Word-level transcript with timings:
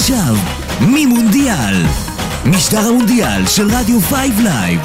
עכשיו, 0.00 0.34
ממונדיאל. 0.80 1.86
משדר 2.44 2.78
המונדיאל 2.78 3.46
של 3.46 3.68
רדיו 3.70 4.00
5 4.00 4.16
לייב. 4.42 4.80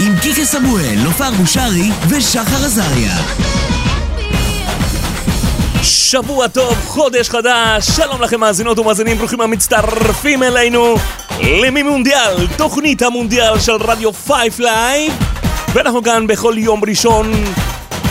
עם 0.00 0.14
קיקה 0.22 0.44
סמואל, 0.44 0.98
נופר 1.04 1.30
בושרי 1.30 1.90
ושחר 2.08 2.64
עזריה. 2.64 3.16
שבוע 5.82 6.48
טוב, 6.48 6.74
חודש 6.86 7.28
חדש, 7.28 7.86
שלום 7.86 8.22
לכם 8.22 8.40
מאזינות 8.40 8.78
ומאזינים, 8.78 9.18
ברוכים 9.18 9.40
המצטרפים 9.40 10.42
אלינו 10.42 10.94
למימונדיאל, 11.40 12.46
תוכנית 12.56 13.02
המונדיאל 13.02 13.58
של 13.58 13.72
רדיו 13.72 14.12
5 14.12 14.58
לייב 14.58 15.12
ואנחנו 15.74 16.02
כאן 16.02 16.26
בכל 16.26 16.54
יום 16.56 16.80
ראשון 16.88 17.32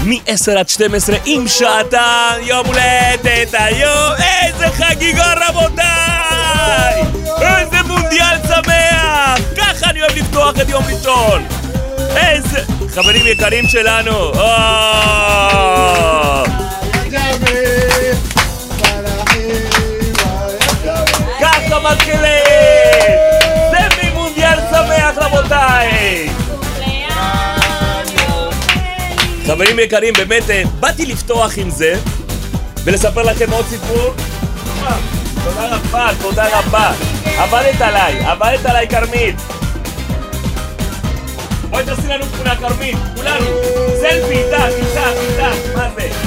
מ-10 0.06 0.60
עד 0.60 0.70
12 0.70 1.16
עם 1.26 1.48
חתן 1.48 2.38
יום 2.42 2.66
הולדת 2.66 3.54
היום, 3.54 4.14
איזה 4.20 4.68
חגיגה 4.70 5.34
רבותיי! 5.48 7.04
איזה 7.42 7.82
מונדיאל 7.88 8.38
שמח! 8.48 9.40
ככה 9.58 9.90
אני 9.90 10.02
אוהב 10.02 10.18
לפתוח 10.18 10.54
את 10.62 10.70
יום 10.70 10.84
ראשון! 10.84 11.46
איזה... 12.16 12.60
חברים 12.90 13.28
יקרים 13.28 13.68
שלנו! 13.68 14.34
אה! 14.34 16.44
ככה 21.42 21.80
מתחילים! 21.92 22.24
זה 23.72 23.78
ממונדיאל 24.04 24.60
שמח 24.72 25.18
רבותיי! 25.18 25.93
חברים 29.46 29.80
יקרים, 29.80 30.14
באמת, 30.14 30.50
אה, 30.50 30.64
באתי 30.80 31.06
לפתוח 31.06 31.58
עם 31.58 31.70
זה 31.70 31.96
ולספר 32.84 33.22
לכם 33.22 33.52
עוד 33.52 33.66
סיפור. 33.66 34.14
תודה 35.44 35.76
רבה, 35.76 36.10
תודה 36.22 36.60
רבה. 36.60 36.92
עבדת 37.38 37.82
עליי, 37.82 38.26
עבדת 38.26 38.66
עליי 38.66 38.88
כרמית. 38.88 39.36
בואי 41.70 41.86
תעשי 41.86 42.08
לנו 42.08 42.26
תמונה 42.26 42.56
כרמית, 42.56 42.98
כולנו. 43.16 43.46
סלפי 44.02 44.38
איתך, 44.38 44.64
איתך, 44.78 45.00
איתך, 45.22 45.76
מה 45.76 45.90
זה? 45.96 46.23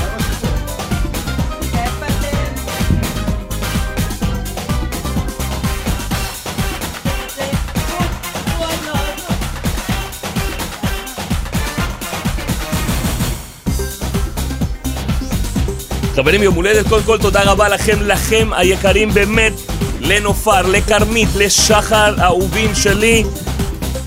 חברים, 16.16 16.42
יום 16.42 16.54
הולדת, 16.54 16.88
קודם 16.88 17.02
כל 17.04 17.18
תודה 17.18 17.42
רבה 17.42 17.68
לכם, 17.68 17.98
לכם 18.02 18.48
היקרים 18.56 19.10
באמת, 19.14 19.52
לנופר, 20.00 20.62
לכרמית, 20.62 21.28
לשחר, 21.36 22.14
האהובים 22.18 22.74
שלי. 22.74 23.24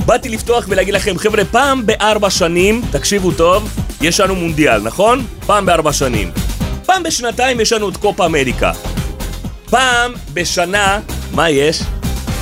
באתי 0.06 0.30
לפתוח 0.30 0.66
ולהגיד 0.70 0.94
לכם, 0.94 1.18
חבר'ה, 1.18 1.46
פעם 1.46 1.86
בארבע 1.86 2.30
שנים, 2.30 2.82
תקשיבו 2.92 3.32
טוב, 3.32 3.70
יש 4.02 4.20
לנו 4.20 4.36
מונדיאל, 4.36 4.82
נכון? 4.82 5.26
פעם 5.46 5.66
בארבע 5.66 5.94
שנים. 5.94 6.32
פעם 6.86 7.04
בשנתיים 7.04 7.60
יש 7.60 7.74
לנו 7.74 7.90
את 7.90 7.98
קופה 7.98 8.26
אמריקה. 8.26 8.72
פעם 9.70 10.12
בשנה, 10.34 11.00
מה 11.34 11.50
יש? 11.50 11.82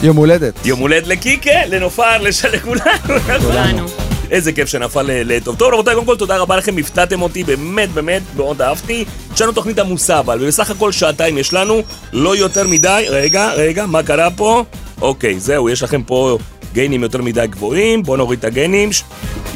יום 0.04 0.18
הולדת. 0.18 0.66
יום 0.66 0.80
הולדת 0.80 1.08
לקיקה, 1.08 1.66
לנופר, 1.70 2.18
לש- 2.22 2.45
לכולנו. 2.45 3.20
כולנו. 3.42 3.86
איזה 4.31 4.52
כיף 4.52 4.70
שנפל 4.70 5.02
ל- 5.02 5.36
לטוב. 5.36 5.56
טוב 5.56 5.73
רבותיי, 5.73 5.94
קודם 5.95 6.06
כל 6.08 6.16
תודה 6.17 6.38
רבה 6.38 6.58
לכם, 6.58 6.78
הפתעתם 6.78 7.22
אותי, 7.22 7.44
באמת 7.44 7.89
באמת 7.89 8.22
מאוד 8.36 8.61
אהבתי. 8.61 9.06
יש 9.33 9.42
לנו 9.42 9.52
תוכנית 9.52 9.80
עמוסה 9.80 10.20
אבל, 10.20 10.38
ובסך 10.42 10.72
הכל 10.72 10.92
שעתיים 10.92 11.38
יש 11.38 11.53
לנו, 11.53 11.81
לא 12.14 12.36
יותר 12.36 12.67
מדי. 12.67 13.05
רגע, 13.09 13.52
רגע, 13.53 13.86
מה 13.86 14.03
קרה 14.03 14.31
פה? 14.31 14.64
אוקיי, 15.02 15.39
זהו, 15.39 15.70
יש 15.70 15.83
לכם 15.83 16.03
פה 16.03 16.38
גיינים 16.73 17.03
יותר 17.03 17.22
מדי 17.22 17.48
גבוהים, 17.50 18.03
בואו 18.03 18.17
נוריד 18.17 18.39
את 18.39 18.45
הגיינים. 18.45 18.92
ש- 18.94 19.03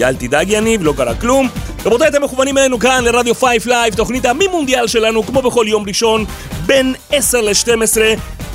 אל 0.01 0.15
תדאג 0.15 0.49
יניב, 0.49 0.83
לא 0.83 0.93
קרה 0.97 1.15
כלום. 1.15 1.49
רבותיי, 1.85 2.07
אתם 2.07 2.23
מכוונים 2.23 2.57
אלינו 2.57 2.79
כאן 2.79 3.03
לרדיו 3.03 3.35
5 3.35 3.65
לייב, 3.65 3.93
תוכנית 3.95 4.25
המימונדיאל 4.25 4.87
שלנו, 4.87 5.23
כמו 5.23 5.41
בכל 5.41 5.65
יום 5.69 5.83
ראשון, 5.87 6.25
בין 6.65 6.93
10 7.11 7.41
ל-12. 7.41 7.97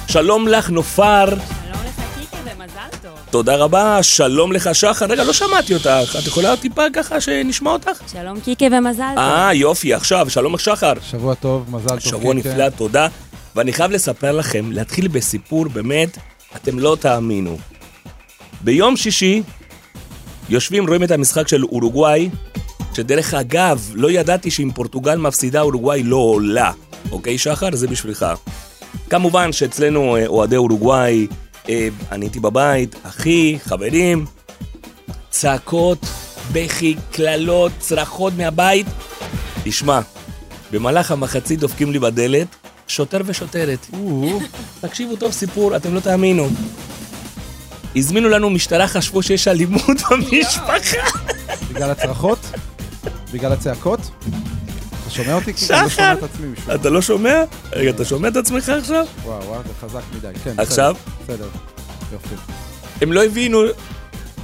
שלום 0.08 0.48
לך, 0.48 0.70
נופר. 0.70 1.24
תודה 3.30 3.56
רבה, 3.56 4.02
שלום 4.02 4.52
לך 4.52 4.70
שחר. 4.72 5.06
רגע, 5.06 5.24
לא 5.24 5.32
שמעתי 5.32 5.74
אותך. 5.74 6.16
את 6.18 6.26
יכולה 6.26 6.56
טיפה 6.56 6.82
ככה 6.92 7.20
שנשמע 7.20 7.70
אותך? 7.70 7.90
שלום 8.12 8.40
קיקי 8.40 8.68
ומזל 8.72 9.02
טוב. 9.14 9.18
אה, 9.18 9.54
יופי, 9.54 9.94
עכשיו, 9.94 10.30
שלום 10.30 10.54
לך 10.54 10.60
שחר. 10.60 10.92
שבוע 11.10 11.34
טוב, 11.34 11.64
מזל 11.68 11.88
טוב. 11.88 11.98
שבוע 11.98 12.34
קיקה. 12.34 12.48
נפלא, 12.48 12.68
תודה. 12.68 13.08
ואני 13.56 13.72
חייב 13.72 13.90
לספר 13.90 14.32
לכם, 14.32 14.72
להתחיל 14.72 15.08
בסיפור 15.08 15.68
באמת, 15.68 16.18
אתם 16.56 16.78
לא 16.78 16.96
תאמינו. 17.00 17.58
ביום 18.60 18.96
שישי, 18.96 19.42
יושבים, 20.48 20.86
רואים 20.86 21.02
את 21.02 21.10
המשחק 21.10 21.48
של 21.48 21.64
אורוגוואי, 21.64 22.30
שדרך 22.94 23.34
אגב, 23.34 23.90
לא 23.94 24.10
ידעתי 24.10 24.50
שאם 24.50 24.70
פורטוגל 24.74 25.16
מפסידה, 25.16 25.60
אורוגוואי 25.60 26.02
לא 26.02 26.16
עולה. 26.16 26.70
אוקיי, 27.12 27.38
שחר? 27.38 27.68
זה 27.72 27.86
בשבילך. 27.86 28.26
כמובן 29.10 29.52
שאצלנו 29.52 30.16
אה, 30.16 30.26
אוהדי 30.26 30.56
אורוגוואי, 30.56 31.26
אני 32.12 32.24
הייתי 32.24 32.40
בבית, 32.40 32.94
אחי, 33.02 33.58
חברים, 33.64 34.26
צעקות, 35.30 35.98
בכי, 36.52 36.96
קללות, 37.12 37.72
צרחות 37.78 38.32
מהבית. 38.36 38.86
תשמע, 39.64 40.00
במהלך 40.72 41.10
המחצית 41.10 41.60
דופקים 41.60 41.92
לי 41.92 41.98
בדלת, 41.98 42.46
שוטר 42.88 43.20
ושוטרת. 43.24 43.86
תקשיבו 44.80 45.16
טוב 45.16 45.32
סיפור, 45.32 45.76
אתם 45.76 45.94
לא 45.94 46.00
תאמינו. 46.00 46.48
הזמינו 47.96 48.28
לנו 48.28 48.50
משטרה, 48.50 48.88
חשבו 48.88 49.22
שיש 49.22 49.48
אלימות 49.48 49.96
במשפחה. 50.10 50.96
בגלל 51.70 51.90
הצרחות? 51.90 52.38
בגלל 53.32 53.52
הצעקות? 53.52 54.00
שומע 55.16 55.34
אותי? 55.34 55.50
אני 55.50 55.82
לא 55.82 55.88
שחר! 55.88 55.88
שומע 55.88 56.12
את 56.12 56.22
עצמי 56.22 56.46
משום. 56.46 56.74
אתה 56.74 56.90
לא 56.90 57.02
שומע? 57.02 57.44
רגע, 57.72 57.90
אתה 57.90 58.04
שומע 58.04 58.28
את 58.28 58.36
עצמך 58.36 58.68
עכשיו? 58.68 59.04
וואו, 59.24 59.44
וואו, 59.44 59.60
זה 59.66 59.72
חזק 59.80 60.02
מדי. 60.16 60.38
כן, 60.44 60.54
עכשיו? 60.58 60.96
בסדר. 61.24 61.48
יופי. 62.12 62.34
הם 63.00 63.12
לא 63.12 63.24
הבינו 63.24 63.58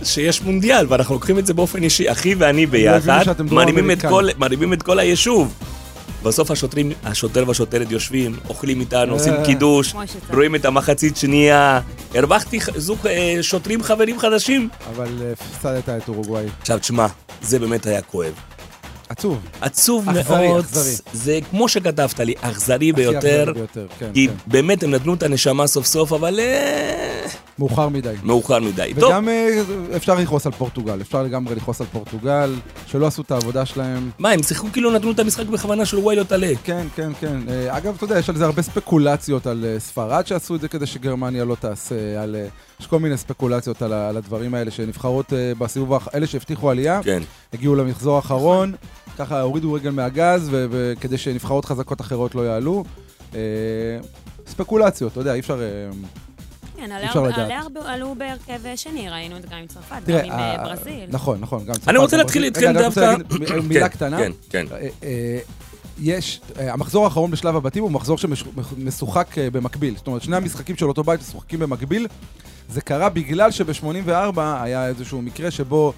שיש 0.04 0.42
מונדיאל, 0.42 0.86
ואנחנו 0.88 1.14
לוקחים 1.14 1.38
את 1.38 1.46
זה 1.46 1.54
באופן 1.54 1.82
אישי, 1.82 2.12
אחי 2.12 2.34
ואני 2.34 2.66
ביחד, 2.66 3.22
שאתם 3.24 3.46
דרום 3.46 3.58
מרימים 4.38 4.72
את, 4.72 4.82
כל, 4.82 4.98
היישוב. 4.98 5.54
בסוף 6.22 6.50
השוטרים, 6.50 6.92
השוטר 7.04 7.44
והשוטרת 7.46 7.90
יושבים, 7.90 8.36
אוכלים 8.48 8.80
איתנו, 8.80 9.12
עושים 9.12 9.32
אה. 9.32 9.44
קידוש. 9.44 9.94
רואים 10.34 10.54
את 10.54 10.64
המחצית 10.64 11.16
שנייה. 11.16 11.80
הרווחתי 12.14 12.58
זוג 12.76 13.06
אה, 13.06 13.38
שוטרים 13.42 13.82
חברים 13.82 14.18
חדשים. 14.18 14.68
אבל 14.90 15.08
אה, 15.22 15.32
הפסדת 15.32 15.88
את 15.88 16.08
אורוגוואי. 16.08 16.46
עכשיו 16.60 16.78
תשמע, 16.78 17.06
זה 17.42 17.58
באמת 17.58 17.86
היה 17.86 18.02
כואב. 18.02 18.32
עצוב. 19.12 19.38
עצוב 19.60 20.08
אכזרי, 20.08 20.48
מאוד, 20.48 20.64
אכזרי. 20.64 20.92
זה 21.12 21.38
כמו 21.50 21.68
שכתבת 21.68 22.20
לי, 22.20 22.34
אכזרי 22.40 22.92
ביותר. 22.92 23.42
אכזרי 23.42 23.54
ביותר, 23.54 23.86
כן, 23.98 24.10
כי 24.14 24.28
כן. 24.28 24.34
באמת 24.46 24.82
הם 24.82 24.90
נתנו 24.90 25.14
את 25.14 25.22
הנשמה 25.22 25.66
סוף 25.66 25.86
סוף, 25.86 26.12
אבל 26.12 26.40
אה, 26.40 27.26
מאוחר 27.58 27.88
מדי. 27.88 28.14
מאוחר 28.22 28.60
מדי. 28.60 28.92
טוב, 29.00 29.10
וגם 29.10 29.28
אה, 29.28 29.62
אפשר 29.96 30.14
לכעוס 30.14 30.46
על 30.46 30.52
פורטוגל, 30.52 31.00
אפשר 31.00 31.22
לגמרי 31.22 31.54
לכעוס 31.54 31.80
על 31.80 31.86
פורטוגל, 31.92 32.54
שלא 32.86 33.06
עשו 33.06 33.22
את 33.22 33.30
העבודה 33.30 33.66
שלהם. 33.66 34.10
מה, 34.18 34.30
הם 34.30 34.42
שיחקו 34.42 34.66
כאילו 34.72 34.90
נתנו 34.90 35.10
את 35.10 35.18
המשחק 35.18 35.46
בכוונה 35.46 35.84
של 35.84 35.96
לא 35.96 36.22
תעלה. 36.28 36.52
כן, 36.64 36.86
כן, 36.96 37.12
כן. 37.20 37.40
אה, 37.48 37.76
אגב, 37.76 37.94
אתה 37.96 38.04
יודע, 38.04 38.18
יש 38.18 38.28
על 38.28 38.36
זה 38.36 38.44
הרבה 38.44 38.62
ספקולציות 38.62 39.46
על 39.46 39.64
ספרד 39.78 40.26
שעשו 40.26 40.54
את 40.54 40.60
זה 40.60 40.68
כדי 40.68 40.86
שגרמניה 40.86 41.44
לא 41.44 41.56
תעשה, 41.60 42.22
על... 42.22 42.36
יש 42.80 42.86
כל 42.86 42.98
מיני 42.98 43.16
ספקולציות 43.16 43.82
על, 43.82 43.92
על 43.92 44.16
הדברים 44.16 44.54
האלה, 44.54 44.70
שנבחרות 44.70 45.32
בסיבוב, 45.58 45.98
אלה 46.14 46.26
שהבטיחו 46.26 46.70
עלייה, 46.70 47.00
כן. 47.02 47.22
הגיעו 47.52 47.74
למחזור 47.74 48.16
האחרון, 48.16 48.72
ככה 49.24 49.40
הורידו 49.40 49.72
רגל 49.72 49.90
מהגז, 49.90 50.48
וכדי 50.50 51.18
שנבחרות 51.18 51.64
חזקות 51.64 52.00
אחרות 52.00 52.34
לא 52.34 52.40
יעלו. 52.46 52.84
אה, 53.34 53.40
ספקולציות, 54.46 55.12
אתה 55.12 55.20
יודע, 55.20 55.34
אי 55.34 55.40
אפשר... 55.40 55.60
אה, 55.62 55.66
כן, 56.76 56.92
אפשר 56.92 57.24
עלו- 57.84 58.14
בהרכב 58.18 58.60
שני, 58.76 59.08
ראינו 59.10 59.36
את 59.36 59.42
זה 59.42 59.48
גם 59.48 59.58
עם 59.58 59.66
צרפת, 59.66 59.96
גם 60.06 60.18
עם 60.24 60.32
אה, 60.32 60.64
ברזיל. 60.64 61.04
נכון, 61.08 61.40
נכון, 61.40 61.64
גם 61.64 61.74
אני 61.88 61.98
רוצה 61.98 62.10
צרפת, 62.10 62.22
להתחיל. 62.24 62.44
איתכם 62.44 62.60
רגע, 62.60 62.70
אני 62.70 62.78
רק 62.78 62.84
רוצה 62.86 63.16
דווקא... 63.28 63.52
להגיד 63.54 63.68
מילה 63.68 63.88
כן, 63.88 63.96
קטנה. 63.96 64.18
כן, 64.18 64.32
כן. 64.50 64.66
יש, 66.00 66.40
המחזור 66.56 67.04
האחרון 67.04 67.30
בשלב 67.30 67.56
הבתים 67.56 67.82
הוא 67.82 67.90
מחזור 67.90 68.18
שמשוחק 68.18 69.26
במקביל. 69.52 69.96
זאת 69.96 70.06
אומרת, 70.06 70.22
שני 70.22 70.36
המשחקים 70.36 70.76
של 70.76 70.88
אותו 70.88 71.04
בית 71.04 71.20
משוחקים 71.20 71.58
במקביל. 71.58 72.06
זה 72.68 72.80
קרה 72.80 73.08
בגלל 73.08 73.50
שב-84 73.50 74.40
היה 74.40 74.86
איזשהו 74.86 75.22
מקרה 75.22 75.50
שבו 75.50 75.92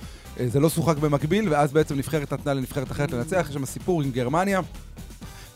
זה 0.47 0.61
לא 0.61 0.71
שוחק 0.71 0.97
במקביל, 0.97 1.49
ואז 1.49 1.73
בעצם 1.73 1.99
נבחרת 1.99 2.33
נתנה 2.33 2.55
לנבחרת 2.55 2.93
אחרת 2.93 3.13
לנצח. 3.13 3.47
יש 3.49 3.55
שם 3.55 3.67
סיפור 3.67 4.03
עם 4.03 4.11
גרמניה, 4.11 4.61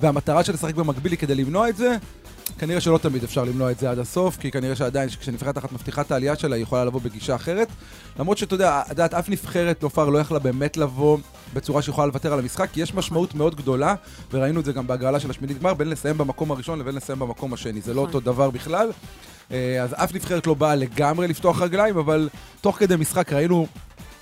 והמטרה 0.01 0.45
של 0.45 0.53
לשחק 0.53 0.75
במקביל 0.75 1.13
היא 1.13 1.19
כדי 1.19 1.35
למנוע 1.35 1.69
את 1.69 1.77
זה. 1.77 1.97
כנראה 2.59 2.81
שלא 2.81 2.99
תמיד 2.99 3.25
אפשר 3.25 3.45
למנוע 3.45 3.71
את 3.71 3.79
זה 3.79 3.91
עד 3.91 3.99
הסוף, 3.99 4.37
כי 4.37 4.51
כנראה 4.51 4.77
שעדיין, 4.77 5.09
כשנבחרת 5.09 5.59
אחת 5.59 5.73
מבטיחה 5.73 6.01
את 6.01 6.11
העלייה 6.13 6.37
שלה, 6.37 6.57
היא 6.57 6.63
יכולה 6.63 6.85
לבוא 6.85 7.01
בגישה 7.01 7.35
אחרת. 7.35 7.69
למרות 8.19 8.39
שאתה 8.39 8.55
יודע, 8.55 8.81
את 8.81 8.91
יודעת, 8.91 9.15
אף 9.15 9.29
נבחרת 9.29 9.83
נופר 9.83 10.09
לא 10.09 10.19
יכלה 10.19 10.39
באמת 10.39 10.77
לבוא 10.77 11.19
בצורה 11.55 11.83
שיכולה 11.83 12.07
לוותר 12.07 12.33
על 12.33 12.39
המשחק, 12.39 12.69
כי 12.73 12.81
יש 12.81 12.95
משמעות 12.95 13.35
מאוד 13.35 13.57
גדולה, 13.57 13.95
וראינו 14.33 14.61
את 14.61 14.65
זה 14.65 14.73
גם 14.73 14.87
בהגרלה 14.87 15.21
של 15.21 15.31
השמינית 15.31 15.59
גמר, 15.59 15.75
בין 15.75 15.91
לסיים 15.91 16.19
במקום 16.19 16.51
הראשון 16.51 16.79
לבין 16.79 16.95
לסיים 16.95 17.19
במקום 17.19 17.53
השני. 17.53 17.81
זה 17.81 17.95
לא 17.95 18.03
נכון. 18.03 18.15
אותו 18.15 18.21
דבר 18.21 18.51
בכלל. 18.51 18.91
אה, 19.53 19.83
אז 19.83 19.95
אף 19.95 20.15
נבחרת 20.15 20.47
לא 20.47 20.55
באה 20.55 20.75
לגמרי 20.75 21.29
לפתוח 21.29 21.63
רגליים, 21.63 21.99
אבל 21.99 22.29
תוך 22.61 22.79
כדי 22.79 22.97
משחק 22.97 23.33
ראינו 23.33 23.67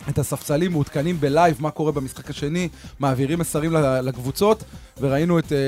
את 0.09 0.19
הספסלים 0.19 0.73
מעודכנים 0.73 1.21
בלייב, 1.21 1.57
מה 1.61 1.71
קורה 1.71 1.93
במשחק 1.93 2.31
השני, 2.31 2.69
מעבירים 3.01 3.39
מסרים 3.39 3.73
לקבוצות, 4.03 4.65
וראינו 5.01 5.39
את, 5.39 5.53
אה, 5.53 5.59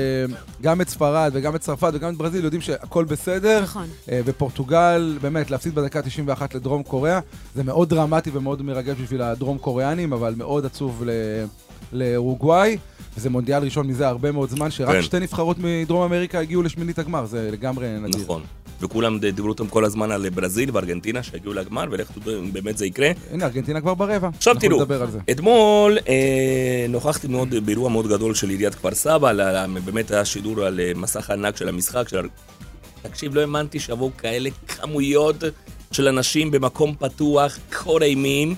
גם 0.61 0.81
את 0.81 0.89
ספרד 0.89 1.31
וגם 1.33 1.55
את 1.55 1.61
צרפת 1.61 1.91
וגם 1.93 2.13
את 2.13 2.17
ברזיל, 2.17 2.43
יודעים 2.43 2.61
שהכל 2.61 3.05
בסדר. 3.05 3.61
נכון. 3.63 3.87
אה, 4.11 4.21
ופורטוגל, 4.25 5.17
באמת, 5.21 5.51
להפסיד 5.51 5.75
בדקה 5.75 6.01
91 6.01 6.55
לדרום 6.55 6.83
קוריאה, 6.83 7.19
זה 7.55 7.63
מאוד 7.63 7.89
דרמטי 7.89 8.29
ומאוד 8.33 8.61
מרגש 8.61 8.97
בשביל 9.03 9.21
הדרום 9.21 9.57
קוריאנים, 9.57 10.13
אבל 10.13 10.33
מאוד 10.37 10.65
עצוב 10.65 11.03
ל- 11.05 11.45
לאורוגוואי, 11.91 12.77
וזה 13.17 13.29
מונדיאל 13.29 13.63
ראשון 13.63 13.87
מזה 13.87 14.07
הרבה 14.07 14.31
מאוד 14.31 14.49
זמן, 14.49 14.71
שרק 14.71 14.89
כן. 14.95 15.01
שתי 15.01 15.19
נבחרות 15.19 15.57
מדרום 15.59 16.01
אמריקה 16.03 16.39
הגיעו 16.39 16.61
לשמינית 16.63 16.99
הגמר, 16.99 17.25
זה 17.25 17.49
לגמרי 17.51 17.87
נדיר. 17.99 18.21
נכון. 18.23 18.41
וכולם 18.81 19.19
דיברו 19.19 19.49
אותם 19.49 19.67
כל 19.67 19.85
הזמן 19.85 20.11
על 20.11 20.29
ברזיל 20.29 20.69
וארגנטינה 20.73 21.23
שהגיעו 21.23 21.53
לגמר, 21.53 21.85
ולך 21.91 22.11
תדעו 22.11 22.39
אם 22.39 22.53
באמת 22.53 22.77
זה 22.77 22.85
יקרה. 22.85 23.11
הנה, 23.31 23.45
ארגנטינה 23.45 23.81
כבר 23.81 23.93
ברבע. 23.93 24.29
עכשיו 24.37 24.55
תראו, 24.59 24.85
על. 24.89 25.19
אתמול 25.31 25.97
אה, 26.09 26.85
נוכחתי 26.89 27.27
מאוד 27.27 27.55
באירוע 27.65 27.89
מאוד 27.89 28.07
גדול 28.07 28.33
של 28.35 28.49
עיריית 28.49 28.75
כפר 28.75 28.95
סבא, 28.95 29.29
על 29.29 29.39
ה- 29.39 29.65
באמת 29.85 30.11
היה 30.11 30.25
שידור 30.25 30.61
על 30.63 30.79
אה, 30.79 30.91
מסך 30.95 31.29
ענק 31.29 31.57
של 31.57 31.69
המשחק. 31.69 32.09
של... 32.09 32.27
תקשיב, 33.01 33.35
לא 33.35 33.41
האמנתי 33.41 33.79
שיבואו 33.79 34.11
כאלה 34.17 34.49
כמויות 34.67 35.35
של 35.91 36.07
אנשים 36.07 36.51
במקום 36.51 36.95
פתוח, 36.99 37.57
כה 37.71 37.91
אימים. 38.01 38.55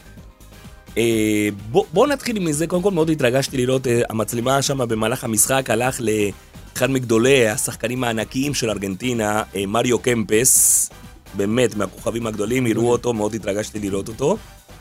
אה, 0.97 1.49
בוא, 1.71 1.85
בוא 1.93 2.07
נתחיל 2.07 2.39
מזה, 2.39 2.67
קודם 2.67 2.81
כל 2.81 2.91
מאוד 2.91 3.09
התרגשתי 3.09 3.57
לראות, 3.57 3.87
אה, 3.87 4.01
המצלמה 4.09 4.61
שם 4.61 4.77
במהלך 4.77 5.23
המשחק 5.23 5.69
הלך 5.69 6.01
לאחד 6.73 6.91
מגדולי 6.91 7.47
השחקנים 7.47 8.03
הענקיים 8.03 8.53
של 8.53 8.69
ארגנטינה, 8.69 9.43
אה, 9.55 9.65
מריו 9.65 9.99
קמפס, 9.99 10.89
באמת, 11.33 11.75
מהכוכבים 11.75 12.27
הגדולים, 12.27 12.65
הראו 12.65 12.91
אותו, 12.91 13.13
מאוד 13.13 13.33
התרגשתי 13.33 13.79
לראות 13.79 14.07
אותו. 14.07 14.37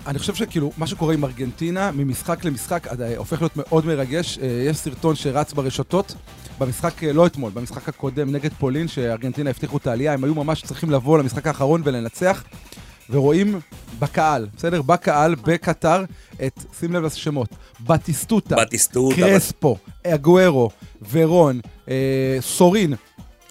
אני 0.06 0.18
חושב 0.18 0.34
שכאילו, 0.34 0.72
מה 0.76 0.86
שקורה 0.86 1.14
עם 1.14 1.24
ארגנטינה, 1.24 1.90
ממשחק 1.90 2.44
למשחק, 2.44 2.86
אה, 2.86 3.16
הופך 3.16 3.40
להיות 3.40 3.56
מאוד 3.56 3.86
מרגש. 3.86 4.38
אה, 4.38 4.46
יש 4.46 4.76
סרטון 4.76 5.16
שרץ 5.16 5.52
ברשתות, 5.52 6.14
במשחק, 6.58 7.02
לא 7.02 7.26
אתמול, 7.26 7.50
במשחק 7.54 7.88
הקודם 7.88 8.32
נגד 8.32 8.52
פולין, 8.52 8.88
שארגנטינה 8.88 9.50
הבטיחו 9.50 9.76
את 9.76 9.86
העלייה, 9.86 10.12
הם 10.12 10.24
היו 10.24 10.34
ממש 10.34 10.62
צריכים 10.62 10.90
לבוא 10.90 11.18
למשחק 11.18 11.46
האחרון 11.46 11.82
ולנצח, 11.84 12.44
ורואים 13.10 13.60
בקהל, 13.98 14.46
בסדר? 14.56 14.82
בקהל, 14.82 15.34
בקטר, 15.34 16.04
את, 16.46 16.64
שים 16.78 16.92
לב 16.92 17.04
לשמות, 17.04 17.48
בטיסטוטה, 17.80 18.56
בטיסטוטה, 18.56 19.16
קרספו, 19.16 19.76
אגוארו, 20.06 20.70
ורון, 21.10 21.60
אה, 21.88 22.38
סורין, 22.40 22.94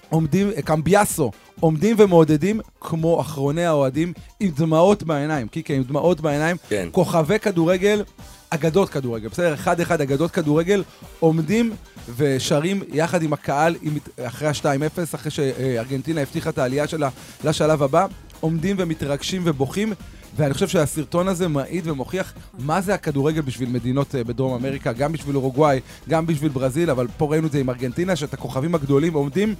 עומדים, 0.08 0.50
קמביאסו, 0.64 1.30
עומדים 1.60 1.96
ומעודדים 1.98 2.60
כמו 2.80 3.20
אחרוני 3.20 3.64
האוהדים 3.64 4.12
עם 4.40 4.50
דמעות 4.50 5.02
בעיניים, 5.02 5.48
קיקה, 5.48 5.74
עם 5.74 5.82
דמעות 5.82 6.20
בעיניים, 6.20 6.56
כן. 6.68 6.88
כוכבי 6.92 7.38
כדורגל, 7.38 8.04
אגדות 8.50 8.88
כדורגל, 8.88 9.28
בסדר? 9.28 9.54
אחד-אחד 9.54 10.00
אגדות 10.00 10.30
כדורגל, 10.30 10.82
עומדים 11.20 11.72
ושרים 12.16 12.82
יחד 12.92 13.22
עם 13.22 13.32
הקהל 13.32 13.76
עם, 13.82 13.98
אחרי 14.22 14.48
ה-2-0, 14.48 15.14
אחרי 15.14 15.30
שארגנטינה 15.30 16.20
הבטיחה 16.20 16.50
את 16.50 16.58
העלייה 16.58 16.86
שלה 16.86 17.08
לשלב 17.44 17.82
הבא, 17.82 18.06
עומדים 18.40 18.76
ומתרגשים 18.78 19.42
ובוכים. 19.44 19.92
ואני 20.36 20.54
חושב 20.54 20.68
שהסרטון 20.68 21.28
הזה 21.28 21.48
מעיד 21.48 21.86
ומוכיח 21.86 22.34
מה 22.58 22.80
זה 22.80 22.94
הכדורגל 22.94 23.40
בשביל 23.40 23.68
מדינות 23.68 24.14
אה, 24.14 24.24
בדרום 24.24 24.54
אמריקה, 24.54 24.92
גם 24.92 25.12
בשביל 25.12 25.36
אורוגוואי, 25.36 25.80
גם 26.08 26.26
בשביל 26.26 26.50
ברזיל, 26.50 26.90
אבל 26.90 27.06
פה 27.16 27.30
ראינו 27.30 27.46
את 27.46 27.52
זה 27.52 27.58
עם 27.58 27.70
ארגנטינה, 27.70 28.16
שאת 28.16 28.34
הכוכבים 28.34 28.74
הגדולים 28.74 29.12
עומדים 29.12 29.54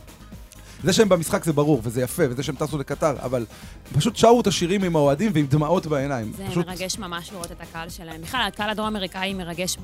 זה 0.85 0.93
שהם 0.93 1.09
במשחק 1.09 1.44
זה 1.44 1.53
ברור, 1.53 1.81
וזה 1.85 2.03
יפה, 2.03 2.23
וזה 2.31 2.43
שהם 2.43 2.56
טסו 2.56 2.79
לקטר, 2.79 3.15
אבל 3.23 3.47
פשוט 3.93 4.17
שרו 4.17 4.41
את 4.41 4.47
השירים 4.47 4.85
עם 4.85 4.97
האוהדים 4.97 5.32
ועם 5.35 5.47
דמעות 5.47 5.87
בעיניים. 5.87 6.32
זה 6.37 6.44
פשוט... 6.50 6.67
מרגש 6.67 6.99
ממש 6.99 7.32
לראות 7.32 7.53
את 7.53 7.61
הקהל 7.61 7.88
שלהם. 7.88 8.21
בכלל, 8.21 8.44
הקהל 8.49 8.71
הדרום-אמריקאי 8.71 9.35
מרגש 9.35 9.77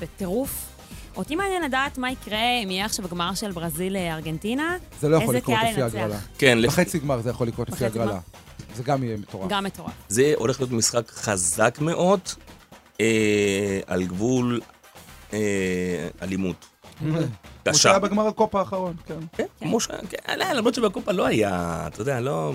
בטירוף. 0.00 0.71
אותי 1.16 1.36
מעניין 1.36 1.62
לדעת 1.62 1.98
מה 1.98 2.10
יקרה 2.10 2.60
אם 2.64 2.70
יהיה 2.70 2.84
עכשיו 2.84 3.08
גמר 3.08 3.34
של 3.34 3.52
ברזיל-ארגנטינה. 3.52 4.76
זה 5.00 5.08
לא 5.08 5.16
יכול 5.16 5.36
לקרות 5.36 5.58
לפי? 5.70 5.82
הגרלה. 5.82 6.18
כן. 6.38 6.58
בחצי 6.62 6.98
גמר 6.98 7.20
זה 7.20 7.30
יכול 7.30 7.46
לקרות 7.46 7.70
לפי 7.70 7.84
הגרלה. 7.84 8.18
זה 8.74 8.82
גם 8.82 9.02
יהיה 9.04 9.16
מטורף. 9.16 9.50
גם 9.50 9.64
מטורף. 9.64 9.92
זה 10.08 10.32
הולך 10.36 10.60
להיות 10.60 10.72
משחק 10.72 11.10
חזק 11.10 11.78
מאוד, 11.80 12.20
אה, 13.00 13.80
על 13.86 14.04
גבול 14.04 14.60
אה, 15.32 15.38
אלימות. 16.22 16.66
כמו. 17.64 17.74
שהיה 17.74 17.98
בגמר 17.98 18.26
הקופה 18.26 18.58
האחרון, 18.58 18.94
כן. 19.06 19.18
כן, 19.36 19.44
כמו 19.58 19.80
ש... 19.80 19.88
כן, 20.10 20.38
לא, 20.38 20.52
למרות 20.52 20.74
שבקופה 20.74 21.12
לא 21.12 21.26
היה, 21.26 21.84
אתה 21.86 22.00
יודע, 22.00 22.20
לא... 22.20 22.52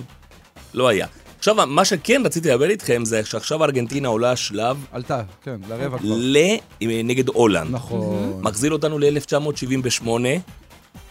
לא 0.74 0.88
היה. 0.88 1.07
עכשיו, 1.38 1.56
מה 1.68 1.86
שכן 1.86 2.22
רציתי 2.25 2.50
לדבר 2.50 2.69
איתכם 2.69 3.06
זה 3.06 3.25
שעכשיו 3.25 3.63
ארגנטינה 3.63 4.07
עולה 4.07 4.36
שלב 4.36 4.86
עלתה, 4.92 5.22
כן, 5.44 5.56
לרבע 5.69 5.98
כבר. 5.98 6.16
ל... 6.16 6.38
נגד 6.81 7.28
הולנד. 7.28 7.72
נכון. 7.72 8.39
מחזיר 8.42 8.72
אותנו 8.72 9.00
ל-1978, 9.00 10.07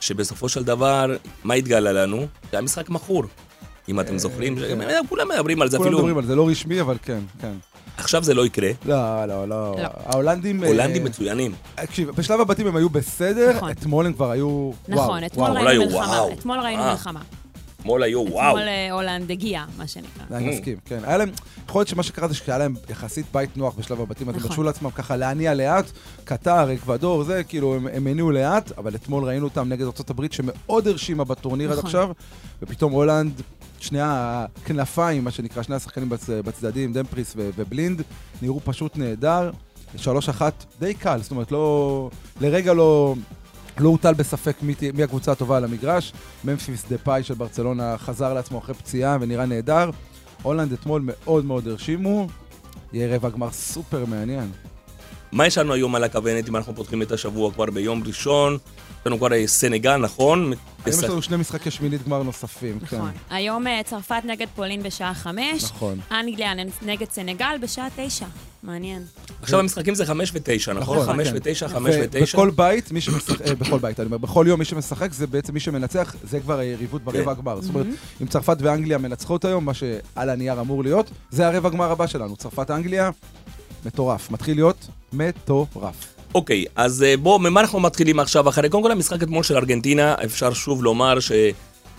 שבסופו 0.01 0.49
של 0.49 0.65
דבר, 0.65 1.17
מה 1.45 1.55
התגלה 1.55 1.93
לנו? 1.93 2.17
זה 2.19 2.27
היה 2.53 2.61
משחק 2.61 2.91
מכור. 2.91 3.25
אם 3.89 4.01
אתם 4.01 4.19
זוכרים, 4.19 4.57
כן. 4.59 4.79
כולם 5.09 5.29
מדברים 5.29 5.63
על 5.63 5.71
זה 5.71 5.77
כולם 5.77 5.89
אפילו, 5.89 5.99
מדברים 5.99 6.19
על 6.19 6.27
זה, 6.27 6.35
לא 6.35 6.49
רשמי, 6.49 6.81
אבל 6.81 6.97
כן, 7.03 7.21
כן. 7.41 7.53
עכשיו 7.97 8.23
זה 8.23 8.35
לא 8.35 8.47
יקרה. 8.47 8.71
לא, 8.85 9.27
לא, 9.27 9.49
לא. 9.49 9.75
לא. 9.83 9.89
ההולנדים... 10.07 10.65
אה, 10.65 10.69
הולנדים 10.69 11.05
מצוינים. 11.05 11.55
תקשיב, 11.75 12.11
בשלב 12.11 12.41
הבתים 12.41 12.67
הם 12.67 12.77
היו 12.77 12.91
בסדר, 12.91 13.53
נכון. 13.57 13.71
אתמול 13.71 14.07
הם 14.07 14.13
כבר 14.13 14.31
היו... 14.31 14.71
נכון, 14.89 15.25
אתמול 15.25 15.51
ראינו 15.51 15.85
מלחמה. 15.85 16.23
אתמול 16.33 16.61
ראינו 16.61 16.83
אה. 16.83 16.91
מלחמה. 16.91 17.21
אתמול 17.87 18.03
היו 18.03 18.25
וואו. 18.31 18.49
אתמול 18.49 18.69
אה, 18.69 18.93
הולנד 18.93 19.31
הגיעה, 19.31 19.67
מה 19.77 19.87
שנקרא. 19.87 20.37
אני 20.37 20.49
מסכים, 20.49 20.77
כן. 20.85 20.99
היה 21.05 21.17
להם, 21.17 21.31
יכול 21.69 21.81
להיות 21.81 21.89
שמה 21.89 22.03
שקרה 22.03 22.29
זה 22.29 22.35
שהיה 22.35 22.59
להם 22.59 22.75
יחסית 22.89 23.27
בית 23.33 23.57
נוח 23.57 23.75
בשלב 23.75 24.01
הבתים, 24.01 24.29
אז 24.29 24.35
הם 24.35 24.39
נכון. 24.39 24.51
הרשו 24.51 24.63
לעצמם 24.63 24.91
ככה 24.91 25.17
להניע 25.17 25.55
לאט, 25.55 25.85
קטר, 26.25 26.75
אקוודור, 26.75 27.25
זה, 27.25 27.45
כאילו, 27.45 27.75
הם, 27.75 28.07
הניעו 28.07 28.31
לאט, 28.31 28.73
אבל 28.79 28.95
אתמול 28.95 29.25
ראינו 29.25 29.45
אותם 29.45 29.69
נגד 29.69 29.83
ארה"ב 29.83 30.27
שמאוד 30.31 30.89
הרשימה 30.89 31.25
בטורניר 31.25 31.73
עד 31.73 31.79
נכון. 31.79 31.87
עכשיו, 31.87 32.11
ופתאום 32.63 32.93
הולנד, 32.93 33.43
שני 33.81 33.99
הכנפיים, 34.03 35.25
מה 35.25 35.31
שנקרא, 35.31 35.63
שני 35.63 35.75
השחקנים 35.75 36.09
בצ, 36.09 36.31
בצדדים, 36.31 36.93
דומפריס 36.93 37.33
ו, 37.37 37.51
ובלינד, 37.57 38.03
נראו 38.43 38.61
פשוט 38.65 38.97
נהדר. 38.97 39.51
שלוש 39.97 40.29
אחת 40.29 40.65
די 40.81 40.95
קל, 40.95 41.19
זאת 41.23 41.31
אומרת, 41.31 41.53
לא... 41.53 42.11
לרגע 42.41 42.73
לא... 42.73 43.15
לא 43.79 43.89
הוטל 43.89 44.15
בספק 44.15 44.57
מי, 44.63 44.75
מי 44.95 45.03
הקבוצה 45.03 45.33
הטובה 45.33 45.57
על 45.57 45.65
המגרש. 45.65 46.13
ממפיס 46.45 46.85
דה 46.89 46.99
פאי 46.99 47.23
של 47.23 47.35
ברצלונה 47.35 47.99
חזר 47.99 48.35
לעצמו 48.35 48.59
אחרי 48.59 48.75
פציעה 48.75 49.19
ונראה 49.21 49.47
נהדר. 49.47 49.91
הולנד 50.43 50.73
אתמול 50.73 51.03
מאוד 51.05 51.45
מאוד 51.45 51.69
הרשימו. 51.69 52.27
יהיה 52.93 53.17
רבע 53.17 53.29
גמר 53.29 53.51
סופר 53.51 54.05
מעניין. 54.05 54.51
מה 55.33 55.47
יש 55.47 55.59
לנו 55.59 55.73
היום 55.73 55.95
על 55.95 56.05
הכוונת 56.05 56.49
אם 56.49 56.57
אנחנו 56.57 56.75
פותחים 56.75 57.03
את 57.03 57.13
השבוע 57.13 57.53
כבר 57.53 57.65
ביום 57.65 58.03
ראשון? 58.07 58.53
יש 58.55 59.07
לנו 59.07 59.19
כבר 59.19 59.33
אה, 59.33 59.47
סנגל, 59.47 59.97
נכון? 59.97 60.53
היום 60.85 60.99
יש 60.99 61.05
לנו 61.05 61.23
שני 61.23 61.37
משחקי 61.37 61.71
שמינית 61.71 62.05
גמר 62.05 62.23
נוספים, 62.23 62.81
כן. 62.81 62.97
נכון. 62.97 63.11
היום 63.31 63.67
אה, 63.67 63.81
צרפת 63.85 64.23
נגד 64.25 64.47
פולין 64.55 64.83
בשעה 64.83 65.15
חמש. 65.15 65.65
נכון. 65.65 66.01
אנגליה 66.11 66.53
נגד 66.83 67.11
סנגל 67.11 67.57
בשעה 67.63 67.89
תשע. 67.97 68.27
מעניין. 68.63 69.03
עכשיו 69.43 69.61
המשחקים 69.61 69.95
זה 69.95 70.07
חמש 70.07 70.31
ותשע, 70.35 70.73
נכון? 70.73 70.99
נכון, 70.99 71.15
חמש 71.15 71.29
כן. 71.29 71.35
ותשע, 71.37 71.69
חמש 71.69 71.95
ותשע. 72.03 72.19
ובכל 72.39 72.51
בית, 72.51 72.93
מי 72.93 73.01
שמשחק, 73.01 73.41
אה, 73.43 73.55
בכל 73.55 73.79
בית, 73.79 74.01
אני 74.01 74.07
אומר, 74.07 74.19
בכל 74.19 74.45
יום 74.49 74.59
מי 74.59 74.65
שמשחק 74.65 75.13
זה 75.13 75.27
בעצם 75.27 75.55
מי 75.55 75.61
שמנצח, 75.61 76.15
זה 76.25 76.41
כבר 76.41 76.59
היריבות 76.59 77.05
ברבע 77.05 77.23
כן. 77.25 77.29
הגמר. 77.31 77.61
זאת 77.61 77.75
אומרת, 77.75 77.87
אם 78.23 78.27
צרפת 78.27 78.57
ואנגליה 78.61 78.99
מנצחות 78.99 79.45
היום, 79.45 79.65
מה 79.65 79.75
שעל 79.75 80.31
הנייר 80.31 80.61
אמור 80.61 80.83
להיות, 80.83 81.11
זה 81.31 81.49
הרבע 81.49 81.69
גמר 81.69 81.91
הבא 81.91 82.07
שלנו. 82.07 82.37
צרפת-אנגליה, 82.37 83.11
מטורף. 83.87 84.31
מתחיל 84.31 84.57
להיות 84.57 84.87
מטורף. 85.13 86.15
אוקיי, 86.35 86.65
אז 86.77 87.03
אה, 87.03 87.17
בואו, 87.17 87.39
ממה 87.39 87.61
אנחנו 87.61 87.81
מתחילים 87.81 88.21
עכשיו? 88.21 88.49
אחרי 88.49 88.69
קודם 88.69 88.83
כל 88.83 88.93
המשחק 88.93 89.23
אתמול 89.23 89.43
של 89.43 89.57
ארגנטינה, 89.57 90.15
אפשר 90.25 90.53
שוב 90.53 90.85
לומר 90.85 91.19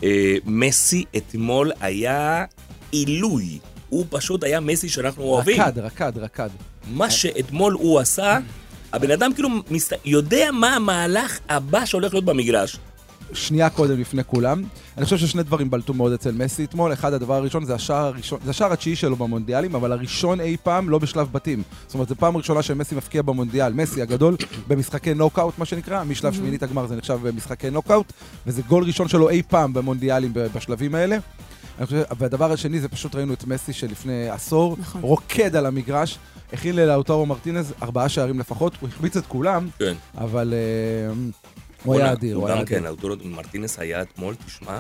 שמסי 0.01 1.03
אתמול 1.17 1.71
היה 1.79 2.45
עילוי. 2.91 3.59
הוא 3.89 4.05
פשוט 4.09 4.43
היה 4.43 4.59
מסי 4.59 4.89
שאנחנו 4.89 5.23
אוהבים. 5.23 5.61
רקד, 5.61 5.79
רקד, 5.79 6.11
רקד. 6.15 6.49
מה 6.87 7.09
שאתמול 7.09 7.73
הוא 7.73 7.99
עשה, 7.99 8.37
הבן 8.93 9.11
אדם 9.11 9.33
כאילו 9.33 9.49
מסת... 9.71 9.93
יודע 10.05 10.51
מה 10.51 10.75
המהלך 10.75 11.39
הבא 11.49 11.85
שהולך 11.85 12.13
להיות 12.13 12.25
במגרש. 12.25 12.77
שנייה 13.33 13.69
קודם 13.69 13.99
לפני 13.99 14.23
כולם. 14.23 14.63
אני 14.97 15.05
חושב 15.05 15.17
ששני 15.17 15.43
דברים 15.43 15.69
בלטו 15.69 15.93
מאוד 15.93 16.13
אצל 16.13 16.31
מסי 16.31 16.63
אתמול. 16.63 16.93
אחד, 16.93 17.13
הדבר 17.13 17.33
הראשון 17.33 17.65
זה 17.65 17.75
השער 17.75 18.05
הראשון, 18.05 18.39
זה 18.43 18.49
השער 18.49 18.73
התשיעי 18.73 18.95
שלו 18.95 19.15
במונדיאלים, 19.15 19.75
אבל 19.75 19.91
הראשון 19.91 20.41
אי 20.41 20.57
פעם 20.63 20.89
לא 20.89 20.97
בשלב 20.97 21.27
בתים. 21.31 21.63
זאת 21.87 21.93
אומרת, 21.93 22.09
זו 22.09 22.15
פעם 22.15 22.37
ראשונה 22.37 22.61
שמסי 22.61 22.95
מפקיע 22.95 23.21
במונדיאל, 23.21 23.73
מסי 23.73 24.01
הגדול, 24.01 24.35
במשחקי 24.67 25.13
נוקאוט, 25.13 25.57
מה 25.57 25.65
שנקרא, 25.65 26.03
משלב 26.03 26.33
שמינית 26.33 26.63
הגמר 26.63 26.87
זה 26.87 26.95
נחשב 26.95 27.19
במשחקי 27.23 27.69
נוקאוט, 27.69 28.13
וזה 28.47 28.61
גול 28.61 28.83
ראשון 28.83 29.07
שלו 29.07 29.29
אי 29.29 29.41
פעם 29.47 29.73
במונדיאלים 29.73 30.31
בשלבים 30.33 30.95
האלה. 30.95 31.17
חושב, 31.83 32.01
והדבר 32.17 32.51
השני 32.51 32.79
זה 32.79 32.87
פשוט 32.87 33.15
ראינו 33.15 33.33
את 33.33 33.45
מסי 33.45 33.73
שלפני 33.73 34.29
עשור, 34.29 34.77
נכון. 34.79 35.01
רוקד 35.01 35.55
על 35.55 35.65
המגרש, 35.65 36.17
הכין 36.53 36.75
ללאוטרו 36.75 37.25
מרטינז 37.25 37.73
ארבעה 37.81 38.09
שערים 38.09 38.39
לפחות, 38.39 38.73
הוא 38.79 38.89
החמיץ 38.89 39.17
את 39.17 39.25
כולם, 39.27 39.67
כן. 39.79 39.93
אבל 40.17 40.53
אה, 40.53 41.13
הוא 41.83 41.95
היה 41.95 42.11
אדיר, 42.13 42.35
הוא 42.35 42.47
היה 42.47 42.55
גם 42.55 42.61
אדיר. 42.61 42.79
כן, 42.79 42.87
אוטורו 42.87 43.15
מרטינס 43.25 43.79
היה 43.79 44.01
אתמול, 44.01 44.35
תשמע. 44.45 44.79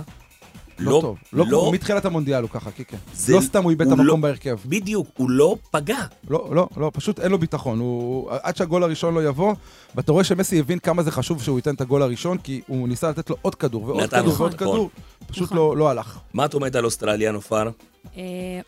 לא 0.79 0.99
טוב, 1.01 1.17
לא 1.33 1.45
כמו, 1.45 1.71
מתחילת 1.71 2.05
המונדיאל 2.05 2.41
הוא 2.41 2.49
ככה, 2.49 2.71
קיקה. 2.71 2.97
זה- 3.13 3.33
לא 3.35 3.41
סתם 3.41 3.63
הוא 3.63 3.71
איבד 3.71 3.81
את 3.81 3.87
הוא 3.87 3.93
המקום 3.93 4.07
לא- 4.07 4.15
בהרכב. 4.15 4.57
בדיוק, 4.65 5.07
הוא 5.17 5.29
לא 5.29 5.55
פגע. 5.71 5.97
לא, 6.29 6.49
לא, 6.51 6.67
לא, 6.77 6.91
פשוט 6.93 7.19
אין 7.19 7.31
לו 7.31 7.37
ביטחון. 7.37 7.79
הוא, 7.79 8.29
עד 8.43 8.55
שהגול 8.57 8.83
הראשון 8.83 9.13
לא 9.13 9.23
יבוא, 9.27 9.53
ואתה 9.95 10.11
רואה 10.11 10.23
שמסי 10.23 10.59
הבין 10.59 10.79
כמה 10.79 11.03
זה 11.03 11.11
חשוב 11.11 11.43
שהוא 11.43 11.57
ייתן 11.59 11.75
את 11.75 11.81
הגול 11.81 12.01
הראשון, 12.01 12.37
כי 12.37 12.61
הוא 12.67 12.87
ניסה 12.87 13.09
לתת 13.09 13.29
לו 13.29 13.35
עוד 13.41 13.55
כדור 13.55 13.83
ועוד 13.83 14.09
כדור 14.09 14.25
ועוד 14.27 14.53
נכון. 14.53 14.57
כדור, 14.57 14.89
פשוט 15.27 15.43
נכון. 15.43 15.57
לא, 15.57 15.77
לא 15.77 15.89
הלך. 15.89 16.17
מה 16.33 16.45
את 16.45 16.53
אומרת 16.53 16.75
על 16.75 16.85
אוסטרליה, 16.85 17.31
נופר? 17.31 17.69
אה, 18.17 18.21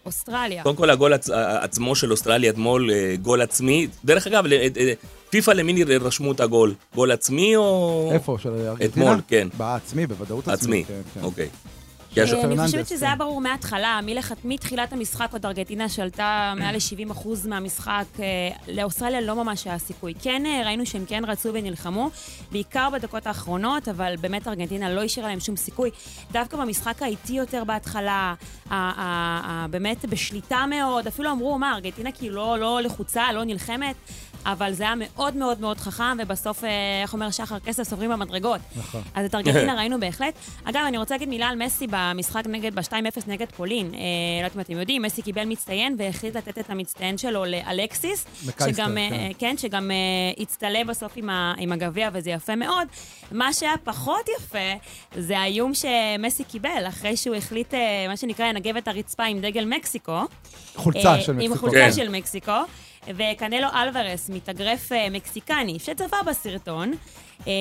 אוסטרליה. 0.06 0.64
קודם 0.64 0.76
כל, 0.76 0.90
הגול 0.90 1.14
עצ- 1.14 1.30
עצמו 1.62 1.96
של 1.96 2.12
אוסטרליה 2.12 2.50
אתמול, 2.52 2.92
אה, 2.92 3.16
גול 3.22 3.42
עצמי. 3.42 3.88
דרך 4.06 4.28
אגב, 4.28 4.46
אה, 4.46 4.68
פיפ"א 5.30 5.52
למי 5.52 5.84
רשמו 5.84 6.32
את 6.32 6.40
הגול? 6.40 6.74
גול 6.96 7.12
עצמי 7.12 7.56
או... 7.56 8.10
איפה? 8.14 8.38
של 8.42 8.50
ארגנטינה? 8.50 8.86
אתמול, 8.86 9.22
כן. 9.28 9.48
בעצמי, 9.58 10.08
בוודאות 10.08 10.48
עצמי. 10.48 10.54
עצמי, 10.82 10.84
כן, 10.88 11.20
כן. 11.20 11.26
אוקיי. 11.26 11.50
אה, 12.18 12.24
אני 12.44 12.58
חושבת 12.58 12.88
שזה 12.88 13.00
כן. 13.00 13.06
היה 13.06 13.16
ברור 13.16 13.42
מההתחלה, 13.42 14.00
מתחילת 14.44 14.94
המשחק 14.94 15.30
עוד 15.34 15.46
ארגנטינה 15.46 15.90
שלטה 15.90 16.54
מעל 16.58 16.76
ל-70% 16.76 17.28
מהמשחק. 17.48 18.06
אה, 18.20 18.26
לאוסטרליה 18.68 19.22
לא 19.22 19.36
ממש 19.36 19.68
היה 19.68 19.78
סיכוי. 19.78 20.14
כן, 20.22 20.46
אה, 20.46 20.62
ראינו 20.66 20.86
שהם 20.86 21.06
כן 21.08 21.24
רצו 21.28 21.50
ונלחמו, 21.54 22.10
בעיקר 22.52 22.90
בדקות 22.94 23.28
האחרונות, 23.28 23.88
אבל 23.88 24.16
באמת 24.22 24.48
ארגנטינה 24.48 24.94
לא 24.94 25.04
השאירה 25.04 25.30
להם 25.30 25.40
שום 25.40 25.56
סיכוי. 25.56 25.90
דווקא 26.32 26.58
במשחק 26.58 27.02
האיטי 27.02 27.34
יותר 27.34 27.64
בהתחלה, 27.64 28.34
באמת 29.70 30.06
בשליטה 30.06 30.66
מאוד, 30.70 31.08
אפילו 31.08 31.32
אמרו, 31.32 31.60
מה, 31.60 31.74
ארגנטינה 31.74 32.12
כאילו 32.12 32.36
לא- 32.36 32.58
לא 32.60 32.82
לחוצה, 32.82 33.34
לא 33.34 33.44
נלחמת. 33.44 33.96
אבל 34.46 34.74
זה 34.74 34.84
היה 34.84 34.94
מאוד 34.98 35.36
מאוד 35.36 35.62
מאוד 35.62 35.78
חכם, 35.78 36.18
ובסוף, 36.20 36.64
אה, 36.64 36.70
איך 37.02 37.14
אומר 37.14 37.32
שחר, 37.32 37.60
כסף 37.60 37.84
סוברים 37.84 38.10
במדרגות. 38.10 38.62
נכון. 38.76 39.02
אז 39.14 39.26
את 39.26 39.36
ארגנטינה 39.36 39.76
ראינו 39.80 40.00
בהחלט. 40.00 40.34
אגב, 40.64 40.82
אני 40.88 40.98
רוצה 40.98 41.14
להגיד 41.14 41.30
מילה 41.30 41.48
על 41.48 41.66
מסי 41.66 41.88
במשחק 41.90 42.44
נגד, 42.48 42.76
ב-2-0 42.76 43.22
נגד 43.28 43.48
פולין. 43.58 43.94
אה, 43.94 44.00
לא 44.42 44.46
יודעת 44.46 44.56
אם 44.56 44.62
אתם 44.62 44.80
יודעים, 44.80 45.02
מסי 45.02 45.22
קיבל 45.22 45.46
מצטיין 45.46 45.96
והחליט 46.00 46.36
לתת 46.36 46.58
את 46.58 46.70
המצטיין 46.70 47.18
שלו 47.18 47.46
לאלקסיס. 47.46 48.26
מקייסטר, 48.48 48.84
שגם, 48.84 48.98
אה, 48.98 49.30
כן. 49.40 49.50
כן, 49.50 49.58
שגם 49.58 49.92
אה, 49.92 49.96
הצטלם 50.44 50.88
בסוף 50.88 51.12
עם, 51.16 51.30
ה, 51.30 51.54
עם 51.58 51.72
הגביע, 51.72 52.10
וזה 52.14 52.30
יפה 52.30 52.56
מאוד. 52.56 52.88
מה 53.32 53.54
שהיה 53.54 53.74
פחות 53.84 54.26
יפה, 54.38 54.58
זה 55.18 55.40
האיום 55.40 55.72
שמסי 55.74 56.44
קיבל, 56.44 56.84
אחרי 56.88 57.18
שהוא 57.18 57.36
החליט, 57.36 57.74
אה, 57.74 58.06
מה 58.08 58.18
שנקרא, 58.18 58.46
לנגב 58.46 58.78
את 58.78 58.88
הרצפה 58.88 59.24
עם 59.24 59.40
דגל 59.40 59.66
מקסיקו. 59.66 60.22
חולצה 60.76 61.16
אה, 61.16 61.22
של 61.22 61.32
עם 61.32 61.38
מקסיקו. 61.38 61.60
חולצה 61.60 61.86
כן. 61.86 61.92
של 61.92 62.10
מקסיקו. 62.10 62.52
וקנלו 63.08 63.68
אלוורס, 63.76 64.30
מתאגרף 64.30 64.92
אה, 64.92 65.08
מקסיקני, 65.10 65.80
שצפה 65.80 66.18
בסרטון, 66.28 66.94
אה, 67.48 67.54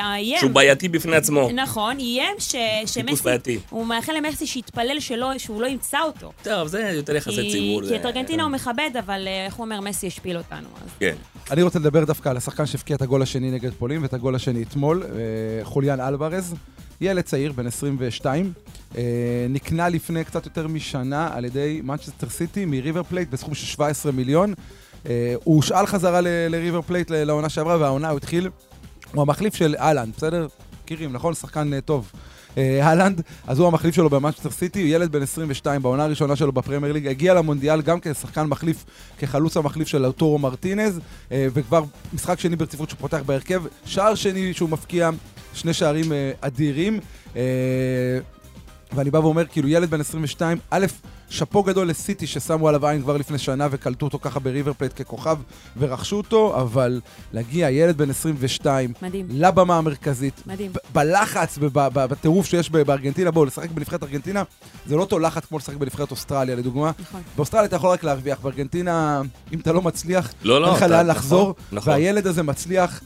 איים... 0.00 0.38
שהוא 0.38 0.50
בעייתי 0.50 0.88
בפני 0.88 1.16
עצמו. 1.16 1.48
נכון, 1.54 1.98
איים 1.98 2.34
ש... 2.38 2.54
שמסי... 2.86 3.22
בעייתי. 3.22 3.58
הוא 3.70 3.86
מאחל 3.86 4.12
למסי 4.12 4.46
שיתפלל 4.46 5.00
שלא, 5.00 5.38
שהוא 5.38 5.62
לא 5.62 5.66
ימצא 5.66 5.98
אותו. 6.00 6.32
טוב, 6.42 6.68
זה 6.68 6.90
יותר 6.94 7.16
יחסי 7.16 7.50
ציבור. 7.52 7.82
כי 7.88 7.96
את 7.96 8.06
ארגנטינה 8.06 8.42
הוא 8.42 8.52
מכבד, 8.52 8.90
אבל 8.98 9.24
אה, 9.26 9.44
איך 9.44 9.54
הוא 9.54 9.64
אומר, 9.64 9.80
מסי 9.80 10.06
השפיל 10.06 10.36
אותנו. 10.36 10.68
אז. 10.84 10.90
כן. 10.98 11.14
אני 11.50 11.62
רוצה 11.62 11.78
לדבר 11.78 12.04
דווקא 12.04 12.28
על 12.28 12.36
השחקן 12.36 12.66
שהבקיע 12.66 12.96
את 12.96 13.02
הגול 13.02 13.22
השני 13.22 13.50
נגד 13.50 13.72
פולין 13.72 14.02
ואת 14.02 14.14
הגול 14.14 14.34
השני 14.34 14.62
אתמול, 14.62 15.02
אה, 15.02 15.64
חוליאן 15.64 16.00
אלוורז. 16.00 16.54
ילד 17.00 17.24
צעיר, 17.24 17.52
בן 17.52 17.66
22, 17.66 18.52
אה, 18.96 19.02
נקנה 19.48 19.88
לפני 19.88 20.24
קצת 20.24 20.44
יותר 20.44 20.68
משנה 20.68 21.28
על 21.32 21.44
ידי 21.44 21.80
מנצ'סטר 21.84 22.28
סיטי 22.28 22.64
מריבר 22.64 23.02
פלייט 23.02 23.30
בסכום 23.30 23.54
של 23.54 23.66
17 23.66 24.12
מיליון. 24.12 24.54
אה, 25.08 25.34
הוא 25.44 25.56
הושאל 25.56 25.86
חזרה 25.86 26.20
לריבר 26.20 26.82
פלייט 26.82 27.10
לעונה 27.10 27.48
שעברה, 27.48 27.76
והעונה 27.80 28.08
הוא 28.08 28.16
התחיל, 28.16 28.50
הוא 29.14 29.22
המחליף 29.22 29.54
של 29.54 29.74
האלנד, 29.78 30.12
בסדר? 30.16 30.46
מכירים, 30.84 31.12
נכון? 31.12 31.34
שחקן 31.34 31.72
אה, 31.72 31.80
טוב. 31.80 32.12
אה, 32.58 32.88
האלנד, 32.88 33.22
אז 33.46 33.58
הוא 33.58 33.66
המחליף 33.68 33.94
שלו 33.94 34.10
במנצ'סטר 34.10 34.50
סיטי, 34.50 34.82
הוא 34.82 34.88
ילד 34.88 35.12
בן 35.12 35.22
22 35.22 35.82
בעונה 35.82 36.04
הראשונה 36.04 36.36
שלו 36.36 36.52
בפרמייר 36.52 36.92
ליג, 36.92 37.06
הגיע 37.06 37.34
למונדיאל 37.34 37.82
גם 37.82 37.98
כשחקן 38.02 38.46
מחליף, 38.46 38.84
כחלוץ 39.18 39.56
המחליף 39.56 39.88
של 39.88 40.06
לאוטרו 40.06 40.38
מרטינז, 40.38 41.00
אה, 41.32 41.46
וכבר 41.52 41.84
משחק 42.14 42.40
שני 42.40 42.56
ברציפות 42.56 42.90
שהוא 42.90 42.98
פותח 43.00 43.20
בהרכב, 43.26 43.62
שער 43.84 44.14
שני 44.14 44.54
שהוא 44.54 44.68
מבקיע, 44.68 45.10
שני 45.56 45.72
שערים 45.72 46.12
אה, 46.12 46.30
אדירים. 46.40 47.00
אה, 47.36 47.42
ואני 48.92 49.10
בא 49.10 49.18
ואומר, 49.18 49.46
כאילו, 49.46 49.68
ילד 49.68 49.90
בן 49.90 50.00
22, 50.00 50.58
א', 50.70 50.86
שאפו 51.28 51.62
גדול 51.62 51.88
לסיטי 51.88 52.26
ששמו 52.26 52.68
עליו 52.68 52.86
עין 52.86 53.02
כבר 53.02 53.16
לפני 53.16 53.38
שנה 53.38 53.68
וקלטו 53.70 54.06
אותו 54.06 54.18
ככה 54.22 54.40
בריבר 54.40 54.72
פלייט 54.72 55.02
ככוכב 55.02 55.36
ורכשו 55.78 56.16
אותו, 56.16 56.60
אבל 56.60 57.00
להגיע 57.32 57.70
ילד 57.70 57.96
בן 57.98 58.10
22 58.10 58.92
מדהים. 59.02 59.26
לבמה 59.30 59.78
המרכזית, 59.78 60.42
מדהים. 60.46 60.72
ב- 60.72 60.76
בלחץ, 60.92 61.58
וב- 61.60 61.78
ב- 61.78 62.06
בטירוף 62.06 62.46
שיש 62.46 62.70
בארגנטינה, 62.70 63.30
בואו, 63.30 63.44
לשחק 63.44 63.70
בנבחרת 63.70 64.02
ארגנטינה, 64.02 64.42
זה 64.86 64.96
לא 64.96 65.00
אותו 65.00 65.18
לחץ 65.18 65.44
כמו 65.44 65.58
לשחק 65.58 65.76
בנבחרת 65.76 66.10
אוסטרליה, 66.10 66.56
לדוגמה. 66.56 66.90
נכון. 67.00 67.20
באוסטרליה 67.36 67.66
אתה 67.66 67.76
יכול 67.76 67.90
רק 67.90 68.04
להרוויח, 68.04 68.40
בארגנטינה, 68.40 69.22
אם 69.52 69.58
אתה 69.58 69.72
לא 69.72 69.82
מצליח, 69.82 70.32
לא, 70.42 70.60
לא, 70.60 70.66
אין 70.66 70.74
לך 70.76 70.82
לאן 70.82 70.90
נכון, 70.92 71.06
לחזור, 71.06 71.54
נכון. 71.72 71.92
והילד 71.92 72.26
הזה 72.26 72.42
מצליח 72.42 73.00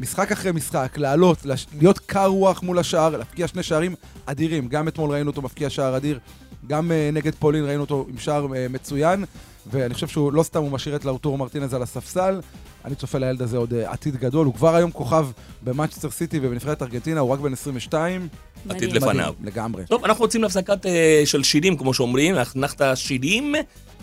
משחק 0.00 0.32
אחרי 0.32 0.52
משחק, 0.52 0.98
לעלות, 0.98 1.46
להיות 1.80 1.98
קר 1.98 2.26
רוח 2.26 2.62
מול 2.62 2.78
השער, 2.78 3.16
להבקיע 3.16 3.48
שני 3.48 3.62
שערים 3.62 3.94
אדירים. 4.26 4.68
גם 4.68 4.88
אתמול 4.88 5.10
ראינו 5.10 5.30
אותו 5.30 5.42
מפקיע 5.42 5.70
שער 5.70 5.96
אדיר, 5.96 6.18
גם 6.66 6.90
uh, 6.90 7.14
נגד 7.14 7.34
פולין 7.34 7.64
ראינו 7.64 7.80
אותו 7.80 8.06
עם 8.08 8.18
שער 8.18 8.46
uh, 8.46 8.72
מצוין, 8.72 9.24
ואני 9.66 9.94
חושב 9.94 10.08
שהוא 10.08 10.32
לא 10.32 10.42
סתם 10.42 10.60
הוא 10.60 10.70
משאיר 10.70 10.96
את 10.96 11.04
לאוטורו 11.04 11.36
מרטינז 11.36 11.74
על 11.74 11.82
הספסל. 11.82 12.40
אני 12.84 12.94
צופה 12.94 13.18
לילד 13.18 13.42
הזה 13.42 13.56
עוד 13.56 13.72
uh, 13.72 13.76
עתיד 13.90 14.16
גדול, 14.16 14.46
הוא 14.46 14.54
כבר 14.54 14.74
היום 14.74 14.90
כוכב 14.90 15.26
במאצ'סטר 15.62 16.10
סיטי 16.10 16.38
ובנבחרת 16.42 16.82
ארגנטינה, 16.82 17.20
הוא 17.20 17.30
רק 17.30 17.40
בן 17.40 17.52
22. 17.52 18.28
עתיד 18.68 18.88
מדהים. 18.88 18.94
לפניו. 18.94 19.32
מדהים, 19.38 19.46
לגמרי. 19.46 19.84
טוב, 19.88 20.04
אנחנו 20.04 20.24
יוצאים 20.24 20.42
להפסקת 20.42 20.86
אה, 20.86 21.22
של 21.24 21.42
שירים, 21.42 21.76
כמו 21.76 21.94
שאומרים, 21.94 22.34
נחנך 22.34 22.72
את 22.74 22.80
השירים. 22.80 23.54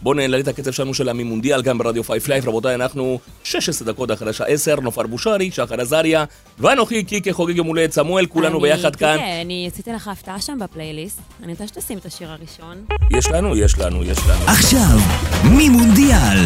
בואו 0.01 0.13
נעלה 0.13 0.39
את 0.39 0.47
הקצב 0.47 0.71
שלנו 0.71 0.93
של 0.93 1.09
הממונדיאל 1.09 1.61
גם 1.61 1.77
ברדיו 1.77 2.03
פייף 2.03 2.27
לייף. 2.27 2.47
רבותיי, 2.47 2.75
אנחנו 2.75 3.19
16 3.43 3.87
דקות 3.93 4.11
אחרי 4.11 4.29
השעה 4.29 4.47
10, 4.47 4.75
נופר 4.75 5.07
בושרי, 5.07 5.51
שחר 5.51 5.81
עזריה, 5.81 6.23
ואנוכי 6.59 7.03
קיקה 7.03 7.33
חוגג 7.33 7.55
יום 7.55 7.67
הולדת 7.67 7.91
סמואל, 7.91 8.25
כולנו 8.25 8.59
אני- 8.59 8.61
ביחד 8.73 8.95
כאן. 8.95 9.17
כן, 9.17 9.39
אני 9.45 9.69
עשיתי 9.73 9.91
לך 9.93 10.07
הפתעה 10.07 10.41
שם 10.41 10.57
בפלייליסט. 10.61 11.19
אני 11.43 11.51
רוצה 11.51 11.67
שתשים 11.67 11.97
את 11.97 12.05
השיר 12.05 12.29
הראשון. 12.31 12.85
יש 13.17 13.27
לנו, 13.31 13.57
יש 13.57 13.79
לנו, 13.79 14.03
יש 14.03 14.17
לנו. 14.27 14.43
עכשיו, 14.47 14.97
ממונדיאל. 15.43 16.39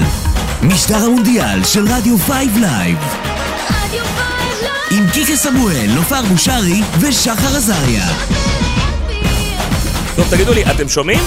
משדר 0.64 0.96
המונדיאל 0.96 1.64
של 1.64 1.84
רדיו 1.88 2.18
פייב 2.18 2.58
לייב. 2.58 2.98
עם 4.92 5.04
קיקה 5.14 5.36
סמואל, 5.36 5.86
נופר 5.96 6.22
בושרי 6.22 6.82
ושחר 7.00 7.56
עזריה. 7.58 8.08
טוב, 10.16 10.28
תגידו 10.32 10.54
לי, 10.54 10.64
אתם 10.72 10.90
שומעים? 10.90 11.20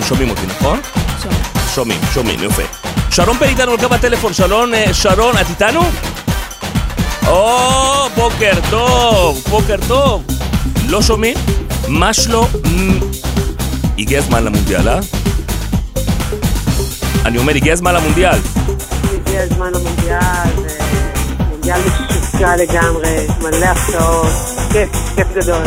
אתם 0.00 0.08
שומעים 0.08 0.30
אותי, 0.30 0.46
נכון? 0.46 0.80
שום. 1.22 1.32
שומעים, 1.74 2.00
שומעים, 2.14 2.42
יפה. 2.42 2.62
שרון 3.10 3.36
פן 3.38 3.44
איתנו 3.44 3.72
על 3.72 3.78
קו 3.78 3.94
הטלפון, 3.94 4.32
שרון, 4.32 4.74
אה, 4.74 4.94
שרון, 4.94 5.34
את 5.40 5.46
איתנו? 5.50 5.80
או, 7.26 8.08
בוקר 8.16 8.52
טוב, 8.70 9.44
בוקר 9.50 9.76
טוב. 9.88 10.24
לא 10.88 11.02
שומעים? 11.02 11.36
מה 11.88 12.14
שלא? 12.14 12.46
הגיע 13.98 14.18
הזמן 14.18 14.44
למונדיאל, 14.44 14.88
אה? 14.88 15.00
אני 17.24 17.38
אומר, 17.38 17.54
הגיע 17.54 17.72
הזמן 17.72 17.94
למונדיאל. 17.94 18.38
הגיע 19.14 19.42
הזמן 19.42 19.70
למונדיאל, 19.74 20.68
זה 20.68 20.78
מונדיאל 21.50 21.80
משוגע 21.80 22.56
לגמרי, 22.56 23.26
מלא 23.40 23.66
הפתעות, 23.66 24.32
כיף, 24.72 24.90
כיף 25.16 25.26
גדול. 25.34 25.62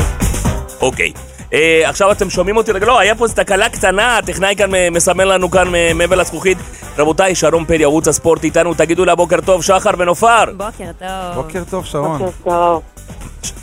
אוקיי. 0.81 1.32
אה, 1.53 1.89
עכשיו 1.89 2.11
אתם 2.11 2.29
שומעים 2.29 2.57
אותי? 2.57 2.71
רגע, 2.71 2.85
לא, 2.85 2.99
היה 2.99 3.15
פה 3.15 3.23
איזו 3.23 3.35
תקלה 3.35 3.69
קטנה, 3.69 4.17
הטכנאי 4.17 4.55
כאן 4.57 4.75
אה, 4.75 4.87
מסמן 4.91 5.27
לנו 5.27 5.51
כאן 5.51 5.75
אה, 5.75 5.91
מעבר 5.95 6.15
לזכוכית. 6.15 6.57
רבותיי, 6.97 7.35
שרון 7.35 7.65
פרי, 7.65 7.83
ערוץ 7.83 8.07
הספורט 8.07 8.43
איתנו, 8.43 8.73
תגידו 8.73 9.05
לה 9.05 9.15
בוקר 9.15 9.41
טוב, 9.41 9.63
שחר 9.63 9.89
ונופר. 9.97 10.45
בוקר 10.57 10.91
טוב. 10.99 11.35
בוקר 11.35 11.63
טוב, 11.69 11.85
שרון. 11.85 12.17
בוקר 12.17 12.31
טוב. 12.43 12.81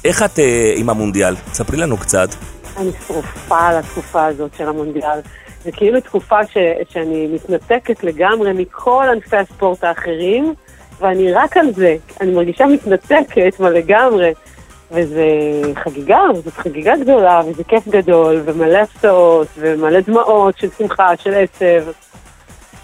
איך 0.04 0.22
את 0.22 0.38
אה, 0.38 0.72
עם 0.76 0.90
המונדיאל? 0.90 1.34
ספרי 1.52 1.76
לנו 1.76 1.96
קצת. 1.96 2.28
אני 2.76 2.90
שרופה 3.06 3.58
על 3.58 3.76
התקופה 3.76 4.26
הזאת 4.26 4.50
של 4.58 4.68
המונדיאל. 4.68 5.18
זה 5.64 5.72
כאילו 5.72 6.00
תקופה 6.00 6.46
ש, 6.46 6.56
שאני 6.88 7.26
מתנתקת 7.26 8.04
לגמרי 8.04 8.52
מכל 8.52 9.04
ענפי 9.12 9.36
הספורט 9.36 9.84
האחרים, 9.84 10.54
ואני 11.00 11.32
רק 11.32 11.56
על 11.56 11.72
זה. 11.74 11.96
אני 12.20 12.32
מרגישה 12.32 12.66
מתנתקת 12.66 13.60
מה 13.60 13.70
לגמרי. 13.70 14.32
וזה 14.92 15.24
חגיגה, 15.84 16.20
זאת 16.34 16.54
חגיגה 16.54 16.96
גדולה, 16.96 17.40
וזה 17.46 17.64
כיף 17.64 17.88
גדול, 17.88 18.42
ומלא 18.44 18.78
הפתעות, 18.78 19.46
ומלא 19.56 20.00
דמעות 20.00 20.58
של 20.58 20.68
שמחה, 20.78 21.16
של 21.16 21.34
עצב. 21.34 21.90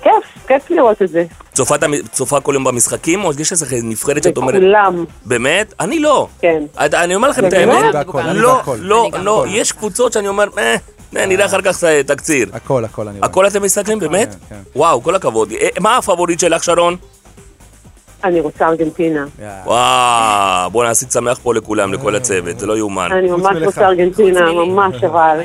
כיף, 0.02 0.46
כיף 0.46 0.70
לראות 0.70 1.02
את 1.02 1.08
זה. 1.08 1.24
צופה, 1.54 1.74
צופה 2.12 2.40
כל 2.40 2.54
יום 2.54 2.64
במשחקים, 2.64 3.24
או 3.24 3.30
יש 3.38 3.52
איזה 3.52 3.66
נבחרת 3.82 4.22
שאת 4.22 4.36
אומרת... 4.36 4.54
וכולם, 4.54 5.04
באמת? 5.24 5.74
אני 5.80 5.98
לא. 5.98 6.28
כן. 6.40 6.62
אני 6.78 7.14
אומר 7.14 7.28
לכם 7.28 7.46
את? 7.46 7.52
האמת. 7.52 7.74
אני 7.84 7.92
בהכל, 7.92 8.20
אני 8.20 8.38
לא. 8.38 8.62
לא, 8.78 9.10
לא. 9.22 9.44
יש 9.48 9.72
קבוצות 9.72 10.12
שאני 10.12 10.28
אומר, 10.28 10.48
אה, 10.58 10.76
אה, 11.16 11.26
נראה 11.26 11.46
אחר 11.46 11.60
כך 11.60 11.84
אה, 11.84 12.02
תקציר. 12.02 12.48
הכל, 12.52 12.84
הכל 12.84 13.08
אני 13.08 13.18
רואה. 13.18 13.30
הכל 13.30 13.46
אתם 13.46 13.62
מסתכלים, 13.62 13.98
באמת? 13.98 14.36
כן, 14.48 14.54
כן. 14.54 14.60
וואו, 14.76 15.02
כל 15.02 15.14
הכבוד. 15.14 15.52
אה, 15.52 15.68
מה 15.80 15.96
הפבוריט 15.96 16.40
שלך, 16.40 16.64
שרון? 16.64 16.96
אני 18.24 18.40
רוצה 18.40 18.68
ארגנטינה. 18.68 19.26
יאללה. 19.38 19.62
וואו, 19.66 20.70
בוא 20.70 20.84
נעשית 20.84 21.12
שמח 21.12 21.38
פה 21.42 21.54
לכולם, 21.54 21.92
לכל 21.92 22.14
הצוות, 22.14 22.58
זה 22.58 22.66
לא 22.66 22.76
יאומן. 22.76 23.12
אני 23.12 23.30
ממש. 23.30 23.56
רוצה 23.64 23.86
ארגנטינה. 23.86 24.52
ממש 24.52 25.04
אבל. 25.10 25.40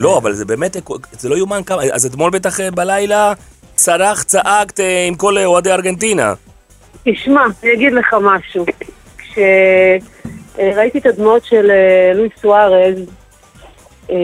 לא, 0.00 0.18
אבל 0.18 0.32
זה 0.32 0.44
באמת, 0.44 0.76
זה 1.12 1.28
לא 1.28 1.36
יאומן 1.36 1.62
כמה, 1.62 1.82
אז 1.92 2.06
אתמול 2.06 2.30
בטח 2.30 2.60
אה, 2.60 2.70
בלילה 2.70 3.32
צרח, 3.74 4.22
צעקת 4.22 4.80
אה, 4.80 5.04
עם 5.08 5.14
כל 5.14 5.38
אה, 5.38 5.44
אוהדי 5.44 5.72
ארגנטינה. 5.72 6.34
תשמע, 7.04 7.42
אני 7.62 7.72
אגיד 7.72 7.92
לך 7.92 8.16
משהו. 8.22 8.64
כשראיתי 9.18 10.98
את 10.98 11.06
הדמעות 11.06 11.44
של 11.44 11.70
אה, 11.70 12.12
לואי 12.14 12.28
סוארז 12.40 12.98
אה, 14.10 14.16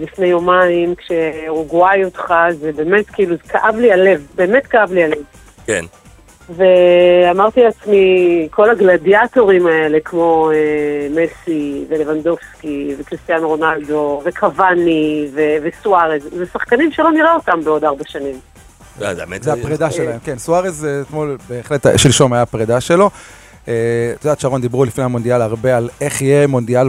לפני 0.00 0.26
יומיים, 0.26 0.94
כשאורוגוואי 0.94 2.04
אותך, 2.04 2.34
זה 2.60 2.72
באמת 2.72 3.10
כאילו, 3.10 3.36
זה 3.36 3.42
כאב 3.48 3.76
לי 3.76 3.92
הלב, 3.92 4.26
באמת 4.34 4.66
כאב 4.66 4.92
לי 4.92 5.04
הלב. 5.04 5.18
כן. 5.66 5.84
ואמרתי 6.56 7.62
לעצמי, 7.62 8.48
כל 8.50 8.70
הגלדיאטורים 8.70 9.66
האלה, 9.66 9.98
כמו 10.04 10.50
אה, 10.50 11.08
מסי 11.10 11.84
ולבנדובסקי 11.88 12.94
וקריסטיאנו 12.98 13.48
רונלדו 13.48 14.22
וקוואני 14.24 15.28
ו- 15.34 15.56
וסוארז, 15.62 16.22
זה 16.36 16.46
שחקנים 16.52 16.92
שלא 16.92 17.12
נראה 17.12 17.34
אותם 17.34 17.60
בעוד 17.64 17.84
ארבע 17.84 18.04
שנים. 18.08 18.34
לא, 19.00 19.14
זה 19.14 19.24
זה 19.40 19.52
הפרידה 19.52 19.90
שלהם, 19.90 20.18
כן. 20.24 20.38
סוארז 20.38 20.84
אה, 20.84 21.00
אתמול, 21.00 21.36
בהחלט, 21.48 21.86
אה, 21.86 21.98
שלשום 21.98 22.32
היה 22.32 22.42
הפרידה 22.42 22.80
שלו. 22.80 23.10
אה, 23.68 24.12
את 24.14 24.24
יודעת, 24.24 24.40
שרון, 24.40 24.60
דיברו 24.60 24.84
לפני 24.84 25.04
המונדיאל 25.04 25.42
הרבה 25.42 25.76
על 25.76 25.88
איך 26.00 26.22
יהיה 26.22 26.46
מונדיאל 26.46 26.88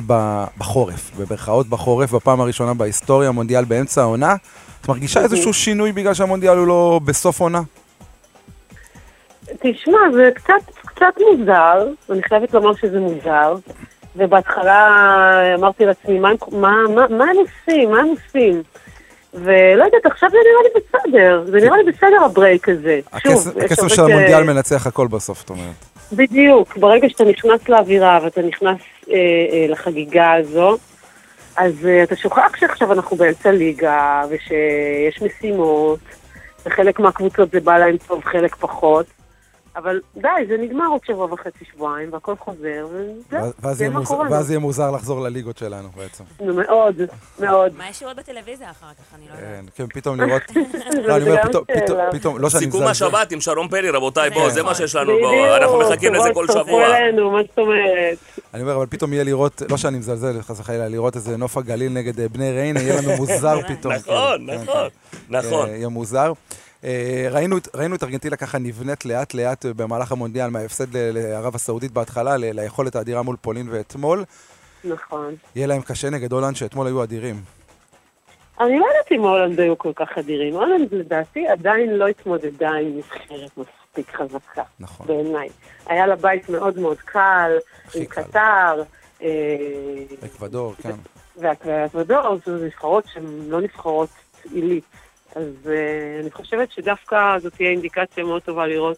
בחורף, 0.58 1.12
במרכאות 1.18 1.68
בחורף, 1.68 2.12
בפעם 2.12 2.41
הראשונה 2.41 2.74
בהיסטוריה, 2.74 3.32
מונדיאל 3.32 3.65
באמצע 3.65 4.01
העונה. 4.01 4.36
את 4.82 4.89
מרגישה 4.89 5.22
איזשהו 5.22 5.53
שינוי 5.53 5.91
בגלל 5.91 6.13
שהמונדיאל 6.13 6.58
הוא 6.58 6.68
לא 6.68 7.00
בסוף 7.06 7.39
עונה? 7.39 7.62
תשמע, 9.45 10.00
זה 10.13 10.29
קצת, 10.33 10.75
קצת 10.86 11.13
מוזר, 11.19 11.88
אני 12.10 12.24
חייבת 12.24 12.53
לומר 12.53 12.75
שזה 12.75 13.00
מוזר, 13.00 13.55
ובהתחלה 14.15 15.55
אמרתי 15.57 15.86
לעצמי, 15.86 16.19
מה, 16.19 16.29
מה, 16.51 16.75
מה, 16.95 17.07
מה 17.07 17.24
הם 17.24 17.38
עושים? 17.38 17.91
מה 17.91 18.00
הם 18.00 18.07
עושים? 18.07 18.63
ולא 19.33 19.83
יודעת, 19.83 20.05
עכשיו 20.05 20.29
זה 20.29 20.38
נראה 20.38 20.63
לי 20.63 20.69
בסדר, 20.81 21.43
זה 21.45 21.57
נראה 21.57 21.77
לי 21.77 21.91
בסדר 21.91 22.24
הברייק 22.25 22.69
הזה. 22.69 23.00
הרבה 23.13 23.89
של 23.89 24.01
המונדיאל 24.01 24.43
מנצח 24.43 24.88
הכל 24.88 25.07
בסוף, 25.07 25.43
את 25.43 25.50
אומרת. 25.50 25.75
בדיוק, 26.13 26.77
ברגע 26.77 27.10
שאתה 27.10 27.24
נכנס 27.24 27.69
לאווירה 27.69 28.19
ואתה 28.24 28.41
נכנס 28.41 28.79
אה, 29.10 29.15
אה, 29.15 29.65
לחגיגה 29.69 30.33
הזו, 30.33 30.77
אז 31.57 31.86
אה, 31.86 32.03
אתה 32.03 32.15
שוכח 32.15 32.55
שעכשיו 32.55 32.93
אנחנו 32.93 33.17
באמצע 33.17 33.51
ליגה, 33.51 34.24
ושיש 34.29 35.21
משימות, 35.21 36.00
וחלק 36.65 37.00
מהקבוצות 37.00 37.51
זה 37.51 37.60
בא 37.60 37.77
להם 37.77 37.98
טוב, 38.07 38.24
חלק 38.24 38.55
פחות. 38.55 39.05
אבל 39.75 40.01
די, 40.15 40.27
זה 40.47 40.57
נגמר 40.57 40.87
עוד 40.87 41.01
שבוע 41.07 41.33
וחצי, 41.33 41.65
שבועיים, 41.73 42.13
והכל 42.13 42.35
חוזר, 42.39 42.87
וזהו, 42.91 43.51
ואז 43.59 43.77
זה 43.77 43.83
יהיה 43.83 43.93
מה 43.93 44.05
קורה. 44.05 44.27
ואז 44.31 44.49
יהיה 44.49 44.59
מוזר 44.59 44.91
לחזור 44.91 45.21
לליגות 45.21 45.57
שלנו 45.57 45.89
בעצם. 45.97 46.23
מאוד, 46.55 46.95
מאוד. 47.39 47.77
מה 47.77 47.89
יש 47.89 48.01
לראות 48.03 48.17
בטלוויזיה 48.17 48.71
אחר 48.71 48.85
כך? 48.93 49.15
אני 49.15 49.25
לא 49.29 49.33
יודעת. 49.33 49.69
כן, 49.75 49.83
כן, 49.87 49.99
פתאום 49.99 50.21
לראות... 50.21 50.41
לא, 51.07 51.15
אני 51.17 51.29
אומר, 51.29 51.41
פתאום- 52.11 52.37
לא 52.39 52.49
שאני 52.49 52.65
סיכום 52.65 52.81
מזלזל. 52.83 53.05
השבת 53.05 53.31
עם 53.31 53.41
שרון 53.41 53.67
פרי, 53.67 53.89
רבותיי, 53.89 54.29
בואו, 54.29 54.49
זה 54.49 54.55
זה 54.55 54.63
מה 54.63 54.71
נכון. 54.71 54.81
שיש 54.87 54.95
לנו, 54.95 55.11
בואו, 55.21 55.55
אנחנו 55.57 55.79
מחכים 55.79 56.13
לזה 56.13 56.29
כל 56.33 56.47
שבוע. 56.47 56.61
תצטרפו 56.63 56.83
אלינו, 56.83 57.31
מה 57.31 57.39
זאת 57.49 57.57
אומרת? 57.59 58.17
אני 58.53 58.61
אומר, 58.61 58.75
אבל 58.75 58.85
פתאום 58.89 59.13
יהיה 59.13 59.23
לראות, 59.23 59.61
לא 59.69 59.77
שאני 59.77 59.97
מזלזל, 59.97 60.41
חס 60.41 60.59
וחלילה, 60.59 60.87
לראות 60.87 61.15
איזה 61.15 61.37
נוף 61.37 61.57
הגליל 61.57 61.91
נגד 61.91 62.19
אה, 62.19 62.29
בני 62.29 62.51
ריינה, 62.51 62.79
יהיה 62.81 63.01
לנו 63.01 63.15
מוזר 63.17 63.59
פתאום. 63.69 63.93
נכון, 63.93 64.47
כן, 64.47 64.53
נכון, 64.53 64.87
כן. 65.11 65.17
נכון. 65.29 65.69
אה, 65.69 65.75
יהיה 65.75 65.89
מוזר. 65.89 66.33
אה, 66.83 67.27
ראינו, 67.31 67.55
ראינו 67.75 67.95
את 67.95 68.03
ארגנטינה 68.03 68.35
ככה 68.35 68.57
נבנית 68.57 69.05
לאט 69.05 69.33
לאט 69.33 69.65
במהלך 69.65 70.11
המונדיאל, 70.11 70.50
מההפסד 70.50 70.97
לערב 70.97 71.55
הסעודית 71.55 71.91
בהתחלה, 71.91 72.38
ל- 72.38 72.59
ליכולת 72.59 72.95
האדירה 72.95 73.21
מול 73.21 73.35
פולין 73.41 73.67
ואתמול. 73.71 74.23
נכון. 74.83 75.35
יהיה 75.56 75.67
להם 75.67 75.82
קשה 75.82 76.10
נגד 76.10 76.32
הולנד, 76.32 76.56
שאתמול 76.56 76.88
היו 76.88 77.03
אדירים. 77.03 77.36
אני 78.60 78.79
לא 78.79 78.86
יודעת 78.86 79.12
אם 79.12 79.21
הולנד 79.21 79.60
היו 79.60 79.77
כל 79.77 79.91
כך 79.95 80.08
אדירים. 80.19 80.53
הולנד 80.53 80.93
לדעתי 80.93 81.47
עדיין 81.47 81.89
לא 81.89 82.08
התמודדה 82.08 82.69
עם 82.71 82.97
נבחרת 82.97 83.51
מספיק 83.58 84.15
חזקה, 84.15 84.63
נכון. 84.79 85.08
בעיניי. 85.08 85.49
היה 85.86 86.08
לה 86.08 86.15
בית 86.15 86.49
מאוד 86.49 86.79
מאוד 86.79 86.97
קל, 86.97 87.51
עם 87.95 88.06
קל. 88.06 88.23
קטר, 88.23 88.84
אה, 89.21 89.27
אקוודור, 90.25 90.73
כן. 90.82 90.95
והאקוודור 91.38 92.38
זה 92.45 92.65
נבחרות 92.65 93.03
שהן 93.13 93.25
לא 93.47 93.62
נבחרות 93.62 94.10
עילית. 94.53 94.84
אז 95.36 95.70
אה, 95.70 96.20
אני 96.22 96.32
חושבת 96.32 96.72
שדווקא 96.72 97.39
זאת 97.39 97.54
תהיה 97.54 97.70
אינדיקציה 97.70 98.24
מאוד 98.24 98.41
טובה 98.41 98.67
לראות 98.67 98.98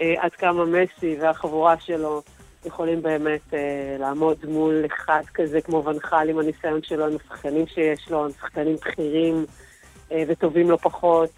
אה, 0.00 0.14
עד 0.18 0.32
כמה 0.34 0.64
מסי 0.64 1.16
והחבורה 1.20 1.74
שלו 1.80 2.22
יכולים 2.66 3.02
באמת 3.02 3.54
אה, 3.54 3.58
לעמוד 3.98 4.36
מול 4.48 4.84
אחד 4.86 5.22
כזה 5.34 5.60
כמו 5.60 5.84
ונחל 5.84 6.28
עם 6.28 6.38
הניסיון 6.38 6.82
שלו, 6.82 7.06
עם 7.06 7.16
השחקנים 7.24 7.66
שיש 7.66 8.10
לו, 8.10 8.24
עם 8.24 8.30
שחקנים 8.30 8.74
בכירים 8.76 9.46
וטובים 10.28 10.70
לא 10.70 10.76
פחות. 10.76 11.30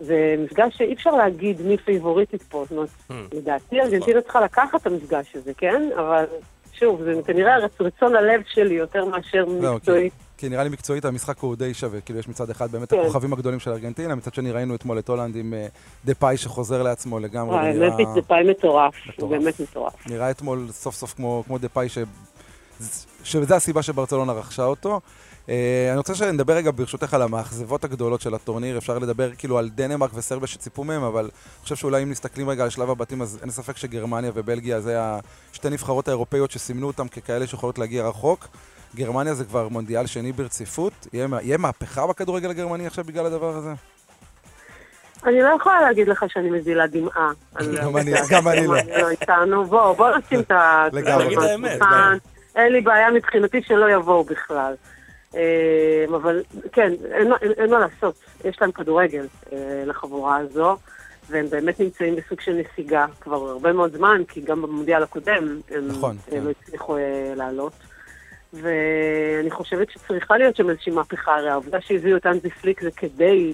זה 0.00 0.34
מפגש 0.38 0.76
שאי 0.76 0.92
אפשר 0.94 1.10
להגיד 1.10 1.62
מי 1.62 1.76
פייבוריטית 1.76 2.42
פה, 2.42 2.64
זאת 2.64 2.72
אומרת, 2.72 2.88
Hmm. 3.10 3.36
לדעתי 3.36 3.80
ארגנטינה 3.80 4.20
צריכה 4.20 4.40
לקחת 4.40 4.80
את 4.82 4.86
המפגש 4.86 5.36
הזה, 5.36 5.54
כן? 5.54 5.82
אבל 5.96 6.24
שוב, 6.72 7.02
זה 7.02 7.12
כנראה 7.26 7.58
רצ- 7.58 7.80
רצון 7.80 8.16
הלב 8.16 8.40
שלי 8.46 8.74
יותר 8.74 9.04
מאשר 9.04 9.44
לא, 9.60 9.74
מקצועית. 9.74 10.12
כי 10.44 10.48
נראה 10.48 10.64
לי 10.64 10.70
מקצועית 10.70 11.04
המשחק 11.04 11.38
הוא 11.38 11.56
די 11.56 11.74
שווה, 11.74 12.00
כאילו 12.00 12.18
יש 12.18 12.28
מצד 12.28 12.50
אחד 12.50 12.72
באמת 12.72 12.90
כן. 12.90 13.00
הכוכבים 13.00 13.32
הגדולים 13.32 13.60
של 13.60 13.70
ארגנטינה, 13.70 14.14
מצד 14.14 14.34
שני 14.34 14.52
ראינו 14.52 14.74
אתמול 14.74 14.98
את 14.98 15.08
הולנד 15.08 15.36
עם 15.36 15.54
אה, 15.54 15.66
דה 16.04 16.14
פאי 16.14 16.36
שחוזר 16.36 16.82
לעצמו 16.82 17.20
לגמרי, 17.20 17.56
וואי, 17.56 17.70
ונראה- 17.70 17.90
באמת 17.96 18.08
זה 18.14 18.22
פאי 18.22 18.50
מטורף, 18.50 18.94
הוא. 19.16 19.30
באמת 19.30 19.60
מטורף. 19.60 20.06
נראה 20.06 20.30
אתמול 20.30 20.68
סוף 20.70 20.94
סוף 20.94 21.14
כמו, 21.14 21.42
כמו 21.46 21.58
דה 21.58 21.68
פאי, 21.68 21.88
ש... 21.88 21.98
שזו 23.24 23.54
הסיבה 23.54 23.82
שברצלונה 23.82 24.32
רכשה 24.32 24.64
אותו. 24.64 25.00
Uh, 25.46 25.48
אני 25.90 25.98
רוצה 25.98 26.14
שנדבר 26.14 26.54
רגע 26.54 26.70
ברשותך 26.74 27.14
על 27.14 27.22
המאכזבות 27.22 27.84
הגדולות 27.84 28.20
של 28.20 28.34
הטורניר, 28.34 28.78
אפשר 28.78 28.98
לדבר 28.98 29.30
כאילו 29.34 29.58
על 29.58 29.68
דנמרק 29.68 30.10
וסרביה 30.14 30.46
שציפו 30.46 30.84
מהם, 30.84 31.02
אבל 31.02 31.24
אני 31.24 31.62
חושב 31.62 31.76
שאולי 31.76 32.02
אם 32.02 32.10
מסתכלים 32.10 32.48
רגע 32.48 32.64
על 32.64 32.70
שלב 32.70 32.90
הבתים, 32.90 33.22
אז 33.22 33.38
אין 33.42 33.50
ספק 33.50 33.76
שגרמניה 33.76 34.30
ובלגיה 34.34 34.80
זה 34.80 34.98
השתי 35.52 35.70
נבחרות 35.70 36.08
האירופאיות 36.08 36.50
שסימנו 36.50 36.86
אותם 36.86 37.08
ככאלה 37.08 37.46
שיכולות 37.46 37.78
להגיע 37.78 38.08
רחוק. 38.08 38.48
גרמניה 38.94 39.34
זה 39.34 39.44
כבר 39.44 39.68
מונדיאל 39.68 40.06
שני 40.06 40.32
ברציפות, 40.32 40.92
יהיה, 41.12 41.26
יהיה 41.42 41.58
מהפכה 41.58 42.06
בכדורגל 42.06 42.50
הגרמני 42.50 42.86
עכשיו 42.86 43.04
בגלל 43.04 43.26
הדבר 43.26 43.56
הזה? 43.56 43.70
אני 45.26 45.40
לא 45.40 45.48
יכולה 45.60 45.80
להגיד 45.82 46.08
לך 46.08 46.24
שאני 46.28 46.50
מזילה 46.50 46.86
דמעה. 46.86 47.30
גם 47.54 47.66
אני- 47.68 47.78
העובדה 47.80 48.20
גם 48.30 48.48
אני 48.48 48.66
לא. 48.66 48.74
לא 49.00 49.08
איתנו. 49.10 49.64
בוא, 49.64 49.92
בוא 49.92 50.08
נשים 50.16 50.40
את 50.40 50.50
ה... 50.50 50.86
לגמרי. 50.92 51.34
לגמרי. 51.36 51.70
אין 52.56 52.72
לי 52.72 52.80
בעיה 52.80 53.10
מבחינתי 53.10 53.62
שלא 53.62 53.90
יבואו 53.90 54.24
בכלל. 54.24 54.74
אה, 55.36 55.40
אבל 56.16 56.42
כן, 56.72 56.92
אין 57.58 57.70
מה- 57.70 57.78
לעשות. 57.78 58.14
יש 58.44 58.56
להם 58.60 58.72
כדורגל 58.72 59.26
אה, 59.52 59.58
לחבורה 59.86 60.36
הזו, 60.36 60.76
והם 61.30 61.46
באמת 61.50 61.80
נמצאים 61.80 62.16
בסוג 62.16 62.40
של 62.40 62.52
נסיגה 62.52 63.06
כבר 63.20 63.36
הרבה 63.36 63.72
מאוד 63.72 63.96
זמן, 63.96 64.22
כי 64.28 64.40
גם 64.40 64.62
במונדיאל 64.62 65.02
הקודם 65.02 65.60
הם 65.70 65.88
נכון, 65.88 66.16
כן. 66.30 66.44
לא 66.44 66.50
הצליחו 66.50 66.96
אה, 66.96 67.02
לעלות. 67.36 67.72
ואני 68.62 69.50
חושבת 69.50 69.90
שצריכה 69.90 70.38
להיות 70.38 70.56
שם 70.56 70.70
איזושהי 70.70 70.92
מהפכה, 70.92 71.34
הרי 71.34 71.50
העובדה 71.50 71.80
שהביאו 71.80 72.16
את 72.16 72.26
אנזי 72.26 72.50
פליק 72.50 72.82
זה 72.82 72.90
כדי 72.90 73.52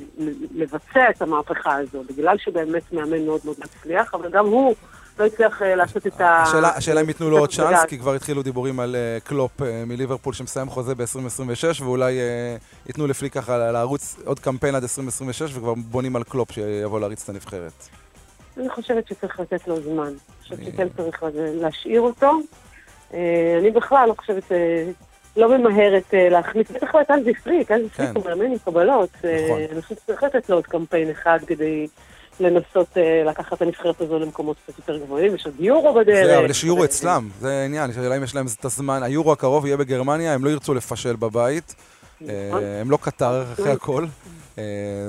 לבצע 0.54 1.10
את 1.10 1.22
המהפכה 1.22 1.76
הזו, 1.76 2.02
בגלל 2.08 2.38
שהוא 2.38 2.54
באמת 2.54 2.92
מאמן 2.92 3.24
מאוד 3.26 3.40
מאוד 3.44 3.56
מצליח, 3.64 4.14
אבל 4.14 4.30
גם 4.30 4.46
הוא 4.46 4.74
לא 5.18 5.26
הצליח 5.26 5.62
אה, 5.62 5.74
לעשות 5.74 6.06
את 6.06 6.20
ה... 6.20 6.42
השאלה, 6.76 7.00
אם 7.00 7.08
ייתנו 7.08 7.30
לו 7.30 7.38
עוד 7.38 7.50
צ'אנס. 7.50 7.84
כי 7.84 7.98
כבר 7.98 8.14
התחילו 8.14 8.42
דיבורים 8.42 8.80
על 8.80 8.96
אה, 8.96 9.18
קלופ 9.24 9.62
אה, 9.62 9.84
מליברפול 9.86 10.34
שמסיים 10.34 10.68
חוזה 10.68 10.94
ב-2026, 10.94 11.82
ואולי 11.82 12.18
ייתנו 12.86 13.06
לפליק 13.06 13.32
ככה 13.32 13.70
לערוץ 13.72 14.16
עוד 14.24 14.38
קמפיין 14.38 14.74
עד 14.74 14.82
2026, 14.82 15.56
וכבר 15.56 15.74
בונים 15.74 16.16
על 16.16 16.22
קלופ 16.22 16.52
שיבוא 16.52 17.00
להריץ 17.00 17.22
את 17.22 17.28
הנבחרת. 17.28 17.88
אני 18.56 18.68
חושבת 18.68 19.08
שצריך 19.08 19.40
לתת 19.40 19.68
לו 19.68 19.80
זמן. 19.80 20.06
אני 20.06 20.42
חושבת 20.42 20.58
שכן 20.64 20.88
צריך 20.96 21.24
להשאיר 21.34 22.00
אותו. 22.00 22.38
אה, 23.14 23.18
אני 23.60 23.70
בכלל 23.70 24.08
לא 24.08 24.14
חושבת 24.18 24.52
אה, 24.52 24.84
לא 25.36 25.58
ממהרת 25.58 26.14
אה, 26.14 26.28
להכניס, 26.28 26.70
בטח 26.70 26.94
לא 26.94 27.00
את 27.00 27.10
הנזי 27.10 27.34
פליק, 27.34 27.70
הנזי 27.70 27.88
כן. 27.88 28.12
פליק 28.12 28.16
הוא 28.16 28.24
מאמן 28.24 28.52
עם 28.52 28.58
קבלות. 28.64 29.10
נכון. 29.16 29.60
אני 29.72 29.82
חושבת 29.82 29.98
שצריך 29.98 30.22
לתת 30.22 30.48
לו 30.50 30.56
עוד 30.56 30.66
קמפיין 30.66 31.10
אחד 31.10 31.38
כדי 31.46 31.86
לנסות 32.40 32.88
לקחת 33.26 33.52
את 33.52 33.62
הנבחרת 33.62 34.00
הזו 34.00 34.18
למקומות 34.18 34.56
קצת 34.66 34.78
יותר 34.78 34.96
גבוהים, 34.98 35.34
יש 35.34 35.46
עוד 35.46 35.54
יורו 35.58 35.94
בדרך. 35.94 36.26
זה, 36.26 36.38
אבל 36.38 36.50
יש 36.50 36.64
יורו 36.64 36.84
אצלם, 36.84 37.28
זה 37.40 37.52
העניין, 37.52 37.90
השאלה 37.90 38.16
אם 38.16 38.24
יש 38.24 38.34
להם 38.34 38.46
את 38.60 38.64
הזמן. 38.64 39.02
היורו 39.02 39.32
הקרוב 39.32 39.66
יהיה 39.66 39.76
בגרמניה, 39.76 40.34
הם 40.34 40.44
לא 40.44 40.50
ירצו 40.50 40.74
לפשל 40.74 41.16
בבית. 41.16 41.74
נכון. 42.20 42.62
הם 42.80 42.90
לא 42.90 42.98
קטר 43.00 43.44
אחרי 43.52 43.72
הכל. 43.72 44.04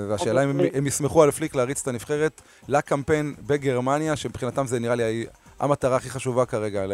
והשאלה 0.10 0.44
אם 0.44 0.50
הם- 0.50 0.60
הם 0.74 0.88
יסמכו 0.88 1.24
על 1.24 1.32
פליק 1.32 1.56
להריץ 1.56 1.82
את 1.82 1.88
הנבחרת 1.88 2.42
לקמפיין 2.68 3.34
בגרמניה, 3.48 4.16
שמבחינתם 4.16 4.68
זה 4.68 4.80
נראה 4.80 4.96
לי 4.96 5.26
המטרה 5.62 5.96
הכי 5.96 6.10
חשובה 6.10 6.46
כרגע, 6.46 6.86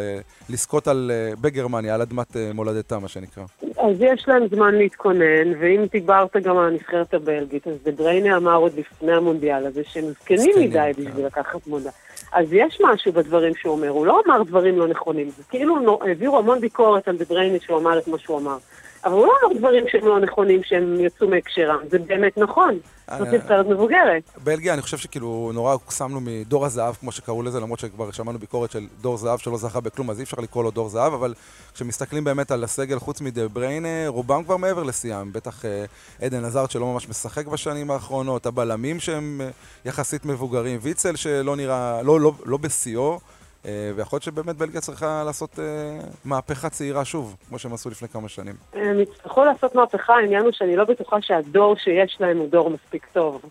לזכות 0.50 0.88
על, 0.88 1.12
אה, 1.14 1.36
בגרמניה, 1.42 1.96
על 1.96 2.02
אדמת 2.02 2.38
אה, 2.38 2.52
מולדתם, 2.54 3.02
מה 3.02 3.08
שנקרא. 3.08 3.44
אז 3.62 3.96
יש 4.00 4.28
להם 4.28 4.48
זמן 4.48 4.76
להתכונן, 4.76 5.54
ואם 5.60 5.86
דיברת 5.92 6.36
גם 6.44 6.58
על 6.58 6.68
הנבחרת 6.68 7.14
הבלגית, 7.14 7.68
אז 7.68 7.74
דבריינה 7.84 8.38
אמר 8.38 8.56
עוד 8.56 8.72
לפני 8.78 9.14
המונדיאל 9.14 9.66
הזה 9.66 9.82
שהם 9.84 10.06
זקנים 10.06 10.56
מדי 10.60 10.92
כן. 10.96 11.02
בשביל 11.02 11.26
לקחת 11.26 11.68
מונדיאל. 11.68 11.92
אז 12.32 12.48
יש 12.52 12.82
משהו 12.84 13.12
בדברים 13.12 13.56
שהוא 13.56 13.74
אומר, 13.74 13.90
הוא 13.90 14.06
לא 14.06 14.22
אמר 14.26 14.44
דברים 14.44 14.80
לא 14.80 14.88
נכונים, 14.88 15.30
זה 15.30 15.44
כאילו 15.50 16.00
העבירו 16.02 16.38
המון 16.38 16.60
ביקורת 16.60 17.08
על 17.08 17.18
דבריינה 17.18 17.58
שהוא 17.62 17.80
אמר 17.80 18.00
את 18.00 18.08
מה 18.08 18.18
שהוא 18.20 18.40
אמר. 18.40 18.58
אבל 19.06 19.14
הוא 19.14 19.26
לא 19.26 19.34
אמר 19.46 19.60
דברים 19.60 19.84
שהם 19.88 20.06
לא 20.06 20.20
נכונים, 20.20 20.64
שהם 20.64 21.00
יצאו 21.00 21.28
מהקשרם, 21.28 21.80
זה 21.90 22.00
באמת 22.00 22.38
נכון. 22.38 22.80
זאת 23.18 23.28
אה, 23.28 23.34
נבחרת 23.34 23.66
מבוגרת. 23.66 24.24
בלגיה, 24.44 24.74
אני 24.74 24.82
חושב 24.82 24.98
שכאילו 24.98 25.52
נורא 25.54 25.74
הוקסמנו 25.74 26.20
מדור 26.22 26.66
הזהב, 26.66 26.96
כמו 26.96 27.12
שקראו 27.12 27.44
לזה, 27.44 27.60
למרות 27.60 27.80
שכבר 27.80 28.12
שמענו 28.12 28.40
ביקורת 28.40 28.72
של 28.72 28.88
דור 29.02 29.18
זהב 29.18 29.40
שלא 29.40 29.58
זכה 29.58 29.80
בכלום, 29.80 30.10
אז 30.10 30.20
אי 30.20 30.24
אפשר 30.24 30.38
לקרוא 30.42 30.64
לו 30.64 30.72
דור 30.72 30.90
זהב, 30.90 31.14
אבל 31.14 31.34
כשמסתכלים 31.74 32.24
באמת 32.24 32.52
על 32.52 32.64
הסגל, 32.64 33.00
חוץ 33.00 33.22
מדה 33.22 33.48
בריינה, 33.48 34.08
רובם 34.08 34.44
כבר 34.44 34.58
מעבר 34.58 34.84
לשיאם. 34.84 35.34
בטח 35.34 35.66
אה, 35.66 35.86
עדן 36.22 36.46
עזרד 36.46 36.72
שלא 36.72 36.86
ממש 36.86 37.10
משחק 37.10 37.48
בשנים 37.48 37.92
האחרונות, 37.92 38.46
הבלמים 38.46 39.00
שהם 39.00 39.42
אה, 39.44 39.50
יחסית 39.86 40.26
מבוגרים, 40.26 40.80
ויצל 40.82 41.16
שלא 41.16 41.56
נראה, 41.56 42.02
לא, 42.04 42.20
לא, 42.20 42.34
לא 42.46 42.58
בשיאו, 42.58 43.14
אה, 43.14 43.18
ויכול 43.66 44.18
להיות 44.18 44.24
שבאמת 44.24 44.56
בלגיה 44.56 44.82
צריכה 44.82 45.24
לעשות 45.26 45.60
אה, 45.60 46.00
מהפכה 46.26 46.70
צעירה 46.70 47.06
שוב, 47.06 47.36
כמו 47.50 47.60
שהם 47.60 47.74
עשו 47.74 47.90
לפני 47.90 48.08
כמה 48.08 48.30
שנים. 48.30 48.56
הם 48.74 49.00
יצטרכו 49.00 49.46
לעשות 49.46 49.76
מהפכה, 49.76 50.14
העניין 50.14 50.44
הוא 50.44 50.52
שאני 50.52 50.76
לא 50.76 50.84
בטוחה 50.84 51.22
שהדור 51.22 51.76
שיש 51.76 52.18
להם 52.20 52.38
הוא 52.38 52.50
דור 52.50 52.70
מספיק 52.70 53.08
טוב. 53.14 53.42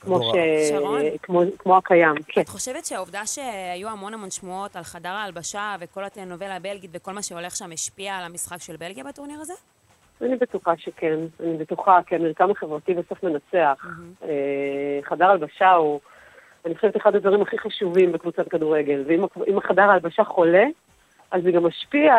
כמו, 0.00 0.22
ש... 0.22 0.36
שרון? 0.68 1.00
כמו, 1.22 1.42
כמו 1.58 1.76
הקיים, 1.76 2.14
כן. 2.28 2.40
את 2.40 2.48
חושבת 2.48 2.84
שהעובדה 2.84 3.26
שהיו 3.26 3.88
המון 3.88 4.14
המון 4.14 4.30
שמועות 4.30 4.76
על 4.76 4.82
חדר 4.82 5.08
ההלבשה 5.08 5.76
וכל 5.80 6.04
הטלנובלה 6.04 6.56
הבלגית 6.56 6.90
וכל 6.94 7.12
מה 7.12 7.22
שהולך 7.22 7.56
שם 7.56 7.72
השפיע 7.72 8.14
על 8.14 8.24
המשחק 8.24 8.62
של 8.62 8.76
בלגיה 8.76 9.04
בטורניר 9.04 9.40
הזה? 9.40 9.52
אני 10.22 10.36
בטוחה 10.36 10.72
שכן, 10.76 11.18
אני 11.40 11.56
בטוחה, 11.56 11.98
כי 12.06 12.14
המרקם 12.14 12.50
החברתי 12.50 12.94
בסוף 12.94 13.22
מנצח. 13.22 13.86
אה, 14.22 14.28
חדר 15.04 15.24
הלבשה 15.24 15.70
הוא, 15.70 16.00
אני 16.66 16.74
חושבת, 16.74 16.96
אחד 16.96 17.14
הדברים 17.14 17.42
הכי 17.42 17.58
חשובים 17.58 18.12
בקבוצת 18.12 18.48
כדורגל, 18.48 19.04
ואם 19.06 19.58
החדר 19.58 19.82
ההלבשה 19.82 20.24
חולה, 20.24 20.64
אז 21.30 21.42
זה 21.42 21.50
גם 21.50 21.66
משפיע. 21.66 22.14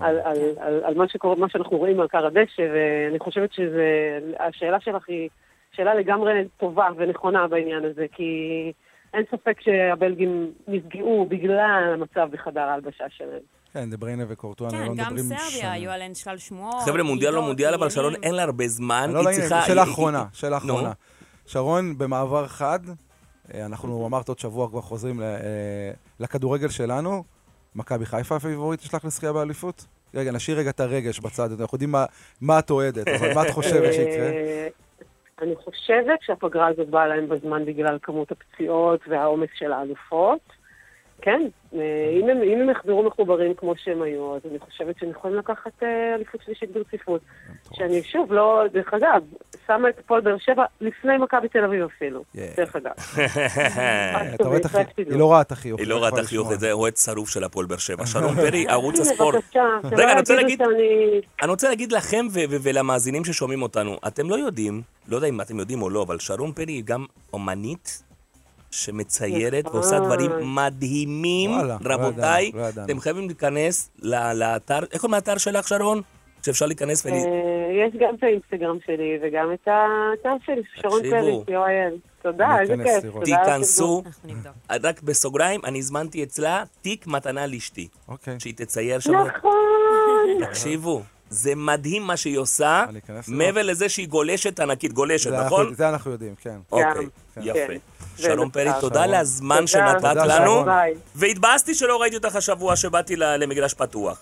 על, 0.00 0.18
על, 0.24 0.36
על, 0.58 0.80
על 0.84 0.94
מה, 0.94 1.08
שקורה, 1.08 1.36
מה 1.36 1.48
שאנחנו 1.48 1.78
רואים 1.78 2.00
על 2.00 2.08
כר 2.08 2.26
הדשא, 2.26 2.62
ואני 2.74 3.18
חושבת 3.18 3.50
שהשאלה 3.52 4.80
שלך 4.80 5.08
היא 5.08 5.28
שאלה 5.72 5.94
לגמרי 5.94 6.32
טובה 6.56 6.88
ונכונה 6.96 7.48
בעניין 7.48 7.84
הזה, 7.84 8.06
כי 8.12 8.32
אין 9.14 9.24
ספק 9.30 9.60
שהבלגים 9.60 10.52
נפגעו 10.68 11.26
בגלל 11.30 11.58
המצב 11.94 12.28
בחדר 12.30 12.60
ההלבשה 12.60 13.04
שלהם. 13.08 13.40
כן, 13.72 13.90
דה 13.90 13.96
בריינה 13.96 14.24
וקורטואן, 14.28 14.70
כן, 14.70 14.76
לא 14.76 14.86
גם 14.86 14.92
מדברים 14.92 15.24
סרביה, 15.24 15.38
שנים. 15.38 15.72
היו 15.72 15.90
עליהן 15.90 16.14
שלל 16.14 16.38
שמועות. 16.38 16.82
חבר'ה, 16.84 17.02
מונדיאל 17.02 17.34
לא 17.34 17.42
מונדיאל, 17.42 17.74
אבל 17.74 17.90
שרון. 17.90 18.14
אין 18.22 18.34
לה 18.34 18.42
הרבה 18.42 18.68
זמן, 18.68 19.10
לא, 19.12 19.18
היא 19.18 19.26
לא, 19.26 19.32
צריכה... 19.32 19.62
שאלה 19.62 19.82
אחרונה, 19.82 20.24
שאלה. 20.32 20.56
אחרונה. 20.56 20.92
שרון, 21.46 21.98
במעבר 21.98 22.46
חד, 22.46 22.80
אנחנו 23.54 24.06
אמרת 24.06 24.28
עוד 24.28 24.38
שבוע 24.38 24.68
כבר 24.68 24.80
חוזרים 24.80 25.22
אה, 25.22 25.26
לכדורגל 26.20 26.68
שלנו. 26.68 27.24
מכבי 27.76 28.06
חיפה 28.06 28.36
הפיבוריט 28.36 28.80
תשלח 28.80 29.04
לזכייה 29.04 29.32
באליפות? 29.32 29.86
רגע, 30.14 30.32
נשאיר 30.32 30.58
רגע 30.58 30.70
את 30.70 30.80
הרגש 30.80 31.20
בצד, 31.20 31.60
אנחנו 31.60 31.74
יודעים 31.74 31.90
מה- 31.90 32.04
מה 32.40 32.58
את 32.58 32.70
אוהדת, 32.70 33.08
אבל 33.08 33.34
מה 33.34 33.42
את 33.42 33.50
חושבת 33.50 33.92
שיקרה? 33.92 34.26
אה, 34.26 34.68
אני 35.42 35.54
חושבת 35.56 36.18
שהפגרה 36.22 36.66
הזאת 36.66 36.88
באה 36.88 37.06
להם 37.06 37.28
בזמן 37.28 37.64
בגלל 37.64 37.98
כמות 38.02 38.32
הפציעות 38.32 39.00
והעומס 39.08 39.48
של 39.58 39.72
האלופות. 39.72 40.40
כן, 41.22 41.42
אה, 41.74 41.80
אם 42.20 42.28
הם, 42.28 42.42
אם 42.42 42.60
הם 42.60 42.70
יחזרו 42.70 43.02
מחוברים 43.02 43.54
כמו 43.54 43.74
שהם 43.84 44.02
היו, 44.02 44.36
אז 44.36 44.40
אני 44.50 44.58
חושבת 44.58 44.94
שהם 45.00 45.10
יכולים 45.10 45.36
לקחת 45.36 45.82
אה, 45.82 46.14
אליפות 46.14 46.40
שלישית 46.44 46.70
ברציפות. 46.72 47.20
שאני 47.74 48.02
שוב, 48.02 48.32
לא, 48.32 48.62
דרך 48.72 48.94
אגב, 48.94 49.22
שמה 49.66 49.88
את 49.88 49.98
הפועל 49.98 50.20
באר 50.20 50.38
שבע 50.38 50.64
לפני 50.80 51.16
מכבי 51.18 51.48
תל 51.48 51.64
אביב 51.64 51.84
אפילו. 51.84 52.22
דרך 52.56 52.76
אגב. 52.76 52.92
את 54.56 54.64
החיוך. 54.64 54.88
היא 54.96 55.18
לא 55.18 55.32
ראה 55.32 55.40
את 55.40 55.52
החיוך. 55.52 55.80
היא 55.80 55.88
לא 55.88 55.96
אתה 55.96 56.04
ראתה 56.04 56.14
יכול 56.16 56.26
חיוך, 56.28 56.46
לשמוע. 56.46 56.58
זה 56.58 56.72
אוהד 56.72 56.96
שרוף 56.96 57.28
של 57.28 57.44
הפועל 57.44 57.66
באר 57.66 57.78
שבע. 57.78 58.06
שרון 58.06 58.34
פרי, 58.34 58.68
ערוץ 58.74 59.00
הספורט. 59.00 59.44
רגע, 59.92 60.12
אני 60.12 61.50
רוצה 61.50 61.68
להגיד- 61.68 61.92
לכם 61.92 62.26
ולמאזינים 62.62 63.24
ששומעים 63.24 63.62
אותנו, 63.62 63.96
אתם 64.06 64.30
לא 64.30 64.34
יודעים, 64.34 64.82
לא 65.08 65.16
יודע 65.16 65.28
אם 65.28 65.40
אתם 65.40 65.58
יודעים 65.58 65.82
או 65.82 65.90
לא, 65.90 66.02
אבל 66.02 66.18
שרון 66.18 66.52
פרי 66.52 66.72
היא 66.72 66.84
גם 66.84 67.04
אומנית 67.32 68.02
שמציירת 68.70 69.64
נכון. 69.66 69.80
ועושה 69.80 69.98
דברים 70.00 70.30
מדהימים. 70.54 71.50
וואלה, 71.50 71.76
לא 71.80 71.94
רבותיי, 71.94 72.46
ידענו, 72.46 72.62
לא 72.62 72.68
ידענו. 72.68 72.86
אתם 72.86 73.00
חייבים 73.00 73.26
להיכנס 73.26 73.90
ל- 74.02 74.32
לאתר, 74.32 74.78
איך 74.92 75.00
קוראים 75.00 75.14
לאתר 75.14 75.38
שלך, 75.38 75.68
שרון? 75.68 76.00
שאפשר 76.42 76.66
להיכנס 76.66 77.06
ול... 77.06 77.12
אה, 77.12 77.18
יש 77.86 77.94
גם 78.00 78.14
את 78.18 78.22
האינסטגרם 78.22 78.78
שלי 78.86 79.18
וגם 79.22 79.52
את 79.52 79.68
האתר 79.68 80.36
שלי, 80.46 80.62
שרון 80.74 81.00
תקשיבו. 81.00 81.44
פרי, 81.46 81.56
co.il. 81.56 82.22
תודה, 82.22 82.60
איזה 82.60 82.74
כיף. 82.84 83.12
תודה 83.12 83.24
תיכנסו. 83.24 84.02
רק 84.82 85.02
בסוגריים, 85.02 85.60
אני 85.64 85.78
הזמנתי 85.78 86.22
אצלה 86.22 86.64
תיק 86.82 87.06
מתנה 87.06 87.46
לאשתי. 87.46 87.88
אוקיי. 88.08 88.40
שהיא 88.40 88.54
תצייר 88.56 88.98
שם. 89.00 89.12
נכון. 89.14 89.52
תקשיבו, 90.48 91.02
זה 91.30 91.54
מדהים 91.54 92.02
מה 92.02 92.16
שהיא 92.16 92.38
עושה. 92.38 92.84
מעבר 93.28 93.62
לזה 93.62 93.88
שהיא 93.88 94.08
גולשת 94.08 94.60
ענקית, 94.60 94.92
גולשת, 94.92 95.30
זה 95.30 95.40
נכון? 95.44 95.60
אנחנו- 95.60 95.74
זה 95.76 95.88
אנחנו 95.88 96.10
יודעים, 96.10 96.34
כן. 96.40 96.56
אוקיי, 96.72 97.06
כן. 97.34 97.40
יפה. 97.44 97.72
שלום. 98.22 98.50
פרי, 98.50 98.70
תודה. 98.80 99.02
על 99.02 99.14
הזמן. 99.14 99.66
שנתת 99.66 100.16
לנו. 100.16 100.64
והתבאסתי 101.14 101.74
שלא 101.74 102.00
ראיתי 102.00 102.16
אותך 102.16 102.36
השבוע 102.36 102.76
שבאתי 102.76 103.16
ל- 103.16 103.36
למגרש 103.36 103.74
פתוח. 103.74 104.18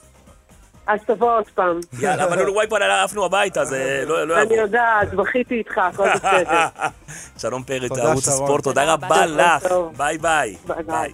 אז 0.86 1.00
תבוא 1.06 1.30
עוד 1.36 1.44
פעם. 1.54 1.80
יאללה, 2.00 2.24
אבל 2.24 2.40
אורוגוואי 2.40 2.66
כבר 2.66 2.82
עפנו 2.82 3.24
הביתה, 3.24 3.64
זה 3.64 4.04
לא 4.06 4.24
לא 4.28 4.34
אני 4.34 4.40
יעבור. 4.42 4.56
יודעת, 4.56 5.14
בכיתי 5.14 5.54
איתך, 5.54 5.78
הכל 5.78 6.08
בסדר. 6.14 6.66
שלום 7.42 7.62
פרי, 7.62 7.88
ערוץ. 8.00 8.28
הספורט, 8.28 8.64
תודה 8.64 8.92
רבה. 8.92 9.26
לך. 9.26 9.66
ביי 9.96 10.18
ביי. 10.18 10.56
ביי. 10.86 11.12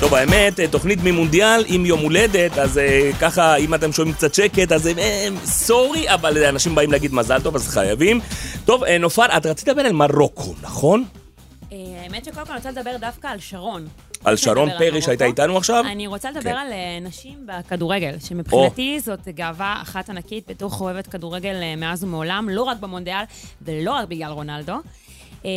טוב, 0.00 0.14
האמת, 0.14 0.60
תוכנית 0.70 0.98
ממונדיאל 1.04 1.64
עם 1.66 1.86
יום 1.86 2.00
הולדת, 2.00 2.58
אז 2.58 2.78
אה, 2.78 3.10
ככה, 3.20 3.56
אם 3.56 3.74
אתם 3.74 3.92
שומעים 3.92 4.14
קצת 4.16 4.34
שקט, 4.34 4.72
אז 4.72 4.86
אה, 4.98 5.28
סורי, 5.44 6.14
אבל 6.14 6.44
אנשים 6.44 6.74
באים 6.74 6.92
להגיד 6.92 7.14
מזל 7.14 7.40
טוב, 7.42 7.54
אז 7.54 7.68
חייבים. 7.68 8.20
טוב, 8.64 8.84
אה, 8.84 8.98
נופר, 8.98 9.36
את 9.36 9.46
רצית 9.46 9.68
לדבר 9.68 9.82
על 9.82 9.92
מרוקו, 9.92 10.54
נכון? 10.62 11.04
האמת 12.12 12.24
שקודם 12.24 12.46
כל 12.46 12.52
אני 12.52 12.58
רוצה 12.58 12.70
לדבר 12.70 12.96
דווקא 13.00 13.26
על 13.26 13.38
שרון. 13.38 13.88
על 14.24 14.36
שרון 14.36 14.68
פרי. 14.78 15.02
שהייתה 15.02 15.24
איתנו 15.24 15.56
עכשיו? 15.56 15.84
אני 15.86 16.06
רוצה 16.06 16.30
לדבר 16.30 16.42
כן. 16.42 16.56
על 16.56 16.72
אה, 16.72 16.98
נשים 17.00 17.46
בכדורגל, 17.46 18.18
שמבחינתי 18.18 19.00
זאת 19.00 19.28
גאווה 19.28 19.78
אחת 19.82 20.10
ענקית 20.10 20.50
בתור 20.50 20.70
חובבת 20.70 21.06
כדורגל 21.06 21.54
אה, 21.62 21.76
מאז 21.76 22.04
ומעולם, 22.04 22.48
לא 22.48 22.62
רק 22.62 22.78
במונדיאל 22.78 23.24
ולא 23.62 23.92
רק 23.92 24.08
בגלל 24.08 24.30
רונלדו. 24.30 24.72
אה, 25.44 25.50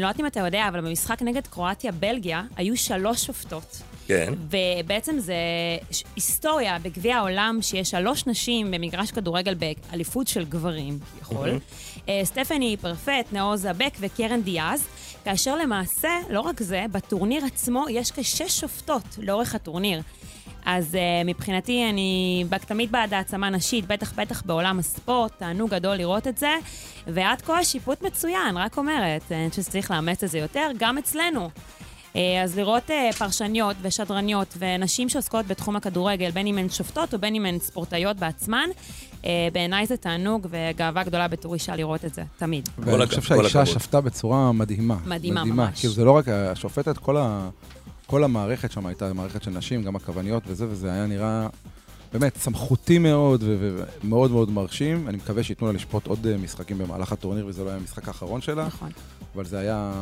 לא 0.00 0.06
יודעת 0.06 0.20
אם 0.20 0.26
אתה 0.26 0.40
יודע, 0.40 0.68
אבל 0.68 0.80
במשחק 0.80 1.22
נגד 1.22 1.46
קרואטיה-בלגיה 1.46 2.42
היו 2.56 2.76
שלוש 2.76 3.24
שופטות. 3.26 3.82
כן. 4.06 4.32
ובעצם 4.50 5.18
זה 5.18 5.34
היסטוריה 6.16 6.78
בגביע 6.82 7.16
העולם 7.16 7.58
שיש 7.62 7.90
שלוש 7.90 8.26
נשים 8.26 8.70
במגרש 8.70 9.10
כדורגל 9.10 9.54
באליפות 9.54 10.28
של 10.28 10.44
גברים, 10.44 10.98
כביכול. 11.12 11.58
אה, 12.08 12.20
סטפני 12.24 12.76
פרפט, 12.80 13.32
נאור 13.32 13.56
זבק 13.56 13.92
וקרן 14.00 14.42
דיאז, 14.42 14.86
כאשר 15.24 15.56
למעשה, 15.56 16.08
לא 16.30 16.40
רק 16.40 16.62
זה, 16.62 16.84
בטורניר 16.92 17.44
עצמו 17.44 17.84
יש 17.90 18.10
כשש 18.10 18.60
שופטות 18.60 19.18
לאורך 19.18 19.54
הטורניר. 19.54 20.02
אז 20.64 20.94
uh, 20.94 21.26
מבחינתי 21.26 21.90
אני 21.90 22.44
תמיד 22.66 22.92
בעד 22.92 23.14
העצמה 23.14 23.50
נשית, 23.50 23.86
בטח 23.86 24.12
בטח 24.12 24.42
בעולם 24.42 24.78
הספורט, 24.78 25.32
תענוג 25.38 25.70
גדול 25.70 25.96
לראות 25.96 26.26
את 26.26 26.38
זה. 26.38 26.54
ועד 27.06 27.42
כה 27.42 27.58
השיפוט 27.58 28.02
מצוין, 28.02 28.56
רק 28.56 28.78
אומרת, 28.78 29.22
אה, 29.32 29.40
אני 29.42 29.50
חושבת 29.50 29.64
שצריך 29.64 29.90
לאמץ 29.90 30.24
את 30.24 30.30
זה 30.30 30.38
יותר, 30.38 30.70
גם 30.78 30.98
אצלנו. 30.98 31.50
אה, 32.16 32.42
אז 32.42 32.58
לראות 32.58 32.90
אה, 32.90 33.10
פרשניות 33.18 33.76
ושדרניות 33.82 34.54
ונשים 34.58 35.08
שעוסקות 35.08 35.46
בתחום 35.46 35.76
הכדורגל, 35.76 36.30
בין 36.30 36.46
אם 36.46 36.58
הן 36.58 36.68
שופטות 36.68 37.14
או 37.14 37.18
בין 37.18 37.34
אם 37.34 37.46
הן 37.46 37.58
ספורטאיות 37.58 38.16
בעצמן, 38.16 38.68
אה, 39.24 39.48
בעיניי 39.52 39.86
זה 39.86 39.96
תענוג 39.96 40.46
וגאווה 40.50 41.04
גדולה 41.04 41.28
בתור 41.28 41.54
אישה 41.54 41.76
לראות 41.76 42.04
את 42.04 42.14
זה, 42.14 42.22
תמיד. 42.38 42.68
ואני 42.78 43.06
חושב 43.06 43.22
שהאישה. 43.22 43.66
שפטה 43.66 44.00
בצורה 44.00 44.52
מדהימה. 44.52 44.96
מדהימה 45.06 45.44
ממש. 45.44 45.80
כאילו 45.80 45.92
זה 45.92 46.04
לא 46.04 46.10
רק 46.10 46.28
השופטת, 46.28 46.98
כל, 46.98 47.16
ה... 47.16 47.48
כל 48.06 48.24
המערכת 48.24 48.72
שם 48.72 48.86
הייתה 48.86 49.12
מערכת 49.12 49.42
של 49.42 49.50
נשים, 49.50 49.82
גם 49.82 49.96
הכווניות 49.96 50.42
וזה, 50.46 50.66
וזה 50.68 50.92
היה 50.92 51.06
נראה 51.06 51.46
באמת, 52.12 52.36
סמכותי 52.36 52.98
מאוד 52.98 53.44
ומאוד 53.46 54.30
מאוד 54.30 54.50
מרשים. 54.50 55.08
אני 55.08 55.16
מקווה 55.16 55.42
שייתנו 55.42 55.66
לה 55.66 55.72
לשפוט 55.72 56.06
עוד 56.06 56.36
משחקים 56.36 56.78
במהלך 56.78 57.12
הטורניר, 57.12 57.46
וזה 57.46 57.64
לא 57.64 57.68
היה 57.68 57.78
המשחק 57.78 58.08
האחרון 58.08 58.40
שלה, 58.40 58.66
נכון. 58.66 58.90
אבל 59.34 59.44
זה 59.44 59.58
היה 59.58 59.92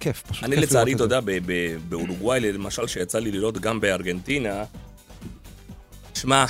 כיף, 0.00 0.22
פשוט 0.28 0.44
אני 0.44 0.56
כיף 0.56 0.64
לצערי, 0.64 0.90
לראות 0.94 0.96
אתה. 0.96 1.04
יודע, 1.04 1.20
ב- 1.20 1.38
ב- 1.46 1.76
באורוגוואי, 1.88 2.40
למשל, 2.40 2.86
שיצא 2.86 3.18
לי 3.18 3.30
לראות 3.32 3.58
גם 3.58 3.80
בארגנטינה, 3.80 4.64
שמע, 6.14 6.44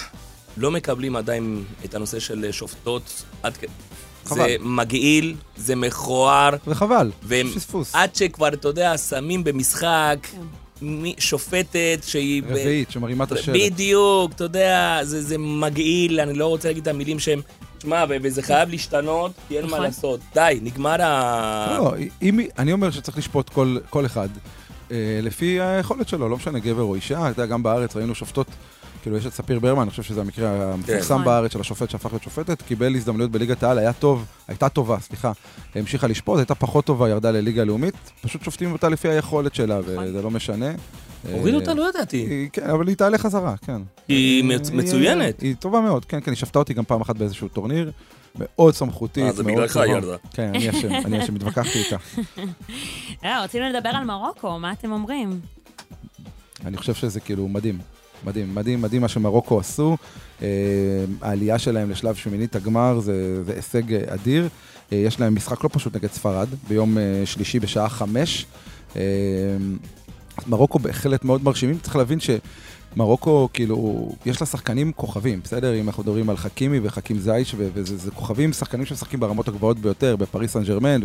לא 0.57 0.71
מקבלים 0.71 1.17
עדיין 1.17 1.65
את 1.85 1.95
הנושא 1.95 2.21
של 2.21 2.53
שופטות 2.53 3.23
עד 3.43 3.57
כ... 3.57 3.65
חבל. 4.25 4.37
זה 4.39 4.57
מגעיל, 4.61 5.35
זה 5.57 5.77
מכוער, 5.77 6.51
וחבל, 6.67 7.11
והם 7.23 7.51
פספוס. 7.55 7.95
עד 7.95 8.15
שכבר, 8.15 8.49
אתה 8.49 8.69
יודע, 8.69 8.99
שמים 8.99 9.45
במשחק 9.45 10.17
כן. 10.23 10.87
שופטת 11.19 11.99
שהיא... 12.07 12.43
ב- 12.43 12.47
רביעית, 12.47 12.91
שמרימה 12.91 13.25
את 13.25 13.33
השלט. 13.33 13.57
בדיוק, 13.57 14.33
אתה 14.33 14.45
יודע, 14.45 15.01
זה, 15.03 15.23
זה 15.23 15.39
מגעיל, 15.39 16.21
אני 16.21 16.35
לא 16.35 16.47
רוצה 16.47 16.69
להגיד 16.69 16.83
את 16.83 16.89
המילים 16.89 17.19
שהם... 17.19 17.41
שמע, 17.83 18.05
ו- 18.09 18.17
וזה 18.23 18.43
חייב 18.43 18.71
להשתנות, 18.71 19.33
כי 19.49 19.57
אין 19.57 19.65
מה 19.65 19.71
נכון. 19.71 19.83
לעשות. 19.83 20.21
די, 20.35 20.59
נגמר 20.63 21.03
ה... 21.03 21.77
לא, 21.79 21.95
אם, 22.23 22.41
אני 22.59 22.73
אומר 22.73 22.91
שצריך 22.91 23.19
לשפוט 23.19 23.49
כל, 23.49 23.77
כל 23.91 24.07
אחד 24.07 24.29
אה, 24.91 25.21
לפי 25.23 25.61
היכולת 25.61 26.09
שלו, 26.09 26.29
לא 26.29 26.37
משנה 26.37 26.59
גבר 26.59 26.83
או 26.83 26.95
אישה, 26.95 27.31
אתה 27.31 27.43
יודע, 27.43 27.47
גם 27.47 27.63
בארץ 27.63 27.97
ראינו 27.97 28.15
שופטות, 28.15 28.47
כאילו 29.03 29.17
יש 29.17 29.27
את 29.27 29.33
ספיר 29.33 29.59
ברמן, 29.59 29.83
אני 29.83 29.91
חושב 29.91 30.03
שזה 30.03 30.21
המקרה 30.21 30.73
המפורסם 30.73 31.15
נכון. 31.15 31.25
בארץ 31.25 31.53
של 31.53 31.61
השופט 31.61 31.91
שהפך 31.91 32.11
להיות 32.13 32.23
שופטת, 32.23 32.63
קיבל 32.63 32.95
הזדמנויות 32.97 33.31
בליגת 33.31 33.63
העל, 33.63 33.79
היה 33.79 33.93
טוב, 33.93 34.25
הייתה 34.49 34.69
טובה, 34.69 34.99
סליחה, 35.01 35.33
המשיכה 35.75 36.07
לשפוט, 36.07 36.39
הייתה 36.39 36.55
פחות 36.55 36.85
טובה, 36.85 37.09
ירדה 37.09 37.31
לליגה 37.31 37.65
לאומית, 37.65 37.95
פשוט 38.21 38.43
שופטים 38.43 38.73
אותה 38.73 38.89
לפי 38.89 39.09
היכולת 39.09 39.55
שלה, 39.55 39.81
וזה 39.85 40.23
לא 40.23 40.31
משנה. 40.31 40.67
הורידו 41.33 41.57
אה, 41.57 41.61
אותה, 41.63 41.75
לא 41.75 41.89
ידעתי. 41.89 42.49
כן, 42.53 42.71
אבל 42.71 42.89
היא 42.89 42.97
תעלה 42.97 43.19
חזרה, 43.19 43.55
כן. 43.67 43.83
היא 44.09 44.43
אה, 44.43 44.57
מצ- 44.59 44.71
מצוינת. 44.71 45.41
היא 45.41 45.55
טובה 45.59 45.81
מאוד, 45.81 46.05
כן, 46.05 46.21
כן, 46.21 46.31
היא 46.31 46.39
שפטה 46.39 46.59
אותי 46.59 46.75
גם 46.75 46.85
פעם 46.85 47.01
אחת 47.01 47.17
באיזשהו 47.17 47.49
טורניר, 47.49 47.91
מאוד 48.39 48.75
סמכותית, 48.75 49.25
אה, 49.25 49.33
זה 49.33 49.43
בגללך 49.43 49.79
ירדה. 49.89 50.17
כן, 50.31 50.49
אני 50.55 50.71
אשם, 50.71 50.93
אני 51.05 51.25
אשם, 51.25 51.35
התווכחתי 51.37 51.79
איתה. 51.79 51.97
אה, 53.25 53.43
רצינו 53.45 53.69
לדבר 53.69 53.89
על 53.89 54.05
מרוקו, 54.05 54.59
מה 54.59 54.73
אתם 54.73 54.93
אומרים? 54.93 55.41
אני 56.67 56.77
חושב 56.77 56.95
שזה 56.95 57.21
כאילו 57.21 57.49
מדהים. 57.49 57.79
מדהים, 58.25 58.55
מדהים, 58.55 58.83
מדהים 58.83 59.03
מה 59.03 59.09
שמרוקו 59.09 59.61
עשו. 59.61 59.97
אה, 60.43 60.49
העלייה 61.21 61.59
שלהם 61.59 61.91
לשלב 61.91 62.15
שמינית 62.15 62.57
הגמר 62.57 63.01
זה, 63.01 63.45
זה 63.45 63.53
הישג 63.53 63.93
אה, 63.95 64.15
אדיר. 64.15 64.49
אה, 64.93 64.97
יש 64.97 65.21
להם 65.21 65.35
משחק 65.35 65.65
לא 65.65 65.71
פשוט 65.73 65.97
נגד 65.97 66.11
ספרד, 66.11 66.49
ביום 66.69 66.97
שלישי 67.25 67.61
בשעה 67.61 67.89
חמש. 67.89 68.47
מרוקו 70.47 70.79
בהחלט 70.79 71.25
מאוד 71.25 71.45
מרשימים, 71.45 71.79
צריך 71.83 71.97
להבין 71.97 72.19
שמרוקו, 72.95 73.49
כאילו, 73.53 74.09
יש 74.27 74.41
לה 74.41 74.47
שחקנים 74.47 74.93
כוכבים, 74.93 75.41
בסדר? 75.45 75.75
אם 75.75 75.87
אנחנו 75.87 76.03
מדברים 76.03 76.31
על 76.31 76.37
חכימי 76.37 76.81
וחכים 76.83 77.19
זייש, 77.19 77.55
וזה 77.59 77.97
זה 77.97 78.11
כוכבים, 78.11 78.53
שחקנים 78.53 78.87
שמשחקים 78.87 79.21
ברמות 79.21 79.49
הגבוהות 79.49 79.79
ביותר, 79.79 80.17
בפריס 80.17 80.53
סן 80.53 80.63
ג'רמן, 80.65 81.01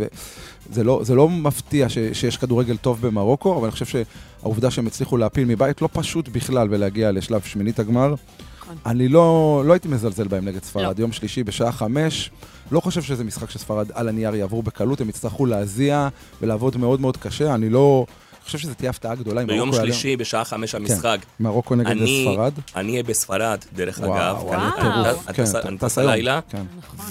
וזה 0.70 0.84
לא, 0.84 1.00
זה 1.04 1.16
לא 1.16 1.30
מפתיע 1.30 1.90
ש- 1.90 1.98
שיש 2.14 2.38
כדורגל 2.38 2.78
טוב 2.78 3.02
במרוקו, 3.08 3.56
אבל 3.58 3.64
אני 3.64 3.72
חושב 3.72 3.86
שהעובדה 3.86 4.72
שהם 4.72 4.88
הצליחו 4.88 5.18
להפיל 5.18 5.46
מבית 5.46 5.82
לא 5.82 5.90
פשוט 5.94 6.30
בכלל 6.30 6.68
ולהגיע 6.72 7.12
לשלב 7.12 7.42
שמינית 7.42 7.80
הגמר. 7.80 8.16
נכון. 8.62 8.76
אני 8.86 9.08
לא, 9.08 9.64
לא 9.66 9.74
הייתי 9.74 9.88
מזלזל 9.88 10.28
בהם 10.28 10.46
נגד 10.46 10.64
ספרד. 10.64 10.84
לא. 11.00 11.02
יום 11.02 11.12
שלישי 11.12 11.44
בשעה 11.44 11.72
חמש, 11.72 12.32
לא 12.72 12.80
חושב 12.80 13.02
שזה 13.02 13.24
משחק 13.24 13.50
שספרד 13.50 13.88
על 13.94 14.10
הנייר 14.10 14.36
יעברו 14.36 14.64
בקלות, 14.64 15.02
הם 15.02 15.10
יצטרכו 15.10 15.46
להזיע 15.46 16.08
ולעבוד 16.42 16.78
מאוד 16.78 17.02
מאוד 17.02 17.18
קשה. 17.18 17.56
אני 17.56 17.70
לא... 17.70 18.06
חושב 18.48 18.58
שזו 18.58 18.74
תהיה 18.74 18.90
הפתעה 18.90 19.16
גדולה 19.16 19.42
אם 19.42 19.48
ביום 19.48 19.74
שלישי 19.74 20.18
בשעה 20.18 20.44
חמש 20.46 20.76
המשחק. 20.76 21.18
מרוקו 21.40 21.76
נגד 21.76 21.88
אני- 21.88 22.26
ספרד. 22.32 22.54
אני 22.76 22.92
אהיה 22.92 23.04
בספרד, 23.04 23.60
דרך 23.74 24.00
אגב. 24.00 24.08
וואו, 24.10 24.54
אני- 24.54 24.62
וואו. 24.62 25.12
אתה- 25.22 25.34
כן, 25.34 25.44
אתה- 25.44 25.60
אתה 25.60 25.68
אני 25.70 25.78
טס. 25.78 25.98
הלילה, 25.98 26.40
כן. 26.50 26.64
נכון. 26.78 27.06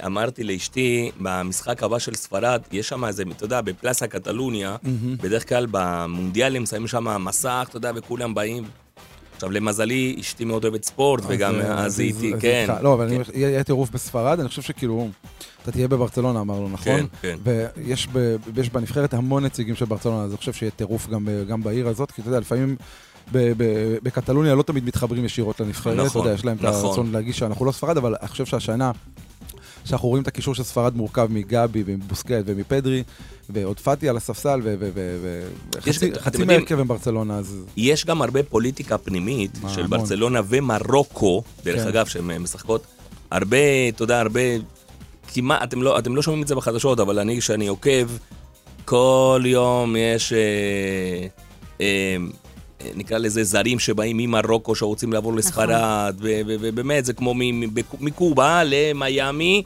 ואמרתי 0.00 0.44
לאשתי, 0.44 1.10
במשחק 1.20 1.82
הבא 1.82 1.98
של 1.98 2.14
ספרד, 2.14 2.62
יש 2.72 2.88
שם 2.88 3.04
איזה, 3.04 3.22
אתה 3.36 3.44
יודע, 3.44 3.60
בפלאסה 3.60 4.06
קטלוניה, 4.06 4.76
בדרך 5.20 5.48
כלל 5.48 5.66
במונדיאלים 5.70 6.66
שמים 6.66 6.86
שם 6.86 7.24
מסך, 7.24 7.66
אתה 7.68 7.76
יודע, 7.76 7.90
וכולם 7.96 8.34
באים. 8.34 8.64
עכשיו, 9.42 9.52
למזלי, 9.52 10.16
אשתי 10.20 10.44
מאוד 10.44 10.64
אוהבת 10.64 10.84
ספורט, 10.84 11.22
וגם 11.26 11.54
אז, 11.54 11.64
אה, 11.64 11.84
אז 11.84 12.00
היא 12.00 12.14
איתי, 12.14 12.32
כן. 12.40 12.66
לא, 12.82 12.94
אבל 12.94 13.08
כן, 13.10 13.22
יהיה 13.34 13.64
טירוף 13.64 13.90
בספרד, 13.90 14.40
אני 14.40 14.48
חושב 14.48 14.62
שכאילו, 14.62 15.08
אתה 15.62 15.72
תהיה 15.72 15.88
בברצלונה, 15.88 16.40
אמרנו, 16.40 16.68
נכון? 16.68 17.00
כן, 17.22 17.36
כן. 17.44 17.52
ויש 17.76 18.08
ב- 18.12 18.36
יש 18.56 18.70
בנבחרת 18.70 19.14
המון 19.14 19.44
נציגים 19.44 19.74
של 19.74 19.84
ברצלונה, 19.84 20.24
אז 20.24 20.30
אני 20.30 20.36
חושב 20.36 20.52
שיהיה 20.52 20.70
טירוף 20.70 21.08
גם 21.08 21.28
גם 21.48 21.62
בעיר 21.62 21.88
הזאת, 21.88 22.10
כי 22.10 22.20
אתה 22.20 22.28
יודע, 22.28 22.40
לפעמים... 22.40 22.76
בקטלוניה 24.02 24.54
לא 24.54 24.62
תמיד 24.62 24.84
מתחברים 24.84 25.24
ישירות 25.24 25.60
לנבחרת, 25.60 25.94
אתה 25.94 26.02
נכון, 26.04 26.22
יודע, 26.22 26.34
יש 26.34 26.44
להם 26.44 26.56
את 26.56 26.62
נכון. 26.62 26.84
הרצון 26.84 27.12
להגיש 27.12 27.38
שאנחנו 27.38 27.64
לא 27.64 27.72
ספרד, 27.72 27.96
אבל 27.96 28.14
אני 28.20 28.28
חושב 28.28 28.46
שהשנה, 28.46 28.90
שאנחנו 29.84 30.08
רואים 30.08 30.22
את 30.22 30.28
הקישור 30.28 30.54
של 30.54 30.62
ספרד 30.62 30.96
מורכב 30.96 31.28
מגבי 31.30 31.82
ומבוסקט 31.86 32.42
ומפדרי, 32.46 33.02
ועוד 33.50 33.80
פאטי 33.80 34.08
על 34.08 34.16
הספסל, 34.16 34.60
וחצי 35.72 36.44
מהרכב 36.46 36.80
הם 36.80 36.88
ברצלונה, 36.88 37.38
אז 37.38 37.56
יש 37.76 38.06
גם 38.06 38.22
הרבה 38.22 38.42
פוליטיקה 38.42 38.98
פנימית 38.98 39.58
מה, 39.62 39.68
של 39.68 39.84
המון. 39.84 39.98
ברצלונה 39.98 40.40
ומרוקו, 40.48 41.42
דרך 41.64 41.82
כן. 41.82 41.88
אגב, 41.88 42.06
שהן 42.06 42.38
משחקות 42.38 42.86
הרבה, 43.30 43.88
אתה 43.88 44.02
יודע, 44.02 44.20
הרבה... 44.20 44.40
כמעט, 45.34 45.62
אתם 45.62 45.82
לא, 45.82 45.98
אתם 45.98 46.16
לא 46.16 46.22
שומעים 46.22 46.42
את 46.42 46.48
זה 46.48 46.54
בחדשות, 46.54 47.00
אבל 47.00 47.18
אני, 47.18 47.38
כשאני 47.40 47.66
עוקב, 47.66 48.08
כל 48.84 49.42
יום 49.44 49.96
יש... 49.96 50.32
אה, 50.32 51.26
אה, 51.80 52.16
נקרא 52.94 53.18
לזה 53.18 53.44
זרים 53.44 53.78
שבאים 53.78 54.16
ממרוקו 54.16 54.74
שרוצים 54.74 55.12
לעבור 55.12 55.34
לספרד, 55.34 56.14
ו- 56.20 56.40
ו- 56.46 56.56
ובאמת 56.60 57.04
זה 57.04 57.12
כמו 57.12 57.34
מקובה 58.00 58.62
למיאמי, 58.64 59.62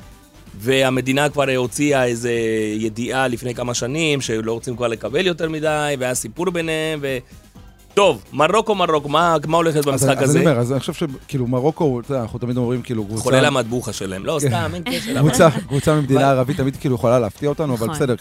והמדינה 0.59 1.29
כבר 1.29 1.51
הוציאה 1.57 2.05
איזה 2.05 2.33
ידיעה 2.77 3.29
לפני 3.29 3.55
כמה 3.55 3.75
שנים 3.75 4.21
שלא 4.21 4.53
רוצים 4.53 4.77
כבר 4.77 4.89
לקבל 4.89 5.27
יותר 5.27 5.49
מדי, 5.49 5.95
והיה 5.99 6.15
סיפור 6.15 6.51
ביניהם, 6.51 6.99
ו... 7.03 7.19
טוב, 7.95 8.25
מרוקו, 8.33 8.75
מרוקו, 8.75 9.09
מה, 9.09 9.37
מה 9.47 9.57
הולכת 9.57 9.77
אז 9.77 9.85
במשחק 9.85 10.17
אז 10.19 10.31
הזה? 10.31 10.39
אני 10.39 10.47
אומר, 10.47 10.61
אז 10.61 10.73
אני 10.73 10.81
חושב 10.81 10.93
שכאילו 10.93 11.47
מרוקו, 11.47 12.01
אתה 12.01 12.13
יודע, 12.13 12.23
אנחנו 12.23 12.39
תמיד 12.39 12.57
אומרים 12.57 12.83
כאילו 12.83 13.05
קבוצה... 13.05 13.23
חולל 13.23 13.45
המטבוחה 13.45 13.93
שלהם. 13.93 14.27
לא, 14.27 14.39
סתם, 14.41 14.71
אין 14.75 14.83
קשר. 14.83 15.19
קבוצה, 15.19 15.49
קבוצה 15.69 15.95
ממדינה 15.95 16.31
ערבית 16.31 16.57
תמיד 16.57 16.77
כאילו 16.77 16.95
יכולה 16.95 17.19
להפתיע 17.19 17.49
אותנו, 17.49 17.75
אבל 17.75 17.87
נכון. 17.87 17.97
בסדר, 17.97 18.15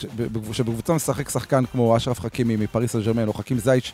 כשבקבוצה 0.51 0.93
משחק 0.93 1.29
שחקן 1.29 1.63
כמו 1.71 1.97
אשרף 1.97 2.19
חכימי 2.19 2.55
מפריס 2.55 2.91
סן 2.91 3.01
ג'רמן, 3.01 3.27
או 3.27 3.33
חכים 3.33 3.59
זייץ' 3.59 3.91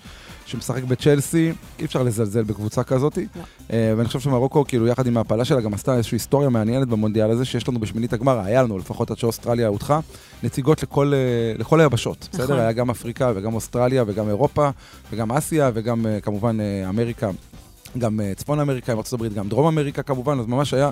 שמשחק 0.52 0.84
בצ'לסי, 0.84 1.52
אי 1.80 1.86
אפשר 1.86 2.04
לזלזל 2.04 2.44
בקבוצה 2.44 2.84
כזאת. 2.84 3.18
לא. 3.18 3.42
אה, 3.74 3.94
ואני 3.98 4.08
חושב 4.08 4.20
שמרוקו, 4.20 4.66
כאילו, 4.68 4.88
יחד 4.88 5.08
עם 5.08 5.18
ההפלה 5.18 5.46
שלה, 5.46 5.62
גם 5.62 5.74
עשתה 5.74 5.96
איזושהי 5.96 6.16
היסטוריה 6.16 6.50
מעניינת 6.50 6.88
במונדיאל 6.88 7.32
הזה, 7.32 7.46
שיש 7.46 7.70
לנו 7.70 7.80
בשמינית 7.80 8.14
הגמר, 8.14 8.40
היה 8.40 8.64
לנו, 8.64 8.78
לפחות 8.78 9.12
עד 9.12 9.18
שאוסטרליה 9.18 9.68
הודחה, 9.68 10.00
נציגות 10.44 10.84
לכל, 10.84 11.14
אה, 11.14 11.60
לכל 11.60 11.82
היבשות, 11.82 12.30
בסדר? 12.32 12.44
נכון. 12.44 12.60
היה 12.60 12.72
גם 12.72 12.90
אפריקה 12.90 13.32
וגם 13.36 13.54
אוסטרליה 13.54 14.04
וגם 14.08 14.28
אירופה 14.28 14.70
וגם 15.12 15.32
אסיה 15.32 15.72
וגם 15.74 16.08
אה, 16.08 16.20
כמובן 16.20 16.58
אמריקה. 16.90 17.30
גם 17.98 18.20
צפון 18.36 18.60
אמריקה 18.60 18.92
עם 18.92 19.00
הברית, 19.14 19.34
גם 19.34 19.50
דרום 19.50 19.68
אמריקה 19.68 20.04
כמובן, 20.04 20.40
אז 20.40 20.46
ממש 20.46 20.74
היה 20.74 20.92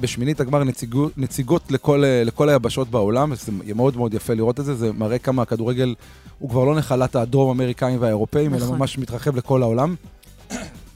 בשמינית 0.00 0.40
הגמר 0.40 0.64
נציגות, 0.64 1.12
נציגות 1.18 1.72
לכל, 1.72 2.04
אה, 2.04 2.24
לכל 2.24 2.48
היבשות 2.48 2.88
בעולם, 2.88 3.34
זה 3.34 3.52
יהיה 3.62 3.74
מאוד 3.74 3.96
מאוד 3.96 4.14
יפה 4.14 4.34
לראות 4.34 4.60
את 4.60 4.64
זה, 4.64 4.74
זה 4.74 4.92
מראה 4.92 5.18
כמה 5.18 5.42
הכדורגל 5.42 5.94
הוא 6.38 6.50
כבר 6.50 6.64
לא 6.64 6.74
נחלת 6.74 7.16
הדרום 7.16 7.50
אמריקאים 7.50 8.00
והאירופאים, 8.00 8.54
אלא 8.54 8.64
נכון. 8.64 8.78
ממש 8.78 8.98
מתרחב 8.98 9.36
לכל 9.36 9.62
העולם. 9.62 9.94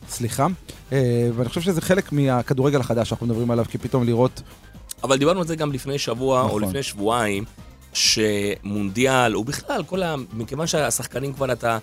סליחה. 0.08 0.46
אה, 0.92 1.30
ואני 1.36 1.48
חושב 1.48 1.60
שזה 1.60 1.80
חלק 1.80 2.12
מהכדורגל 2.12 2.80
החדש 2.80 3.08
שאנחנו 3.08 3.26
מדברים 3.26 3.50
עליו, 3.50 3.64
כי 3.70 3.78
פתאום 3.78 4.04
לראות... 4.04 4.42
אבל 5.02 5.18
דיברנו 5.18 5.40
על 5.40 5.46
זה 5.46 5.56
גם 5.56 5.72
לפני 5.72 5.98
שבוע, 5.98 6.42
או 6.42 6.46
נכון. 6.46 6.62
לפני 6.62 6.82
שבועיים, 6.82 7.44
שמונדיאל, 7.92 9.36
ובכלל, 9.36 9.82
כל 9.86 10.02
ה... 10.02 10.14
מכיוון 10.32 10.66
שהשחקנים 10.66 11.32
כבר 11.32 11.52
אתה... 11.52 11.78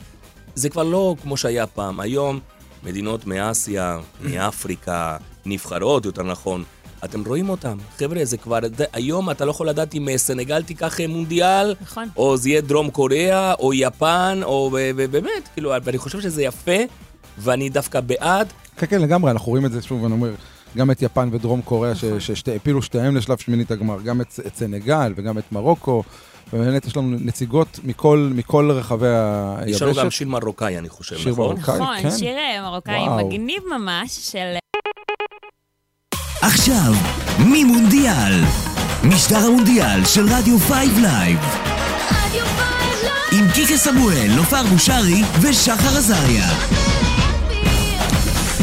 זה 0.55 0.69
כבר 0.69 0.83
לא 0.83 1.15
כמו 1.21 1.37
שהיה 1.37 1.67
פעם. 1.67 1.99
היום, 1.99 2.39
מדינות 2.83 3.27
מאסיה, 3.27 3.99
מאפריקה, 4.21 5.17
נבחרות, 5.45 6.05
יותר 6.05 6.23
נכון, 6.23 6.63
אתם 7.05 7.23
רואים 7.27 7.49
אותם. 7.49 7.77
חבר'ה, 7.97 8.25
זה 8.25 8.37
כבר... 8.37 8.59
זה- 8.77 8.85
היום 8.93 9.31
אתה 9.31 9.45
לא 9.45 9.51
יכול 9.51 9.69
לדעת 9.69 9.95
אם 9.95 10.09
אה, 10.09 10.17
סנגל 10.17 10.63
תיקח 10.63 10.99
אה, 11.01 11.07
מונדיאל, 11.07 11.75
נכון. 11.81 12.07
או 12.17 12.37
זה 12.37 12.49
יהיה 12.49 12.61
דרום 12.61 12.89
קוריאה, 12.89 13.53
או 13.53 13.73
יפן, 13.73 14.39
או 14.43 14.69
באמת, 14.95 15.49
כאילו, 15.53 15.71
ואני 15.83 15.97
חושב 15.97 16.21
שזה 16.21 16.43
יפה, 16.43 16.77
ואני 17.37 17.69
דווקא 17.69 17.99
בעד. 17.99 18.47
כן, 18.77 18.85
כן, 18.89 19.01
לגמרי, 19.01 19.31
אנחנו 19.31 19.49
רואים 19.49 19.65
את 19.65 19.71
זה 19.71 19.81
שוב, 19.81 20.05
אני 20.05 20.13
אומר, 20.13 20.31
גם 20.77 20.91
את 20.91 21.01
יפן 21.01 21.29
ודרום 21.31 21.61
קוריאה, 21.61 21.93
נכון. 21.93 22.19
שהפילו 22.19 22.81
שתיהם 22.81 23.15
לשלב 23.15 23.37
שמינית 23.37 23.71
הגמר, 23.71 24.01
גם 24.01 24.21
את, 24.21 24.39
את 24.47 24.55
סנגל 24.55 25.13
וגם 25.15 25.37
את 25.37 25.51
מרוקו, 25.51 26.03
ובאמת 26.53 26.85
יש 26.85 26.97
לנו 26.97 27.17
נציגות 27.21 27.79
מכל, 27.83 28.29
מכל 28.35 28.71
רחבי 28.71 29.05
יש 29.67 29.81
לנו 29.81 29.93
גם 29.93 29.99
היבשת. 29.99 30.17
שיר 30.17 30.27
מרוקאי, 30.27 30.77
אני 30.77 30.89
חושב, 30.89 31.17
שיר 31.17 31.31
נכון? 31.31 31.45
מרוקאי. 31.55 31.75
נכון, 31.79 31.95
כן. 32.01 32.11
שיר 32.11 32.37
אה, 32.37 32.61
מרוקאי 32.71 32.99
וואו. 33.07 33.27
מגניב 33.27 33.63
ממש, 33.79 34.11
של... 34.31 34.55
עכשיו, 36.45 36.93
ממונדיאל. 37.39 38.33
משדר 39.03 39.37
המונדיאל 39.37 40.05
של 40.05 40.25
רדיו 40.29 40.59
5 40.59 40.73
live. 41.01 41.39
עם 43.31 43.45
קיקה 43.53 43.77
סמואל, 43.77 44.27
נופר 44.35 44.63
בושרי 44.63 45.21
ושחר 45.41 45.97
עזריה. 45.97 46.47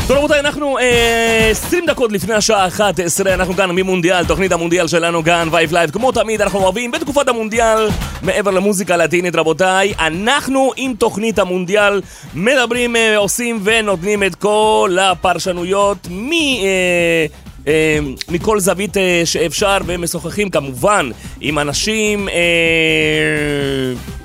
טוב 0.09 0.17
רבותיי, 0.17 0.41
אנחנו 0.41 0.79
אה, 0.79 1.49
20 1.51 1.87
דקות 1.87 2.13
לפני 2.13 2.35
השעה 2.35 2.67
11, 2.67 3.35
אנחנו 3.35 3.55
כאן 3.55 3.71
מימונדיאל, 3.71 4.27
תוכנית 4.27 4.53
המונדיאל 4.53 4.89
שלנו 4.89 5.25
כאן, 5.25 5.49
וייב 5.51 5.73
live. 5.73 5.91
כמו 5.91 6.13
תמיד, 6.13 6.43
אנחנו 6.43 6.59
אוהבים 6.59 6.91
בתקופת 6.91 7.29
המונדיאל, 7.29 7.89
מעבר 8.23 8.51
למוזיקה 8.51 8.95
הלטינית 8.95 9.37
רבותיי, 9.37 9.93
אנחנו 9.99 10.73
עם 10.77 10.95
תוכנית 10.99 11.39
המונדיאל 11.39 12.01
מדברים, 12.35 12.97
אה, 12.97 13.17
עושים 13.17 13.61
ונותנים 13.63 14.23
את 14.23 14.35
כל 14.35 14.97
הפרשנויות 15.01 16.09
מ... 16.11 16.33
אה, 16.33 17.27
אה, 17.69 17.99
מכל 18.29 18.61
זווית 18.61 18.97
אה, 18.97 19.23
שאפשר 19.25 19.79
ומשוחחים 19.87 20.51
כמובן 20.51 21.11
עם 21.41 21.59
אנשים 21.59 22.29
אה, 22.29 22.35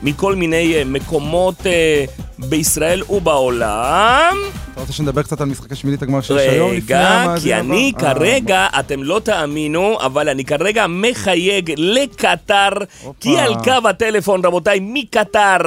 מכל 0.03 0.35
מיני 0.35 0.75
אה, 0.75 0.83
מקומות 0.85 1.67
אה, 1.67 2.05
בישראל 2.39 3.03
ובעולם. 3.09 4.35
אתה 4.73 4.81
רוצה 4.81 4.93
שנדבר 4.93 5.21
קצת 5.23 5.41
על 5.41 5.47
משחקי 5.47 5.75
שמינית 5.75 6.01
הגמר 6.01 6.21
שיש 6.21 6.41
היום? 6.41 6.71
רגע, 6.71 7.35
כי? 7.41 7.53
אני 7.53 7.91
אה, 7.95 7.99
כרגע, 7.99 8.67
אתם 8.79 9.03
לא 9.03 9.21
תאמינו, 9.23 9.97
אבל 10.01 10.29
אני 10.29 10.45
כרגע 10.45 10.85
מחייג 10.89 11.73
לקטר, 11.77 12.69
כי 13.19 13.37
על 13.37 13.53
קו 13.63 13.89
הטלפון, 13.89 14.45
רבותיי, 14.45 14.79
מקטר 14.81 15.57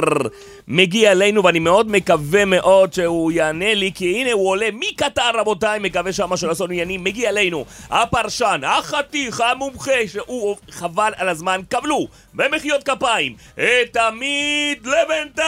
מגיע 0.67 1.11
אלינו, 1.11 1.43
ואני 1.43 1.59
מאוד 1.59 1.91
מקווה 1.91 2.45
מאוד 2.45 2.93
שהוא 2.93 3.31
יענה 3.31 3.73
לי, 3.73 3.91
כי 3.95 4.21
הנה 4.21 4.31
הוא 4.31 4.49
עולה 4.49 4.69
מקטר, 4.73 5.31
רבותיי, 5.33 5.79
מקווה 5.79 6.13
שמה 6.13 6.37
של 6.37 6.47
לעשות 6.47 6.69
עניינים, 6.69 7.03
מגיע 7.03 7.29
אלינו, 7.29 7.65
הפרשן, 7.89 8.61
החתיך, 8.65 9.41
המומחה, 9.41 10.07
שהוא 10.07 10.55
חבל 10.69 11.11
על 11.17 11.29
הזמן, 11.29 11.61
קבלו 11.69 12.07
במחיאות 12.33 12.83
כפיים 12.83 13.35
את 13.55 13.97
עמית 13.97 14.79
לבנטל! 14.85 15.43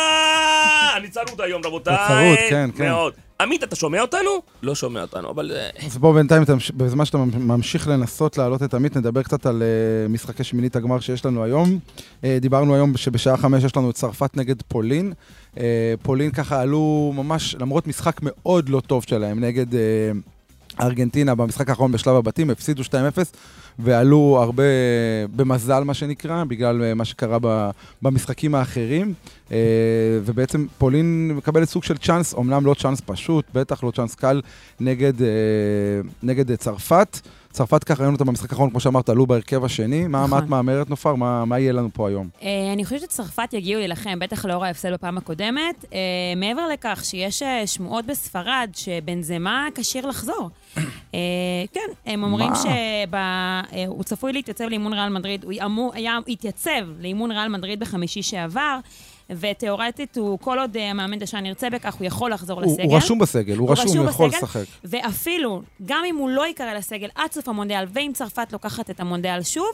אני 0.95 1.08
צרוד 1.10 1.41
היום, 1.41 1.62
רבותיי. 1.65 1.97
צרוד, 2.08 2.49
כן, 2.49 2.69
כן. 2.78 2.89
מאוד. 2.89 3.22
עמית, 3.41 3.63
אתה 3.63 3.76
שומע 3.76 4.02
אותנו? 4.02 4.41
לא 4.63 4.76
שומע 4.76 5.02
אותנו, 5.02 5.30
אבל... 5.30 5.52
אה, 5.56 5.86
אז 5.86 5.98
בוא 5.98 6.13
בינתיים, 6.13 6.43
בזמן 6.78 7.06
שאתה 7.06 7.17
ממשיך 7.17 7.88
לנסות 7.88 8.38
להעלות 8.38 8.63
את 8.63 8.74
עמית, 8.74 8.98
נדבר 8.98 9.24
קצת 9.24 9.46
על 9.46 9.63
אה, 9.63 10.08
משחקי 10.08 10.43
שמינית 10.43 10.76
הגמר 10.76 11.00
שיש 11.00 11.26
לנו 11.26 11.43
היום. 11.43 11.80
אה, 12.24 12.38
דיברנו 12.41 12.76
היום 12.76 12.98
שבשעה 12.98 13.38
חמש 13.38 13.63
יש 13.63 13.78
לנו 13.78 13.89
את 13.89 13.96
צרפת 13.96 14.38
נגד 14.38 14.62
פולין. 14.62 15.13
פולין 16.02 16.32
ככה 16.32 16.62
עלו 16.62 17.13
ממש, 17.15 17.56
למרות 17.60 17.88
משחק 17.88 18.19
מאוד 18.22 18.69
לא 18.69 18.80
טוב 18.80 19.04
שלהם 19.08 19.39
נגד 19.39 19.65
ארגנטינה 20.81 21.36
במשחק 21.36 21.69
האחרון 21.69 21.91
בשלב 21.91 22.15
הבתים, 22.15 22.49
הפסידו 22.49 22.83
2-0 22.83 22.88
ועלו 23.79 24.39
הרבה 24.41 24.63
במזל, 25.36 25.83
מה 25.83 25.93
שנקרא, 25.93 26.43
בגלל 26.43 26.83
אה, 26.83 26.93
מה 26.93 27.05
שקרה 27.05 27.38
ב- 27.41 27.69
במשחקים 28.01 28.55
האחרים. 28.55 29.13
אה, 29.51 29.57
ובעצם 30.25 30.65
פולין 30.77 31.31
מקבלת 31.36 31.69
סוג 31.69 31.83
של 31.83 31.97
צ'אנס, 31.97 32.36
אמנם 32.36 32.65
לא 32.65 32.75
צ'אנס 32.79 33.01
פשוט, 33.05 33.45
בטח 33.53 33.83
לא 33.83 33.91
צ'אנס 33.91 34.15
קל, 34.15 34.41
נגד, 34.79 35.21
אה, 35.21 35.27
נגד 36.23 36.55
צרפת. 36.55 37.19
צרפת 37.51 37.83
ככה 37.83 38.01
ראינו 38.01 38.13
אותה 38.13 38.23
במשחק 38.23 38.51
האחרון, 38.51 38.69
כמו 38.69 38.79
שאמרת, 38.79 39.09
עלו 39.09 39.27
בהרכב 39.27 39.65
השני. 39.65 40.01
מה, 40.01 40.07
מה 40.07 40.25
נכון. 40.25 40.43
את 40.43 40.49
מהמרת, 40.49 40.89
נופר? 40.89 41.15
מה, 41.15 41.45
מה 41.45 41.59
יהיה 41.59 41.73
לנו 41.73 41.89
פה 41.93 42.09
היום? 42.09 42.29
אני 42.73 42.83
חושבת 42.83 43.01
שצרפת 43.01 43.53
יגיעו 43.53 43.79
להילחם, 43.79 44.19
בטח 44.19 44.45
לאור 44.45 44.65
ההפסד 44.65 44.93
בפעם 44.93 45.17
הקודמת. 45.17 45.86
מעבר 46.38 46.67
לכך 46.67 47.01
שיש 47.05 47.43
שמועות 47.65 48.05
בספרד 48.05 48.69
שבנזמה 48.73 49.67
כשיר 49.75 50.05
לחזור. 50.05 50.49
אה, 51.13 51.19
כן, 51.73 51.79
הם 52.05 52.23
אומרים? 52.23 52.51
שהוא 52.55 54.03
צפוי 54.03 54.33
להתייצב 54.33 54.63
לאימון 54.63 54.93
ריאל 54.93 55.09
מדריד, 55.09 55.43
הוא 55.43 55.53
אמור, 55.65 55.91
היה, 55.93 56.19
התייצב 56.27 56.99
לאימון 56.99 57.31
ריאל 57.31 57.47
מדריד 57.49 57.79
בחמישי 57.79 58.21
שעבר, 58.21 58.79
ותאורטית 59.29 60.17
הוא, 60.17 60.39
כל 60.39 60.59
עוד 60.59 60.77
אה, 60.77 60.89
המאמן 60.89 61.19
דשאן 61.19 61.45
ירצה 61.45 61.69
בכך, 61.69 61.95
הוא 61.95 62.07
יכול 62.07 62.31
לחזור 62.31 62.62
הוא, 62.62 62.71
לסגל. 62.71 62.83
הוא 62.83 62.97
רשום 62.97 63.19
בסגל, 63.19 63.57
הוא, 63.57 63.67
הוא 63.67 63.71
רשום, 63.71 63.97
הוא 63.97 64.09
יכול. 64.09 64.27
לשחק. 64.27 64.63
ואפילו, 64.83 65.62
גם 65.86 66.03
אם 66.09 66.15
הוא 66.15 66.29
לא 66.29 66.45
ייקרא 66.45 66.73
לסגל 66.73 67.09
עד 67.15 67.31
סוף 67.31 67.49
המונדיאל, 67.49 67.86
ואם 67.93 68.12
צרפת 68.13 68.53
לוקחת 68.53 68.89
את 68.89 68.99
המונדיאל 68.99 69.43
שוב, 69.43 69.71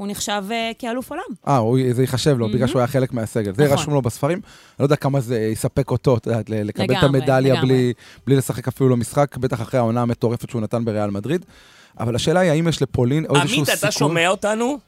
הוא 0.00 0.08
נחשב 0.08 0.42
אה, 0.50 0.70
כאלוף 0.78 1.10
עולם. 1.10 1.22
אה, 1.48 1.56
הוא- 1.56 1.78
זה 1.90 2.02
ייחשב 2.02 2.38
לו, 2.38 2.46
בגלל 2.46 2.58
מהמם. 2.58 2.68
שהוא 2.68 2.80
היה 2.80 2.86
חלק 2.86 3.12
מהסגל. 3.12 3.52
זה 3.54 3.64
נכון. 3.64 3.76
רשום 3.78 3.94
לו 3.94 4.02
בספרים. 4.02 4.38
אני 4.38 4.44
לא 4.80 4.84
יודע 4.84 4.96
כמה 4.96 5.20
זה 5.20 5.40
יספק 5.40 5.90
אותו, 5.90 6.16
את 6.16 6.26
יודעת, 6.26 6.50
לקבל 6.50 6.84
את 6.84 6.90
לגמרי, 6.90 7.18
המדליה 7.20 7.54
לגמרי. 7.54 7.68
בלי, 7.68 7.92
בלי 8.26 8.36
לשחק 8.36 8.68
אפילו 8.68 8.88
לא 8.90 8.96
משחק, 8.96 9.36
בטח 9.36 9.62
אחרי 9.62 9.80
העונה 9.80 10.02
המטורפת 10.02 10.50
שהוא 10.50 10.60
נתן 10.62 10.84
בריאל 10.84 11.10
מדריד. 11.10 11.44
אבל 12.00 12.14
השאלה 12.14 12.40
היא, 12.40 12.50
האם 12.50 12.68
יש 12.68 12.82
לפולין 12.82 13.24
איזשהו 13.24 13.40
עמית, 13.40 13.68
סיכוי... 13.70 13.74
אתה 13.74 13.90
שומע 13.90 14.28
אותנו? 14.28 14.78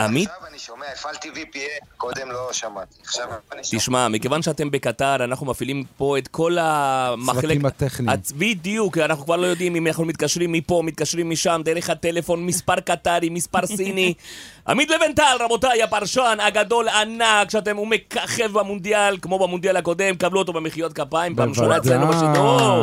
עמית? 0.00 0.28
עכשיו 0.28 0.48
אני 0.48 0.58
שומע, 0.58 0.86
הפעלתי 0.92 1.28
VPN, 1.28 1.86
קודם 1.96 2.30
לא 2.30 2.52
שמעתי. 2.52 2.94
עכשיו 3.02 3.28
אני 3.52 3.64
שומע. 3.64 3.80
תשמע, 3.80 4.08
מכיוון 4.08 4.42
שאתם 4.42 4.70
בקטר, 4.70 5.24
אנחנו 5.24 5.46
מפעילים 5.46 5.84
פה 5.96 6.18
את 6.18 6.28
כל 6.28 6.56
המחלק... 6.60 7.40
צוותים 7.42 7.66
הטכניים. 7.66 8.20
בדיוק, 8.36 8.98
אנחנו 8.98 9.24
כבר 9.24 9.36
לא 9.36 9.46
יודעים 9.46 9.76
אם 9.76 9.86
אנחנו 9.86 10.04
מתקשרים 10.04 10.52
מפה, 10.52 10.82
מתקשרים 10.84 11.30
משם, 11.30 11.60
דרך 11.64 11.90
הטלפון, 11.90 12.46
מספר 12.46 12.80
קטרי, 12.80 13.28
מספר 13.28 13.66
סיני. 13.66 14.14
עמית 14.68 14.90
לבנטל, 14.90 15.36
רבותיי, 15.40 15.82
הפרשן 15.82 16.38
הגדול, 16.40 16.88
ענק, 16.88 17.50
שאתם, 17.50 17.76
הוא 17.76 17.86
מככב 17.86 18.52
במונדיאל, 18.52 19.18
כמו 19.22 19.38
במונדיאל 19.38 19.76
הקודם, 19.76 20.16
קבלו 20.16 20.38
אותו 20.38 20.52
במחיאות 20.52 20.92
כפיים, 20.92 21.36
פעם 21.36 21.48
ראשונה 21.48 21.76
אצלנו. 21.76 22.08
בשידור. 22.08 22.80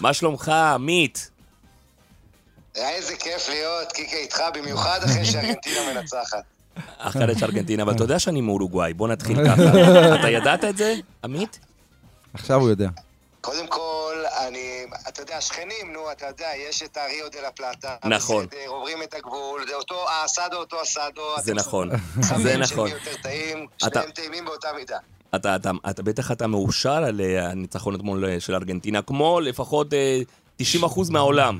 מה 0.00 0.12
שלומך, 0.12 0.48
עמית? 0.48 1.30
היה 2.74 2.90
איזה 2.90 3.16
כיף 3.16 3.48
להיות, 3.48 3.92
קיקה 3.92 4.16
איתך, 4.16 4.42
במיוחד 4.54 5.00
אחרי 5.04 5.24
שארגנטינה 5.24 5.94
מנצחת. 5.94 6.51
אחרת 6.98 7.38
של 7.38 7.44
ארגנטינה, 7.48 7.82
אבל 7.82 7.92
אתה 7.94 8.04
יודע 8.04 8.18
שאני 8.18 8.40
מאורוגוואי, 8.40 8.94
בוא 8.94 9.08
נתחיל 9.08 9.36
ככה. 9.48 9.62
אתה 10.20 10.28
ידעת 10.30 10.64
את 10.64 10.76
זה, 10.76 10.94
עמית? 11.24 11.58
עכשיו 12.34 12.60
הוא 12.60 12.68
יודע. 12.70 12.88
קודם 13.40 13.66
כל, 13.66 14.14
אני, 14.48 14.68
אתה 15.08 15.22
יודע, 15.22 15.40
שכנים, 15.40 15.92
נו, 15.92 16.12
אתה 16.12 16.26
יודע, 16.26 16.46
יש 16.68 16.82
את 16.82 16.96
הריו 16.96 17.30
דה 17.32 17.40
לה 17.40 17.50
פלטה. 17.50 17.96
נכון. 18.04 18.46
בסדר, 18.46 18.58
עוברים 18.66 19.02
את 19.02 19.14
הגבול, 19.14 19.66
זה 19.68 19.74
אותו 19.74 20.08
האסדו, 20.08 20.56
אותו 20.56 20.82
אסדו. 20.82 21.22
זה 21.42 21.52
אתם 21.52 21.60
נכון, 21.60 21.90
זה 22.42 22.56
נכון. 22.56 22.88
יותר 22.90 23.10
טעים, 23.22 23.66
אתה- 23.76 23.86
שניהם 23.94 24.10
טעימים 24.10 24.44
באותה 24.44 24.68
מידה. 24.78 24.98
אתה, 25.34 25.56
אתה, 25.56 25.70
אתה 25.90 26.02
בטח 26.02 26.32
אתה 26.32 26.46
מאושר 26.46 26.92
על 26.92 27.20
אה, 27.20 27.50
הניצחון 27.50 27.94
אתמול 27.94 28.24
אה, 28.24 28.40
של 28.40 28.54
ארגנטינה, 28.54 29.02
כמו 29.02 29.40
לפחות 29.40 29.92
אה, 29.94 30.20
90% 30.62 30.64
מהעולם. 31.10 31.58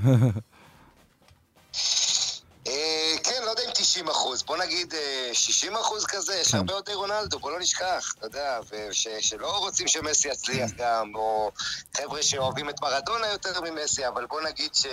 אה, 2.73 3.17
כן, 3.23 3.43
לא 3.45 3.51
יודע 3.51 3.63
אם 3.63 3.71
90 3.75 4.09
אחוז, 4.09 4.43
בוא 4.43 4.57
נגיד 4.57 4.95
אה, 4.95 5.31
60 5.33 5.77
אחוז 5.77 6.07
כזה, 6.07 6.35
יש 6.35 6.55
הרבה 6.55 6.73
יותר 6.75 6.95
רונלדו, 6.95 7.39
בוא 7.39 7.51
לא 7.51 7.61
נשכח, 7.61 8.15
אתה 8.19 8.27
יודע, 8.27 8.59
ושלא 8.71 9.59
רוצים 9.59 9.89
שמסי 9.89 10.29
יצליח 10.29 10.71
גם, 10.79 11.13
או 11.15 11.51
חבר'ה 11.97 12.23
שאוהבים 12.23 12.69
את 12.69 12.83
מרדונה 12.83 13.27
יותר 13.27 13.61
ממסי, 13.61 14.09
אבל 14.09 14.27
בוא 14.27 14.41
נגיד 14.41 14.75
ש... 14.75 14.87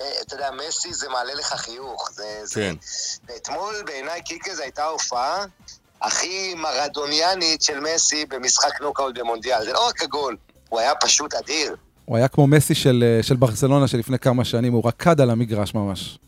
אה, 0.00 0.12
אתה 0.22 0.34
יודע, 0.34 0.50
מסי 0.50 0.94
זה 0.94 1.08
מעלה 1.08 1.34
לך 1.34 1.54
חיוך. 1.54 2.10
זה, 2.12 2.40
זה... 2.44 2.54
כן. 2.54 2.76
ואתמול 3.28 3.82
בעיניי 3.86 4.22
קיקה 4.22 4.54
זו 4.54 4.62
הייתה 4.62 4.84
ההופעה 4.84 5.44
הכי 6.02 6.54
מרדוניאנית 6.54 7.62
של 7.62 7.80
מסי 7.80 8.26
במשחק 8.26 8.80
נוקאוט 8.80 9.18
במונדיאל. 9.18 9.64
זה 9.64 9.72
לא 9.72 9.88
רק 9.88 10.02
הגול, 10.02 10.36
הוא 10.68 10.80
היה 10.80 10.94
פשוט 10.94 11.34
אדיר. 11.34 11.76
הוא 12.04 12.16
היה 12.16 12.28
כמו 12.28 12.46
מסי 12.46 12.74
של, 12.74 13.04
אה, 13.06 13.22
של 13.22 13.36
ברצלונה 13.36 13.88
של 13.88 13.98
לפני 13.98 14.18
כמה 14.18 14.44
שנים, 14.44 14.72
הוא 14.72 14.82
רקד 14.88 15.20
על 15.20 15.30
המגרש 15.30 15.74
ממש. 15.74 16.18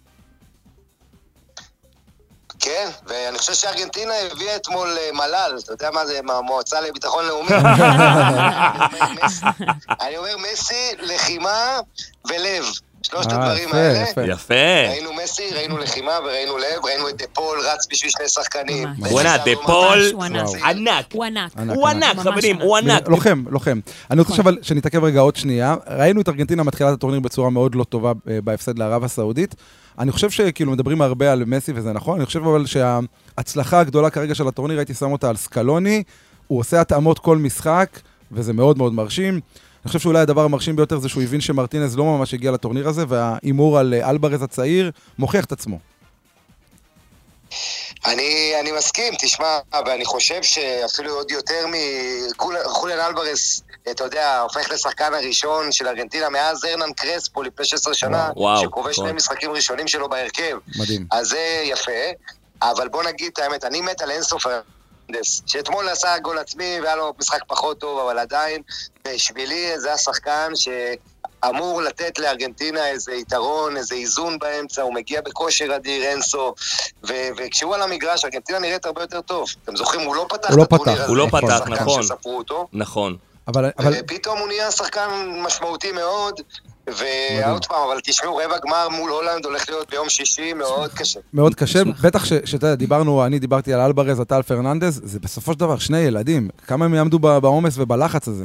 ואני 3.39 3.47
חושב 3.47 3.55
שארגנטינה 3.69 4.15
הביאה 4.33 4.57
אתמול 4.57 4.99
אה, 4.99 5.11
מל"ל, 5.13 5.59
אתה 5.65 5.73
יודע 5.73 5.91
מה 5.91 6.07
זה, 6.07 6.21
מהמועצה 6.23 6.81
לביטחון 6.81 7.25
לאומי. 7.25 7.51
אני 10.01 10.17
אומר 10.17 10.37
מסי, 10.37 10.93
לחימה 10.99 11.81
ולב. 12.29 12.65
שלושת 13.03 13.33
אה, 13.33 13.37
הדברים 13.37 13.69
האלה. 13.73 14.03
יפה. 14.11 14.23
יפה. 14.23 14.55
ראינו 14.89 15.11
מסי, 15.25 15.51
ראינו 15.55 15.79
לחימה 15.79 16.13
וראינו 16.25 16.59
לב, 16.59 16.85
ראינו 16.85 17.09
את 17.09 17.17
דה 17.17 17.25
פול 17.33 17.59
רץ 17.61 17.87
בשביל 17.91 18.11
שני 18.11 18.29
שחקנים. 18.29 18.89
בואנה, 18.99 19.37
דה 19.39 19.51
פול 19.67 19.99
ענק. 20.71 21.13
הוא 21.13 21.25
ענק. 21.25 21.55
הוא 21.57 21.89
ענק. 21.89 22.17
חברים. 22.19 22.61
הוא 22.61 22.77
ענק. 22.77 23.09
לוחם, 23.09 23.45
לוחם. 23.51 23.81
אני 24.11 24.21
רוצה 24.21 24.33
נכון. 24.33 24.47
אבל 24.47 24.59
שנתעכב 24.63 25.05
רגע 25.05 25.21
עוד 25.21 25.37
שנייה. 25.37 25.77
ראינו 25.91 26.21
את 26.21 26.29
ארגנטינה 26.29 26.63
מתחילת 26.63 26.93
הטורניר 26.93 27.21
בצורה 27.21 27.51
מאוד 27.51 27.75
לא 27.75 27.85
טובה 27.85 28.13
אה, 28.31 28.39
בהפסד 28.41 28.79
לערב 28.79 29.05
הסעודית. 29.05 29.55
אני 29.99 30.13
חושב 30.13 30.31
שכאילו 30.31 30.73
מדברים 30.73 31.03
הרבה 31.03 31.33
על 31.33 31.45
מסי 31.45 31.73
וזה 31.75 31.93
נכון, 31.93 32.19
אני 32.19 32.27
חושב 32.27 32.43
אבל 32.43 32.67
שההצלחה 32.67 33.81
הגדולה 33.81 34.11
כרגע 34.11 34.35
של 34.35 34.49
הטורניר, 34.49 34.79
הייתי 34.79 34.95
שם 34.95 35.13
אותה 35.13 35.29
על 35.29 35.37
סקלוני, 35.37 36.03
הוא 36.47 36.61
עושה 36.61 36.81
התאמות 36.81 37.19
כל 37.19 37.39
משחק, 37.39 38.01
וזה 38.33 38.53
מאוד 38.53 38.79
מאוד 38.79 38.93
מרשים. 38.93 39.41
אני 39.89 39.93
חושב 39.93 40.03
שאולי 40.03 40.21
הדבר 40.21 40.45
המרשים 40.45 40.77
ביותר 40.77 40.99
זה 40.99 41.09
שהוא 41.09 41.23
הבין 41.23 41.41
שמרטינז 41.41 41.97
לא 41.97 42.05
ממש 42.05 42.35
הגיע 42.35 42.51
לטורניר 42.51 42.89
הזה, 42.89 43.05
וההימור 43.09 43.79
על 43.79 43.95
אה, 43.95 44.11
אלווארז 44.11 44.43
הצעיר 44.43 44.91
מוכיח 45.19 45.45
את 45.45 45.53
עצמו. 45.53 45.79
אני, 48.07 48.53
אני 48.61 48.73
מסכים, 48.73 49.15
תשמע, 49.19 49.59
ואני 49.87 50.05
חושב 50.05 50.43
שאפילו 50.43 51.15
עוד 51.15 51.31
יותר 51.31 51.67
מחוליאן 52.67 53.01
אלברס, 53.01 53.63
אתה 53.91 54.05
יודע, 54.05 54.41
הופך 54.41 54.71
לשחקן 54.71 55.15
הראשון 55.15 55.73
של 55.73 55.89
ארגנטינה 55.89 56.29
מאז 56.29 56.65
הרנן 56.65 56.93
קרספו 56.93 57.43
לפני 57.43 57.65
16 57.65 57.95
שנה, 57.95 58.31
שכובש 58.63 58.97
שני 58.97 59.05
נכון. 59.05 59.17
משחקים 59.17 59.51
ראשונים 59.51 59.89
שלו 59.89 60.09
בהרכב. 60.09 60.59
מדהים. 60.77 61.07
אז 61.13 61.29
זה 61.29 61.63
יפה, 61.65 61.93
אבל 62.63 62.89
בוא 62.89 63.03
נגיד 63.03 63.31
את 63.33 63.39
האמת, 63.39 63.65
אני 63.65 63.81
מת 63.81 64.03
על 64.03 64.11
אינסוף 64.11 64.47
פרננדס, 65.09 65.43
שאתמול 65.47 65.89
עשה 65.89 66.19
גול 66.19 66.39
עצמי 66.39 66.79
והיה 66.83 66.97
לו 66.97 67.13
משחק 67.19 67.41
פחות 67.47 67.79
טוב, 67.79 67.99
אבל 67.99 68.19
עדיין, 68.19 68.63
בשבילי 69.09 69.81
זה 69.81 69.93
השחקן 69.93 70.53
שאמור 70.55 71.83
לתת 71.83 72.19
לארגנטינה 72.19 72.87
איזה 72.89 73.13
יתרון, 73.13 73.77
איזה 73.77 73.95
איזון 73.95 74.39
באמצע, 74.39 74.83
הוא 74.83 74.95
מגיע 74.95 75.21
בכושר 75.21 75.77
אדיר, 75.77 76.03
אינסו, 76.03 76.55
ו- 77.09 77.29
וכשהוא 77.37 77.75
על 77.75 77.83
המגרש, 77.83 78.25
ארגנטינה 78.25 78.59
נראית 78.59 78.87
הרבה 78.87 79.03
יותר 79.03 79.21
טוב. 79.21 79.49
אתם 79.65 79.77
זוכרים, 79.77 80.07
הוא 80.07 80.17
לא 80.17 80.27
פתח 80.29 80.49
הוא 80.51 80.59
לא 80.59 80.63
את 80.63 80.73
הטורניר 80.73 80.95
פתח. 80.95 81.03
הזה. 81.03 81.09
הוא 81.09 81.17
לא 81.17 81.27
כמו 81.31 81.41
פתח, 81.41 81.69
נכון. 81.69 82.03
שספרו 82.03 82.39
אותו. 82.39 82.67
נכון. 82.73 83.17
אבל, 83.49 83.71
אבל 83.79 83.93
ופתאום 84.01 84.39
הוא 84.39 84.49
נהיה 84.49 84.71
שחקן 84.71 85.09
משמעותי 85.43 85.93
מאוד, 85.93 86.41
ועוד 86.97 87.67
פעם, 87.67 87.89
אבל 87.91 88.01
תשמעו, 88.05 88.37
רבע 88.37 88.59
גמר 88.67 88.89
מול 88.89 89.11
הולנד 89.11 89.45
הולך 89.45 89.69
להיות 89.69 89.91
ביום 89.91 90.09
שישי 90.09 90.53
מאוד 90.53 90.93
קשה. 90.93 91.21
מאוד 91.33 91.55
קשה, 91.55 91.85
בטח 92.03 92.25
שאתה 92.25 92.67
יודע, 92.67 92.75
דיברנו, 92.75 93.27
אני 93.27 93.39
דיברתי 93.39 93.75
על 93.75 93.81
אלברז, 93.81 94.21
אתה 94.21 94.37
על 94.37 94.43
פרננדז, 94.43 95.01
זה 95.05 95.19
בסופו 95.21 95.53
של 95.53 95.59
דבר 95.59 95.79
שני 95.79 95.99
ילדים, 95.99 96.49
כמה 96.67 96.85
הם 96.85 96.95
יעמדו 96.95 97.19
בעומס 97.19 97.75
ובלחץ 97.77 98.29
הזה? 98.29 98.45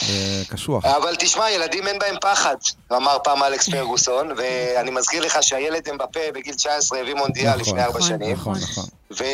זה 0.00 0.44
קשוח. 0.48 0.84
אבל 0.84 1.14
תשמע, 1.18 1.50
ילדים 1.50 1.86
אין 1.86 1.98
בהם 1.98 2.14
פחד, 2.20 2.56
אמר 2.92 3.16
פעם 3.24 3.42
אלכס 3.42 3.68
פרגוסון, 3.68 4.28
ואני 4.36 4.90
מזכיר 4.90 5.24
לך 5.24 5.38
שהילד 5.40 5.88
אמבפה 5.88 6.20
בגיל 6.34 6.54
19 6.54 6.98
הביא 6.98 7.14
מונדיאל 7.14 7.48
נכון, 7.48 7.60
לפני 7.60 7.82
ארבע 7.82 7.98
נכון, 7.98 8.08
שנים. 8.08 8.32
נכון, 8.32 8.56
נכון. 8.62 8.84
ו... 9.10 9.24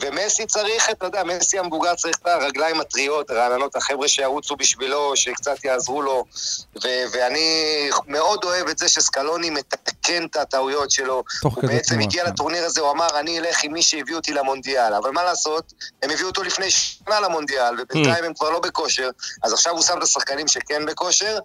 ומסי 0.00 0.46
צריך, 0.46 0.90
אתה 0.90 1.06
יודע, 1.06 1.24
מסי 1.24 1.58
המבוגר 1.58 1.94
צריך 1.94 2.16
את 2.22 2.26
הרגליים 2.26 2.80
הטריות, 2.80 3.30
הרעננות, 3.30 3.76
החבר'ה 3.76 4.08
שירוצו 4.08 4.56
בשבילו, 4.56 5.12
שקצת 5.16 5.64
יעזרו 5.64 6.02
לו. 6.02 6.24
ו... 6.84 6.88
ואני 7.12 7.90
מאוד 8.06 8.44
אוהב 8.44 8.68
את 8.68 8.78
זה 8.78 8.88
שסקלוני 8.88 9.50
מתקן 9.50 10.26
את 10.26 10.36
הטעויות 10.36 10.90
שלו. 10.90 11.22
תוך 11.42 11.54
הוא 11.54 11.64
בעצם 11.64 12.00
הגיע 12.00 12.24
כן. 12.24 12.30
לטורניר 12.30 12.64
הזה, 12.64 12.80
הוא 12.80 12.90
אמר, 12.90 13.18
אני 13.18 13.38
אלך 13.38 13.64
עם 13.64 13.72
מי 13.72 13.82
שהביא 13.82 14.14
אותי 14.14 14.32
למונדיאל. 14.32 14.94
אבל 14.94 15.10
מה 15.10 15.24
לעשות, 15.24 15.72
הם 16.02 16.10
הביאו 16.10 16.28
אותו 16.28 16.42
לפני 16.42 16.70
שנה 16.70 17.20
למונדיאל, 17.20 17.74
ובינתיים 17.80 18.24
הם 18.24 18.34
כבר 18.34 18.50
לא 18.50 18.60
בכושר, 18.60 19.10
אז 19.42 19.52
עכשיו 19.52 19.72
הוא 19.72 19.82
שם 19.82 19.98
את 19.98 20.02
השחקנים 20.02 20.48
שכן 20.48 20.86
בכושר, 20.86 21.38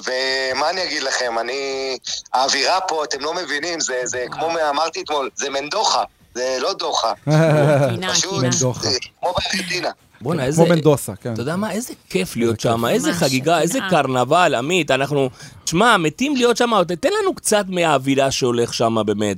ומה 0.00 0.70
אני 0.70 0.84
אגיד 0.84 1.02
לכם, 1.02 1.38
אני... 1.38 1.98
האווירה 2.32 2.80
פה, 2.80 3.04
אתם 3.04 3.20
לא 3.20 3.34
מבינים, 3.34 3.80
זה, 3.80 4.00
זה 4.04 4.24
כמו 4.30 4.48
אמרתי 4.70 5.02
אתמול, 5.02 5.30
זה 5.36 5.50
מנדוחה, 5.50 6.04
זה 6.34 6.58
לא 6.60 6.72
דוחה. 6.72 7.12
פשוט, 8.10 8.44
כמו 9.20 9.32
בארגנטינה. 9.32 9.90
בואנה, 10.20 10.44
איזה... 10.44 10.62
כמו 10.64 10.74
מנדוסה, 10.74 11.16
כן. 11.16 11.32
אתה 11.32 11.42
יודע 11.42 11.56
מה, 11.56 11.70
איזה 11.70 11.92
כיף 12.10 12.36
להיות 12.36 12.60
שם, 12.60 12.86
איזה 12.86 13.12
חגיגה, 13.12 13.60
איזה. 13.60 13.78
קרנבל, 13.90 14.54
עמית, 14.54 14.90
אנחנו... 14.90 15.30
תשמע, 15.64 15.96
מתים 15.96 16.36
להיות 16.36 16.56
שם, 16.56 16.70
תן 17.00 17.08
לנו 17.22 17.34
קצת 17.34 17.64
מהאווירה 17.68 18.30
שהולך 18.30 18.74
שם 18.74 18.96
באמת. 19.06 19.36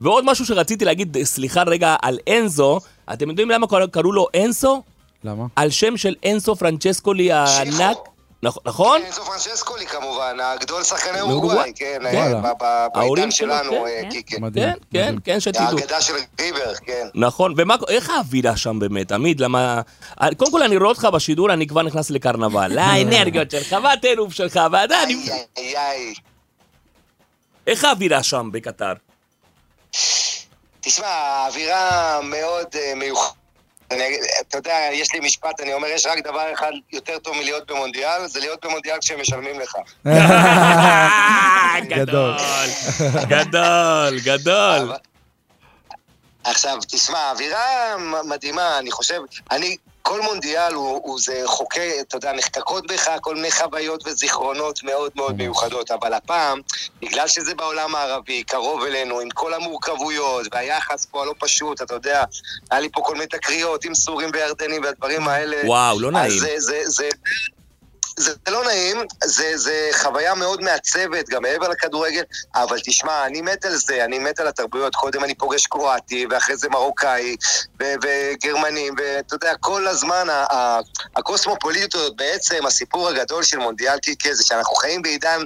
ועוד 0.00 0.24
משהו 0.26 0.46
שרציתי 0.46 0.84
להגיד, 0.84 1.16
סליחה 1.22 1.62
רגע, 1.62 1.96
על 2.02 2.18
אנזו, 2.28 2.80
אתם 3.12 3.28
יודעים 3.28 3.50
למה 3.50 3.66
קראו 3.92 4.12
לו 4.12 4.26
אנסו? 4.44 4.82
למה? 5.24 5.44
על 5.56 5.70
שם 5.70 5.96
של 5.96 6.14
אנסו 6.26 6.56
פרנצ'סקולי 6.56 7.32
הענק. 7.32 7.96
נכ- 8.46 8.58
נכון? 8.64 9.02
אנזו 9.06 9.24
פרנצ'סקולי 9.24 9.86
כמובן, 9.86 10.36
הגדול 10.42 10.82
שחקני 10.82 11.12
מאורוגוואי. 11.20 11.32
אורוגוואי, 11.56 11.72
כן. 11.76 12.06
אה, 12.06 12.34
ב- 12.34 12.46
ב- 12.62 12.64
ההורים 12.94 13.14
בעידן 13.14 13.30
שלנו, 13.30 13.70
כן, 13.70 13.76
אה, 13.86 14.00
כן. 14.26 14.36
כן, 14.54 14.72
כן. 14.92 15.14
כן, 15.24 15.40
שתדעו. 15.40 15.78
האגדה 15.78 16.00
של 16.00 16.12
ריבר, 16.40 16.74
כן. 16.74 17.06
נכון, 17.14 17.54
ומה, 17.56 17.74
איך 17.88 18.10
האווירה 18.10 18.56
שם 18.56 18.78
באמת, 18.78 19.12
עמית? 19.12 19.40
למה... 19.40 19.80
קודם 20.36 20.52
כל 20.52 20.62
אני 20.62 20.76
רואה 20.76 20.88
אותך 20.88 21.04
בשידור, 21.12 21.52
אני 21.52 21.66
כבר 21.66 21.82
נכנס 21.82 22.10
לקרנבל. 22.10 22.78
האנרגיות 22.78 23.50
שלך 23.50 23.76
והטירוף 23.84 24.32
שלך, 24.34 24.60
ואתה... 24.72 25.02
אני- 25.02 25.14
איי, 25.30 25.44
איי, 25.56 25.76
איי. 25.76 26.14
איך 27.66 27.84
האווירה 27.84 28.22
שם 28.22 28.48
בקטאר? 28.52 28.92
תשמע, 30.80 31.06
האווירה 31.06 32.20
מאוד 32.22 32.66
אה, 32.74 32.92
מיוחדת. 32.96 33.39
אני 33.90 34.18
אתה 34.48 34.58
יודע, 34.58 34.88
יש 34.92 35.12
לי 35.14 35.20
משפט, 35.20 35.60
אני 35.60 35.74
אומר, 35.74 35.88
יש 35.88 36.06
רק 36.06 36.18
דבר 36.18 36.52
אחד 36.52 36.72
יותר 36.92 37.18
טוב 37.18 37.36
מלהיות 37.36 37.66
במונדיאל, 37.70 38.26
זה 38.26 38.40
להיות 38.40 38.64
במונדיאל 38.64 38.96
כשהם 39.00 39.20
משלמים 39.20 39.60
לך. 39.60 39.76
גדול, 41.88 42.36
גדול, 43.28 44.18
גדול. 44.24 44.92
עכשיו, 46.44 46.78
תשמע, 46.88 47.18
האווירה 47.18 47.96
מ- 47.98 48.28
מדהימה, 48.28 48.78
אני 48.78 48.90
חושב, 48.90 49.20
אני, 49.50 49.76
כל 50.02 50.20
מונדיאל 50.20 50.74
הוא, 50.74 51.00
הוא 51.02 51.18
זה 51.20 51.42
חוקי, 51.44 52.00
אתה 52.00 52.16
יודע, 52.16 52.32
נחקקות 52.32 52.86
בך 52.86 53.10
כל 53.20 53.34
מיני 53.34 53.50
חוויות 53.50 54.06
וזיכרונות 54.06 54.82
מאוד 54.82 55.12
מאוד 55.14 55.36
מיוחדות, 55.36 55.90
אבל 55.90 56.12
הפעם, 56.12 56.60
בגלל 57.02 57.28
שזה 57.28 57.54
בעולם 57.54 57.94
הערבי, 57.94 58.42
קרוב 58.42 58.82
אלינו, 58.82 59.20
עם 59.20 59.30
כל 59.30 59.54
המורכבויות, 59.54 60.46
והיחס 60.52 61.06
פה 61.06 61.22
הלא 61.22 61.34
פשוט, 61.38 61.82
אתה 61.82 61.94
יודע, 61.94 62.24
היה 62.70 62.80
לי 62.80 62.88
פה 62.92 63.00
כל 63.00 63.14
מיני 63.14 63.26
תקריות 63.26 63.84
עם 63.84 63.94
סורים 63.94 64.30
וירדנים 64.32 64.82
והדברים 64.82 65.28
האלה. 65.28 65.56
וואו, 65.64 66.00
לא 66.00 66.10
נעים. 66.10 66.26
אז 66.26 66.40
זה, 66.40 66.54
זה, 66.58 66.82
זה, 66.84 67.08
זה 68.16 68.32
לא 68.48 68.64
נעים, 68.64 68.96
זה, 69.24 69.52
זה 69.56 69.88
חוויה 70.02 70.34
מאוד 70.34 70.62
מעצבת, 70.62 71.28
גם 71.28 71.42
מעבר 71.42 71.68
לכדורגל, 71.68 72.22
אבל 72.54 72.78
תשמע, 72.84 73.26
אני 73.26 73.42
מת 73.42 73.64
על 73.64 73.76
זה, 73.76 74.04
אני 74.04 74.18
מת 74.18 74.40
על 74.40 74.46
התרבויות. 74.48 74.94
קודם 74.94 75.24
אני 75.24 75.34
פוגש 75.34 75.66
קרואטי, 75.66 76.26
ואחרי 76.30 76.56
זה 76.56 76.68
מרוקאי, 76.68 77.36
ו- 77.82 77.94
וגרמנים, 78.02 78.94
ואתה 78.98 79.34
יודע, 79.34 79.52
כל 79.60 79.86
הזמן 79.86 80.26
ה- 80.30 80.54
ה- 80.54 80.80
הקוסמופוליטיות 81.16 82.16
בעצם 82.16 82.66
הסיפור 82.66 83.08
הגדול 83.08 83.42
של 83.42 83.58
מונדיאל 83.58 83.98
קיקה 83.98 84.34
זה 84.34 84.44
שאנחנו 84.44 84.74
חיים 84.74 85.02
בעידן 85.02 85.40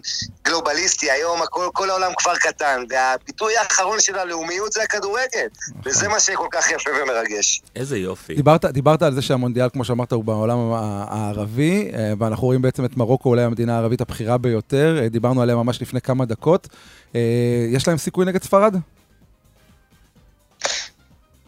גלובליסטי, 0.44 1.10
היום 1.10 1.42
הכל, 1.42 1.68
כל 1.72 1.90
העולם 1.90 2.12
כפר 2.18 2.36
קטן, 2.36 2.84
והביטוי 2.90 3.56
האחרון 3.56 4.00
של 4.00 4.18
הלאומיות 4.18 4.72
זה 4.72 4.82
הכדורגל, 4.82 5.46
וזה 5.84 6.08
מה 6.08 6.20
שכל 6.20 6.48
כך 6.52 6.70
יפה 6.70 6.90
ומרגש. 7.02 7.62
איזה 7.76 7.98
יופי. 7.98 8.34
דיברת, 8.34 8.64
דיברת 8.64 9.02
על 9.02 9.14
זה 9.14 9.22
שהמונדיאל, 9.22 9.68
כמו 9.72 9.84
שאמרת, 9.84 10.12
הוא 10.12 10.24
בעולם 10.24 10.58
הערבי, 11.08 11.90
אה, 11.94 12.12
ואנחנו 12.18 12.46
רואים 12.54 12.62
בעצם 12.62 12.84
את 12.84 12.96
מרוקו, 12.96 13.28
אולי 13.28 13.42
המדינה 13.42 13.74
הערבית 13.74 14.00
הבכירה 14.00 14.38
ביותר. 14.38 14.98
אה, 15.02 15.08
דיברנו 15.08 15.42
עליה 15.42 15.56
ממש 15.56 15.82
לפני 15.82 16.00
כמה 16.00 16.24
דקות. 16.24 16.68
אה, 17.14 17.20
יש 17.70 17.88
להם 17.88 17.98
סיכוי 17.98 18.26
נגד 18.26 18.42
ספרד? 18.42 18.76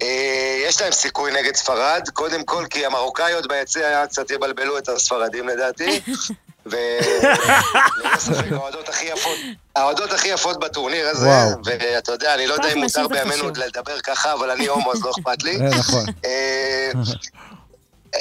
אה, 0.02 0.62
יש 0.68 0.80
להם 0.82 0.92
סיכוי 0.92 1.32
נגד 1.32 1.56
ספרד, 1.56 2.08
קודם 2.12 2.44
כל 2.44 2.64
כי 2.70 2.86
המרוקאיות 2.86 3.48
ביציע 3.48 4.06
קצת 4.06 4.30
יבלבלו 4.30 4.78
את 4.78 4.88
הספרדים 4.88 5.48
לדעתי. 5.48 6.00
וללא 6.66 8.16
ספק 8.18 8.52
האוהדות 8.52 8.88
הכי 8.88 9.04
יפות, 9.04 9.36
האוהדות 9.76 10.12
הכי 10.12 10.28
יפות 10.28 10.60
בטורניר 10.60 11.08
הזה. 11.08 11.30
ואתה 11.64 12.12
יודע, 12.12 12.34
אני 12.34 12.46
לא 12.46 12.54
יודע 12.54 12.72
אם 12.72 12.78
מותר 12.78 13.08
בימינו 13.08 13.48
לדבר 13.48 14.00
ככה, 14.00 14.32
אבל 14.32 14.50
אני 14.50 14.66
הומו, 14.66 14.92
אז 14.92 15.02
לא 15.02 15.10
אכפת 15.10 15.42
לי. 15.42 15.58
נכון. 15.58 16.04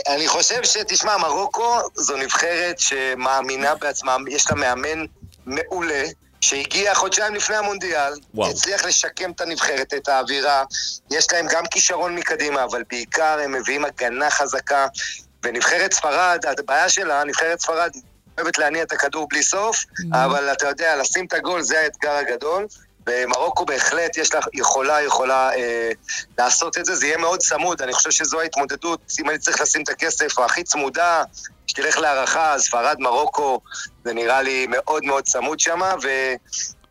אני 0.07 0.27
חושב 0.27 0.63
שתשמע, 0.63 1.17
מרוקו 1.17 1.77
זו 1.95 2.17
נבחרת 2.17 2.79
שמאמינה 2.79 3.75
בעצמה, 3.75 4.17
יש 4.29 4.51
לה 4.51 4.55
מאמן 4.55 5.05
מעולה. 5.45 6.03
שהגיע 6.41 6.95
חודשיים 6.95 7.35
לפני 7.35 7.55
המונדיאל, 7.55 8.13
וואו. 8.33 8.51
הצליח 8.51 8.85
לשקם 8.85 9.31
את 9.31 9.41
הנבחרת, 9.41 9.93
את 9.93 10.07
האווירה. 10.09 10.63
יש 11.11 11.27
להם 11.33 11.47
גם 11.49 11.63
כישרון 11.71 12.15
מקדימה, 12.15 12.63
אבל 12.63 12.83
בעיקר 12.89 13.39
הם 13.43 13.51
מביאים 13.51 13.85
הגנה 13.85 14.29
חזקה. 14.29 14.87
ונבחרת 15.43 15.93
ספרד, 15.93 16.45
הבעיה 16.59 16.89
שלה, 16.89 17.23
נבחרת 17.23 17.59
ספרד 17.59 17.91
אוהבת 18.37 18.57
להניע 18.57 18.83
את 18.83 18.91
הכדור 18.91 19.27
בלי 19.29 19.43
סוף, 19.43 19.83
אבל 20.13 20.51
אתה 20.51 20.67
יודע, 20.67 20.95
לשים 20.95 21.25
את 21.25 21.33
הגול 21.33 21.61
זה 21.61 21.79
האתגר 21.79 22.11
הגדול. 22.11 22.67
ומרוקו 23.09 23.65
בהחלט 23.65 24.17
יש 24.17 24.33
לה, 24.33 24.39
יכולה, 24.53 25.01
יכולה 25.01 25.49
אה, 25.55 25.89
לעשות 26.37 26.77
את 26.77 26.85
זה, 26.85 26.95
זה 26.95 27.05
יהיה 27.07 27.17
מאוד 27.17 27.39
צמוד, 27.39 27.81
אני 27.81 27.93
חושב 27.93 28.11
שזו 28.11 28.39
ההתמודדות, 28.39 28.99
אם 29.19 29.29
אני 29.29 29.37
צריך 29.37 29.61
לשים 29.61 29.81
את 29.83 29.89
הכסף 29.89 30.39
הכי 30.39 30.63
צמודה, 30.63 31.23
שתלך 31.67 31.97
להערכה, 31.97 32.55
ספרד, 32.57 32.95
מרוקו, 32.99 33.59
זה 34.05 34.13
נראה 34.13 34.41
לי 34.41 34.67
מאוד 34.69 35.03
מאוד 35.05 35.23
צמוד 35.23 35.59
שם, 35.59 35.79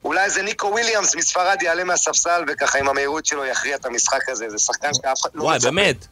ואולי 0.03 0.25
איזה 0.25 0.43
ניקו 0.43 0.67
וויליאמס 0.67 1.17
מספרד 1.17 1.63
יעלה 1.63 1.85
מהספסל, 1.85 2.45
וככה 2.49 2.79
עם 2.79 2.89
המהירות 2.89 3.27
שלו 3.27 3.45
יכריע 3.45 3.77
את 3.77 3.87
המשחק 3.87 4.29
הזה, 4.29 4.51
זה 4.51 4.59
שחקן 4.59 4.95
שאף 4.95 5.21
אחד 5.21 5.31
לא 5.35 5.43
וואי. 5.43 5.59
באמת. 5.59 6.07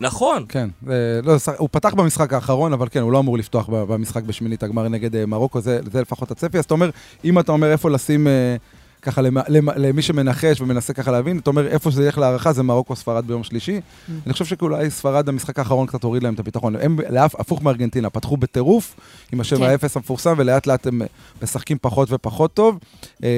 נכון. 0.00 0.44
כן, 0.48 0.68
אה, 0.90 0.94
לא, 1.22 1.38
ש- 1.38 1.48
הוא 1.58 1.68
פתח 1.72 1.94
במשחק 1.94 2.32
האחרון, 2.32 2.72
אבל 2.72 2.86
כן, 2.90 3.00
הוא 3.00 3.12
לא 3.12 3.18
אמור 3.18 3.38
לפתוח 3.38 3.68
במשחק 3.68 4.22
בשמינית 4.22 4.62
הגמר 4.62 4.88
נגד 4.88 5.16
אה, 5.16 5.26
מרוקו, 5.26 5.60
זה, 5.60 5.80
זה 5.92 6.00
לפחות 6.00 6.30
הצפי. 6.30 6.58
אז 6.58 6.64
אתה 6.64 6.74
אומר, 6.74 6.90
אם 7.24 7.38
אתה 7.38 7.52
אומר 7.52 7.72
איפה 7.72 7.90
לשים, 7.90 8.26
אה, 8.26 8.56
ככה 9.02 9.22
למ, 9.22 9.38
למ, 9.48 9.68
למי 9.76 10.02
שמנחש 10.02 10.60
ומנסה 10.60 10.92
ככה 10.92 11.10
להבין, 11.10 11.38
אתה 11.38 11.50
אומר 11.50 11.66
איפה 11.66 11.90
שזה 11.90 12.04
ילך 12.04 12.18
להערכה 12.18 12.52
זה 12.52 12.62
מרוקו-ספרד 12.62 13.26
ביום 13.26 13.44
שלישי. 13.44 13.80
אני 14.26 14.32
חושב 14.32 14.44
שאולי 14.44 14.90
ספרד 14.90 15.26
במשחק 15.26 15.58
האחרון 15.58 15.86
קצת 15.86 16.04
הוריד 16.04 16.22
להם 16.22 16.34
את 16.34 16.40
הביטחון. 16.40 16.76
הם, 16.76 16.96
לאף, 17.10 17.40
הפוך 17.40 17.62
מארגנטינה, 17.62 18.10
פתחו 18.10 18.36
בטירוף 18.36 18.94
עם 19.32 19.40
השם 19.40 19.56
כן. 19.56 19.62
האפס 19.62 19.96
המפורסם, 19.96 20.34
ולאט 20.36 20.66
לאט 20.66 20.86
הם 20.86 21.02
משחקים 21.42 21.78
פחות 21.80 22.08
ופחות 22.12 22.54
טוב. 22.54 22.78
אה, 23.24 23.28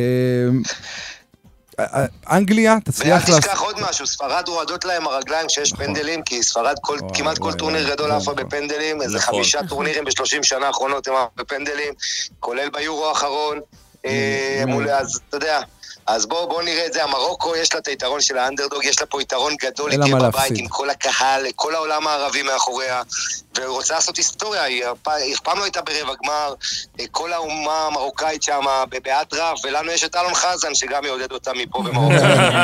אה, 1.80 2.06
אנגליה 2.30 2.76
תצליח 2.84 3.22
ואל. 3.28 3.40
תשכח 3.40 3.60
עוד 3.60 3.76
משהו, 3.80 4.06
ספרד 4.06 4.48
רועדות 4.48 4.84
להם 4.84 5.06
הרגליים 5.06 5.46
כשיש 5.46 5.72
נכון. 5.72 5.86
פנדלים, 5.86 6.22
כי 6.22 6.42
ספרד 6.42 6.76
כמעט 7.14 7.38
כל 7.38 7.52
טורניר 7.52 7.90
גדול 7.90 8.16
נכון. 8.16 8.34
עפה 8.34 8.44
בפנדלים, 8.44 9.02
איזה 9.02 9.18
נכון. 9.18 9.34
חמישה 9.34 9.60
טורנירים 9.68 10.04
בשלושים 10.04 10.42
שנה 10.42 10.66
האחרונות 10.66 11.08
הם 11.08 11.14
עפו 11.14 11.30
בפנדלים, 11.36 11.94
כולל 12.40 12.68
ביורו 12.70 13.08
האחרון. 13.08 13.60
אה, 14.06 14.62
Mm, 14.62 14.66
מול, 14.66 14.90
אז 14.90 15.20
אתה 15.28 15.36
יודע, 15.36 15.60
אז 16.06 16.26
בואו 16.26 16.48
בוא 16.48 16.62
נראה 16.62 16.86
את 16.86 16.92
זה, 16.92 17.04
המרוקו 17.04 17.56
יש 17.56 17.74
לה 17.74 17.80
את 17.80 17.86
היתרון 17.88 18.20
של 18.20 18.38
האנדרדוג, 18.38 18.84
יש 18.84 19.00
לה 19.00 19.06
פה 19.06 19.22
יתרון 19.22 19.54
גדול, 19.60 19.96
תהיה 19.96 20.16
בבית. 20.16 20.52
עם 20.56 20.68
כל 20.68 20.90
הקהל, 20.90 21.46
כל 21.56 21.74
העולם 21.74 22.06
הערבי 22.06 22.42
מאחוריה, 22.42 23.02
והיא 23.56 23.68
רוצה 23.68 23.94
לעשות 23.94 24.16
היסטוריה, 24.16 24.62
היא 24.62 24.84
אף 25.34 25.40
פעם 25.42 25.58
לא 25.58 25.64
הייתה 25.64 25.80
ברבע 25.82 26.14
גמר, 26.24 26.54
אה, 27.00 27.04
כל 27.10 27.32
האומה 27.32 27.86
המרוקאית 27.86 28.42
שם 28.42 28.60
באטרף, 29.04 29.64
ולנו 29.64 29.90
יש 29.90 30.04
את 30.04 30.16
אלון 30.16 30.34
חזן, 30.34 30.74
שגם 30.74 31.04
יעודד 31.04 31.32
אותה 31.32 31.50
מפה 31.62 31.82
במרוקו. 31.82 32.14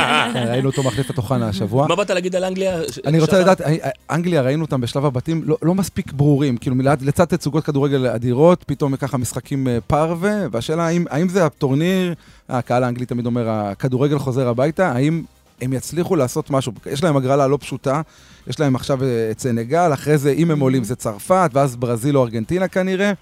ראינו 0.50 0.68
אותו 0.68 0.82
מחליף 0.82 1.10
את 1.10 1.18
אוחנה 1.18 1.48
השבוע. 1.48 1.86
מה 1.86 1.96
באת 1.96 2.10
להגיד 2.10 2.36
על 2.36 2.44
אנגליה? 2.44 2.80
אני 3.06 3.20
רוצה? 3.20 3.38
לדעת, 3.38 3.60
אה, 3.60 3.90
אנגליה, 4.10 4.42
ראינו 4.42 4.64
אותם 4.64 4.80
בשלב 4.80 5.04
הבתים, 5.04 5.42
לא, 5.44 5.56
לא 5.62 5.74
מספיק 5.74 6.12
ברורים, 6.12 6.56
כאילו 6.56 6.76
לצד 7.00 7.24
תצוגות 7.24 7.64
כדורגל 7.64 8.06
אדירות, 8.06 8.64
פתאום 8.66 8.96
ככה 8.96 9.16
משחקים 9.16 9.68
אה, 9.68 9.78
פרווה, 9.86 10.34
והשאלה 10.52 10.86
האם, 10.86 11.04
האם 11.10 11.28
זה 11.28 11.46
הטורניר, 11.46 12.14
הקהל 12.48 12.84
האנגלי 12.84 13.06
תמיד 13.06 13.26
אומר, 13.26 13.48
הכדורגל 13.48 14.18
חוזר 14.18 14.48
הביתה, 14.48 14.92
האם 14.92 15.22
הם 15.60 15.72
יצליחו 15.72 16.16
לעשות 16.16 16.50
משהו? 16.50 16.72
יש 16.86 17.04
להם 17.04 17.16
הגרלה 17.16 17.46
לא 17.46 17.58
פשוטה, 17.60 18.00
יש 18.46 18.60
להם 18.60 18.76
עכשיו 18.76 19.04
אה, 19.04 19.28
את 19.30 19.40
סנגל, 19.40 19.92
אחרי 19.92 20.18
זה, 20.18 20.32
אם 20.32 20.50
הם 20.50 20.60
עולים 20.60 20.84
זה 20.84 20.96
צרפת, 20.96 21.50
ואז 21.52 21.76
ברזיל 21.76 22.18
או 22.18 22.24
ארגנטינה 22.24 22.68
כנראה. 22.68 23.12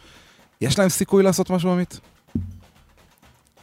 יש 0.61 0.79
להם 0.79 0.89
סיכוי 0.89 1.23
לעשות 1.23 1.51
משהו, 1.51 1.71
עמית? 1.71 2.01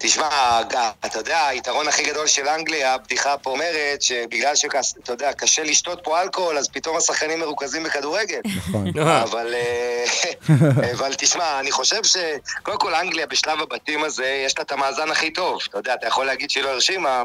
תשמע, 0.06 0.62
אתה 1.06 1.20
יודע, 1.20 1.48
היתרון 1.48 1.88
הכי 1.88 2.04
גדול 2.04 2.28
של 2.28 2.48
אנגליה, 2.48 2.94
הבדיחה 2.94 3.38
פה 3.38 3.50
אומרת, 3.50 4.02
שבגלל 4.02 4.56
שאתה 4.56 5.14
יודע, 5.14 5.34
קשה 5.34 5.64
לשתות 5.64 6.00
פה 6.04 6.22
אלכוהול, 6.22 6.58
אז 6.58 6.68
פתאום 6.70 6.98
השחקנים 6.98 7.40
מרוכזים 7.40 7.84
בכדורגל. 7.84 8.40
נכון. 8.58 8.88
אה, 8.98 9.24
אבל, 9.24 9.54
אה, 9.54 10.06
אבל 10.98 11.14
תשמע, 11.14 11.60
אני 11.60 11.72
חושב 11.72 12.04
ש... 12.04 12.18
קודם 12.64 12.78
כל, 12.78 12.94
אנגליה 12.94 13.28
בשלב 13.28 13.62
הבתים 13.62 14.04
הזה, 14.04 14.44
יש 14.46 14.58
לה 14.58 14.64
את 14.64 14.72
המאזן 14.72 15.12
הכי 15.12 15.32
טוב. 15.32 15.60
אתה 15.70 15.78
יודע, 15.78 15.94
אתה 15.94 16.08
יכול 16.08 16.26
להגיד 16.26 16.50
שהיא 16.50 16.64
לא 16.64 16.70
הרשימה, 16.70 17.24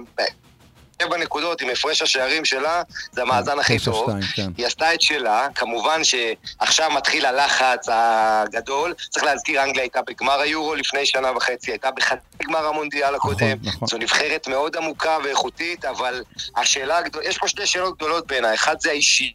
שבע 1.03 1.17
נקודות 1.17 1.61
עם 1.61 1.69
הפרש 1.71 2.03
השערים 2.03 2.45
שלה, 2.45 2.83
זה 3.13 3.23
המאזן 3.23 3.59
הכי 3.59 3.79
טוב. 3.79 4.05
שתיים, 4.11 4.23
כן. 4.35 4.53
היא 4.59 4.67
עשתה 4.67 4.95
את 4.95 5.03
שלה, 5.03 5.47
כמובן 5.55 6.01
שעכשיו 6.05 6.91
מתחיל 6.91 7.27
הלחץ 7.27 7.87
הגדול. 7.93 8.95
צריך 9.11 9.25
להזכיר, 9.25 9.63
אנגליה 9.63 9.83
הייתה 9.83 10.01
בגמר 10.07 10.41
היורו 10.41 10.75
לפני 10.75 11.07
שנה 11.07 11.33
וחצי, 11.37 11.71
הייתה 11.71 11.91
בחצי 11.91 12.17
גמר 12.45 12.67
המונדיאל 12.67 13.15
הקודם. 13.15 13.57
נכון. 13.63 13.89
זו 13.89 13.99
נבחרת 13.99 14.49
מאוד 14.49 14.77
עמוקה 14.77 15.19
ואיכותית, 15.25 15.85
אבל 15.85 16.23
השאלה 16.57 16.99
הגדולה, 16.99 17.27
יש 17.29 17.39
פה 17.39 17.49
שתי 17.49 17.67
שאלות 17.67 17.97
גדולות 17.97 18.27
בעיניי. 18.27 18.55
אחת 18.55 18.81
זה 18.81 18.91
האישי. 18.91 19.33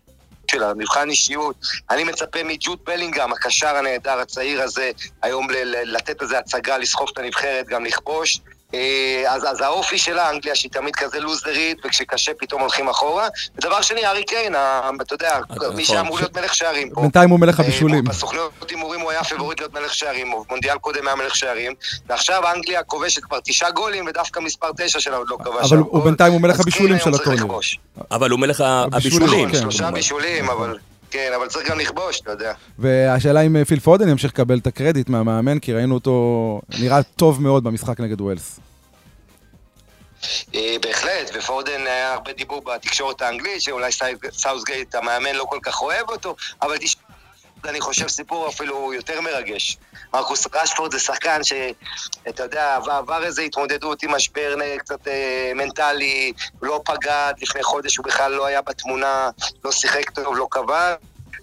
שלה, 0.51 0.73
מבחן 0.77 1.09
אישיות. 1.09 1.55
אני 1.89 2.03
מצפה 2.03 2.43
מג'וד 2.43 2.79
בלינגהם, 2.85 3.33
הקשר 3.33 3.75
הנהדר, 3.75 4.19
הצעיר 4.19 4.61
הזה, 4.61 4.91
היום 5.21 5.49
ל- 5.49 5.95
לתת 5.95 6.21
איזה 6.21 6.39
הצגה, 6.39 6.77
לסחוף 6.77 7.09
את 7.13 7.17
הנבחרת, 7.17 7.67
גם 7.67 7.85
לכבוש. 7.85 8.39
אה, 8.73 9.23
אז, 9.27 9.43
אז 9.49 9.61
האופי 9.61 9.97
של 9.97 10.19
האנגליה, 10.19 10.55
שהיא 10.55 10.71
תמיד 10.71 10.95
כזה 10.95 11.19
לוזרית, 11.19 11.77
וכשקשה 11.85 12.31
פתאום 12.39 12.61
הולכים 12.61 12.89
אחורה. 12.89 13.27
ודבר 13.57 13.81
שני, 13.81 14.05
ארי 14.05 14.23
קיין, 14.23 14.55
אתה 15.01 15.13
יודע, 15.13 15.39
נכון. 15.49 15.75
מי 15.75 15.85
שאמור 15.85 16.17
להיות 16.17 16.37
מלך 16.37 16.55
שערים 16.55 16.89
פה. 16.89 17.01
בינתיים 17.01 17.29
הוא 17.29 17.39
מלך 17.39 17.59
אה, 17.59 17.65
הבישולים. 17.65 18.03
בסוכניות 18.03 18.51
הימורים 18.69 19.01
הוא 19.01 19.11
היה 19.11 19.23
פיבוריט 19.23 19.59
להיות 19.59 19.73
מלך 19.73 19.93
שערים, 19.93 20.33
או 20.33 20.45
מונדיאל 20.49 20.77
קודם 20.77 21.07
היה 21.07 21.15
מלך 21.15 21.35
שערים, 21.35 21.73
ועכשיו 22.09 22.43
אנגליה 22.55 22.83
כובשת 22.83 23.23
כבר 23.23 23.39
תשעה 23.43 23.71
גולים, 23.71 24.05
ודווקא 24.05 24.39
מספר 24.39 24.67
תשע 24.77 24.99
שלה 24.99 25.17
עוד 25.17 25.27
לא 25.29 25.37
כבש 25.43 25.71
אבל 25.71 25.77
הוא. 25.77 26.03
בינתיים 26.03 26.33
הוא 26.33 26.41
מלך 26.41 26.59
הבישולים 26.59 26.99
של. 26.99 27.09
לכבוש. 27.33 27.79
אבל 28.11 28.29
הוא 28.29 28.39
מלך 28.39 28.61
הבישולים, 28.61 29.21
הבישולים. 29.21 29.51
כן. 29.51 29.59
שלושה 29.61 29.91
בישולים, 29.91 30.49
אבל... 30.49 30.77
כן, 31.13 31.31
אבל 31.35 31.47
צריך 31.47 31.69
גם 31.69 31.79
לכבוש, 31.79 32.21
אתה 32.21 32.31
יודע. 32.31 32.53
והשאלה 32.79 33.41
אם 33.41 33.55
אה, 33.55 33.65
פיל 33.65 33.79
פודן 33.79 34.09
ימשיך 34.09 34.31
לקבל 34.33 34.57
את 34.57 34.67
הקרדיט 34.67 35.09
מהמאמן, 35.09 35.59
כי 35.59 35.73
ראינו 35.73 35.93
אותו 35.95 36.61
נראה 36.79 37.03
טוב 37.03 37.41
מאוד 37.41 37.63
במשחק 37.63 37.99
נגד 37.99 38.21
ווילס. 38.21 38.59
אה, 40.55 40.75
בהחלט, 40.81 41.31
ופודן 41.33 41.87
היה 41.87 42.13
הרבה 42.13 42.33
דיבור 42.33 42.61
בתקשורת 42.61 43.21
האנגלית, 43.21 43.61
שאולי 43.61 43.91
סאות'גייט 44.31 44.95
המאמן 44.95 45.35
לא 45.35 45.45
כל 45.49 45.59
כך 45.63 45.81
אוהב 45.81 46.09
אותו, 46.09 46.35
אבל 46.61 46.77
תשמע, 46.77 47.02
אני 47.65 47.81
חושב 47.81 48.07
סיפור 48.07 48.49
אפילו 48.49 48.93
יותר 48.93 49.21
מרגש. 49.21 49.77
מרקוס 50.13 50.47
רשפורד 50.53 50.91
זה 50.91 50.99
שחקן 50.99 51.39
שאתה 51.43 52.43
יודע, 52.43 52.75
עבר- 52.75 52.91
עבר 52.91 53.23
איזו 53.23 53.41
התמודדות 53.41 54.03
עם 54.03 54.11
משבר 54.11 54.55
אה, 54.61 54.75
קצת 54.77 55.07
אה, 55.07 55.51
מנטלי, 55.55 56.33
לא 56.61 56.81
פגע, 56.85 57.29
לפני 57.41 57.63
חודש 57.63 57.97
הוא 57.97 58.05
בכלל 58.05 58.31
לא 58.31 58.45
היה 58.45 58.61
בתמונה, 58.61 59.29
לא 59.65 59.71
שיחק 59.71 60.09
טוב, 60.09 60.37
לא 60.37 60.47
קבע. 60.51 60.95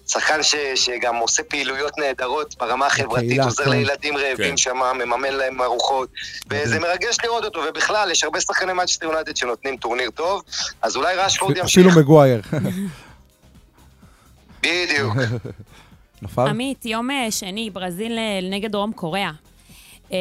שחקן 0.07 0.43
ש, 0.43 0.55
שגם 0.75 1.15
עושה 1.15 1.43
פעילויות 1.43 1.97
נהדרות 1.97 2.55
ברמה 2.59 2.85
החברתית, 2.87 3.25
בקהילה, 3.27 3.43
עוזר 3.43 3.63
כן. 3.63 3.69
לילדים 3.69 4.17
רעבים 4.17 4.49
כן. 4.49 4.57
שם, 4.57 4.77
מממן 4.77 5.33
להם 5.33 5.61
ארוחות, 5.61 6.09
וזה 6.49 6.79
מרגש 6.79 7.17
לראות 7.23 7.43
אותו, 7.43 7.59
ובכלל, 7.69 8.11
יש 8.11 8.23
הרבה 8.23 8.41
שחקני 8.41 8.73
מנצ'סטר 8.73 9.05
יונייטד 9.05 9.37
שנותנים 9.37 9.77
טורניר 9.77 10.09
טוב, 10.09 10.41
אז 10.81 10.95
אולי 10.95 11.15
רשפורד 11.15 11.57
ימשיך. 11.57 11.85
אפילו 11.85 12.01
מגווייר. 12.01 12.41
בדיוק. 14.61 15.13
נפל? 16.21 16.47
עמית, 16.47 16.85
יום 16.85 17.11
אה, 17.11 17.31
שני, 17.31 17.69
ברזיל 17.69 18.17
אה, 18.17 18.39
נגד 18.49 18.71
דרום 18.71 18.91
קוריאה. 18.91 19.31
אה, 20.11 20.17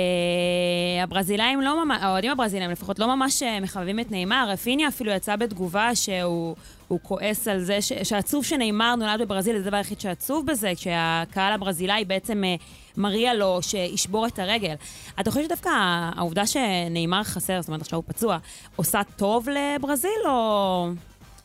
הברזילאים 1.02 1.60
לא 1.60 1.84
ממש, 1.84 1.98
האוהדים 2.02 2.30
הברזילאים 2.30 2.70
לפחות 2.70 2.98
לא 2.98 3.16
ממש 3.16 3.42
מחבבים 3.62 4.00
את 4.00 4.10
נאמר. 4.10 4.46
רפיניה 4.48 4.88
אפילו 4.88 5.12
יצא 5.12 5.36
בתגובה 5.36 5.94
שהוא 5.94 6.56
הוא 6.90 7.00
כועס 7.02 7.48
על 7.48 7.60
זה, 7.60 7.82
ש, 7.82 7.92
שעצוב 7.92 8.44
שנאמר 8.44 8.94
נולד 8.94 9.20
בברזיל, 9.20 9.58
זה 9.58 9.64
הדבר 9.64 9.76
היחיד 9.76 10.00
שעצוב 10.00 10.46
בזה, 10.46 10.72
כשהקהל 10.76 11.52
הברזילאי 11.52 12.04
בעצם 12.04 12.44
אה, 12.44 12.54
מריע 12.96 13.34
לו 13.34 13.62
שישבור 13.62 14.26
את 14.26 14.38
הרגל. 14.38 14.74
אתה 15.20 15.30
חושב 15.30 15.44
שדווקא 15.44 15.70
העובדה 16.16 16.46
שנאמר 16.46 17.22
חסר, 17.22 17.60
זאת 17.60 17.68
אומרת 17.68 17.80
עכשיו 17.80 17.96
הוא 17.96 18.04
פצוע, 18.06 18.38
עושה 18.76 19.00
טוב 19.16 19.48
לברזיל, 19.48 20.20
או 20.28 20.88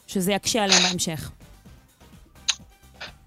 שזה 0.08 0.34
יקשה 0.34 0.64
עליהם 0.64 0.84
בהמשך? 0.84 1.32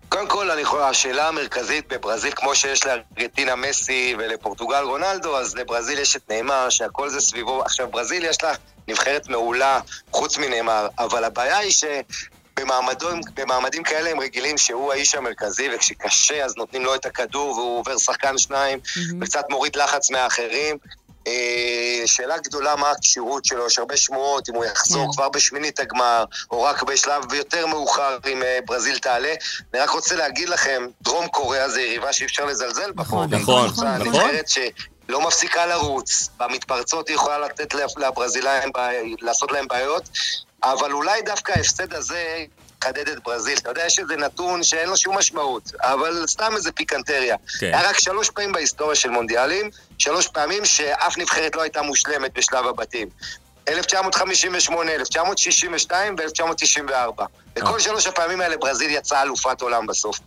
קודם 0.09 0.29
כל, 0.29 0.51
אני 0.51 0.65
חושב, 0.65 0.83
השאלה 0.83 1.29
המרכזית 1.29 1.93
בברזיל, 1.93 2.33
כמו 2.37 2.55
שיש 2.55 2.87
לארגנטינה 2.87 3.57
מסי 3.57 4.15
ולפורטוגל 4.19 4.83
רונלדו, 4.83 5.37
אז 5.37 5.55
לברזיל 5.55 5.99
יש 5.99 6.17
את 6.17 6.31
נאמר, 6.31 6.69
שהכל 6.69 7.09
זה 7.09 7.21
סביבו. 7.21 7.63
עכשיו, 7.63 7.89
ברזיל 7.89 8.25
יש 8.25 8.43
לה 8.43 8.53
נבחרת 8.89 9.29
מעולה, 9.29 9.81
חוץ 10.11 10.39
מנאמר, 10.39 10.89
אבל 10.99 11.25
הבעיה 11.25 11.59
היא 11.59 11.73
ש... 11.73 11.85
במעמדים, 12.61 13.21
במעמדים 13.35 13.83
כאלה 13.83 14.11
הם 14.11 14.21
רגילים 14.21 14.59
שהוא 14.59 14.93
האיש 14.93 15.15
המרכזי, 15.15 15.69
וכשקשה 15.75 16.45
אז 16.45 16.57
נותנים 16.57 16.85
לו 16.85 16.95
את 16.95 17.07
הכדור 17.07 17.59
והוא 17.59 17.79
עובר 17.79 17.99
שחקן 17.99 18.39
שניים, 18.39 18.79
וקצת 19.21 19.45
מוריד 19.51 19.77
לחץ 19.77 20.11
מהאחרים. 20.11 20.77
אה, 21.29 22.07
שאלה 22.07 22.39
גדולה 22.39 22.77
מה 22.77 22.91
הכשירות 22.91 23.45
שלו, 23.45 23.67
יש 23.67 23.79
הרבה 23.79 23.97
שמועות, 23.97 24.49
אם 24.49 24.55
הוא 24.55 24.65
יחזור 24.65 25.07
כן. 25.07 25.13
כבר 25.13 25.29
בשמינית 25.29 25.81
הגמר, 25.81 26.25
או 26.51 26.63
רק 26.63 26.83
בשלב 26.83 27.33
יותר 27.33 27.67
מאוחר 27.67 28.19
אם 28.33 28.43
אה, 28.43 28.59
ברזיל 28.67 28.99
תעלה. 28.99 29.35
אני 29.75 29.83
רק 29.83 29.91
רוצה 29.91 30.17
להגיד 30.17 30.49
לכם, 30.49 30.87
דרום 31.03 31.29
קוריאה 31.29 31.69
זה 31.69 31.81
יריבה 31.81 32.13
שאי 32.13 32.27
אפשר 32.27 32.45
לזלזל 32.45 32.93
בה. 32.93 33.03
נכון. 33.03 33.35
נכון, 33.35 33.67
נכון. 33.67 33.87
נבחרת 33.87 34.49
שלא 34.49 35.27
מפסיקה 35.27 35.67
לרוץ, 35.67 36.29
במתפרצות 36.37 37.09
היא 37.09 37.15
יכולה 37.15 37.39
לתת 37.39 37.75
לברזילאים, 37.75 38.71
לעשות 39.21 39.53
להם 39.53 39.69
בעיות, 39.69 40.09
אבל 40.63 40.93
אולי 40.93 41.23
דווקא 41.23 41.53
ההפסד 41.53 41.95
הזה 41.95 42.45
יחדד 42.83 43.09
את 43.09 43.23
ברזיל. 43.23 43.59
אתה 43.59 43.71
יודע, 43.71 43.87
יש 43.87 43.99
איזה 43.99 44.17
נתון 44.17 44.63
שאין 44.63 44.89
לו 44.89 44.97
שום 44.97 45.19
משמעות, 45.19 45.73
אבל 45.81 46.25
סתם 46.27 46.53
איזה 46.57 46.73
פיקנטריה. 46.73 47.37
כן. 47.61 47.67
היה 47.67 47.89
רק 47.89 48.01
שלוש 48.01 48.31
פעמים 48.31 48.53
בהיסטוריה 48.53 48.95
של 48.95 49.11
מונדיאלים, 49.11 49.71
שלוש 49.99 50.29
פעמים 50.29 50.65
שאף 50.65 51.19
נבחרת 51.19 51.57
לא 51.57 51.63
הייתה 51.63 51.83
מושלמת 51.83 52.35
בשלב 52.35 52.67
הבתים. 52.67 53.09
1958, 53.69 54.95
1962 54.95 56.17
ו-1994. 56.19 57.23
בכל 57.55 57.81
שלוש 57.81 58.07
הפעמים 58.07 58.41
האלה 58.41 58.57
ברזיל 58.57 58.91
יצאה 58.91 59.23
אלופת 59.23 59.61
עולם 59.61 59.87
בסוף. 59.87 60.21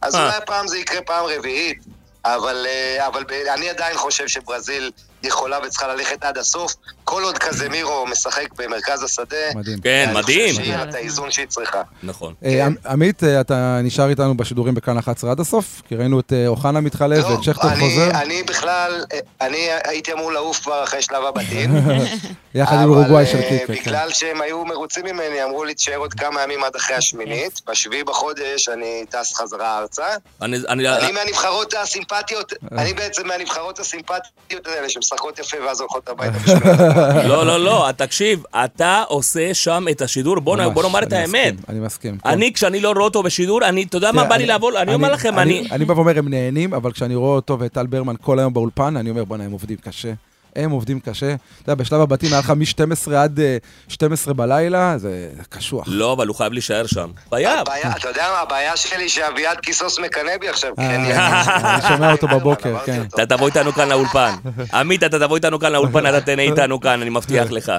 אז 0.00 0.14
אה. 0.14 0.24
אולי 0.24 0.36
הפעם 0.36 0.68
זה 0.68 0.78
יקרה 0.78 1.02
פעם 1.02 1.24
רביעית, 1.26 1.78
אבל, 2.24 2.66
אה, 2.68 3.06
אבל 3.06 3.24
אני 3.54 3.70
עדיין 3.70 3.96
חושב 3.96 4.28
שברזיל 4.28 4.90
יכולה 5.24 5.58
וצריכה 5.66 5.86
ללכת 5.94 6.24
עד 6.24 6.38
הסוף. 6.38 6.74
כל 7.04 7.22
עוד 7.22 7.38
קזמירו 7.38 8.06
משחק 8.06 8.46
במרכז 8.58 9.02
השדה, 9.02 9.36
מדהים. 9.54 9.78
כן, 9.80 10.04
אני 10.08 10.14
מדהים. 10.18 10.50
חושב 10.50 10.62
שיהיה 10.64 10.76
לה 10.84 10.90
את 10.90 10.94
האיזון 10.94 11.30
שהיא 11.30 11.46
צריכה. 11.46 11.82
נכון. 12.02 12.34
אה, 12.44 12.66
עמ- 12.66 12.88
עמית, 12.88 13.24
אה, 13.24 13.40
אתה 13.40 13.80
נשאר 13.82 14.08
איתנו 14.08 14.36
בשידורים 14.36 14.74
בכאן 14.74 14.98
11 14.98 15.30
עד 15.30 15.40
הסוף? 15.40 15.82
כי 15.88 15.96
ראינו 15.96 16.20
את 16.20 16.32
אה, 16.32 16.46
אוחנה 16.46 16.80
מתחלף 16.80 17.24
ואת 17.24 17.42
שכטר 17.42 17.66
לא, 17.68 17.72
אני- 17.72 17.80
חוזר, 17.80 18.10
אני 18.10 18.42
בכלל, 18.42 19.04
אה, 19.12 19.18
אני 19.40 19.68
הייתי 19.84 20.12
אמור 20.12 20.32
לעוף 20.32 20.58
כבר 20.60 20.84
אחרי 20.84 21.02
שלב 21.02 21.24
הבתים. 21.24 21.70
יחד 22.54 22.74
עם 22.76 22.80
אבל, 22.82 22.88
אורוגוואי 22.90 23.26
של 23.26 23.42
קיקה. 23.48 23.66
כן. 23.66 23.72
בגלל 23.80 24.10
שהם 24.10 24.40
היו 24.42 24.64
מרוצים 24.64 25.04
ממני, 25.04 25.44
אמרו 25.44 25.64
לי, 25.64 25.74
תשאר 25.74 25.96
עוד 25.96 26.14
כמה 26.14 26.42
ימים 26.42 26.64
עד 26.64 26.76
אחרי 26.76 26.96
השמינית. 26.96 27.60
בשביעי 27.66 28.04
בחודש 28.04 28.68
אני 28.68 29.04
טס 29.10 29.34
חזרה 29.34 29.78
ארצה. 29.78 30.06
אני- 30.42 30.56
אני- 30.68 30.88
אני 30.88 31.12
מהנבחרות 31.12 31.74
הסימפטיות, 31.74 32.52
אני 32.72 32.92
בעצם 32.92 33.26
מהנבחרות 33.28 33.78
הסימפטיות 33.78 34.66
האלה 34.66 34.88
שמשחקות 35.12 35.38
יפה 35.38 35.56
ואז 35.66 35.80
הולכות 35.80 36.08
הביתה. 36.08 36.38
לא, 37.28 37.46
לא, 37.46 37.64
לא, 37.64 37.88
תקשיב, 37.96 38.42
אתה 38.64 39.02
עושה 39.08 39.54
שם 39.54 39.84
את 39.90 40.02
השידור, 40.02 40.40
בוא 40.40 40.56
נאמר 40.56 41.02
את 41.02 41.12
אני 41.12 41.20
האמת. 41.22 41.54
מסכים, 41.54 41.64
אני 41.68 41.80
מסכים. 41.80 42.18
כן. 42.18 42.28
אני, 42.28 42.52
כשאני 42.52 42.80
לא 42.80 42.90
רואה 42.92 43.04
אותו 43.04 43.22
בשידור, 43.22 43.64
אני, 43.64 43.82
אתה 43.82 43.96
יודע 43.96 44.12
מה 44.12 44.24
בא 44.24 44.36
לי 44.36 44.46
לעבור? 44.46 44.78
אני 44.78 44.94
אומר 44.94 45.12
לכם, 45.12 45.38
אני... 45.38 45.68
אני 45.70 45.84
בא 45.84 45.92
ואומר, 45.92 46.18
הם 46.18 46.28
נהנים, 46.28 46.74
אבל 46.74 46.92
כשאני 46.92 47.14
רואה 47.14 47.34
אותו 47.34 47.58
ואת 47.58 47.72
טל 47.72 47.86
ברמן 47.86 48.14
כל 48.20 48.38
היום 48.38 48.52
באולפן, 48.52 48.96
אני 48.96 49.10
אומר, 49.10 49.24
בוא'נה, 49.24 49.44
הם 49.44 49.52
עובדים 49.52 49.76
קשה. 49.76 50.12
הם 50.56 50.70
עובדים 50.70 51.00
קשה. 51.00 51.26
אתה 51.62 51.72
יודע, 51.72 51.82
בשלב 51.82 52.00
הבתים 52.00 52.28
היה 52.32 52.38
לך 52.40 52.50
מ-12 52.50 53.14
עד 53.14 53.40
אה, 53.40 53.56
12 53.88 54.34
בלילה, 54.34 54.98
זה 54.98 55.10
קשוח. 55.48 55.84
לא, 55.88 56.12
אבל 56.12 56.26
הוא 56.26 56.36
חייב 56.36 56.52
להישאר 56.52 56.86
שם. 56.86 57.10
חייב. 57.30 57.66
אתה 57.96 58.08
יודע 58.08 58.28
מה, 58.32 58.40
הבעיה 58.40 58.76
שלי 58.76 59.08
שאביעד 59.08 59.60
כיסוס 59.60 59.98
מקנא 59.98 60.36
בי 60.40 60.48
עכשיו, 60.48 60.70
אה, 60.78 60.88
כן, 60.88 61.00
אני- 61.00 61.82
שומע 61.88 62.12
אותו 62.12 62.28
בבוקר, 62.28 62.78
כן. 62.86 63.02
אתה 63.14 63.26
תבוא 63.26 63.46
איתנו 63.46 63.72
כאן 63.72 63.88
לאולפן. 63.88 64.34
עמית, 64.74 65.04
אתה 65.04 65.18
תבוא 65.18 65.36
איתנו 65.36 65.58
כאן 65.60 65.72
לאולפן, 65.72 66.06
אתה 66.06 66.20
תהנה 66.20 66.42
איתנו 66.42 66.80
כאן, 66.80 67.00
אני 67.02 67.10
מבטיח 67.10 67.50
לך. 67.50 67.72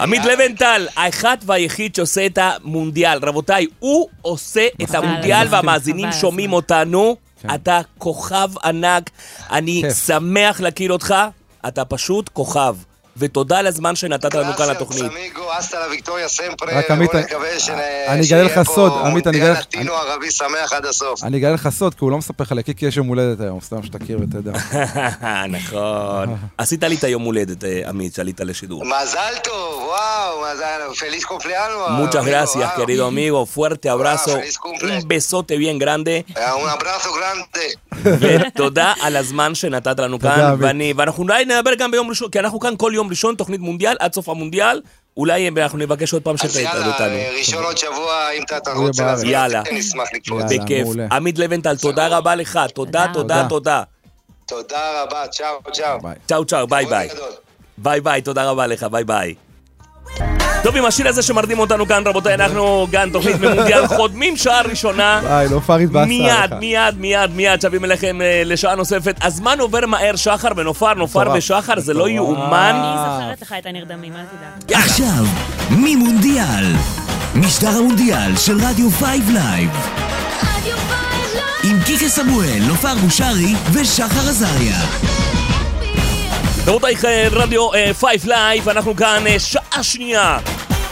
עמית 0.00 0.24
לבנטל, 0.24 0.86
האחד 0.96 1.36
והיחיד 1.46 1.94
שעושה 1.94 2.26
את 2.26 2.38
המונדיאל. 2.42 3.18
רבותיי, 3.22 3.66
הוא 3.78 4.08
עושה 4.22 4.66
את 4.82 4.94
המונדיאל. 4.94 5.46
והמאזינים 5.50 6.12
שומעים. 6.12 6.52
אותנו. 6.52 7.16
כן. 7.40 7.54
אתה 7.54 7.80
כוכב 7.98 8.48
ענק, 8.64 9.10
אני 9.50 9.82
כיף. 9.84 10.06
שמח 10.06 10.60
להכיר 10.60 10.92
אותך, 10.92 11.14
אתה 11.68 11.84
פשוט 11.84 12.28
כוכב. 12.28 12.76
ותודה 13.18 13.58
על 13.58 13.66
הזמן 13.66 13.96
שנתת 13.96 14.34
לנו 14.34 14.52
כאן 14.56 14.68
לתוכנית. 14.70 15.02
רק 16.72 16.90
עמית, 16.90 17.10
שנ- 17.58 17.70
אני 18.08 18.26
אגלה 18.26 18.42
לך 18.42 18.60
סוד, 18.62 18.92
עמית, 19.06 19.26
אני 19.26 19.38
אגלה 19.38 19.50
לך- 19.52 19.58
מונדיאל 19.58 19.82
לטינו 19.82 19.94
ערבי 19.94 20.30
שמח 20.30 20.72
עד 20.72 20.86
הסוף. 20.86 21.24
אני 21.24 21.38
אגלה 21.38 21.52
לך 21.52 21.68
סוד, 21.68 21.94
כי 21.94 22.04
הוא 22.04 22.10
לא 22.10 22.18
מספר 22.18 22.44
לך 22.44 22.52
לקיקי 22.52 22.86
יש 22.86 22.96
יום 22.96 23.06
הולדת 23.06 23.40
היום, 23.40 23.60
סתם 23.60 23.82
שתכיר 23.82 24.18
ותדע. 24.22 24.52
נכון. 25.58 26.36
עשית 26.58 26.82
לי 26.84 26.94
את 26.96 27.04
היום 27.04 27.22
הולדת, 27.22 27.64
אה, 27.64 27.82
עמית, 27.88 28.14
שעלית 28.14 28.40
לשידור. 28.40 28.84
מזל 28.84 29.34
טוב, 29.44 29.82
וואו, 29.88 30.44
מזל, 30.54 30.94
פליס 30.98 31.24
קומפליאנו. 31.24 31.86
Muchas 32.06 32.24
gracias, 32.26 32.78
querido 32.78 33.06
amigo. 33.06 33.46
Fuerte 33.56 33.88
abrazo. 33.88 34.34
Un 34.82 35.08
besote 35.08 35.56
bien 35.56 35.78
grande. 35.84 36.14
Un 36.36 36.68
abrazo 36.78 37.08
grande. 37.18 37.98
ותודה 38.04 38.92
על 39.00 39.16
הזמן 39.16 39.54
שנתת 39.54 40.00
לנו 40.00 40.18
כאן. 40.20 40.54
ואנחנו 40.96 41.22
אולי 41.22 41.44
נדבר 41.44 41.74
גם 41.74 41.90
ביום 41.90 42.08
ראשון, 42.10 42.30
כי 42.30 42.38
אנחנו 42.38 42.60
כאן 42.60 42.74
כל 42.76 42.92
יום 42.94 43.07
ראשון, 43.08 43.34
תוכנית 43.34 43.60
מונדיאל, 43.60 43.96
עד 44.00 44.12
סוף 44.14 44.28
המונדיאל. 44.28 44.80
אולי 45.16 45.48
אנחנו 45.48 45.78
נבקש 45.78 46.12
עוד 46.12 46.22
פעם 46.22 46.34
אז 46.42 46.50
שתהיית 46.50 46.68
יאללה, 46.74 46.86
אותנו. 46.86 47.38
ראשון 47.38 47.64
עוד 47.64 47.78
שבוע, 47.78 48.30
אם 48.38 48.42
אתה 48.42 48.72
רוצה. 48.72 49.04
להזמין 49.04 49.32
יאללה. 49.32 49.60
אותי, 49.60 49.78
נשמח 49.78 50.08
לקפוץ. 50.14 50.42
בכיף. 50.42 50.88
עמית 51.12 51.38
לבנטל, 51.38 51.76
תודה 51.76 52.08
רבה 52.08 52.34
לך. 52.34 52.58
תודה, 52.74 53.06
תודה. 53.12 53.46
תודה, 53.48 53.82
תודה. 54.46 55.02
רבה, 55.02 55.26
צ'או, 55.26 55.72
צ'או. 55.72 55.98
צ'או 56.28 56.44
צ'או, 56.44 56.66
ביי 56.66 56.86
ביי. 56.86 57.08
ביי 57.78 58.00
ביי, 58.00 58.22
תודה 58.22 58.50
רבה 58.50 58.66
לך, 58.66 58.82
ביי 58.82 59.04
ביי. 59.04 59.34
טוב, 60.62 60.76
עם 60.76 60.84
השיר 60.84 61.08
הזה 61.08 61.22
שמרדים 61.22 61.58
אותנו 61.58 61.86
כאן, 61.86 62.02
רבותיי, 62.06 62.34
אנחנו 62.34 62.86
כאן 62.92 63.10
תוכנית 63.12 63.36
ממונדיאל 63.40 63.86
חודמים 63.96 64.36
שעה 64.36 64.62
ראשונה. 64.62 65.20
ביי, 65.22 65.48
לא 65.48 65.60
פריד 65.66 65.92
באסה 65.92 66.06
מיד, 66.08 66.30
עליך. 66.30 66.52
מיד, 66.60 66.98
מיד, 66.98 67.30
מיד 67.34 67.60
שבים 67.60 67.84
אליכם 67.84 68.22
אה, 68.22 68.42
לשעה 68.44 68.74
נוספת. 68.74 69.14
הזמן 69.22 69.60
עובר 69.60 69.86
מהר, 69.86 70.16
שחר 70.16 70.48
ונופר, 70.56 70.94
נופר. 70.94 71.32
ושחר, 71.34 71.80
זה 71.80 71.94
לא. 71.94 72.08
יאומן. 72.08 72.72
אני 72.74 73.22
זוכרת 73.22 73.42
לך 73.42 73.54
את 73.58 73.66
הנרדמים, 73.66 74.12
אל 74.16 74.22
תדאג. 74.22 74.78
עכשיו, 74.82 75.24
ממונדיאל. 75.70 76.64
משדר 77.34 77.68
המונדיאל 77.68 78.36
של 78.36 78.56
רדיו 78.64 78.90
5 78.90 79.06
לייב. 79.32 79.70
עם 81.64 81.78
קיקה 81.86 82.08
סמואל, 82.08 82.62
נופר 82.68 82.94
בושרי 82.94 83.54
ושחר 83.72 84.28
עזריה. 84.28 84.78
רבותיי, 86.68 86.94
אה, 87.04 87.28
רדיו 87.30 87.68
5 87.92 88.24
live, 88.24 88.68
אנחנו 88.68 88.96
כאן 88.96 89.26
אה, 89.26 89.38
שעה 89.38 89.82
שנייה 89.82 90.38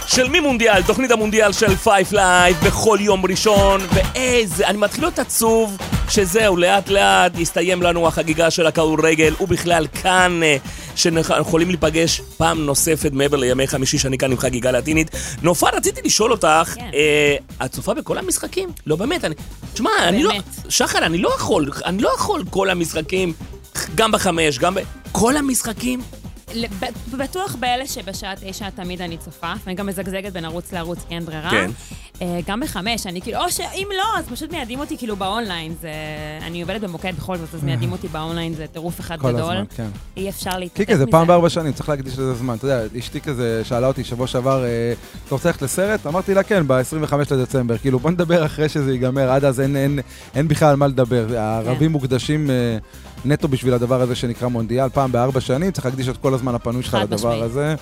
של 0.06 0.28
מימונדיאל, 0.28 0.82
תוכנית 0.82 1.10
המונדיאל 1.10 1.52
של 1.52 1.76
5 1.76 2.12
live 2.12 2.56
בכל 2.66 2.98
יום 3.00 3.26
ראשון, 3.26 3.80
ואיזה, 3.94 4.66
אני 4.66 4.78
מתחיל 4.78 5.04
להיות 5.04 5.18
עצוב 5.18 5.76
שזהו, 6.08 6.56
לאט 6.56 6.88
לאט 6.88 7.38
יסתיים 7.38 7.82
לנו 7.82 8.06
החגיגה 8.06 8.50
של 8.50 8.66
הכדורגל, 8.66 9.34
ובכלל 9.40 9.86
כאן, 10.02 10.40
אה, 10.42 10.56
שאנחנו 10.94 11.40
יכולים 11.40 11.68
להיפגש 11.68 12.20
פעם 12.36 12.66
נוספת 12.66 13.12
מעבר 13.12 13.36
לימי 13.36 13.66
חמישי 13.66 13.98
שאני 13.98 14.18
כאן 14.18 14.30
עם 14.30 14.38
חגיגה 14.38 14.70
לטינית. 14.70 15.10
נופר, 15.42 15.66
רציתי 15.76 16.00
לשאול 16.04 16.32
אותך, 16.32 16.74
כן. 16.74 16.90
אה, 16.94 17.66
את 17.66 17.72
צופה 17.72 17.94
בכל 17.94 18.18
המשחקים? 18.18 18.68
לא, 18.86 18.96
באמת, 18.96 19.24
אני... 19.24 19.34
תשמע, 19.74 19.90
אני 20.00 20.22
לא... 20.22 20.32
שחר, 20.68 20.98
אני 20.98 21.18
לא 21.18 21.30
יכול, 21.36 21.70
אני 21.84 22.02
לא 22.02 22.10
יכול 22.14 22.44
כל 22.50 22.70
המשחקים, 22.70 23.32
גם 23.94 24.12
בחמש, 24.12 24.58
גם 24.58 24.74
ב... 24.74 24.78
כל 25.12 25.36
המשחקים? 25.36 26.00
בטוח 27.18 27.54
באלה 27.60 27.86
שבשעה 27.86 28.34
תשע 28.40 28.70
תמיד 28.70 29.02
אני 29.02 29.16
צופה, 29.16 29.52
ואני 29.64 29.74
גם 29.76 29.86
מזגזגת 29.86 30.32
בין 30.32 30.44
ערוץ 30.44 30.72
לערוץ, 30.72 30.98
כי 31.08 31.14
אין 31.14 31.24
ברירה. 31.24 31.50
כן. 31.50 31.70
אה, 32.22 32.40
גם 32.46 32.60
בחמש, 32.60 33.06
אני 33.06 33.20
כאילו, 33.20 33.38
או 33.44 33.50
שאם 33.50 33.88
לא, 33.96 34.18
אז 34.18 34.24
פשוט 34.28 34.52
מיידים 34.52 34.80
אותי 34.80 34.98
כאילו 34.98 35.16
באונליין. 35.16 35.74
זה... 35.80 35.90
אני 36.46 36.62
עובדת 36.62 36.80
במוקד 36.80 37.12
בכל 37.16 37.36
זאת, 37.36 37.54
אז 37.54 37.64
מיידים 37.64 37.92
אותי 37.92 38.08
באונליין, 38.08 38.54
זה 38.54 38.66
טירוף 38.66 39.00
אחד 39.00 39.18
כל 39.20 39.32
גדול. 39.32 39.42
הזמן, 39.52 39.64
כן. 39.76 39.88
אי 40.16 40.28
אפשר 40.28 40.58
להתנתק 40.58 40.80
מזה. 40.80 40.84
קיקה, 40.86 40.96
זה 40.98 41.06
פעם 41.10 41.26
בארבע 41.26 41.48
שנים, 41.50 41.72
צריך 41.72 41.88
להקדיש 41.88 42.12
לזה 42.12 42.34
זמן. 42.34 42.54
אתה 42.56 42.64
יודע, 42.66 42.98
אשתי 42.98 43.20
כזה 43.20 43.62
שאלה 43.64 43.86
אותי 43.86 44.04
שבוע 44.04 44.26
שעבר, 44.26 44.64
אה, 44.64 44.92
אתה 45.26 45.34
רוצה 45.34 45.48
ללכת 45.48 45.62
לסרט? 45.62 46.06
אמרתי 46.06 46.34
לה, 46.34 46.42
כן, 46.42 46.62
ב-25 46.68 47.14
לדצמבר. 47.30 47.78
כאילו, 47.78 47.98
בוא 47.98 48.10
נדבר 48.10 48.46
אחרי 48.46 48.68
שזה 48.68 48.92
ייגמר, 48.92 49.30
עד 49.30 49.44
אז 49.44 49.60
אין- 49.60 49.76
אין- 49.76 49.98
אין 50.34 50.48
בכלל 50.48 50.68
על 50.68 50.76
מה 50.76 50.86
לדבר. 50.86 51.38
הערבים 51.38 51.92
מוקדשים 51.92 52.50
אה, 52.50 52.54
נטו 53.26 53.48
בשביל 53.48 53.74
הדבר 53.74 54.00
הזה 54.00 54.14
שנקרא 54.14 54.48
מונדיאל, 54.48 54.88
פעם 54.88 55.12
בארבע 55.12 55.40
שנים, 55.40 55.70
צריך 55.70 55.86
להקדיש 55.86 56.08
את 56.08 56.16
כל 56.16 56.34
הזמן 56.34 56.54
הפנוי 56.54 56.82
שלך 56.82 56.94
לדבר. 56.94 57.42
הזה. 57.42 57.74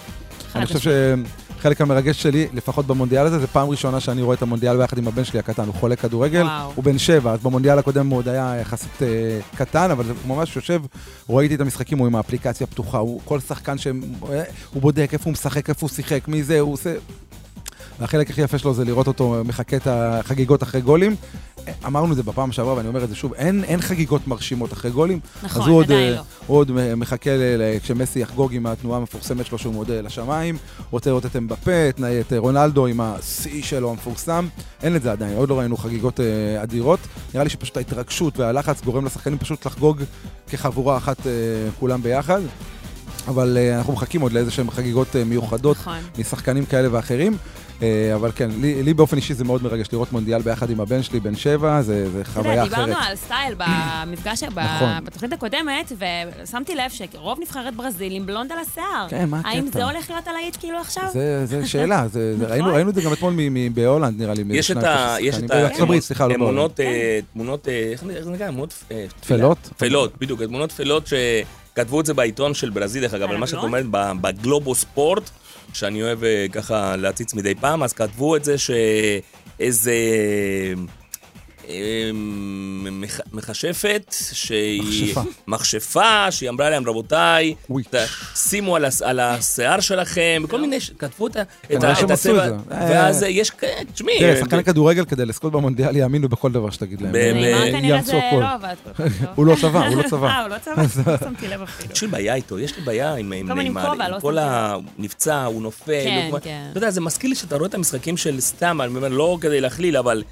אני 0.55 0.67
חושב. 0.67 0.79
שחלק 1.59 1.81
המרגש 1.81 2.23
שלי, 2.23 2.47
לפחות 2.53 2.87
במונדיאל 2.87 3.27
הזה, 3.27 3.39
זה 3.39 3.47
פעם 3.47 3.69
ראשונה 3.69 4.01
שאני 4.01 4.23
רואה 4.23 4.37
את 4.37 4.43
המונדיאל 4.43 4.77
ביחד 4.77 4.99
עם 4.99 5.09
הבן 5.09 5.25
שלי 5.25 5.39
הקטן, 5.39 5.67
הוא 5.67 5.75
חולה 5.75 5.97
כדורגל, 5.97 6.43
וואו. 6.43 6.73
הוא 6.75 6.85
בן 6.85 6.99
שבע, 6.99 7.33
אז 7.33 7.41
במונדיאל 7.43 7.79
הקודם 7.79 8.07
הוא 8.07 8.19
עוד 8.19 8.29
היה 8.29 8.57
יחסית 8.61 9.03
אה, 9.03 9.09
קטן, 9.57 9.91
אבל 9.91 10.05
ממש 10.27 10.57
יושב, 10.57 10.83
רואה 11.27 11.45
איתי 11.45 11.55
את 11.55 11.61
המשחקים, 11.61 11.99
הוא 11.99 12.07
עם 12.07 12.17
האפליקציה 12.17 12.67
פתוחה, 12.67 12.99
הוא 12.99 13.21
כל 13.25 13.41
שחקן 13.41 13.79
שהוא 13.79 13.95
בודק 14.75 15.11
איפה 15.13 15.25
הוא 15.25 15.33
משחק, 15.33 15.69
איפה 15.69 15.87
הוא 15.87 15.91
שיחק, 15.91 16.29
מי 16.29 16.43
זה, 16.43 16.61
הוא 16.61 16.73
עושה... 16.73 16.95
והחלק 18.01 18.31
הכי 18.31 18.43
יפה 18.43 18.59
שלו 18.59 18.75
זה 18.75 18.85
לראות 18.85 19.07
אותו 19.07 19.37
מחכה 19.45 19.77
את 19.77 19.87
החגיגות 19.87 20.63
אחרי 20.63 20.81
גולים. 20.81 21.17
אמרנו 21.87 22.13
את 22.13 22.17
זה 22.17 22.23
בפעם 22.23 22.53
שעברה, 22.53 22.75
ואני 22.75 22.89
אומר 22.89 23.05
את 23.05 23.09
זה 23.09 23.15
שוב, 23.15 23.35
אין, 23.35 23.65
אין 23.65 23.81
חגיגות 23.81 24.29
מרשימות 24.29 24.73
אחרי 24.73 24.91
גולים. 24.91 25.21
נכון, 25.43 25.63
אז 25.63 25.69
הוא 25.69 25.77
עוד, 25.77 25.91
אה, 25.91 26.11
לא. 26.11 26.21
הוא 26.47 26.59
עוד 26.59 26.71
מחכה 26.97 27.31
ל- 27.31 27.57
ל- 27.63 27.79
כשמסי 27.79 28.19
יחגוג 28.19 28.55
עם 28.55 28.67
התנועה 28.67 28.99
המפורסמת 28.99 29.47
שלו 29.47 29.59
שהוא 29.59 29.75
מודה 29.75 30.01
לשמיים, 30.01 30.57
רוצה 30.91 31.11
לראות 31.11 31.27
את 31.27 31.37
אמבפה, 31.37 31.89
את, 31.89 32.01
את 32.21 32.33
רונלדו 32.37 32.87
עם 32.87 33.01
השיא 33.01 33.63
שלו 33.63 33.91
המפורסם, 33.91 34.47
אין 34.83 34.97
את 34.97 35.03
זה 35.03 35.13
עדיין, 35.13 35.37
עוד 35.37 35.49
לא 35.49 35.59
ראינו 35.59 35.77
חגיגות 35.77 36.21
אה, 36.21 36.63
אדירות. 36.63 37.01
נראה 37.35 37.45
לי 37.45 37.51
שפשוט 37.51 37.77
ההתרגשות 37.77 38.39
והלחץ 38.39 38.85
גורם 38.85 39.05
לשחקנים 39.05 39.39
פשוט 39.39 39.67
לחגוג 39.67 40.03
כחבורה 40.49 40.97
אחת 40.97 41.27
אה, 41.27 41.33
כולם 41.81 42.03
ביחד. 42.03 42.41
אבל 43.29 43.57
אה, 43.61 43.77
אנחנו 43.79 43.93
מחכים 43.93 44.21
עוד 44.21 44.33
לאיזה 44.33 44.51
שהן 44.51 44.71
חגיגות 44.71 45.17
אה, 45.17 45.25
מיוחדות 45.25 45.77
נכון. 45.77 45.99
משחקנים 46.19 46.67
כאלה 46.67 46.89
ואחרים. 46.93 47.37
אה, 47.83 48.15
אבל 48.15 48.31
כן, 48.35 48.51
לי, 48.61 48.83
לי 48.83 48.95
באופן 48.95 49.17
אישי 49.17 49.35
זה 49.35 49.45
מאוד 49.45 49.63
מרגש 49.63 49.87
לראות 49.93 50.13
מונדיאל 50.13 50.43
ביחד 50.43 50.71
עם 50.71 50.81
הבן 50.81 51.03
שלי, 51.03 51.21
בן 51.21 51.37
שבע, 51.37 51.83
זה, 51.83 52.11
זה 52.11 52.25
חוויה 52.25 52.63
אחרת. 52.63 52.71
דיברנו 52.75 52.95
על 53.09 53.17
סטייל 53.17 53.55
במפגש, 53.59 54.43
ב- 54.43 54.59
נכון. 54.59 55.05
בתוכנית 55.05 55.33
הקודמת, 55.33 55.93
ושמתי 56.43 56.75
לב 56.75 56.91
שרוב 56.91 57.39
נבחרת 57.41 57.75
ברזיל 57.77 58.13
עם 58.13 58.27
בלונד 58.27 58.53
על 58.53 58.59
השיער. 58.59 59.07
כן, 59.09 59.29
מה 59.29 59.41
האם 59.45 59.65
הקטע? 59.67 59.79
זה 59.79 59.85
הולך 59.85 60.11
להיות 60.11 60.29
הלהיט 60.29 60.57
כאילו 60.61 60.79
עכשיו? 60.79 61.05
זה, 61.13 61.47
זה 61.47 61.67
שאלה, 61.69 62.09
זה, 62.09 62.37
זה, 62.37 62.43
נכון. 62.45 62.53
ראינו, 62.53 62.75
ראינו 62.75 62.91
את 62.91 62.95
זה 62.95 63.03
גם 63.03 63.13
אתמול 63.13 63.33
מ- 63.37 63.55
מ- 63.55 63.75
בהולנד 63.75 64.21
נראה 64.23 64.35
לי. 64.35 64.45
יש 64.51 64.71
את 64.71 64.77
ה... 64.77 65.17
יש. 65.21 65.39
את 65.39 65.43
ה... 65.43 65.55
בארצות 65.55 65.81
הברית, 65.81 66.03
סליחה, 66.03 66.27
לא 66.27 66.35
בהולנד. 66.37 66.49
אמונות, 66.49 66.81
אה, 66.81 67.19
תמונות, 67.33 67.69
אה, 67.69 67.93
איך 68.11 68.25
זה 68.25 68.31
נקרא? 68.31 68.49
אמונות... 68.49 68.85
טפלות? 69.21 69.59
טפלות, 69.77 70.13
בדיוק, 70.19 70.43
תמונות 70.43 70.71
טפלות 70.71 71.07
שכתבו 71.07 72.01
את 72.01 72.07
זה 72.07 72.15
בעיתון 72.15 72.55
של 72.55 72.71
ברזיל, 72.71 73.03
דרך 73.03 73.15
אגב, 73.15 73.23
על 73.23 73.29
אבל 73.31 73.37
מה 73.37 73.47
שאת? 73.47 73.59
אומרת 73.59 73.87
ב- 73.91 74.13
בגלובו 74.21 74.75
ספורט, 74.75 75.31
שאני 75.75 76.03
אוהב 76.03 76.25
אה, 76.25 76.47
ככה 76.53 76.97
להציץ 76.97 77.35
מדי 77.35 77.55
פעם, 77.55 77.83
אז 77.83 77.93
כתבו 77.93 78.37
את 78.37 78.45
זה 78.45 78.55
שאיזה... 78.59 79.95
אה, 81.69 82.11
מח- 82.93 83.21
מכשפת 83.33 84.15
שהיא... 84.33 84.83
מכשפה. 85.07 85.23
מכשפה, 85.47 86.31
שהיא 86.31 86.49
אמרה 86.51 86.71
להם, 86.71 86.89
רבותיי, 86.89 87.55
שימו 88.35 88.77
על 89.05 89.21
השיער 89.21 89.81
שלכם, 89.81 90.43
כל 90.51 90.61
מיני, 90.61 90.81
ש- 90.81 90.91
כתבו 90.99 91.27
את 91.27 91.37
הצבע, 92.11 92.47
את 92.47 92.53
זה. 92.69 92.75
אה, 92.75 92.87
ואז 92.91 93.23
אה, 93.23 93.29
יש, 93.29 93.51
תשמעי, 93.95 94.19
תראה, 94.19 94.31
אה, 94.35 94.41
שחקני 94.41 94.65
כדורגל 94.65 95.05
כדי 95.05 95.27
לזכות 95.27 95.53
במונדיאל 95.53 95.97
יאמינו 95.97 96.29
בכל 96.29 96.53
דבר 96.53 96.71
שתגיד 96.71 97.01
להם. 97.01 97.15
אה, 97.15 97.31
יאמצו 97.83 98.07
זה 98.11 98.19
הכל. 98.29 98.41
לא. 98.41 99.07
הוא 99.35 99.47
לא 99.47 99.57
צבא, 99.61 99.87
הוא 99.87 99.97
לא 99.97 100.09
צבא. 100.11 100.27
אה, 100.29 100.41
הוא 100.43 100.49
לא 100.49 100.57
צבא? 100.59 100.83
לא 101.13 101.19
שמתי 101.19 101.49
לב 101.49 101.63
אפילו. 101.63 101.93
יש 101.93 102.03
לי 102.03 102.09
בעיה 102.09 102.35
איתו, 102.35 102.59
יש 102.59 102.77
לי 102.77 102.83
בעיה 102.83 103.15
עם 103.15 103.33
נאמר, 103.33 103.95
לא 104.09 104.21
כל 104.21 104.39
שמתי 104.39 104.39
ה... 104.39 104.75
הוא 105.45 105.63
נופל. 105.63 106.05
כן, 106.05 106.31
כן. 106.43 106.67
אתה 106.71 106.79
יודע, 106.79 106.91
זה 106.91 107.01
מזכיר 107.01 107.31
לי 107.31 107.37
שאתה 107.37 107.57
רואה 107.57 107.69
את 107.69 107.75
המשחקים 107.75 108.17
של 108.17 108.41
סתם, 108.41 108.81
אני 108.81 108.97
אומר, 108.97 109.09
לא 109.09 109.39
כדי 109.41 109.61
להכליל, 109.61 109.97
אבל 109.97 110.23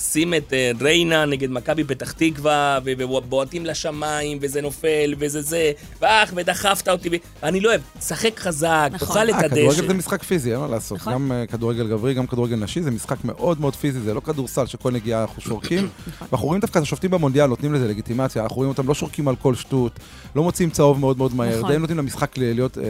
שים 0.00 0.34
את 0.34 0.52
אה, 0.52 0.70
ריינה 0.80 1.24
נגד 1.24 1.50
מכבי 1.50 1.84
פתח 1.84 2.12
תקווה, 2.12 2.78
ובועטים 2.84 3.66
לשמיים, 3.66 4.38
וזה 4.40 4.60
נופל, 4.60 5.14
וזה 5.18 5.42
זה, 5.42 5.72
ואח, 6.00 6.32
ודחפת 6.36 6.88
אותי, 6.88 7.08
אני 7.42 7.60
לא 7.60 7.68
אוהב, 7.68 7.80
שחק 8.00 8.38
חזק, 8.38 8.90
נכון. 8.92 9.08
תאכל 9.08 9.30
את 9.30 9.34
אה, 9.34 9.48
כדורגל 9.48 9.68
הדשא. 9.68 9.86
זה 9.86 9.94
משחק 9.94 10.22
פיזי, 10.22 10.52
אין 10.52 10.60
מה 10.60 10.68
לעשות. 10.68 10.98
נכון. 10.98 11.12
גם 11.12 11.32
אה, 11.32 11.46
כדורגל 11.46 11.88
גברי, 11.88 12.14
גם 12.14 12.26
כדורגל 12.26 12.56
נשי, 12.56 12.82
זה 12.82 12.90
משחק 12.90 13.24
מאוד 13.24 13.60
מאוד 13.60 13.76
פיזי, 13.76 14.00
זה 14.00 14.14
לא 14.14 14.20
כדורסל 14.20 14.66
שכל 14.66 14.92
נגיעה 14.92 15.22
אנחנו 15.22 15.42
שורקים. 15.42 15.88
נכון. 16.06 16.28
ואנחנו 16.30 16.46
רואים 16.46 16.60
דווקא 16.60 16.78
את 16.78 16.82
השופטים 16.82 17.10
במונדיאל 17.10 17.46
נותנים 17.46 17.74
לזה 17.74 17.88
לגיטימציה, 17.88 18.42
אנחנו 18.42 18.56
רואים 18.56 18.68
אותם 18.68 18.88
לא 18.88 18.94
שורקים 18.94 19.28
על 19.28 19.36
כל 19.36 19.54
שטות, 19.54 19.92
לא 20.36 20.42
מוציאים 20.42 20.70
צהוב 20.70 21.00
מאוד 21.00 21.18
מאוד 21.18 21.34
מהר, 21.34 21.58
נכון. 21.58 21.72
די 21.72 21.78
נותנים 21.78 21.98
למשחק 21.98 22.38
להיות, 22.38 22.78
אה, 22.78 22.84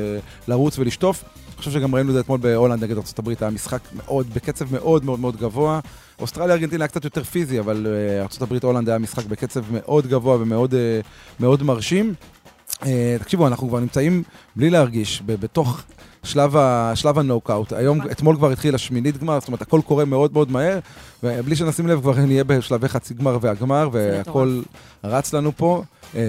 לרוץ 0.48 0.78
ולשטוף. 0.78 1.24
אני 1.24 1.64
חושב 1.64 1.70
שגם 1.70 1.94
ראינו 1.94 2.08
את 2.08 2.14
זה 2.14 2.20
אתמול 2.20 2.38
בהולנד 2.40 2.84
נגד 2.84 2.96
ארה"ב, 2.96 3.28
היה 3.40 3.50
משחק 3.50 3.80
מאוד, 3.92 4.26
בקצב 4.34 4.72
מאוד 4.72 5.04
מאוד 5.04 5.20
מאוד 5.20 5.36
גבוה. 5.36 5.80
אוסטרליה 6.21 6.55
ארגנטינה 6.55 6.85
היה 6.85 6.89
קצת 6.89 7.05
יותר 7.05 7.25
פיזי, 7.25 7.61
אבל 7.61 7.87
אה, 7.87 8.21
ארה"ב 8.21 8.64
הולנד 8.64 8.89
היה 8.89 8.99
משחק 8.99 9.25
בקצב 9.25 9.64
מאוד 9.73 10.07
גבוה 10.07 10.37
ומאוד 10.41 10.75
אה, 10.75 11.64
מרשים. 11.64 12.14
אה, 12.87 13.16
תקשיבו, 13.21 13.47
אנחנו 13.47 13.68
כבר 13.68 13.81
נמצאים, 13.81 14.23
בלי 14.57 14.71
להרגיש, 14.71 15.23
בתוך 15.27 15.83
שלב, 16.23 16.57
ה, 16.57 16.93
שלב 16.95 17.18
הנוקאוט. 17.18 17.73
היום. 17.73 18.01
אתמול 18.11 18.37
כבר 18.37 18.51
התחיל 18.51 18.75
השמינית 18.75 19.16
גמר, 19.18 19.39
זאת 19.41 19.49
אומרת, 19.49 19.62
הכל 19.62 19.81
קורה 19.87 20.05
מאוד 20.05 20.33
מאוד 20.33 20.51
מהר, 20.51 20.79
ובלי 21.23 21.57
שנשים 21.57 21.87
לב, 21.87 22.01
כבר 22.01 22.14
נהיה 22.18 22.45
בשלבי 22.45 22.89
חצי 22.89 23.14
גמר 23.14 23.39
והגמר, 23.41 23.89
והכל 23.93 24.61
רץ 25.05 25.33
לנו 25.35 25.53
פה. 25.57 25.83
אה, 26.16 26.21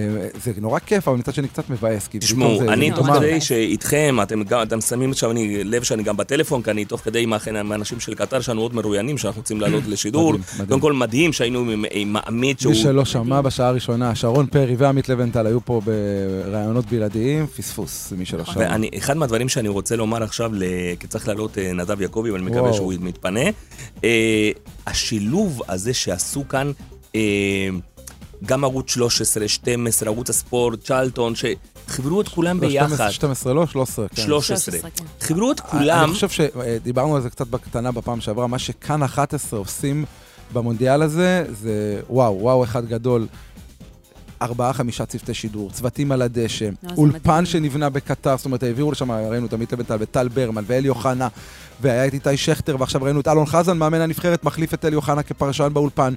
זה 0.43 0.51
נורא 0.61 0.79
כיף, 0.79 1.07
אבל 1.07 1.17
מצד 1.17 1.33
שני 1.33 1.47
קצת 1.47 1.69
מבאס. 1.69 2.07
כי 2.07 2.19
תשמעו, 2.19 2.61
אני 2.71 2.91
תוך. 2.91 3.07
כדי 3.11 3.41
שאיתכם, 3.41 4.17
אתם 4.23 4.43
גם- 4.43 4.61
אתם 4.61 4.81
שמים 4.81 5.11
עכשיו 5.11 5.31
אני- 5.31 5.63
לב 5.63 5.83
שאני 5.83 6.03
גם 6.03 6.17
בטלפון, 6.17 6.61
כי 6.61 6.71
אני 6.71 6.85
תוך 6.85 7.01
כדי 7.01 7.23
עם 7.23 7.33
האנשים 7.71 7.99
של 7.99 8.13
קטר 8.15 8.41
שלנו 8.41 8.59
מאוד 8.59 8.75
מרואיינים, 8.75 9.17
שאנחנו 9.17 9.41
רוצים 9.41 9.61
לעלות 9.61 9.83
לשידור. 9.87 10.33
קודם 10.67 10.79
כל 10.79 10.93
מדהים 10.93 11.33
שהיינו 11.33 11.59
עם- 11.91 12.15
העמית 12.15 12.59
שהוא... 12.59 12.73
מי 12.73 12.79
שלא 12.79 13.05
שמע 13.05 13.41
בשעה 13.41 13.67
הראשונה, 13.67 14.15
שרון 14.15 14.45
פרי 14.47 14.75
ועמית 14.77 15.09
לבנטל 15.09 15.45
היו 15.47 15.65
פה 15.65 15.81
בראיונות 15.85 16.85
בלעדיים, 16.85 17.47
פספוס, 17.47 18.13
מי 18.17 18.25
שלא 18.25 18.45
שמע. 18.45 18.67
אחד 18.97 19.17
מהדברים 19.17 19.49
שאני 19.49 19.67
רוצה 19.69 19.80
לומר 19.97 20.23
עכשיו. 20.23 20.51
כי 20.99 21.07
צריך 21.07 21.27
לעלות 21.27 21.57
אה, 21.57 21.73
נדב 21.73 22.01
יעקבי, 22.01 22.31
ואני 22.31 22.43
מקווה 22.43 22.61
וואו. 22.61 22.73
שהוא 22.73 22.93
מתפנה, 22.99 23.49
אה, 24.03 24.51
השילוב 24.87 25.61
הזה 25.69 25.93
שעשו 25.93 26.47
כאן, 26.47 26.71
אה, 27.15 27.69
גם 28.45 28.63
ערוץ 28.63 28.91
13, 28.91 29.47
12, 29.47 30.09
ערוץ 30.09 30.29
הספורט, 30.29 30.83
צ'לטון, 30.83 31.33
שחיברו 31.35 32.21
את 32.21 32.27
כולם 32.27 32.63
לא, 32.63 32.69
12, 32.69 32.97
ביחד. 32.97 33.09
12 33.09 33.53
לא, 33.53 33.67
13. 33.67 34.07
כן. 34.07 34.21
13. 34.21 34.57
13, 34.57 34.89
כן. 34.89 35.03
חיברו 35.21 35.51
את 35.51 35.59
כולם. 35.59 36.03
אני 36.03 36.13
חושב 36.13 36.29
שדיברנו 36.29 37.15
על 37.15 37.21
זה 37.21 37.29
קצת 37.29 37.47
בקטנה 37.47 37.91
בפעם 37.91 38.21
שעברה, 38.21 38.47
מה 38.47 38.59
שכאן 38.59 39.03
11 39.03 39.59
עושים 39.59 40.05
במונדיאל 40.53 41.01
הזה, 41.01 41.45
זה 41.61 42.01
וואו, 42.09 42.37
וואו 42.41 42.63
אחד 42.63 42.85
גדול. 42.85 43.27
ארבעה, 44.41 44.73
חמישה 44.73 45.05
צוותי 45.05 45.33
שידור, 45.33 45.69
צוותים 45.71 46.11
על 46.11 46.21
הדשא, 46.21 46.69
לא, 46.83 46.91
אולפן. 46.97 47.45
שנבנה 47.45 47.89
בקטר, 47.89 48.37
זאת 48.37 48.45
אומרת, 48.45 48.63
העבירו 48.63 48.91
לשם, 48.91 49.11
ראינו 49.11 49.45
את 49.45 49.53
עמית 49.53 49.73
לבנטל 49.73 49.97
וטל 49.99 50.27
ברמן 50.27 50.63
ואלי 50.67 50.89
אוחנה, 50.89 51.27
והיה 51.81 52.07
את 52.07 52.13
איתי 52.13 52.37
שכטר, 52.37 52.75
ועכשיו 52.79 53.03
ראינו 53.03 53.19
את 53.19 53.27
אלון 53.27 53.45
חזן, 53.45 53.77
מאמן 53.77 54.01
הנבחרת, 54.01 54.43
מחליף 54.43 54.73
את 54.73 54.85
אלי 54.85 54.95
אוחנה 54.95 55.23
כפרשן 55.23 55.69
באולפן. 55.73 56.13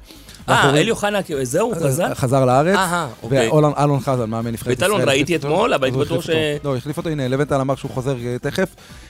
אה, 0.49 0.71
אלי 0.71 0.91
אוחנה, 0.91 1.19
זהו, 1.43 1.67
הוא 1.67 1.75
חזר? 1.75 2.15
חזר 2.15 2.45
לארץ, 2.45 2.77
אהה, 2.77 3.09
אוקיי. 3.23 3.49
ואלון 3.49 4.01
חזן, 4.01 4.31
מאמן 4.31 4.51
נבחרת 4.51 4.69
ואת 4.69 4.83
אלון 4.83 5.01
ראיתי 5.01 5.37
אתמול, 5.37 5.75
אבל 5.75 5.85
הייתי 5.85 5.99
בטוח 5.99 6.25
ש-. 6.25 6.31
לא, 6.65 6.77
החליף 6.77 6.97
אותו, 6.97 7.09
הנה, 7.09 7.29
לבנטל 7.29 7.61
אמר 7.61 7.75
שהוא 7.75 7.91
חוזר 7.91 8.17
אה, 8.27 8.37
תכף, 8.39 8.69
אה, 8.69 9.04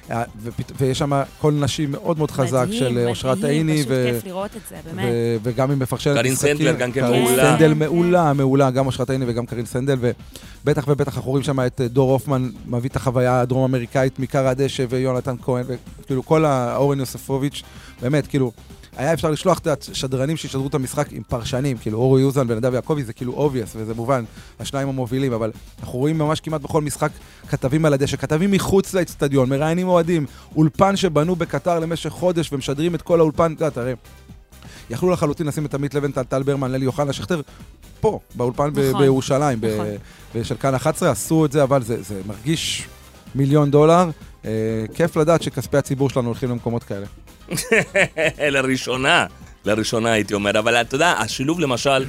ויש 0.78 0.98
שם 0.98 1.22
קול 1.40 1.55
נשי 1.55 1.86
מאוד 1.86 2.18
מאוד 2.18 2.30
חזק 2.30 2.66
של 2.70 2.98
אה, 2.98 3.07
אושרת 3.07 3.38
מדהים, 3.38 3.68
עייני, 3.68 3.78
פשוט 3.82 3.92
ו- 3.92 4.11
כיף 4.12 4.24
לראות 4.24 4.50
את 4.57 4.61
זה, 4.68 4.76
באמת. 4.84 5.05
ו- 5.12 5.36
וגם 5.42 5.70
עם 5.70 5.78
מפרשנת 5.78 6.16
קרין 6.16 6.32
משחקים. 6.32 6.57
סנדלר 6.57 6.74
גם 6.74 6.92
כן 6.92 7.00
קרין 7.00 7.22
מעולה. 7.22 7.42
סנדלר 7.53 7.72
כן. 7.74 7.78
מעולה, 7.78 8.32
מעולה, 8.32 8.70
גם 8.70 8.86
אושרת 8.86 9.11
עייני 9.11 9.24
וגם 9.28 9.46
קרין 9.46 9.66
סנדלר, 9.66 9.99
ובטח 10.00 10.84
ובטח 10.88 11.16
אנחנו 11.16 11.30
רואים 11.30 11.44
שם 11.44 11.61
את 11.61 11.80
אה, 11.80 11.88
דור 11.88 12.12
הופמן 12.12 12.50
מביא 12.66 12.90
את 12.90 12.96
החוויה 12.96 13.40
הדרום-אמריקאית 13.40 14.18
מקר 14.18 14.46
הדשא 14.46 14.84
ויונתן 14.88 15.34
כהן, 15.42 15.64
וכאילו 16.00 16.24
כל 16.24 16.44
האורן 16.44 16.98
יוסיפוביץ', 17.01 17.62
באמת, 18.02 18.26
כאילו... 18.26 18.52
היה 18.97 19.12
אפשר 19.12 19.30
לשלוח, 19.30 19.59
את 19.59 19.66
יודעת, 19.66 19.88
שדרנים 19.92 20.36
שישדרו 20.36 20.66
את 20.66 20.74
המשחק 20.74 21.12
עם 21.12 21.22
פרשנים, 21.22 21.76
כאילו 21.76 21.99
אורי 21.99 22.22
אוזן 22.22 22.47
ונדב 22.49 22.74
יעקבי, 22.74 23.05
זה 23.05 23.12
כאילו 23.12 23.51
obvious, 23.51 23.68
וזה 23.76 23.95
מובן, 23.95 24.24
השניים 24.61 24.88
המובילים, 24.88 25.32
אבל 25.32 25.51
אנחנו 25.80 25.99
רואים 25.99 26.18
ממש 26.18 26.40
כמעט 26.40 26.61
בכל 26.61 26.82
משחק 26.82 27.11
כתבים 27.49 27.84
על 27.84 27.92
הדשא, 27.92 28.16
כתבים 28.16 28.51
מחוץ 28.51 28.95
לאצטדיון, 28.95 29.49
מראיינים 29.49 29.88
אוהדים, 29.88 30.26
אולפן 30.57 30.97
שבנו 30.97 31.36
בקטר 31.36 31.78
למשך 31.78 32.11
חודש 32.11 32.53
ומשדרים 32.53 32.95
את 32.95 33.03
כל 33.03 33.20
האולפן, 33.20 33.53
את 33.53 33.61
יודעת, 33.61 33.78
הרי 33.78 33.95
יכלו 34.90 35.11
לחלוטין 35.11 35.47
לשים 35.47 35.66
את 35.66 35.74
עמית 35.74 35.95
לבנטל, 35.95 36.22
טל 36.22 36.42
ברמן, 36.42 36.72
ללי 36.72 36.86
אוחנה, 36.86 37.12
שכטר, 37.12 37.40
פה, 38.01 38.20
באולפן 38.34 38.70
נכון, 38.70 39.03
בירושלים, 39.03 39.59
נכון. 39.64 40.45
של 40.45 40.57
כאן 40.57 40.74
11, 40.74 41.11
עשו 41.11 41.45
את 41.45 41.53
זה, 41.53 41.62
אבל 41.62 41.82
זה, 41.82 42.03
זה 42.03 42.20
מרגיש 42.26 42.88
מיליון 43.34 43.70
דולר. 43.70 44.11
אה, 44.45 44.51
כיף 44.95 45.16
לדעת 45.16 45.42
שכספי 45.42 45.76
הציבור 45.76 46.11
שלנו 46.11 46.26
הולכים 46.26 46.51
למקומות 46.51 46.84
כאלה. 46.84 47.07
לראשונה, 48.55 49.26
לראשונה 49.64 50.12
הייתי 50.12 50.34
אומר, 50.34 50.59
אבל 50.59 50.74
אתה 50.76 50.95
יודע, 50.95 51.09
השילוב 51.18 51.61
למשל 51.61 52.05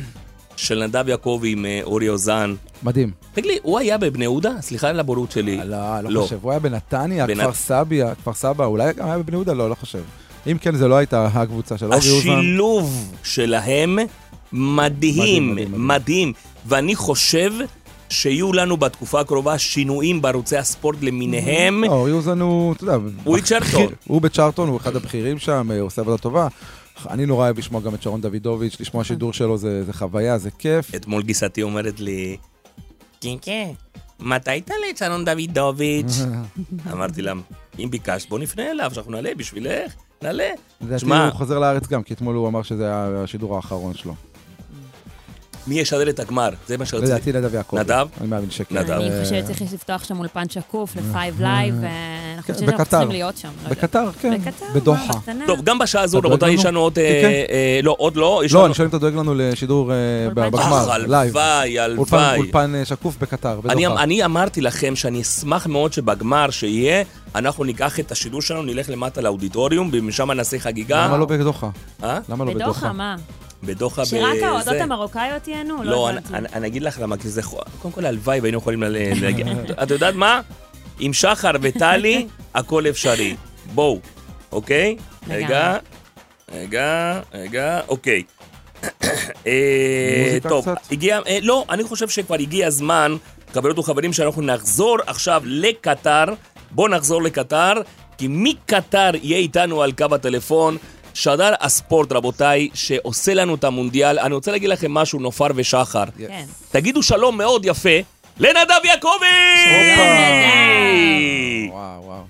של 0.57 0.83
נדב 0.83 1.09
יעקבי 1.09 1.51
עם 1.51 1.65
אה, 1.65 1.79
אורי 1.83 2.09
אוזן, 2.09 2.55
מדהים. 2.83 3.11
תגיד 3.33 3.45
לי, 3.51 3.57
הוא 3.61 3.79
היה 3.79 3.97
בבני 3.97 4.23
יהודה? 4.23 4.51
סליחה 4.61 4.89
על 4.89 4.99
הבורות 4.99 5.31
שלי. 5.31 5.57
לא, 5.65 5.99
לא 6.01 6.09
לא. 6.11 6.21
חושב. 6.21 6.37
הוא 6.41 6.51
היה 6.51 6.59
בנתניה, 6.59 7.27
בנת- 7.27 7.39
כפר 7.41 7.53
סביה, 7.53 8.15
כפר 8.15 8.33
סבא, 8.33 8.65
אולי 8.65 8.93
גם 8.93 9.05
היה 9.07 9.17
בבני 9.17 9.35
יהודה? 9.35 9.53
לא, 9.53 9.69
לא 9.69 9.75
חושב. 9.75 10.01
אם 10.51 10.57
כן, 10.61 10.75
זה 10.75 10.87
לא 10.87 10.95
הייתה 10.95 11.27
הקבוצה 11.33 11.77
של 11.77 11.85
אורי 11.85 11.97
אוזן. 11.97 12.29
השילוב 12.29 13.13
שלהם 13.23 13.99
מדהים, 14.53 14.75
מדהים, 14.75 15.55
מדהים. 15.55 15.87
מדהים. 15.87 16.33
ואני 16.65 16.95
חושב 16.95 17.51
שיהיו 18.15 18.53
לנו 18.53 18.77
בתקופה 18.77 19.19
הקרובה 19.19 19.57
שינויים 19.57 20.21
בערוצי 20.21 20.57
הספורט 20.57 20.97
למיניהם. 21.01 21.83
לא, 21.83 22.09
אוזן 22.11 22.41
הוא, 22.41 22.73
אתה 22.73 22.83
יודע, 22.83 22.97
הוא 23.23 23.39
צ'רטון. 23.39 23.93
הוא 24.07 24.21
בצ'רטון, 24.21 24.69
הוא 24.69 24.77
אחד 24.77 24.95
הבכירים 24.95 25.39
שם, 25.39 25.71
אה, 25.71 25.79
הוא 25.79 25.87
עושה 25.87 26.01
עבודה 26.01 26.17
טובה. 26.17 26.47
אני 27.09 27.25
נורא 27.25 27.45
אוהב 27.45 27.57
לשמוע 27.57 27.81
גם 27.81 27.95
את 27.95 28.01
שרון 28.01 28.21
דוידוביץ', 28.21 28.77
לשמוע 28.79 29.03
שידור 29.03 29.33
שלו 29.33 29.57
זה 29.57 29.83
זה 29.83 29.93
חוויה, 29.93 30.37
זה 30.37 30.49
כיף. 30.51 30.95
אתמול 30.95 31.23
גיסתי 31.23 31.63
אומרת 31.63 31.99
לי, 31.99 32.37
כן, 33.21 33.35
כן, 33.41 33.69
מתי 34.19 34.61
תעלה 34.61 34.89
את 34.89 34.97
שרון 34.97 35.25
דוידוביץ'? 35.25 36.13
אמרתי 36.93 37.21
לה, 37.21 37.33
אם 37.79 37.89
ביקשת, 37.91 38.29
בוא 38.29 38.39
נפנה 38.39 38.71
אליו, 38.71 38.91
שאנחנו 38.93 39.11
נעלה 39.11 39.29
בשבילך, 39.37 39.93
נעלה. 40.21 40.49
לדעתי 40.81 40.99
שמע, 40.99 41.25
הוא 41.25 41.33
חוזר 41.33 41.59
לארץ 41.59 41.87
גם, 41.87 42.03
כי 42.03 42.13
אתמול 42.13 42.35
הוא 42.35 42.47
אמר 42.47 42.61
שזה 42.61 42.85
היה 42.85 43.23
השידור 43.23 43.55
האחרון 43.55 43.93
שלו. 43.93 44.15
מי 45.67 45.79
ישדר 45.79 46.09
את 46.09 46.19
הגמר? 46.19 46.49
זה 46.67 46.77
מה 46.77 46.85
שרציתי. 46.85 47.11
לדעתי 47.11 47.33
נדב 47.33 47.53
יעקב. 47.53 47.77
נדב? 47.77 48.07
אני 48.21 48.27
מאמין 48.27 48.51
שכן. 48.51 48.77
נדב. 48.77 48.91
אני 48.91 49.11
אה, 49.11 49.23
חושבת 49.23 49.43
שצריך 49.43 49.73
לפתוח 49.73 50.03
שם 50.03 50.19
אולפן 50.19 50.49
שקוף 50.49 50.95
ל-Five 50.95 51.41
Live, 51.41 51.73
ואני 51.81 52.41
חושבת 52.41 52.57
שאנחנו 52.59 52.73
בקטר. 52.73 52.83
צריכים 52.83 53.11
להיות 53.11 53.37
שם. 53.37 53.49
לא. 53.63 53.69
בקטר, 53.69 54.11
כן. 54.21 54.37
בקטר, 54.37 54.65
בדוחה. 54.75 55.13
טוב, 55.47 55.61
גם 55.63 55.79
בשעה 55.79 56.01
הזו, 56.01 56.19
רבותיי? 56.23 56.53
יש 56.53 56.65
לנו 56.65 56.79
עוד... 56.79 56.99
אה, 56.99 57.19
כן, 57.21 57.53
אה, 57.53 57.79
לא, 57.83 57.95
עוד 57.99 58.15
לא. 58.15 58.41
לא, 58.53 58.65
אני 58.65 58.73
שואל 58.73 58.85
אם 58.85 58.89
אתה 58.89 58.97
דואג 58.97 59.15
לנו 59.15 59.33
לשידור 59.35 59.91
אה, 59.91 59.95
בגמר, 60.33 60.97
לייב. 61.07 61.37
הלוואי, 61.37 61.79
הלוואי. 61.79 62.37
אולפן 62.37 62.75
אה, 62.75 62.85
שקוף 62.85 63.17
בקטר, 63.19 63.59
אני, 63.69 63.85
בדוחה. 63.85 64.03
אני 64.03 64.25
אמרתי 64.25 64.61
לכם 64.61 64.95
שאני 64.95 65.21
אשמח 65.21 65.67
מאוד 65.67 65.93
שבגמר 65.93 66.49
שיהיה, 66.49 67.03
אנחנו 67.35 67.63
ניקח 67.63 67.99
את 67.99 68.11
השידור 68.11 68.41
שלנו, 68.41 68.63
נלך 68.63 68.89
למטה 68.89 69.21
לאודיטוריום, 69.21 69.89
ומשם 69.93 70.31
נעשה 70.31 70.59
חגיגה. 70.59 71.05
למה 71.05 71.17
לא 71.17 71.25
בדוחה? 71.25 71.69
אה? 72.03 72.19
למה 72.29 72.45
לא 72.45 72.53
בדוחה, 72.53 72.69
בדוחה? 72.69 72.93
מה? 72.93 73.15
בדוחה 73.63 74.01
ב... 74.01 74.05
שרק 74.05 74.43
האוהדות 74.43 74.73
זה. 74.73 74.83
המרוקאיות 74.83 75.47
ייהנו? 75.47 75.83
לא, 75.83 76.09
אני, 76.09 76.17
הבנתי. 76.17 76.33
אני, 76.33 76.47
אני 76.53 76.67
אגיד 76.67 76.83
לך 76.83 76.99
למה, 76.99 77.17
כי 77.17 77.29
זה... 77.29 77.41
קודם 77.81 77.93
כל, 77.93 78.05
הלוואי 78.05 78.39
והיינו 78.39 78.57
יכולים 78.57 78.83
להגיע... 79.21 79.45
את 79.83 79.91
יודעת 79.91 80.15
מה? 80.15 80.41
עם 80.99 81.13
שחר 81.13 81.51
וטלי, 81.61 82.27
הכל 82.53 82.87
אפשרי. 82.89 83.35
בואו, 83.73 83.99
אוקיי? 84.51 84.95
רגע, 85.29 85.77
רגע, 86.51 87.19
רגע, 87.33 87.79
אוקיי. 87.87 88.23
אה, 89.47 90.37
טוב? 90.49 90.67
הגיע... 90.91 91.19
אה, 91.27 91.37
לא, 91.41 91.65
אני 91.69 91.83
חושב 91.83 92.09
שכבר 92.09 92.35
הגיע 92.35 92.67
הזמן, 92.67 93.15
חברות 93.53 93.79
וחברים, 93.79 94.13
שאנחנו 94.13 94.41
נחזור 94.41 94.97
עכשיו 95.07 95.41
לקטר. 95.45 96.25
בואו 96.71 96.87
נחזור 96.87 97.23
לקטר, 97.23 97.73
כי 98.17 98.27
מקטר 98.29 99.09
יהיה 99.21 99.37
איתנו 99.37 99.81
על 99.81 99.91
קו 99.91 100.05
הטלפון 100.11 100.77
שדר 101.15 101.53
הספורט, 101.59 102.11
רבותיי, 102.11 102.69
שעושה 102.73 103.33
לנו 103.33 103.55
את 103.55 103.63
המונדיאל. 103.63 104.19
אני 104.19 104.33
רוצה 104.33 104.51
להגיד 104.51 104.69
לכם 104.69 104.93
משהו, 104.93 105.19
נופר 105.19 105.47
ושחר. 105.55 106.03
כן. 106.17 106.45
תגידו 106.71 107.03
שלום 107.03 107.37
מאוד 107.37 107.65
יפה 107.65 107.89
לנדב 108.39 108.79
יעקבי! 108.83 109.15
וואו, 111.69 112.03
וואו. 112.03 112.23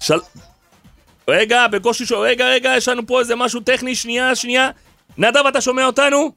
של... 0.00 0.18
רגע, 1.28 1.66
בקושי 1.66 2.06
שואל, 2.06 2.28
רגע, 2.28 2.44
רגע, 2.46 2.72
יש 2.76 2.88
לנו 2.88 3.06
פה 3.06 3.20
איזה 3.20 3.36
משהו 3.36 3.60
טכני, 3.60 3.94
שנייה, 3.94 4.34
שנייה. 4.34 4.70
נדב, 5.18 5.46
אתה 5.48 5.60
שומע 5.60 5.86
אותנו? 5.86 6.32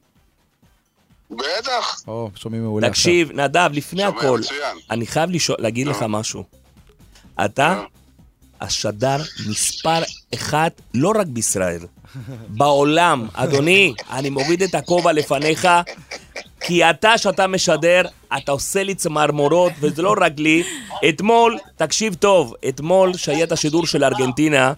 בטח. 1.30 2.02
או, 2.08 2.30
שומעים 2.34 2.62
מעולה 2.62 2.86
עכשיו. 2.86 3.02
תקשיב, 3.02 3.32
נדב, 3.32 3.70
לפני 3.72 4.02
שומע 4.02 4.18
הכל, 4.18 4.38
מצוין. 4.38 4.76
אני 4.90 5.06
חייב 5.06 5.30
להגיד 5.58 5.86
לך 5.86 6.04
משהו. 6.08 6.44
אתה. 7.44 7.82
השדר 8.60 9.16
מספר 9.46 10.02
אחד, 10.34 10.70
לא 10.94 11.12
רק 11.16 11.26
בישראל, 11.26 11.80
בעולם. 12.48 13.26
אדוני, 13.32 13.94
אני 14.10 14.30
מוריד 14.30 14.62
את 14.62 14.74
הכובע 14.74 15.12
לפניך, 15.12 15.68
כי 16.60 16.90
אתה, 16.90 17.18
שאתה 17.18 17.46
משדר, 17.46 18.02
אתה 18.36 18.52
עושה 18.52 18.82
לי 18.82 18.94
צמרמורות, 18.94 19.72
וזה 19.80 20.02
לא 20.02 20.14
רק 20.20 20.32
לי. 20.38 20.62
אתמול, 21.08 21.58
תקשיב 21.76 22.14
טוב, 22.14 22.54
אתמול, 22.68 23.16
שהיה 23.16 23.44
את 23.44 23.52
השידור 23.52 23.86
של 23.86 24.04
ארגנטינה, 24.04 24.72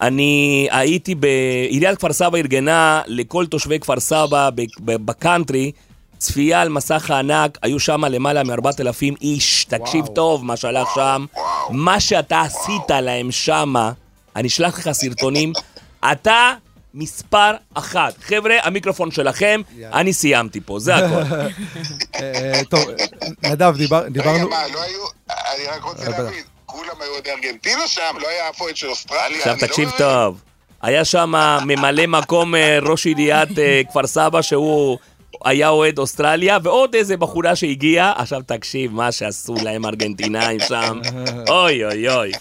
אני 0.00 0.68
הייתי 0.70 1.14
ב... 1.14 1.24
עיריית 1.68 1.98
כפר 1.98 2.12
סבא 2.12 2.38
ארגנה 2.38 3.02
לכל 3.06 3.46
תושבי 3.46 3.78
כפר 3.78 4.00
סבא 4.00 4.50
בקאנטרי. 4.80 5.72
צפייה 6.18 6.60
על 6.62 6.68
מסך 6.68 7.10
הענק, 7.10 7.58
היו 7.62 7.80
שם 7.80 8.04
למעלה 8.04 8.42
מ-4,000 8.44 9.16
איש, 9.20 9.64
תקשיב 9.64 10.04
וואו. 10.04 10.14
טוב 10.14 10.44
מה 10.44 10.56
שהלך 10.56 10.88
שם, 10.94 11.24
מה 11.70 12.00
שאתה 12.00 12.40
עשית 12.40 12.90
להם 12.90 13.32
שמה, 13.32 13.92
אני 14.36 14.48
אשלח 14.48 14.78
לך 14.78 14.92
סרטונים, 14.92 15.52
אתה 16.12 16.52
מספר 16.94 17.50
אחת. 17.74 18.14
חבר'ה, 18.22 18.54
המיקרופון 18.62 19.10
שלכם, 19.10 19.60
יאללה. 19.76 19.96
אני 20.00 20.12
סיימתי 20.12 20.60
פה, 20.60 20.78
זה 20.78 20.94
הכל. 20.96 21.22
אה, 22.20 22.60
טוב, 22.70 22.84
נדב, 23.42 23.74
דיבר- 23.76 23.96
רגע, 24.00 24.08
דיברנו... 24.08 24.48
מה, 24.48 24.68
לא 24.74 24.82
היו... 24.82 25.00
אני 25.30 25.66
רק 25.76 25.82
רוצה 25.84 26.02
אה. 26.02 26.08
להבין, 26.22 26.44
כולם 26.66 26.88
היו 27.00 27.10
עוד 27.14 27.26
ארגנטינה 27.26 27.88
שם? 27.88 28.16
לא 28.20 28.28
היה 28.28 28.48
אף 28.50 28.60
אוהד 28.60 28.76
של 28.76 28.86
אוסטרליה? 28.86 29.38
עכשיו 29.38 29.54
לא 29.54 29.66
תקשיב 29.66 29.88
מבין. 29.88 29.98
טוב, 29.98 30.40
היה 30.82 31.04
שם 31.04 31.32
ממלא 31.66 32.06
מקום 32.06 32.54
אה, 32.54 32.78
ראש 32.82 33.06
עיריית 33.06 33.58
אה, 33.58 33.80
כפר 33.90 34.06
סבא 34.06 34.42
שהוא 34.42 34.98
היה 35.44 35.68
אוהד 35.68 35.98
אוסטרליה, 35.98 36.58
ועוד 36.62 36.94
איזה 36.94 37.16
בחורה 37.16 37.56
שהגיעה, 37.56 38.12
עכשיו 38.16 38.40
תקשיב 38.46 38.92
מה 38.92 39.12
שעשו 39.12 39.54
להם 39.62 39.86
ארגנטינאים 39.86 40.60
שם, 40.60 41.00
אוי 41.48 41.84
אוי 41.84 42.08
אוי. 42.08 42.32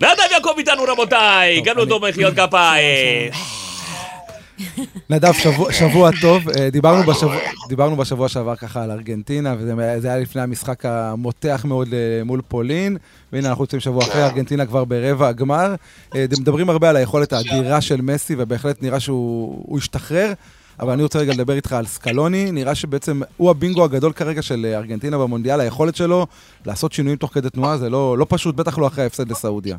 נדב 0.00 0.08
יעקב 0.32 0.50
איתנו 0.58 0.82
רבותיי, 0.88 1.60
גם 1.60 1.78
אני- 1.78 1.88
טוב 1.88 2.08
מחיאות 2.08 2.34
כפיים. 2.34 3.30
נדב, 5.10 5.32
שבוע, 5.32 5.72
שבוע 5.72 6.10
טוב. 6.20 6.48
אה, 6.48 6.70
דיברנו 6.70 7.02
בשבוע, 7.02 7.36
דיברנו 7.68 7.96
בשבוע 7.96 8.28
שעבר 8.28 8.56
ככה 8.56 8.82
על 8.82 8.90
ארגנטינה, 8.90 9.54
וזה 9.58 9.72
זה 10.00 10.08
היה 10.08 10.18
לפני 10.18 10.42
המשחק 10.42 10.84
המותח 10.86 11.62
מאוד 11.68 11.88
אה, 11.94 12.24
מול 12.24 12.40
פולין. 12.48 12.96
והנה, 13.32 13.48
אנחנו 13.48 13.64
יוצאים 13.64 13.80
שבוע 13.80 14.04
אחרי, 14.04 14.24
ארגנטינה 14.24 14.66
כבר 14.66 14.84
ברבע 14.84 15.28
הגמר. 15.28 15.74
אה, 16.14 16.24
מדברים 16.40 16.70
הרבה 16.70 16.90
על 16.90 16.96
היכולת 16.96 17.32
האדירה 17.32 17.80
של 17.80 18.00
מסי, 18.00 18.34
ובהחלט 18.38 18.82
נראה 18.82 19.00
שהוא 19.00 19.64
הוא 19.66 19.78
השתחרר. 19.78 20.32
אבל 20.80 20.92
אני 20.92 21.02
רוצה 21.02 21.18
רגע 21.18 21.32
לדבר 21.32 21.52
איתך 21.54 21.72
על 21.72 21.86
סקלוני, 21.86 22.50
נראה 22.52 22.74
שבעצם 22.74 23.20
הוא 23.36 23.50
הבינגו 23.50 23.84
הגדול 23.84 24.12
כרגע 24.12 24.42
של 24.42 24.66
אה, 24.70 24.78
ארגנטינה 24.78 25.18
במונדיאל, 25.18 25.60
היכולת 25.60 25.96
שלו 25.96 26.26
לעשות 26.66 26.92
שינויים 26.92 27.18
תוך 27.18 27.34
כדי 27.34 27.50
תנועה 27.50 27.78
זה 27.78 27.90
לא, 27.90 28.18
לא 28.18 28.26
פשוט, 28.28 28.54
בטח 28.54 28.78
לא 28.78 28.86
אחרי 28.86 29.04
ההפסד 29.04 29.30
לסעודיה. 29.30 29.76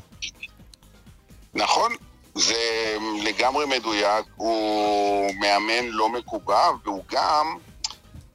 נכון, 1.54 1.92
זה 2.36 2.96
לגמרי 3.24 3.66
מדויק, 3.66 4.26
הוא 4.36 5.32
מאמן 5.40 5.88
לא 5.90 6.10
מקובע, 6.10 6.70
והוא 6.86 7.04
גם, 7.12 7.46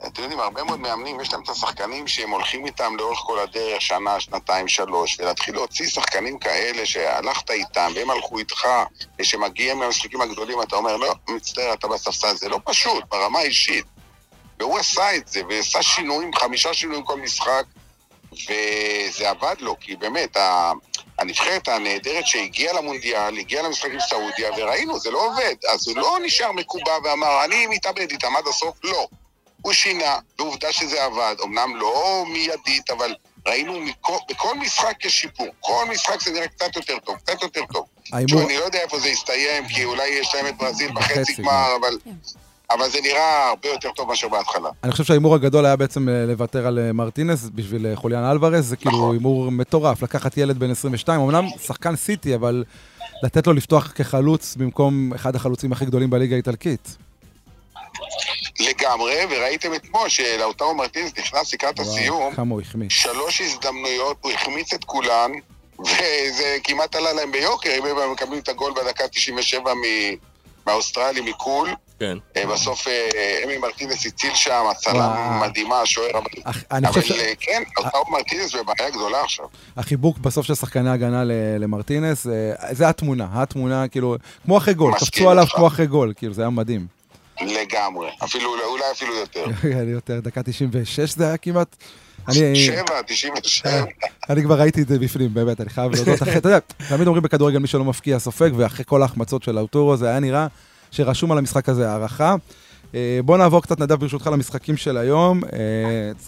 אתם 0.07 0.23
יודעים, 0.23 0.41
הרבה 0.41 0.65
מאוד 0.65 0.81
מאמנים, 0.81 1.21
יש 1.21 1.33
להם 1.33 1.43
את 1.43 1.49
השחקנים 1.49 2.07
שהם 2.07 2.31
הולכים 2.31 2.67
איתם 2.67 2.97
לאורך 2.97 3.19
כל 3.19 3.39
הדרך, 3.39 3.83
שנה, 3.83 4.21
שנתיים, 4.21 4.69
שלוש, 4.69 5.21
ולהתחיל 5.21 5.55
להוציא 5.55 5.89
שחקנים 5.89 6.39
כאלה 6.39 6.87
שהלכת 6.87 7.51
איתם, 7.51 7.93
והם 7.95 8.11
הלכו 8.11 8.39
איתך, 8.39 8.67
ושמגיעים 9.19 9.79
מהמשחקים 9.79 10.21
הגדולים, 10.21 10.63
אתה 10.63 10.77
אומר, 10.77 10.97
לא, 10.97 11.15
מצטער, 11.29 11.73
אתה 11.73 11.89
בספסל, 11.89 12.37
זה 12.37 12.49
לא 12.49 12.61
פשוט, 12.65 13.05
ברמה 13.11 13.39
האישית. 13.39 13.85
והוא 14.59 14.79
עשה 14.79 15.17
את 15.17 15.29
זה, 15.29 15.41
ועשה 15.49 15.83
שינויים, 15.83 16.35
חמישה 16.35 16.75
שינויים 16.75 17.05
כל 17.05 17.21
משחק, 17.21 17.65
וזה 18.33 19.31
עבד 19.31 19.57
לו, 19.61 19.77
כי 19.81 19.97
באמת, 19.97 20.37
הנבחרת 21.19 21.69
הנהדרת 21.69 22.27
שהגיעה 22.27 22.75
למונדיאל, 22.75 23.39
הגיעה 23.39 23.63
למשחק 23.63 23.91
עם 23.91 24.01
סעודיה, 24.01 24.51
וראינו, 24.57 24.99
זה 24.99 25.11
לא 25.11 25.27
עובד. 25.27 25.55
אז 25.73 25.89
הוא 25.89 25.97
לא 25.97 26.19
נשאר 26.23 26.53
מקובע 26.53 26.99
ואמר, 27.05 27.45
אני 27.45 27.67
מתאבד 27.67 28.11
איתם 28.11 28.37
עד 28.37 28.47
הסוף, 28.49 28.77
לא. 28.85 29.07
הוא 29.65 29.73
שינה, 29.73 30.19
ועובדה 30.39 30.73
שזה 30.73 31.05
עבד. 31.05 31.35
אמנם 31.45 31.77
לא 31.77 32.25
מיידית, 32.29 32.91
אבל 32.91 33.15
ראינו 33.47 33.81
מכל, 33.81 34.17
בכל 34.31 34.59
משחק 34.59 35.05
יש 35.05 35.21
שיפור. 35.21 35.47
כל 35.61 35.85
משחק 35.91 36.21
זה 36.21 36.31
נראה 36.31 36.49
קצת 36.49 36.77
יותר 36.77 36.99
טוב, 36.99 37.17
קצת 37.17 37.43
יותר 37.43 37.61
טוב. 37.73 37.87
תשמעו, 38.27 38.47
אני 38.47 38.57
לא 38.57 38.65
יודע 38.65 38.79
איפה 38.79 38.99
זה 38.99 39.09
יסתיים, 39.09 39.69
כי 39.69 39.85
אולי 39.85 40.09
יש 40.09 40.35
להם 40.35 40.47
את 40.47 40.57
ברזיל 40.57 40.93
בחצי 40.93 41.35
גמר. 41.43 41.77
אבל... 41.81 42.13
אבל 42.71 42.91
זה 42.91 42.99
נראה 43.03 43.49
הרבה 43.49 43.69
יותר 43.69 43.89
טוב 43.97 44.09
מאשר 44.09 44.29
בהתחלה. 44.29 44.69
אני 44.85 44.93
חושב 44.93 45.05
שההימור 45.05 45.35
הגדול 45.35 45.67
היה 45.67 45.77
בעצם 45.77 46.09
אה, 46.09 46.27
לוותר 46.27 46.67
על 46.67 46.79
אה, 46.79 46.93
מרטינס 46.93 47.51
בשביל 47.55 47.87
אה, 47.87 47.97
חוליאן 47.97 48.25
אלוורז, 48.25 48.69
זה 48.69 48.77
כאילו 48.77 48.97
נכון. 48.97 49.15
הימור 49.15 49.51
מטורף, 49.51 50.03
לקחת 50.03 50.37
ילד 50.37 50.59
בן 50.59 50.71
22, 50.71 51.21
אמנם 51.21 51.45
שחקן 51.67 51.97
סיטי, 51.97 52.35
אבל 52.35 52.65
לתת 53.23 53.47
לו 53.47 53.53
לפתוח 53.53 53.93
כחלוץ 53.95 54.57
במקום 54.57 55.13
אחד 55.15 55.37
החלוצים 55.37 55.73
הכי 55.73 55.85
גדולים 55.85 56.11
בליגה 56.11 56.35
האיטלקית. 56.35 56.97
לגמרי, 58.61 59.15
וראיתם 59.31 59.75
אתמול 59.75 60.09
שלאוטרו 60.09 60.75
מרטינס 60.75 61.13
נכנס 61.19 61.55
לקראת 61.55 61.79
הסיום, 61.81 62.35
כמה 62.35 62.55
הוא 62.55 62.61
החמיץ. 62.61 62.93
שלוש 62.93 63.41
הזדמנויות, 63.41 64.17
הוא 64.21 64.33
החמיץ 64.33 64.73
את 64.75 64.85
כולן, 64.85 65.31
וזה 65.87 66.57
כמעט 66.65 66.95
עלה 66.97 67.13
להם 67.13 67.33
ביוקר, 67.33 67.71
אם 67.79 67.85
הם 67.87 68.13
מקבלים 68.13 68.39
את 68.41 68.49
הגול 68.49 68.73
בדקה 68.73 69.09
97 69.09 69.75
מ- 69.75 69.79
מהאוסטרלי, 70.67 71.21
מקול. 71.21 71.69
כן. 72.01 72.19
אה, 72.37 72.47
בסוף 72.47 72.89
אה, 72.89 73.09
אמי 73.45 73.59
מרטינס 73.59 74.07
הציל 74.07 74.35
שם, 74.35 74.65
הצלה 74.71 74.93
וואו. 74.95 75.41
מדהימה, 75.49 75.81
השוער... 75.81 76.11
אני 76.73 76.89
אבל 76.89 77.01
אה, 77.21 77.33
כן, 77.41 77.63
אוטרו 77.79 78.11
מרטינס 78.11 78.55
בבעיה 78.55 78.91
גדולה 78.91 79.21
עכשיו. 79.25 79.45
שהחיבוק 79.77 80.19
בסוף 80.19 80.47
של 80.47 80.55
שחקני 80.55 80.91
הגנה 80.91 81.25
ל- 81.25 81.33
למרטינס, 81.59 82.27
זה 82.71 82.89
התמונה, 82.89 83.27
התמונה, 83.33 83.89
כאילו, 83.89 84.17
כמו 84.45 84.59
אחרי 84.59 84.75
גול, 84.75 84.95
קפצו 84.95 85.31
עליו. 85.31 85.47
כמו 85.47 85.67
אחרי 85.67 85.87
גול, 85.87 86.13
כאילו, 86.17 86.35
זה 86.35 86.43
היה 86.43 86.51
מדהים. 86.51 86.87
לגמרי. 87.43 88.09
אפילו, 88.25 88.51
אולי 88.71 88.83
אפילו 88.93 89.15
יותר. 89.15 89.45
אני 89.83 89.91
יותר, 89.91 90.21
דקה 90.21 90.43
96 90.43 91.15
זה 91.15 91.27
היה 91.27 91.37
כמעט. 91.37 91.77
אני- 92.29 92.57
שבע, 92.57 93.03
97. 93.07 93.85
אני 94.31 94.43
כבר 94.43 94.61
ראיתי 94.61 94.83
את 94.83 94.89
זה 94.89 94.99
בפנים, 94.99 95.35
באמת, 95.35 95.61
אני 95.61 95.71
חייב 95.71 95.93
להודות. 95.95 96.23
אחרי, 96.23 96.37
אתה 96.37 96.49
יודע, 96.49 96.59
תמיד 96.89 97.07
אומרים 97.07 97.23
בכדורגל 97.23 97.59
מי 97.59 97.67
שלא 97.69 97.85
מפקיע 97.85 98.19
סופג, 98.19 98.51
ואחרי 98.57 98.85
כל 98.89 99.03
ההחמצות 99.03 99.43
של 99.43 99.59
האוטורו, 99.59 99.97
זה 99.97 100.09
היה 100.09 100.21
נראה 100.21 100.47
שרשום 100.91 101.33
על 101.33 101.39
המשחק 101.39 101.69
הזה 101.69 101.91
הערכה. 101.91 102.35
אה, 102.95 103.21
בוא 103.25 103.37
נעבור 103.39 103.63
קצת, 103.63 103.81
נדב, 103.81 103.95
ברשותך, 103.95 104.27
למשחקים 104.27 104.77
של 104.77 104.97
היום. 104.97 105.45
אה, 105.45 105.51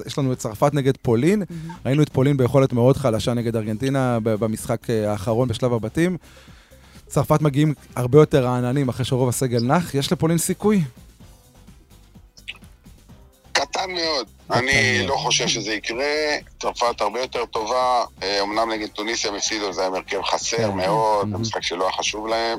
יש 0.06 0.18
לנו 0.18 0.32
את 0.32 0.38
צרפת 0.38 0.74
נגד 0.74 0.92
פולין. 1.02 1.42
ראינו 1.86 2.02
את 2.02 2.08
פולין 2.08 2.36
ביכולת 2.36 2.72
מאוד 2.72 2.96
חלשה 2.96 3.34
נגד 3.34 3.56
ארגנטינה 3.56 4.18
ב- 4.22 4.34
במשחק 4.34 4.90
אה, 4.90 5.10
האחרון 5.12 5.48
בשלב 5.48 5.72
הבתים. 5.72 6.16
צרפת 7.06 7.42
מגיעים 7.42 7.74
הרבה 7.96 8.18
יותר 8.18 8.44
רעננים 8.44 8.88
אחרי 8.88 9.04
שרוב 9.04 9.28
הסגל 9.28 9.62
נח. 9.62 9.94
יש 9.94 10.12
לפולין 10.12 10.38
סיכוי? 10.38 10.82
קטן 13.52 13.90
מאוד. 13.90 14.26
אני. 14.50 15.06
לא 15.06 15.14
חושב 15.16 15.48
שזה 15.48 15.74
יקרה. 15.74 16.36
צרפת 16.60 17.00
הרבה 17.00 17.20
יותר 17.20 17.44
טובה. 17.44 18.04
אה, 18.22 18.42
אמנם 18.42 18.70
נגד 18.70 18.88
טוניסיה 18.88 19.30
הם 19.30 19.36
הפסידו, 19.36 19.72
זה 19.72 19.80
היה 19.80 19.90
הרכב 19.90 20.22
חסר 20.22 20.56
כן. 20.56 20.76
מאוד. 20.76 21.28
המשחק 21.34 21.62
שלא 21.62 21.84
היה 21.84 21.92
חשוב 21.92 22.26
להם. 22.26 22.58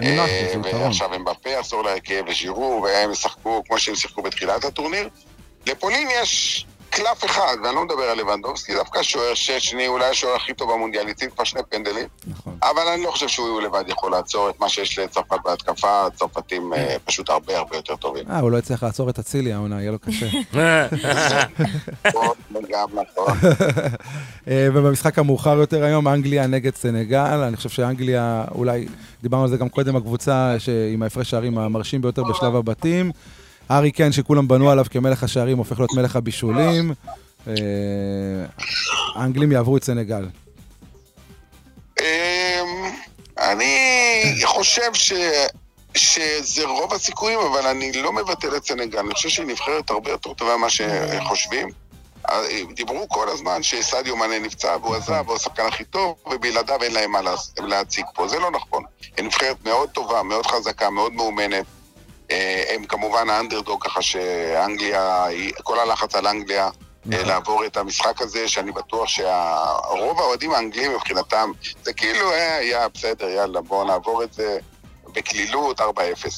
נח, 0.00 0.28
אה. 0.28 0.54
ועכשיו 0.62 1.14
הם 1.14 1.24
בפה, 1.24 1.60
אסור 1.60 1.82
להרכב 1.82 2.24
וז'ירו, 2.28 2.80
והם 2.84 3.12
ישחקו 3.12 3.62
כמו 3.66 3.78
שהם 3.78 3.94
שיחקו 3.94 4.22
בתחילת 4.22 4.64
הטורניר. 4.64 5.08
לפולין 5.66 6.08
יש 6.22 6.66
קלף 6.96 7.24
אחד, 7.24 7.56
ואני 7.64 7.74
לא 7.76 7.84
מדבר 7.84 8.02
על 8.02 8.18
לבנדובסקי, 8.18 8.74
דווקא 8.74 9.02
שוער 9.02 9.34
שני, 9.34 9.88
אולי 9.88 10.04
השוער 10.04 10.36
הכי 10.36 10.54
טוב 10.54 10.72
במונדיאל, 10.72 11.08
הציג 11.08 11.30
כבר 11.30 11.44
שני 11.44 11.60
פנדלים, 11.70 12.08
נכון. 12.26 12.56
אבל 12.62 12.82
אני 12.94 13.02
לא 13.02 13.10
חושב 13.10 13.28
שהוא 13.28 13.60
לבד 13.60 13.84
יכול 13.88 14.10
לעצור 14.10 14.50
את 14.50 14.60
מה 14.60 14.68
שיש 14.68 14.98
לצרפת 14.98 15.36
בהתקפה, 15.44 16.06
הצרפתים 16.06 16.72
אה, 16.72 16.96
פשוט 17.04 17.30
הרבה 17.30 17.58
הרבה 17.58 17.76
יותר 17.76 17.96
טובים. 17.96 18.24
אה, 18.30 18.38
הוא 18.38 18.50
לא 18.50 18.58
הצליח 18.58 18.82
לעצור 18.82 19.10
את 19.10 19.18
אצילי 19.18 19.52
העונה, 19.52 19.80
יהיה 19.80 19.90
לו 19.90 19.98
קשה. 19.98 20.26
נכון. 22.94 23.38
אה, 24.48 24.68
ובמשחק 24.74 25.18
המאוחר 25.18 25.56
יותר 25.58 25.84
היום, 25.84 26.08
אנגליה 26.08 26.46
נגד 26.46 26.74
סנגל. 26.74 27.42
אני 27.48 27.56
חושב 27.56 27.68
שאנגליה, 27.68 28.44
אולי, 28.54 28.86
דיברנו 29.22 29.42
על 29.42 29.48
זה 29.48 29.56
גם 29.56 29.68
קודם, 29.68 29.96
הקבוצה 29.96 30.56
עם 30.92 31.02
ההפרש 31.02 31.30
שערים 31.30 31.58
המרשים 31.58 32.02
ביותר 32.02 32.22
בשלב 32.24 32.56
הבתים. 32.56 33.12
הארי 33.68 33.90
קיין, 33.92 34.12
שכולם 34.12 34.48
בנו 34.48 34.70
עליו 34.70 34.84
כמלך 34.90 35.22
השערים, 35.22 35.58
הופך 35.58 35.78
להיות 35.78 35.92
מלך 35.92 36.16
הבישולים. 36.16 36.92
אה, 37.48 37.52
האנגלים 39.16 39.52
יעברו 39.52 39.76
את 39.76 39.84
סנגל. 39.84 40.28
אמ, 42.00 42.04
אני 43.38 43.76
חושב 44.44 44.94
ש... 44.94 45.12
שזה 45.94 46.64
רוב 46.66 46.92
הסיכויים, 46.94 47.38
אבל 47.38 47.66
אני 47.66 47.92
לא 47.92 48.12
מבטל 48.12 48.56
את 48.56 48.64
סנגל. 48.66 48.98
אני 48.98 49.14
חושב 49.14 49.28
שהיא 49.28 49.46
נבחרת 49.46 49.90
הרבה 49.90 50.10
יותר 50.10 50.32
טובה 50.34 50.56
ממה 50.56 50.66
שחושבים. 50.70 51.68
אה, 52.30 52.42
דיברו 52.74 53.08
כל 53.08 53.28
הזמן 53.28 53.62
שסדיו 53.62 54.16
מאנה 54.16 54.38
נפצע 54.38 54.76
והוא 54.82 54.94
עזב, 54.94 55.24
הוא 55.26 55.36
השחקן 55.36 55.62
הכי 55.66 55.84
טוב, 55.84 56.14
ובלעדיו 56.32 56.82
אין 56.82 56.92
להם 56.94 57.10
מה 57.12 57.20
לה- 57.22 57.34
להציג 57.58 58.04
פה. 58.14 58.28
זה 58.28 58.38
לא 58.38 58.50
נכון. 58.50 58.82
היא 59.16 59.24
נבחרת 59.24 59.56
מאוד 59.64 59.88
טובה, 59.90 60.22
מאוד 60.22 60.46
חזקה, 60.46 60.90
מאוד 60.90 61.12
מאומנת. 61.12 61.64
אה, 62.30 62.64
הם 62.68 62.84
כמובן 62.84 63.30
האנדרדוג, 63.30 63.84
ככה 63.84 64.02
שאנגליה, 64.02 65.26
כל 65.62 65.78
הלחץ 65.78 66.14
על 66.14 66.26
אנגליה 66.26 66.64
אה, 66.64 66.70
נכון. 67.06 67.26
לעבור 67.28 67.64
את 67.64 67.76
המשחק 67.76 68.22
הזה, 68.22 68.48
שאני 68.48 68.72
בטוח 68.72 69.08
שרוב 69.08 70.20
האוהדים 70.20 70.52
האנגלים 70.52 70.94
מבחינתם, 70.94 71.52
זה 71.82 71.92
כאילו, 71.92 72.32
אה, 72.32 72.58
יא, 72.62 72.88
בסדר, 72.94 73.28
יאללה, 73.28 73.60
בואו 73.60 73.84
נעבור 73.84 74.22
את 74.22 74.32
זה. 74.32 74.58
בקלילות 75.12 75.80
4-0. 75.80 75.84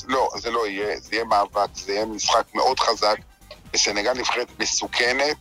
לא, 0.08 0.30
זה 0.36 0.50
לא 0.50 0.66
יהיה, 0.66 1.00
זה 1.00 1.14
יהיה 1.14 1.24
מאבק, 1.24 1.68
זה 1.74 1.92
יהיה 1.92 2.06
משחק 2.06 2.54
מאוד 2.54 2.80
חזק. 2.80 3.16
וסנגל 3.74 4.12
נבחרת 4.12 4.48
מסוכנת. 4.60 5.36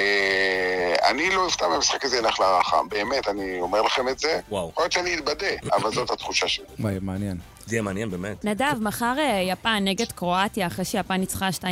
אה, 0.00 1.10
אני 1.10 1.30
לא 1.30 1.44
אופתע 1.44 1.68
מהמשחק 1.68 2.04
הזה 2.04 2.18
ילך 2.18 2.40
להערכה, 2.40 2.80
באמת, 2.88 3.28
אני 3.28 3.60
אומר 3.60 3.82
לכם 3.82 4.08
את 4.08 4.18
זה. 4.18 4.40
וואו. 4.48 4.68
יכול 4.70 4.82
להיות 4.82 4.92
שאני 4.92 5.14
אתבדה, 5.14 5.46
אבל 5.72 5.92
זאת 5.92 6.10
התחושה 6.10 6.48
שלי. 6.48 6.64
וואי, 6.80 6.98
מעניין. 7.00 7.36
זה 7.66 7.76
יהיה 7.76 7.82
מעניין 7.82 8.10
באמת. 8.10 8.44
נדב, 8.44 8.74
מחר 8.80 9.14
אה, 9.18 9.40
יפן 9.46 9.84
נגד 9.84 10.12
קרואטיה, 10.12 10.66
אחרי 10.66 10.84
שיפן 10.84 11.14
ניצחה 11.14 11.48
2-0 11.48 11.62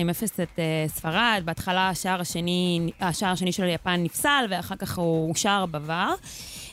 את 0.43 0.59
אה, 0.59 0.65
ספרד, 0.89 1.43
בהתחלה 1.45 1.89
השער 1.89 2.21
השני, 2.21 2.91
השער 3.01 3.33
השני 3.33 3.53
של 3.53 3.69
יפן 3.69 4.03
נפסל, 4.03 4.47
ואחר 4.51 4.77
כך 4.77 4.99
הוא 4.99 5.31
אושר 5.31 5.65
בVAR. 5.73 6.27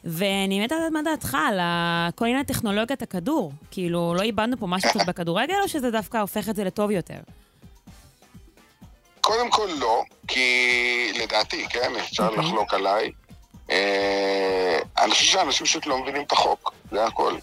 ואני 0.06 0.64
מתה 0.64 0.76
לדעת 0.76 0.92
מה 0.92 1.02
דעתך 1.02 1.38
על 1.50 1.60
כל 2.16 2.26
עניין 2.26 2.44
טכנולוגיית 2.44 3.02
הכדור. 3.02 3.52
כאילו, 3.72 4.14
לא 4.18 4.22
איבדנו 4.22 4.58
פה 4.58 4.68
משהו 4.68 4.90
קצת 4.90 5.06
בכדורגל, 5.10 5.56
או 5.64 5.68
שזה 5.68 5.92
דווקא 5.92 6.18
הופך 6.18 6.50
את 6.50 6.56
זה 6.56 6.64
לטוב 6.64 6.92
יותר? 6.92 7.20
קודם 9.26 9.50
כל 9.50 9.68
לא, 9.80 10.04
כי 10.28 11.12
לדעתי, 11.16 11.68
כן, 11.70 11.96
אפשר 11.96 12.28
אוקיי. 12.28 12.44
לחלוק 12.44 12.74
עליי. 12.74 13.12
אה, 13.72 14.80
אני 14.98 15.12
חושב 15.12 15.26
שאנשים 15.26 15.66
פשוט 15.66 15.86
לא 15.86 15.98
מבינים 15.98 16.22
את 16.22 16.32
החוק, 16.32 16.74
זה 16.92 17.06
הכל. 17.06 17.34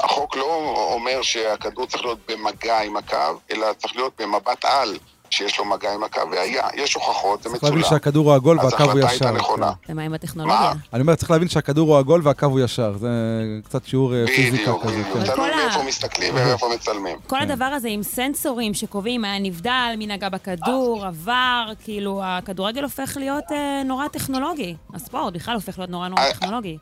החוק 0.00 0.36
לא 0.36 0.74
אומר 0.92 1.22
שהכדור 1.22 1.86
צריך 1.86 2.04
להיות 2.04 2.18
במגע 2.28 2.80
עם 2.80 2.96
הקו, 2.96 3.40
אלא 3.50 3.72
צריך 3.72 3.96
להיות 3.96 4.20
במבט 4.20 4.64
על 4.64 4.98
שיש 5.30 5.58
לו 5.58 5.64
מגע 5.64 5.94
עם 5.94 6.04
הקו, 6.04 6.20
והיה, 6.30 6.68
יש 6.74 6.94
הוכחות, 6.94 7.42
זה 7.42 7.48
צריך 7.48 7.64
להבין 7.64 7.78
מצולם. 7.78 7.90
שהכדור 7.90 8.26
הוא 8.26 8.34
עגול 8.34 8.60
אז 8.60 8.64
והקו 8.64 8.82
הוא 8.82 8.90
ההחלטה 8.90 9.14
ישר. 9.14 9.24
הייתה 9.24 9.38
נכונה. 9.38 9.72
ומה 9.88 10.02
עם 10.02 10.14
הטכנולוגיה? 10.14 10.72
אני 10.92 11.02
אומר, 11.02 11.14
צריך 11.14 11.30
להבין 11.30 11.48
שהכדור 11.48 11.88
הוא 11.88 11.98
עגול 11.98 12.20
והקו 12.24 12.46
הוא 12.46 12.60
ישר. 12.60 12.96
זה 12.98 13.08
קצת 13.64 13.86
שיעור 13.86 14.14
אה, 14.14 14.26
פיזיקה 14.26 14.62
בדיוק, 14.62 14.82
כזה. 14.82 14.92
בדיוק. 14.92 15.06
כן. 15.12 15.18
אבל 15.20 15.26
כל 15.26 15.34
תלוי 15.34 15.50
מאיפה 15.56 15.82
מסתכלים 15.82 16.34
ואיפה 16.34 16.68
מצלמים. 16.74 17.18
כל 17.26 17.42
הדבר 17.42 17.64
הזה 17.64 17.88
עם 17.88 18.02
סנסורים 18.02 18.74
שקובעים 18.74 19.20
מה 19.20 19.38
נבדל, 19.38 19.94
מי 19.98 20.06
נגע 20.06 20.28
בכדור, 20.28 21.06
עבר, 21.06 21.72
כאילו, 21.84 22.20
הכדורגל 22.24 22.82
הופך 22.82 23.16
להיות 23.16 23.44
אה, 23.52 23.82
נורא 23.84 24.08
טכנולוגי. 24.08 24.74
הספורט 24.94 25.32
בכלל 25.32 25.54
הופך 25.54 25.78
להיות 25.78 25.90
נורא 25.90 26.08
נורא 26.08 26.20
אה, 26.22 26.32
טכנולוגי. 26.32 26.78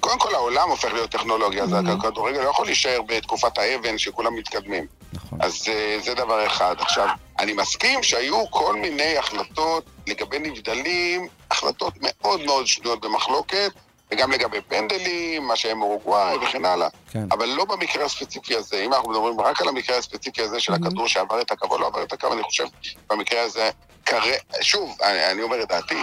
קודם 0.00 0.18
כל 0.18 0.34
העולם 0.34 0.70
הופך 0.70 0.92
להיות 0.92 1.10
טכנולוגיה, 1.10 1.64
אז. 1.64 1.72
הכדורגל 1.72 2.38
לא 2.38 2.48
יכול 2.48 2.66
להישאר 2.66 3.00
בתקופת 3.08 3.58
האבן 3.58 3.98
שכולם 3.98 4.34
מתקדמים. 4.34 4.86
נכון. 5.12 5.38
אז 5.42 5.62
אה, 5.68 5.98
זה 6.04 6.14
דבר 6.14 6.46
אחד. 6.46 6.74
עכשיו, 6.78 7.08
אני 7.38 7.52
מסכים 7.52 8.02
שהיו 8.02 8.50
כל 8.50 8.76
מיני 8.76 9.18
החלטות 9.18 9.84
לגבי 10.06 10.38
נבדלים, 10.38 11.28
החלטות 11.50 11.94
מאוד 12.00 12.40
מאוד 12.44 12.66
שנויות 12.66 13.00
במחלוקת, 13.00 13.70
וגם 14.10 14.32
לגבי 14.32 14.60
פנדלים, 14.68 15.46
מה 15.46 15.56
שהם 15.56 15.82
אורוגוואי 15.82 16.36
וכן 16.36 16.64
הלאה. 16.64 16.88
כן. 17.10 17.24
אבל 17.30 17.46
לא 17.48 17.64
במקרה 17.64 18.04
הספציפי 18.04 18.56
הזה. 18.56 18.82
אם 18.86 18.92
אנחנו 18.92 19.10
מדברים 19.10 19.40
רק 19.40 19.60
על 19.62 19.68
המקרה 19.68 19.98
הספציפי 19.98 20.42
הזה 20.42 20.60
של 20.60 20.72
Mhm. 20.72 20.76
הכדור 20.76 21.08
שעבר 21.08 21.40
את 21.40 21.50
הקו 21.50 21.66
או 21.70 21.78
לא 21.78 21.86
עבר 21.86 22.02
את 22.02 22.12
הקו, 22.12 22.32
אני 22.32 22.42
חושב 22.42 22.64
במקרה 23.10 23.42
הזה, 23.42 23.70
כרי... 24.06 24.32
שוב, 24.60 24.96
אני, 25.02 25.30
אני 25.30 25.42
אומר 25.42 25.62
את 25.62 25.68
דעתי, 25.68 25.98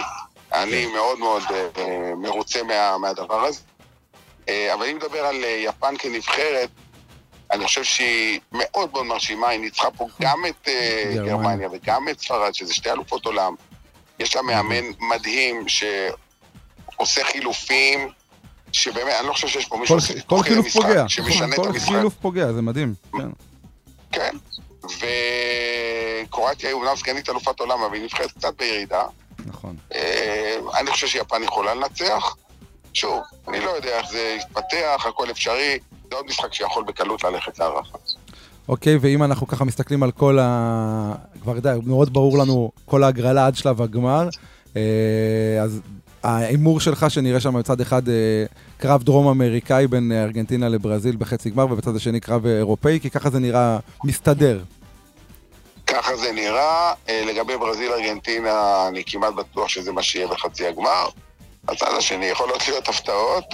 אני 0.52 0.86
מאוד 0.86 1.18
מאוד 1.18 1.42
אה, 1.50 1.66
אה, 1.78 2.14
מרוצה 2.16 2.62
מה, 2.62 2.98
מהדבר 2.98 3.44
הזה. 3.44 3.60
אבל 4.74 4.86
אם 4.90 4.96
נדבר 4.96 5.26
על 5.26 5.36
יפן 5.44 5.94
כנבחרת, 5.98 6.68
אני 7.54 7.64
חושב 7.66 7.84
שהיא 7.84 8.40
מאוד 8.52 8.90
מאוד 8.92 9.06
מרשימה, 9.06 9.48
היא 9.48 9.60
ניצחה 9.60 9.90
פה 9.90 10.06
גם 10.20 10.42
את 10.48 10.68
אה, 10.68 11.12
גרמניה. 11.14 11.68
וגם 11.72 12.08
את 12.08 12.20
ספרד, 12.20 12.54
שזה 12.54 12.74
שתי 12.74 12.90
אלופות 12.90 13.26
עולם. 13.26 13.54
יש 14.18 14.36
לה 14.36 14.42
מאמן 14.42 14.84
מדהים 14.98 15.64
שעושה 15.68 17.24
חילופים, 17.24 18.08
שבאמת, 18.72 19.12
אני 19.20 19.26
לא 19.28 19.32
חושב 19.32 19.48
שיש 19.48 19.66
פה 19.66 19.76
מישהו 19.76 19.96
כל- 20.26 20.36
כדי 20.36 20.54
חילוף 20.54 20.68
פוגע. 20.72 21.04
כל. 21.56 21.78
חילוף 21.78 22.14
פוגע, 22.14 22.52
זה 22.52 22.62
מדהים. 22.62 22.94
כן. 23.12 23.28
כן. 24.12 24.36
וקרואטיה 26.24 26.68
היא 26.68 26.74
אומנם 26.74 26.96
סגנית 26.96 27.28
אלופת 27.28 27.60
עולם, 27.60 27.80
אבל 27.82 27.94
היא 27.94 28.04
נבחרת 28.04 28.32
קצת 28.32 28.54
בירידה. 28.58 29.04
נכון. 29.46 29.76
אה, 29.94 30.56
אני 30.74 30.90
חושב 30.90 31.06
שיפן 31.06 31.42
יכולה 31.42 31.74
לנצח. 31.74 32.36
שוב, 32.94 33.22
אני 33.48 33.60
לא 33.60 33.70
יודע 33.70 33.98
איך 33.98 34.10
זה 34.10 34.36
יתפתח, 34.40 35.06
הכל 35.08 35.30
אפשרי. 35.30 35.78
זה 36.10 36.16
עוד 36.16 36.26
משחק 36.26 36.54
שיכול 36.54 36.84
בקלות 36.84 37.24
ללכת 37.24 37.58
להערכה. 37.58 37.98
אוקיי, 38.68 38.96
ואם 39.00 39.22
אנחנו 39.22 39.46
ככה 39.46 39.64
מסתכלים 39.64 40.02
על 40.02 40.10
כל 40.10 40.38
ה... 40.42 41.14
כבר 41.42 41.58
די, 41.58 41.76
מאוד 41.86 42.12
ברור 42.12 42.38
לנו 42.38 42.70
כל 42.84 43.02
ההגרלה 43.02 43.46
עד 43.46 43.56
שלב 43.56 43.82
הגמר. 43.82 44.28
אה, 44.76 44.82
אז 45.62 45.80
ההימור 46.22 46.80
שלך 46.80 47.06
שנראה 47.08 47.40
שם 47.40 47.56
מצד 47.56 47.80
אחד 47.80 48.08
אה, 48.08 48.44
קרב 48.78 49.02
דרום 49.02 49.28
אמריקאי 49.28 49.86
בין 49.86 50.12
אה, 50.12 50.22
ארגנטינה 50.22 50.68
לברזיל 50.68 51.16
בחצי 51.16 51.50
גמר, 51.50 51.66
ובצד 51.70 51.96
השני 51.96 52.20
קרב 52.20 52.46
אירופאי, 52.46 53.00
כי 53.00 53.10
ככה 53.10 53.30
זה 53.30 53.38
נראה 53.38 53.78
מסתדר. 54.04 54.60
ככה 55.86 56.16
זה 56.16 56.32
נראה. 56.32 56.92
אה, 57.08 57.24
לגבי 57.26 57.56
ברזיל 57.56 57.92
ארגנטינה, 57.92 58.88
אני 58.88 59.02
כמעט 59.06 59.34
בטוח 59.34 59.68
שזה 59.68 59.92
מה 59.92 60.02
שיהיה 60.02 60.28
בחצי 60.28 60.66
הגמר. 60.66 61.08
בצד 61.64 61.86
השני 61.98 62.26
יכולות 62.26 62.68
להיות 62.68 62.88
הפתעות, 62.88 63.44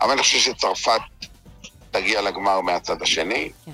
אבל 0.00 0.10
אני 0.12 0.22
חושב 0.22 0.38
שצרפת 0.38 1.00
תגיע 1.90 2.22
לגמר 2.22 2.60
מהצד 2.60 3.02
השני, 3.02 3.50
כן. 3.64 3.70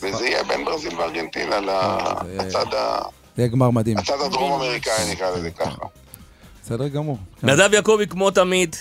וזה 0.00 0.26
יהיה 0.26 0.44
בין 0.44 0.64
ברזיל 0.64 0.98
וארגנטינה 0.98 1.56
אה, 1.56 2.12
לצד 2.36 2.74
ה- 2.74 2.98
זה 3.36 3.42
יהיה 3.42 3.48
גמר 3.48 3.70
מדהים. 3.70 3.98
הצד 3.98 4.20
הדרום 4.26 4.52
אמריקאי, 4.52 5.12
נקרא 5.12 5.30
לזה 5.30 5.50
ככה. 5.50 5.82
בסדר 6.64 6.88
גמור. 6.88 7.18
כן. 7.40 7.50
נדב 7.50 7.74
יעקבי, 7.74 8.06
כמו 8.06 8.30
תמיד, 8.30 8.76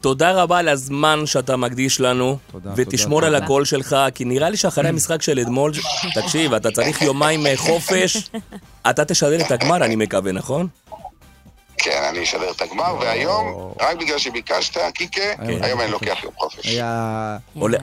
תודה 0.00 0.32
רבה 0.42 0.58
על 0.58 0.68
הזמן 0.68 1.22
שאתה 1.26 1.56
מקדיש 1.56 2.00
לנו, 2.00 2.38
תודה, 2.52 2.70
ותשמור 2.76 3.20
תודה, 3.20 3.36
על. 3.36 3.42
הקול 3.42 3.64
שלך, 3.64 3.96
כי 4.14 4.24
נראה 4.24 4.50
לי 4.50 4.56
שאחרי 4.56 4.88
המשחק 4.88 5.22
של 5.22 5.40
אתמול, 5.40 5.72
תקשיב, 6.14 6.54
אתה 6.54 6.70
צריך 6.70 7.02
יומיים 7.02 7.46
אה, 7.46 7.52
חופש, 7.56 8.30
אתה 8.90 9.04
תשדר 9.04 9.40
את 9.46 9.50
הגמר, 9.50 9.84
אני 9.84 9.96
מקווה, 9.96 10.32
נכון? 10.32 10.68
כן, 11.86 12.02
אני 12.10 12.22
אשדר 12.22 12.50
את 12.50 12.62
הגמר, 12.62 12.94
והיום, 13.00 13.72
רק 13.80 13.96
בגלל 13.96 14.18
שביקשת, 14.18 14.76
קיקה, 14.94 15.20
היום 15.38 15.62
היום 15.62 15.80
אני. 15.80 15.90
לוקח 15.90 16.18
יום 16.24 16.32
חופש. 16.36 16.76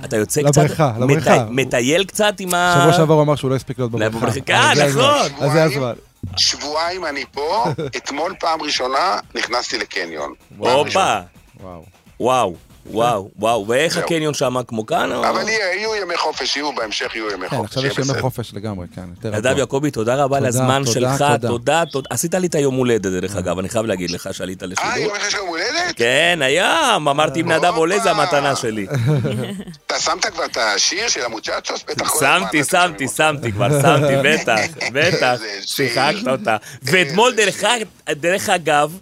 אתה 0.06 0.18
יוצא 0.18 0.41
לבריכה, 0.41 0.91
קצת, 0.91 1.01
לבריכה. 1.01 1.43
מטי- 1.43 1.51
מטייל 1.68 2.04
קצת 2.06 2.34
עם 2.39 2.54
ה... 2.54 2.76
שבוע 2.82 2.93
שעבר 2.93 3.14
הוא 3.14 3.22
אמר 3.24 3.36
שהוא 3.36 3.49
לא 3.51 3.56
הספיק 3.56 3.80
להיות 3.80 3.91
בבריכה. 3.91 4.10
בבריכה, 4.18 4.72
אז 4.72 4.78
זה 4.78 4.86
נכון. 4.86 5.04
הזמן. 5.04 5.45
אז 5.45 5.51
זה 5.51 5.64
הזמן. 5.64 5.93
שבועיים 6.38 7.06
אני 7.06 7.24
פה, 7.32 7.66
אתמול 7.97 8.34
פעם 8.39 8.62
ראשונה 8.62 9.20
נכנסתי 9.36 9.78
לקניון. 9.78 10.34
הופה, 10.58 11.20
וואו. 11.60 11.84
וואו, 12.20 12.56
וואו, 12.86 13.30
וואו, 13.40 13.68
ואיך. 13.68 13.98
הקניון 13.98 14.34
שם 14.34 14.56
כמו 14.68 14.86
כאן? 14.86 15.12
או- 15.12 15.30
אבל 15.30 15.48
יהיו 15.50 15.96
ימי 15.96 16.18
חופש, 16.18 16.56
יהיו 16.58 16.76
בהמשך 16.76 17.16
יהיו 17.16 17.32
ימי 17.32 17.50
כן, 17.50 17.56
חופש. 17.58 17.66
עכשיו 17.70 17.84
יהיה 17.84 17.92
יש 18.00 18.10
ימי. 18.10 18.22
חופש 18.22 18.54
לגמרי, 18.54 18.88
כן. 18.96 19.02
יותר 19.16 19.38
נדב. 19.38 19.58
יעקבי, 19.58 19.92
תודה 19.92 20.16
רבה 20.24 20.38
על 20.38 20.46
הזמן 20.46 20.82
שלך, 20.86 21.24
תודה. 21.48 21.48
תודה. 21.48 21.84
עשית 22.10 22.36
לי 22.36 22.48
את 22.48 22.56
היום 22.56 22.76
הולדת, 22.76 23.02
דרך 23.12 23.36
אגב, 23.36 23.60
אני 23.60 23.70
חייב 23.70 23.86
להגיד 23.86 24.12
לך 24.12 24.30
שעלית 24.32 24.64
אה, 24.64 24.68
לשידור. 24.68 24.98
יום 24.98 25.16
יש 25.28 25.34
לך 25.34 25.40
יום 25.40 25.48
הולדת? 25.48 25.96
כן, 25.96 26.40
היום, 26.42 27.08
אמרתי 27.10 27.42
אם 27.42 27.52
נדב 27.52 27.74
עולה 27.76 28.00
זה 28.00 28.12
המתנה 28.12 28.56
שלי. 28.56 28.88
אתה 29.88 30.00
שמת 30.00 30.26
כבר 30.26 30.46
את 30.46 30.58
השיר 30.58 31.08
של 31.08 31.26
המוצ'צ'וס? 31.26 31.84
בטח 31.88 32.08
כל 32.10 32.26
הזמן 32.26 32.40
שמתי, 32.42 32.64
שמתי. 32.64 33.08
שמתי, 33.08 33.52
כבר 33.52 33.82
שמתי, 33.82 34.14
בטח, 34.26 34.60
בטח. 34.94 35.36
שיחקת 35.62 36.28
אותה. 36.28 36.58
ואתמול, 36.84 37.34
דרך 37.36 37.64
אג- 37.64 37.84
דרך 38.12 38.50
אגב, 38.50 38.98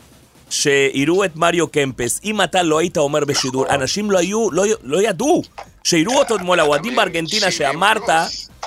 שיראו 0.51 1.25
את 1.25 1.35
מריו 1.35 1.67
קמפס, 1.67 2.21
אם 2.23 2.41
אתה 2.41 2.63
לא 2.63 2.79
היית 2.79 2.97
אומר 2.97 3.25
בשידור, 3.25 3.65
אנשים 3.69 4.11
לא 4.11 4.17
היו, 4.19 4.51
לא- 4.51 4.63
לא 4.83 5.01
ידעו 5.01 5.43
שיראו 5.83 6.19
אותו 6.19 6.35
אתמול, 6.35 6.59
האוהדים 6.59 6.95
בארגנטינה 6.95 7.51
70 7.51 7.71
שאמרת. 7.73 8.09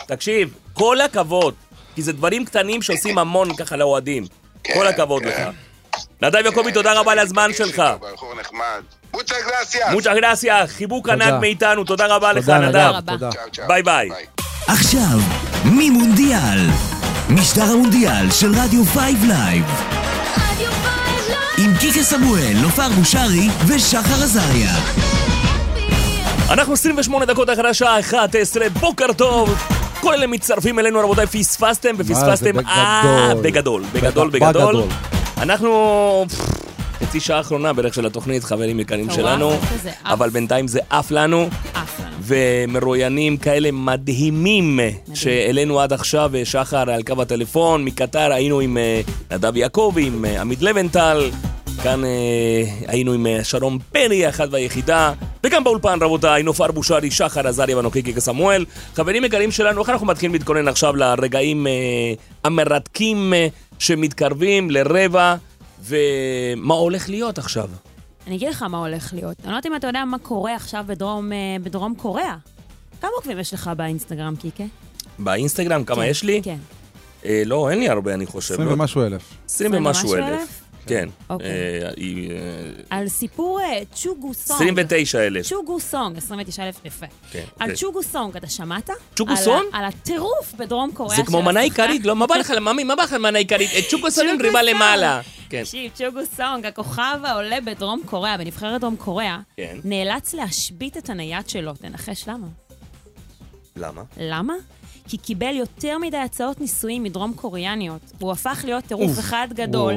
תקשיב, 0.07 0.55
כל 0.75 1.01
הכבוד, 1.01 1.55
כי 1.95 2.03
זה 2.03 2.13
דברים 2.13 2.45
קטנים 2.45 2.83
שעושים 2.83 3.19
המון 3.19 3.57
ככה 3.57 3.77
לאוהדים. 3.77 4.27
כן, 4.65 4.75
כל 4.75 4.87
הכבוד 4.87 5.23
כן. 5.23 5.29
לך. 5.29 5.37
נדב 6.23 6.45
יעקבי, 6.45 6.73
תודה 6.73 7.01
רבה 7.01 7.13
על 7.13 7.19
הזמן 7.19 7.51
שלך. 7.57 7.83
נחמד. 8.41 8.83
muchas 9.93 10.15
gracias, 10.15 10.67
חיבוק. 10.67 11.09
ענק 11.09 11.41
מאיתנו, 11.41 11.85
תודה 11.85 12.07
רבה 12.07 12.33
לך, 12.33 12.49
נדב. 12.49 12.93
ביי, 13.67 13.83
ביי. 13.83 14.09
עכשיו, 14.69 15.19
ממונדיאל. 15.65 16.59
משדר 17.31 17.63
המונדיאל 17.63 18.31
של 18.31 18.53
רדיו 18.55 18.85
5 18.85 19.01
לייב. 19.29 19.65
עם 21.59 21.71
קיקה 21.81 22.03
סמואל, 22.03 22.53
נופר 22.63 22.89
בושרי 22.89 23.49
ושחר 23.67 24.23
עזריה. 24.25 24.75
אנחנו 26.51 26.73
28 26.73 27.25
דקות 27.25 27.51
אחרי 27.51 27.69
השעה 27.69 28.01
11, 28.01 28.69
בוקר 28.81 29.13
טוב. 29.13 29.55
כל 30.01 30.15
אלה 30.15 30.27
מצטרפים 30.27 30.79
אלינו, 30.79 31.01
רבותיי, 31.01 31.27
פספסתם 31.27 31.95
ופספסתם. 31.99 32.59
אה, 32.59 33.33
בגדול, 33.43 33.83
בגדול, 33.93 34.31
בגדול. 34.31 34.83
אנחנו... 35.39 36.27
חצי 37.01 37.21
שעה 37.21 37.37
האחרונה 37.37 37.73
בערך 37.73 37.95
של 37.95 38.07
התוכנית, 38.07 38.45
חברים 38.45 38.81
יקרים 38.81 39.11
שלנו. 39.11 39.53
אבל 40.05 40.31
בינתיים 40.31 40.69
זה 40.69 40.81
עף 40.91 41.11
לנו. 41.11 41.49
ומרואיינים 42.25 43.37
כאלה 43.37 43.71
מדהימים 43.73 44.81
שהעלינו 45.15 45.81
עד 45.81 45.93
עכשיו, 45.93 46.31
שחר 46.45 46.91
על 46.91 47.03
קו 47.03 47.23
הטלפון, 47.23 47.85
מקטר 47.85 48.33
היינו 48.33 48.61
עם 48.61 48.77
אה, 48.77 49.01
נדב 49.33 49.57
יעקבי, 49.57 50.07
עם 50.07 50.25
אה, 50.25 50.41
עמית 50.41 50.63
לבנטל, 50.63 51.31
כאן 51.85 52.05
אה, 52.05 52.63
היינו 52.87 53.13
עם 53.13 53.27
אה, 53.27 53.45
שרון 53.45 53.79
פרי, 53.93 54.27
האחת 54.27 54.49
והיחידה, 54.51 55.13
וגם 55.45 55.65
באולפן, 55.65 55.99
רבותיי, 56.03 56.43
נופר 56.43 56.73
בושרי, 56.73 57.11
שחר 57.11 57.49
עזריה 57.49 57.77
ואנוכי 57.77 58.03
קיקה 58.03 58.21
סמואל. 58.21 58.65
חברים 58.95 59.25
יקרים 59.25 59.51
שלנו, 59.51 59.81
איך 59.81 59.89
אנחנו 59.89 60.07
מתחילים 60.07 60.33
להתכונן 60.33 60.69
עכשיו 60.69 60.97
לרגעים 60.97 61.67
אה, 61.67 61.73
המרתקים 62.45 63.35
אה, 63.35 63.47
שמתקרבים 63.79 64.71
לרבע, 64.71 65.35
ומה 65.85 66.75
הולך 66.75 67.09
להיות 67.09 67.39
עכשיו? 67.39 67.69
אני 68.27 68.37
אגיד 68.37 68.49
לך 68.49 68.63
מה 68.63 68.79
הולך 68.79 69.15
להיות. 69.15 69.37
אני 69.41 69.53
לא 69.53 69.57
יודעת 69.57 69.67
אם 69.67 69.77
אתה 69.77 69.87
יודע 69.87 70.05
מה 70.05 70.19
קורה 70.19 70.55
עכשיו 70.55 70.85
בדרום, 70.87 71.33
אה, 71.33 71.37
בדרום 71.63 71.95
קוריאה. 71.95 72.37
כמה 73.01 73.11
עוקבים 73.17 73.39
יש 73.39 73.55
לך 73.55 73.71
באינסטגרם, 73.77 74.37
קיקה? 74.37 74.65
באינסטגרם, 75.19 75.85
כמה 75.85 75.97
כן, 75.97 76.09
יש 76.11 76.23
לי? 76.23 76.41
כן. 76.43 76.57
אה, 77.25 77.43
לא, 77.47 77.71
אין 77.71 77.79
לי 77.79 77.89
הרבה, 77.89 78.15
אני 78.15 78.27
חושב. 78.27 78.55
20 78.55 78.69
לא? 78.69 78.75
ומשהו 78.75 79.03
אלף. 79.03 79.23
20 79.47 79.71
ומשהו 79.75 80.15
אלף. 80.15 80.64
אלף? 80.93 81.01
כן. 81.01 81.09
אוקיי. 81.31 81.49
אה, 81.49 81.89
אה, 81.89 81.91
על 82.91 83.09
סיפור 83.09 83.61
אה, 83.61 83.83
צ'וגו 83.95 84.35
סונג. 84.35 84.61
29 84.61 85.27
אלף. 85.27 85.47
צ'וגו 85.47 85.81
סונג, 85.81 86.17
29,000 86.17 86.85
יפה. 86.85 87.07
כן, 87.31 87.45
על 87.59 87.69
כן. 87.69 87.75
צ'וגו 87.75 88.03
סונג, 88.03 88.37
אתה 88.37 88.49
שמעת? 88.49 88.91
צ'וגו 89.17 89.37
סונג? 89.37 89.67
על 89.73 89.85
הטירוף 89.85 90.55
בדרום 90.59 90.93
קוריאה 90.93 91.17
זה 91.17 91.23
כמו 91.23 91.43
מנה. 91.43 91.61
עיקרית, 91.61 92.05
לא? 92.05 92.17
מה 92.17 92.27
בא 92.27 92.37
לך, 92.37 92.51
ממי, 92.51 92.85
מה 92.85 92.97
בא 92.97 93.03
לך 93.03 93.13
למנה 93.13 93.39
עיקרית? 93.39 93.71
את 93.79 93.85
צ'וקו 93.91 94.11
סונג 94.11 94.31
צ'וגו 94.31 94.43
ריבה. 94.43 94.63
למעלה. 94.63 95.21
כן. 95.49 95.63
תקשיב, 95.63 95.91
צ'וגו 95.95 96.21
סונג, 96.37 96.67
הכוכב 96.67 97.19
העולה 97.25 97.61
בדרום 97.61 98.01
קוריאה, 98.07 98.37
בנבחרת 98.37 98.81
דרום 98.81 98.97
קוריאה, 98.97 99.39
כן. 99.57 99.77
נאלץ 99.85 100.35
להשבית 100.35 100.97
את 100.97 101.11
הנייד 101.11 101.49
שלו. 101.49 101.73
תנחש 101.73 102.29
למה. 102.29 102.47
למה? 103.77 104.03
למה? 104.17 104.55
כי 105.09 105.17
קיבל 105.17 105.55
יותר 105.55 105.99
מדי 105.99 106.17
הצעות 106.17 106.61
נישואים 106.61 107.03
מדרום 107.03 107.33
קוריאניות. 107.33 108.13
הוא 108.21 108.33
הפך 108.33 108.61
להיות 108.65 108.85
טירוף 108.85 109.19
אחד 109.19 109.49
גדול. 109.55 109.95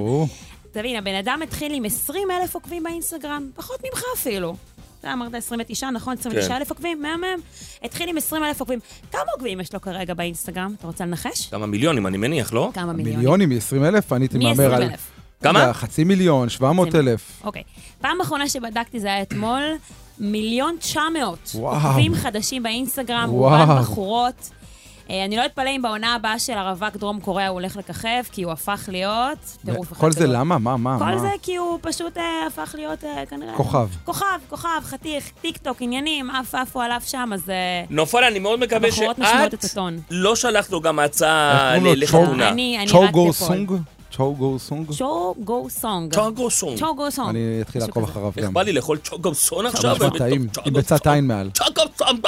תבין, 0.80 0.96
הבן 0.96 1.16
אדם 1.16 1.40
התחיל 1.44 1.74
עם 1.74 1.86
20 1.86 2.32
אלף 2.32 2.56
עוקבים 2.56 2.84
באינסטגרם, 2.84 3.50
פחות 3.56 3.84
ממך 3.84 4.04
אפילו. 4.16 4.56
אתה 5.00 5.14
אמרת 5.14 5.34
29, 5.34 5.90
נכון? 5.90 6.14
29 6.20 6.48
כן. 6.48 6.56
אלף 6.56 6.70
עוקבים? 6.70 7.02
מהמם. 7.02 7.40
התחיל 7.84 8.10
עם 8.10 8.18
20 8.18 8.44
אלף 8.44 8.60
עוקבים. 8.60 8.80
כמה 9.12 9.22
עוקבים 9.34 9.60
יש 9.60 9.74
לו 9.74 9.82
כרגע 9.82 10.14
באינסטגרם? 10.14 10.76
אתה 10.78 10.88
רוצה 10.88 11.06
לנחש? 11.06 11.48
כמה 11.48 11.66
מיליונים, 11.66 12.08
אני 12.08 12.18
מניח, 12.18 12.54
לא? 12.54 12.72
כמה 12.74 12.94
מיליונים? 12.94 13.20
מיליונים 13.20 13.50
מ-20 13.50 13.88
אלף? 13.88 14.14
אני 14.14 14.24
הייתי 14.24 14.38
מהמר 14.38 14.70
מ-20 14.70 14.76
על... 14.76 14.84
אלף. 14.84 15.12
כמה? 15.44 15.68
לא 15.68 15.74
חצי 15.74 16.04
מיליון, 16.04 16.50
700 16.50 16.96
אלף. 16.96 17.42
אוקיי. 17.44 17.64
פעם 18.02 18.22
אחרונה 18.22 18.50
שבדקתי 18.50 19.00
זה 19.00 19.08
היה 19.08 19.22
אתמול, 19.22 19.64
מיליון 20.20 20.76
900 20.80 21.52
וואו. 21.56 21.88
עוקבים 21.88 22.16
חדשים 22.16 22.64
באינסטגרם, 22.64 23.30
וואו. 23.30 23.60
רובן 23.60 23.82
בחורות. 23.82 24.50
אה, 25.10 25.26
אני 25.26 25.38
לא 25.38 25.46
אתפלא 25.46 25.70
אם 25.70 25.82
בעונה 25.82 26.16
הבאה 26.16 26.40
של 26.40 26.54
הרווק 26.54 26.96
דרום 26.98 27.20
קוריאה 27.20 27.48
הוא 27.48 27.54
הולך 27.54 27.78
לככב, 27.78 28.24
כי 28.32 28.44
הוא 28.44 28.52
הפך 28.52 28.90
להיות 28.92 29.38
טירוף 29.66 29.92
אחד 29.92 30.02
כל 30.02 30.12
זה. 30.12 30.28
למה? 30.28 30.58
מה, 30.58 30.78
מה, 30.78 31.00
כל? 31.00 31.20
זה 31.20 31.30
כי 31.42 31.56
הוא 31.56 31.80
פשוט 31.82 32.18
אה, 32.18 32.48
הפך 32.48 32.76
להיות 32.78 33.04
אה, 33.04 33.26
כנראה... 33.30 33.54
כוכב. 33.56 33.88
כוכב, 34.06 34.40
כוכב, 34.50 34.82
חתיך, 34.84 35.32
טיק 35.42 35.58
טוק, 35.58 35.78
עניינים, 35.80 36.30
עף 36.30 36.56
עפו 36.56 36.82
עליו 36.82 37.02
שם, 37.06 37.30
אז 37.34 37.52
נופל, 37.90 38.24
אני 38.24 38.40
מאוד 38.40 38.60
מקווה 38.60 38.92
שאת. 38.92 39.20
לא 40.12 40.36
שלחת 40.36 40.70
לו 40.70 40.82
גם 40.82 41.00
הצעה 41.00 41.78
לחתונה. 41.78 42.50
אני, 42.50 42.78
אני 42.80 42.88
צ'ו 42.88 43.02
רק 43.02 43.12
גו 43.12 43.30
דפול. 43.30 43.48
סונג? 43.48 43.72
צ'ו 44.18 44.36
גו 44.36 44.60
סונג? 44.60 44.92
צ'ו 44.92 45.36
גו 45.44 45.70
סונג. 45.70 46.14
צ'וגו 46.14 46.50
סונג. 46.50 46.80
צ'ו 46.80 46.96
גו 46.96 47.12
סונג. 47.12 47.30
אני 47.30 47.62
אתחיל 47.62 47.82
לעקוב. 47.82 48.04
אחריו 48.04 48.32
איך 48.38 48.46
גם. 48.46 48.54
בא 48.54 48.62
לי 48.62 48.74
לאכול 48.74 48.98
צ'וגו 48.98 49.34
סונג 49.34 49.68
עכשיו? 49.68 49.96
נשמע 49.96 50.10
טעים, 50.18 50.48
עם 50.66 50.74
ביצת 50.74 51.08
עין 51.08 51.28
מעל. 51.28 51.50
צ'וגו 51.54 51.82
סונג, 51.98 52.28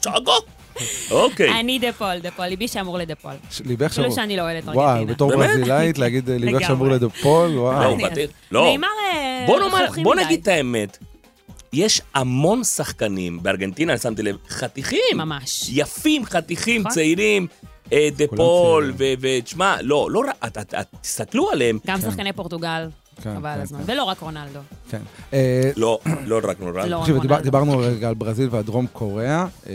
צ'וגו. 0.00 0.32
אוקיי. 1.10 1.60
אני 1.60 1.78
דפול, 1.78 2.18
דפול, 2.18 2.46
ליבי 2.46 2.68
שאמור 2.68 2.98
לדפול. 2.98 3.32
ש- 3.50 3.60
ליבך 3.60 3.90
אפילו 3.90 4.04
שבור. 4.04 4.16
שאני 4.16 4.36
לא 4.36 4.42
אוהדת 4.42 4.64
וואו, 4.64 4.88
ארגנטינה. 4.88 5.12
בתור 5.14 5.30
באמת? 5.30 5.50
ברזילאית, 5.50 5.98
להגיד 5.98 6.30
ליבך. 6.30 6.66
שבור 6.68 6.88
לדופול, 6.88 7.48
לא, 7.50 7.60
וואו. 7.60 7.96
לא. 8.52 8.64
נאמר 8.70 8.88
אה, 9.14 9.46
בוא. 10.02 10.14
נגיד 10.14 10.40
את 10.42 10.48
האמת. 10.48 10.98
יש 11.72 12.02
המון 12.14 12.64
שחקנים, 12.64 13.42
בארגנטינה, 13.42 13.92
אני 13.92 13.98
שמתי 14.00 14.22
לב, 14.22 14.36
חתיכים. 14.48 14.98
ממש. 15.16 15.68
יפים, 15.72 16.24
חתיכים, 16.24 16.80
נכון. 16.80 16.92
צעירים. 16.92 17.46
אה, 17.92 18.08
דה 18.16 18.24
פול, 18.36 18.92
ותשמע, 18.98 19.76
לא, 19.82 20.08
לא, 20.10 20.22
תסתכלו 21.00 21.50
עליהם. 21.50 21.78
גם 21.86 22.00
שחקני 22.00 22.32
פורטוגל, 22.32 22.88
כן, 23.22 23.34
חבל 23.36 23.54
כן, 23.54 23.60
הזמן. 23.60 23.78
כן. 23.86 23.92
ולא 23.92 24.02
רק 24.04 24.20
רונלדו. 24.20 24.58
כן. 24.90 24.98
אה, 25.32 25.70
לא, 25.76 25.98
לא 26.26 26.40
רק 26.44 26.60
נורא. 26.60 26.86
לא. 26.86 26.98
תקשיב, 27.00 27.14
דיבר- 27.20 27.34
רונלדו. 27.34 27.44
דיברנו 27.44 27.78
רגע 27.78 28.08
על 28.08 28.14
ברזיל 28.14 28.48
ועל 28.50 28.62
דרום 28.62 28.86
קוריאה. 28.92 29.46
אה, 29.66 29.72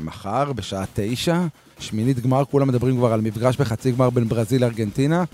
מחר, 0.00 0.52
בשעה 0.52 0.84
תשע, 0.94 1.40
שמינית 1.78 2.20
גמר, 2.20 2.44
כולם 2.50 2.68
מדברים 2.68 2.96
כבר 2.96 3.12
על 3.12 3.20
מפגש 3.20 3.56
בחצי 3.56 3.92
גמר 3.92 4.10
בין 4.10 4.28
ברזיל 4.28 4.60
לארגנטינה. 4.60 5.24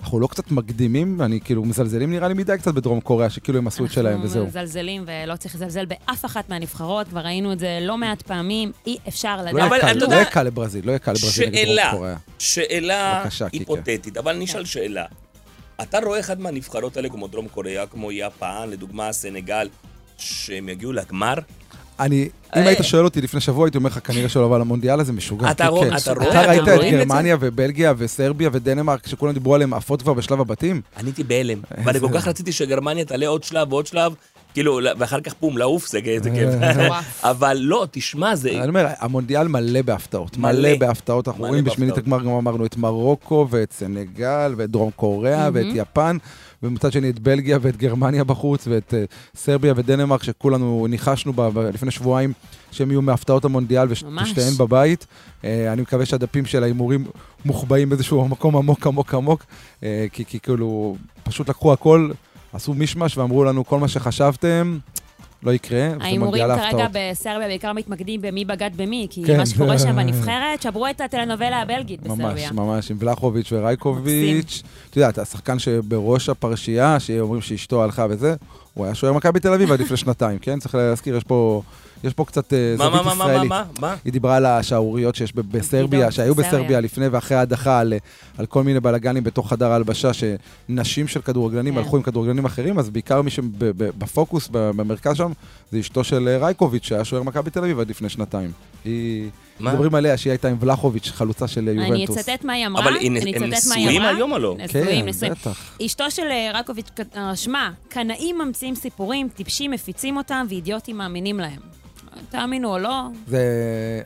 אנחנו 0.00 0.20
לא 0.20 0.26
קצת 0.26 0.50
מקדימים, 0.50 1.22
אני 1.22 1.40
כאילו 1.40 1.64
מזלזלים 1.64 2.10
נראה 2.10 2.28
לי 2.28 2.34
מדי 2.34 2.52
קצת 2.58 2.74
בדרום 2.74 3.00
קוריאה, 3.00 3.30
שכאילו 3.30 3.58
הם 3.58 3.66
עשו 3.66 3.84
את 3.84 3.92
שלהם 3.92 4.20
וזהו. 4.22 4.44
אנחנו 4.44 4.60
מזלזלים 4.60 5.04
ולא 5.06 5.36
צריך 5.36 5.54
לזלזל 5.54 5.86
באף 5.86 6.24
אחת 6.24 6.48
מהנבחרות, 6.48 7.08
כבר 7.08 7.20
ראינו 7.20 7.52
את 7.52 7.58
זה 7.58 7.78
לא 7.82 7.98
מעט 7.98 8.22
פעמים, 8.22 8.72
אי 8.86 8.96
אפשר 9.08 9.36
לא 9.36 9.42
לדעת. 9.42 9.66
אבל 9.66 9.78
יהיה 9.82 9.94
לא 9.94 10.14
יהיה 10.14 10.24
קל 10.24 10.42
לברזיל, 10.42 10.86
לא 10.86 10.90
יהיה 10.90 10.98
קל 10.98 11.12
לברזיל 11.12 11.48
נגד 11.48 11.56
שאלה. 11.56 11.82
דרום 11.82 11.96
קוריאה. 11.98 12.16
שאלה. 12.38 13.24
היפותטית, 13.52 14.16
אבל 14.16 14.36
נשאל 14.36 14.64
שאלה. 14.64 15.04
אתה 15.82 15.98
רואה 15.98 16.20
אחד 16.20 16.40
מהנבחרות 16.40 16.96
האלה, 16.96 17.08
כמו 17.08 17.28
דרום 17.28 17.48
קוריאה, 17.48 17.86
כמו 17.86 18.12
יפן, 18.12 18.68
לדוגמה 18.70 19.12
סנגל, 19.12 19.68
שהם 20.18 20.68
יגיעו 20.68 20.92
לגמר? 20.92 21.34
אני, 22.00 22.22
אם 22.56 22.62
אה. 22.62 22.68
היית 22.68 22.78
שואל 22.82 23.04
אותי 23.04 23.20
לפני 23.20 23.40
שבוע, 23.40 23.66
הייתי 23.66 23.78
אומר 23.78 23.90
לך 23.90 23.98
כנראה 24.04 24.28
שלא, 24.28 24.46
אבל 24.46 24.60
המונדיאל 24.60 25.00
הזה 25.00 25.12
משוגע. 25.12 25.50
אתה 25.50 25.66
רואה- 25.68 25.90
כן. 25.90 25.96
אתה 25.96 26.12
רואה- 26.12 26.30
אתה 26.30 26.48
ראית 26.48 26.62
את? 26.68 26.92
גרמניה 26.92 27.36
ובלגיה 27.40 27.94
וסרביה 27.98 28.50
ודנמרק, 28.52 29.06
שכולם 29.06 29.32
דיברו 29.32 29.54
עליהם 29.54 29.74
עפות 29.74 30.02
כבר 30.02 30.14
בשלב 30.14 30.40
הבתים? 30.40 30.80
אני 30.96 31.08
הייתי 31.08 31.24
בהלם, 31.24 31.58
ואני 31.84 32.00
כל 32.00 32.08
כך 32.14 32.28
רציתי 32.28 32.52
שגרמניה 32.52 33.04
תעלה 33.04 33.26
עוד 33.26 33.42
שלב 33.44 33.72
ועוד 33.72 33.86
שלב, 33.86 34.12
כאילו, 34.54 34.78
ואחר 34.98 35.20
כך 35.20 35.34
בום, 35.40 35.58
לעוף, 35.58 35.88
זה 35.88 36.00
כיף. 36.02 36.22
מטורף. 36.26 37.22
אבל 37.30 37.56
לא, 37.60 37.86
תשמע, 37.90 38.34
זה... 38.36 38.50
אני 38.50 38.68
אומר, 38.68 38.86
המונדיאל 38.98 39.48
מלא 39.48 39.82
בהפתעות. 39.82 40.36
מלא. 40.38 40.76
בהפתעות. 40.78 41.28
אנחנו 41.28 41.44
רואים 41.46 41.64
בשמינית. 41.64 41.98
הגמר 41.98 42.20
גם 42.22 42.28
אמרנו 42.28 42.66
את 42.66 42.76
מרוקו 42.76 43.46
ואת 43.50 43.72
סנגל 43.72 44.54
ואת 44.56 44.70
דרום 44.70 44.90
קוריאה 44.96 45.48
ואת 45.52 45.66
יפן, 45.74 46.16
ומצד 46.62 46.92
שני 46.92 47.10
את 47.10 47.18
בלגיה 47.18 47.58
ואת 47.62 47.76
גרמניה 47.76 48.24
בחוץ 48.24 48.66
ואת 48.70 48.94
אה, 48.94 49.04
סרביה 49.36 49.72
ודנמרק, 49.76 50.22
שכולנו 50.22 50.86
ניחשנו 50.88 51.32
ב- 51.32 51.48
ב- 51.48 51.58
לפני 51.58 51.90
שבועיים 51.90 52.32
שהם 52.70 52.90
יהיו 52.90 53.02
מהפתעות 53.02 53.44
המונדיאל. 53.44 53.86
ושתיהן 53.90 54.54
בבית. 54.58 55.06
אה, 55.44 55.72
אני 55.72 55.82
מקווה 55.82 56.06
שהדפים 56.06 56.46
של 56.46 56.62
ההימורים 56.62 57.04
מוחבאים 57.44 57.88
באיזשהו 57.88 58.28
מקום 58.28 58.56
עמוק 58.56 58.86
עמוק 58.86 59.14
עמוק, 59.14 59.44
אה, 59.82 60.06
כי 60.12 60.24
כי 60.24 60.40
כאילו 60.40 60.96
פשוט 61.22 61.48
לקחו 61.48 61.72
הכל, 61.72 62.10
עשו 62.52 62.74
מישמש 62.74 63.18
ואמרו 63.18 63.44
לנו 63.44 63.64
כל 63.64 63.78
מה 63.80 63.88
שחשבתם. 63.88 64.78
לא 65.42 65.50
יקרה, 65.50 65.88
ההימורים 66.00 66.44
כרגע. 66.46 66.86
בסרביה 66.92 67.48
בעיקר 67.48 67.72
מתמקדים 67.72 68.22
במי 68.22 68.44
בגד 68.44 68.70
במי, 68.76 69.06
כי 69.10 69.24
כן. 69.24 69.36
מה 69.36 69.46
שקורה 69.46 69.78
שם 69.78 69.96
בנבחרת, 69.96 70.62
שברו 70.62 70.86
את 70.88 71.00
הטלנובלה 71.00 71.62
הבלגית 71.62 72.06
ממש, 72.06 72.18
בסרביה. 72.18 72.52
ממש, 72.52 72.90
עם 72.90 72.96
ולחוביץ' 73.00 73.52
ורייקוביץ'. 73.52 74.62
את 74.90 74.96
יודעת, 74.96 75.18
השחקן 75.18 75.58
שבראש 75.58 76.28
הפרשייה, 76.28 77.00
שאומרים 77.00 77.42
שאשתו 77.42 77.84
הלכה 77.84 78.06
וזה, 78.10 78.34
הוא 78.74 78.84
היה 78.84 78.94
שוער 78.94 79.12
מכבי 79.12 79.40
תל 79.40 79.52
אביב 79.52 79.72
עד 79.72 79.80
לפני 79.80 79.96
שנתיים, 79.96 80.38
כן? 80.38 80.58
צריך 80.58 80.74
להזכיר, 80.74 81.16
יש 81.16 81.24
פה, 81.24 81.62
יש 82.04 82.14
פה 82.14 82.24
קצת 82.24 82.52
אה, 82.52 82.74
זווית 82.76 82.92
מה, 82.92 83.02
מה, 83.02 83.14
מה, 83.14 83.24
ישראלית. 83.24 83.50
מה, 83.50 83.64
מה? 83.80 83.96
היא 84.04 84.12
דיברה 84.12 84.36
על 84.36 84.46
השערוריות 84.46 85.14
שיש 85.14 85.32
ב- 85.36 85.40
בסרביה, 85.40 86.10
שהיו 86.10 86.34
בסרביה. 86.34 86.80
לפני 86.80 87.08
ואחרי 87.08 87.36
ההדחה, 87.36 87.78
על, 87.78 87.94
על 88.38 88.46
כל 88.46 88.62
מיני 88.62 88.80
בלאגנים 88.80 89.24
בתוך 89.24 89.50
חדר 89.50 89.72
ההלבשה, 89.72 90.10
שנשים 90.12 91.08
של 91.08 91.20
כדורגלנים 91.20 91.74
כן. 91.74 91.78
הלכו 91.78 91.96
עם 91.96 92.02
כדורגלנים 92.02 92.44
אחרים, 92.44 92.78
אז 92.78 92.90
בעיקר 92.90 93.22
מי 93.22 93.30
שבפוקוס, 93.30 94.48
במרכז 94.52 95.16
שם, 95.16 95.32
זה 95.72 95.80
אשתו 95.80 96.04
של 96.04 96.28
אה, 96.28 96.38
רייקוביץ', 96.38 96.84
שהיה 96.84 97.04
שוער 97.04 97.22
מכבי 97.22 97.50
תל 97.50 97.58
אביב 97.58 97.80
עד 97.80 97.90
לפני 97.90 98.08
שנתיים. 98.08 98.50
היא... 98.84 99.30
מה? 99.60 99.72
מדברים 99.72 99.94
עליה 99.94 100.16
שהיא 100.16 100.30
הייתה 100.30 100.48
עם 100.48 100.56
ולחוביץ', 100.60 101.10
חלוצה 101.10 101.48
של 101.48 101.68
אה, 101.68 101.72
אני 101.72 101.86
יובנטוס. 101.86 102.18
אצטט 102.18 102.44
מה 102.44 102.52
היא 102.52 102.66
אמרה. 102.66 102.82
אבל 102.82 102.96
הם 102.96 103.16
נשואים. 103.44 104.02
היום 104.02 104.32
או 104.32 104.38
לא? 104.38 104.54
נשואים, 104.58 104.86
כן, 104.86 105.08
נשואים. 105.08 105.32
בטח. 105.32 105.76
אשתו 105.86 106.10
של 106.10 106.26
אה, 106.30 106.50
רקוביץ' 106.54 106.88
רשמה, 107.16 107.70
קנאים 107.88 108.38
ממציאים 108.38 108.74
סיפורים, 108.74 109.28
טיפשים 109.28 109.70
מפיצים 109.70 110.16
אותם 110.16 110.46
ואידיוטים 110.48 110.96
מאמינים 110.98 111.40
להם. 111.40 111.60
תאמינו 112.30 112.72
או 112.72 112.78
לא, 112.78 112.90
זה, 113.26 113.40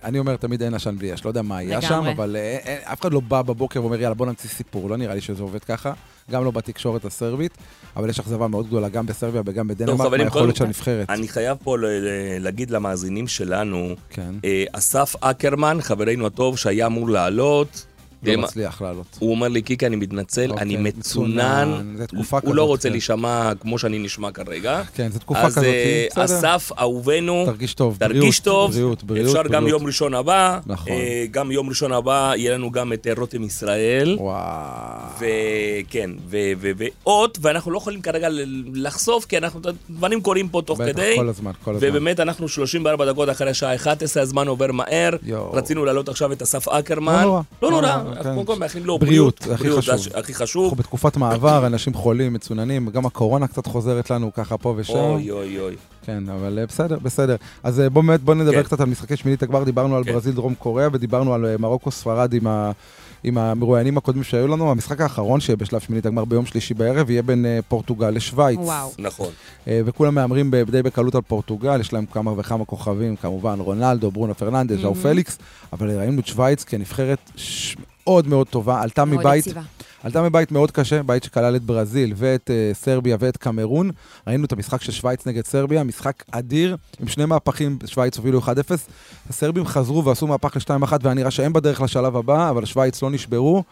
אני 0.04 0.18
אומר, 0.18 0.36
תמיד 0.36 0.62
אין 0.62 0.74
עשן 0.74 0.96
בלי 0.98 1.14
אש, 1.14 1.24
לא 1.24 1.30
יודע 1.30 1.42
מה 1.42 1.56
היה 1.58 1.82
שם. 1.82 2.04
אבל 2.16 2.36
אה, 2.36 2.58
אה, 2.66 2.92
אף 2.92 3.00
אחד 3.00 3.12
לא 3.12 3.20
בא 3.20 3.42
בבוקר 3.42 3.82
ואומר, 3.82 4.00
יאללה, 4.00 4.14
בוא 4.14 4.26
נמציא 4.26 4.50
סיפור, 4.50 4.90
לא 4.90 4.96
נראה 4.96 5.14
לי 5.14 5.20
שזה 5.20 5.42
עובד 5.42 5.64
ככה, 5.64 5.92
גם 6.30 6.44
לא 6.44 6.50
בתקשורת 6.50 7.04
הסרבית, 7.04 7.52
אבל 7.96 8.08
יש 8.08 8.20
אכזבה 8.20 8.48
מאוד 8.48 8.66
גדולה 8.66 8.88
גם 8.88 9.06
בסרביה 9.06 9.42
וגם 9.46 9.68
בדנמרק, 9.68 10.12
מהיכולת 10.20 10.56
של 10.56 10.64
הנבחרת. 10.64 11.10
אני 11.10 11.28
חייב 11.28 11.58
פה 11.64 11.78
ל- 11.78 11.84
ל- 11.86 12.08
להגיד 12.44 12.70
למאזינים 12.70 13.28
שלנו, 13.28 13.94
כן. 14.10 14.34
אה, 14.44 14.64
אסף 14.72 15.14
אקרמן, 15.20 15.78
חברנו 15.80 16.26
הטוב, 16.26 16.58
שהיה 16.58 16.86
אמור 16.86 17.08
לעלות, 17.10 17.86
לא 18.22 18.36
מצליח 18.36 18.82
לעלות. 18.82 19.06
הוא 19.18 19.30
אומר 19.30 19.48
לי, 19.48 19.62
קיקי, 19.62 19.86
אני 19.86 19.96
מתנצל, 19.96 20.50
אוקיי, 20.50 20.62
אני 20.62 20.76
מצונן, 20.76 21.94
מצונן. 21.94 22.42
הוא 22.42 22.54
לא 22.54 22.64
רוצה 22.64 22.88
כן. 22.88 22.92
להישמע 22.92 23.52
כמו 23.60 23.78
שאני 23.78 23.98
נשמע 23.98 24.30
כרגע. 24.32 24.82
כן, 24.94 25.08
זו 25.12 25.18
תקופה 25.18 25.40
אז 25.40 25.52
כזאת, 25.52 25.64
אה, 25.64 26.06
בסדר. 26.10 26.24
אסף, 26.24 26.70
אהובנו, 26.78 27.42
תרגיש 27.46 27.74
טוב, 27.74 27.96
תרגיש 27.98 28.40
טוב. 28.40 28.72
בריאות, 28.72 29.04
בריאות, 29.04 29.36
אפשר 29.36 29.48
גם. 29.48 29.66
יום 29.66 29.86
ראשון 29.86 30.14
הבא. 30.14 30.58
נכון. 30.66 30.92
אה, 30.92 31.24
גם 31.30 31.50
יום 31.50 31.68
ראשון 31.68 31.92
הבא 31.92 32.32
יהיה 32.36 32.54
לנו 32.54 32.70
גם 32.70 32.92
את 32.92 33.06
אה, 33.06 33.12
רותם 33.18 33.44
ישראל. 33.44 34.16
וואו. 34.20 34.40
וכן, 35.18 36.10
ועוד, 36.28 37.38
ואנחנו 37.40 37.70
לא 37.70 37.78
יכולים 37.78 38.02
כרגע 38.02 38.28
לחשוף, 38.74 39.24
כי 39.24 39.38
אנחנו, 39.38 39.60
דברים 39.90 40.20
קורים 40.20 40.48
פה 40.48 40.62
תוך 40.64 40.80
בטח, 40.80 40.92
כדי. 40.92 41.14
כל 41.16 41.28
הזמן, 41.28 41.52
כל 41.64 41.74
הזמן. 41.74 41.88
ובאמת, 41.88 42.20
אנחנו 42.20 42.48
34 42.48 43.12
דקות 43.12 43.30
אחרי 43.30 43.50
השעה 43.50 43.74
11, 43.74 44.22
הזמן 44.22 44.48
עובר 44.48 44.72
מהר. 44.72 45.16
יואו. 45.22 45.52
רצינו 45.52 45.84
להעלות 45.84 46.08
עכשיו 46.08 46.32
את 46.32 46.42
אסף 46.42 46.68
אקרמן. 46.68 47.24
לא 47.62 47.70
נורא. 47.70 48.09
אנחנו 48.16 48.30
כן. 48.30 48.34
קודם 48.34 48.46
כל 48.46 48.56
מאחלים 48.58 48.84
לו 48.86 48.98
בריאות, 48.98 49.40
בריאות. 49.40 49.54
הכי 49.60 49.68
בריאות, 49.68 49.84
חשוב. 50.32 50.62
אנחנו. 50.64 50.76
בתקופת 50.76 51.16
מעבר, 51.16 51.66
אנשים 51.66 51.94
חולים, 51.94 52.32
מצוננים, 52.32 52.88
גם 52.90 53.06
הקורונה 53.06 53.46
קצת 53.46 53.66
חוזרת 53.66 54.10
לנו 54.10 54.32
ככה 54.34 54.58
פה 54.58 54.74
ושם. 54.76 54.94
אוי, 54.94 55.30
אוי, 55.30 55.60
אוי. 55.60 55.74
כן, 56.04 56.24
אבל 56.28 56.58
אה, 56.58 56.66
בסדר, 56.66 56.98
בסדר. 57.02 57.36
אז 57.62 57.80
אה, 57.80 57.90
בוא 57.90 58.02
באמת, 58.02 58.20
בוא 58.20 58.34
נדבר 58.34 58.52
כן. 58.52 58.62
קצת 58.62 58.80
על 58.80 58.86
משחקי 58.88 59.16
שמינית 59.16 59.42
הגמר, 59.42 59.64
דיברנו 59.64 59.96
על 59.96 60.04
כן. 60.04 60.12
ברזיל, 60.12 60.32
דרום 60.34 60.54
קוריאה, 60.54 60.88
ודיברנו 60.92 61.34
על 61.34 61.46
אה, 61.46 61.56
מרוקו, 61.58 61.90
ספרד 61.90 62.32
עם 62.34 62.46
ה... 62.46 62.70
עם 63.24 63.38
המרואיינים 63.38 63.96
הקודמים 63.96 64.24
שהיו 64.24 64.48
לנו, 64.48 64.70
המשחק 64.70 65.00
האחרון 65.00 65.40
שיהיה 65.40 65.56
בשלב 65.56 65.80
שמינית 65.80 66.06
הגמר 66.06 66.24
ביום 66.24 66.46
שלישי 66.46 66.74
בערב 66.74 67.10
יהיה 67.10 67.22
בין 67.22 67.46
פורטוגל 67.68 68.10
לשוויץ. 68.10 68.58
וואו. 68.58 68.90
נכון. 68.98 69.28
וכולם 69.66 70.14
מהמרים 70.14 70.50
די 70.70 70.82
בקלות 70.82 71.14
על 71.14 71.20
פורטוגל, 71.20 71.80
יש 71.80 71.92
להם 71.92 72.04
כמה 72.06 72.32
וכמה 72.36 72.64
כוכבים, 72.64 73.16
כמובן 73.16 73.60
רונלדו, 73.60 74.10
ברונו 74.10 74.34
פרננדס, 74.34 74.80
ז'או 74.80 74.92
אהם. 74.92 75.02
פליקס, 75.02 75.38
אבל 75.72 75.98
ראינו 75.98 76.20
את 76.20 76.26
שוויץ 76.26 76.64
כנבחרת 76.64 77.18
ש- 77.36 77.76
מאוד 78.10 78.28
מאוד 78.28 78.46
טובה, 78.46 78.82
עלתה 78.82 79.04
מאוד 79.04 79.20
מבית 79.20 79.46
יציבה. 79.46 79.60
עלתה 80.02 80.22
מבית 80.22 80.52
מאוד 80.52 80.70
קשה, 80.70 81.02
בית 81.02 81.24
שכלל 81.24 81.56
את 81.56 81.62
ברזיל 81.62 82.12
ואת 82.16 82.50
אה, 82.50 82.76
סרביה 82.76 83.16
ואת 83.20 83.36
קמרון. 83.36 83.90
ראינו 84.26 84.44
את 84.44 84.52
המשחק 84.52 84.82
של 84.82 84.92
שווייץ 84.92 85.26
נגד 85.26 85.46
סרביה, 85.46 85.84
משחק 85.84 86.24
אדיר, 86.30 86.76
עם 87.00 87.08
שני 87.08 87.24
מהפכים, 87.24 87.78
שווייץ 87.86 88.16
הובילו 88.16 88.40
1-0. 88.40 88.44
הסרבים 89.30 89.66
חזרו 89.66 90.04
ועשו 90.04 90.26
מהפך 90.26 90.56
ל-2-1, 90.56 90.92
והיה 91.02 91.14
נראה 91.14 91.30
שהם 91.30 91.52
בדרך 91.52 91.80
לשלב 91.80 92.16
הבא, 92.16 92.50
אבל 92.50 92.64
שווייץ 92.64 93.02
לא 93.02 93.10
נשברו, 93.10 93.62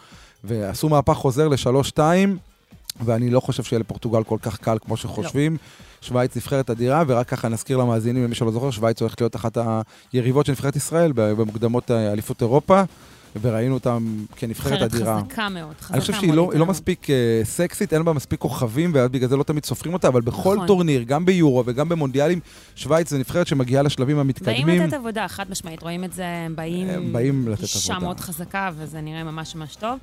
ועשו 0.44 0.89
מהפך 0.89 1.12
חוזר 1.12 1.48
ל-3-2, 1.48 1.98
ואני 3.05 3.31
לא 3.31 3.40
חושב 3.40 3.62
שיהיה 3.62 3.81
לפורטוגל 3.81 4.24
כל 4.24 4.39
כך 4.43 4.59
קל 4.59 4.77
כמו 4.85 4.97
שחושבים. 4.97 5.56
שווייץ 6.01 6.36
נבחרת 6.36 6.70
אדירה, 6.70 7.02
ורק 7.06 7.28
ככה 7.28 7.48
נזכיר 7.48 7.77
למאזינים, 7.77 8.24
למי 8.24 8.35
שלא 8.35 8.51
זוכר, 8.51 8.70
שווייץ 8.70 9.01
הולכת 9.01 9.20
להיות 9.20 9.36
אחת 9.36 9.59
היריבות 10.12 10.47
של 10.47 10.52
נבחרת 10.52 10.77
ישראל 10.77 11.12
במוקדמות 11.15 11.90
אה, 11.90 12.12
אליפות 12.12 12.43
אירופה, 12.43 12.82
וראינו 13.40 13.74
אותם 13.74 14.24
כנבחרת 14.36 14.72
נבחרת 14.72 14.94
אדירה. 14.94 15.20
חזקה 15.24 15.48
מאוד, 15.48 15.74
חזקה 15.80 15.94
אני 15.94 16.00
חושב 16.00 16.12
מאוד 16.12 16.20
שהיא 16.20 16.32
לא, 16.32 16.50
לא. 16.55 16.66
מספיק 16.66 17.10
אה, 17.10 17.40
סקסית, 17.44 17.92
אין 17.92 18.05
בה 18.05 18.12
מספיק 18.12 18.40
כוכבים, 18.40 18.90
ואז 18.94 19.10
בגלל 19.10 19.28
זה 19.28 19.36
לא 19.36 19.42
תמיד 19.42 19.64
סופרים 19.64 19.94
אותה, 19.94 20.09
אבל 20.09 20.20
בכל 20.20 20.55
נכון. 20.55 20.66
טורניר, 20.66 21.02
גם 21.02 21.24
ביורו 21.24 21.62
וגם 21.66 21.88
במונדיאלים, 21.88 22.40
שווייץ 22.76 23.10
זה 23.10 23.18
נבחרת 23.18 23.46
שמגיעה 23.46 23.82
לשלבים 23.82 24.16
באים 24.16 24.18
המתקדמים. 24.18 24.68
לתת 24.68 24.92
עבודה, 24.92 25.28
חד 25.28 25.50
משמעית, 25.50 25.82
רואים 25.82 26.05
את 26.05 26.12
זה, 26.12 26.26
הם 26.26 26.56
באים... 26.56 26.88
הם 26.88 27.12
באים 27.12 27.48
לתת 27.48 27.62
אישה 27.62 27.92
עבודה. 27.92 28.06
מאוד 28.06 28.20
חזקה, 28.20 28.70
וזה 28.76 29.00
נראה 29.00 29.24
ממש 29.24 29.55
ממש 29.55 29.76
טוב. 29.76 29.98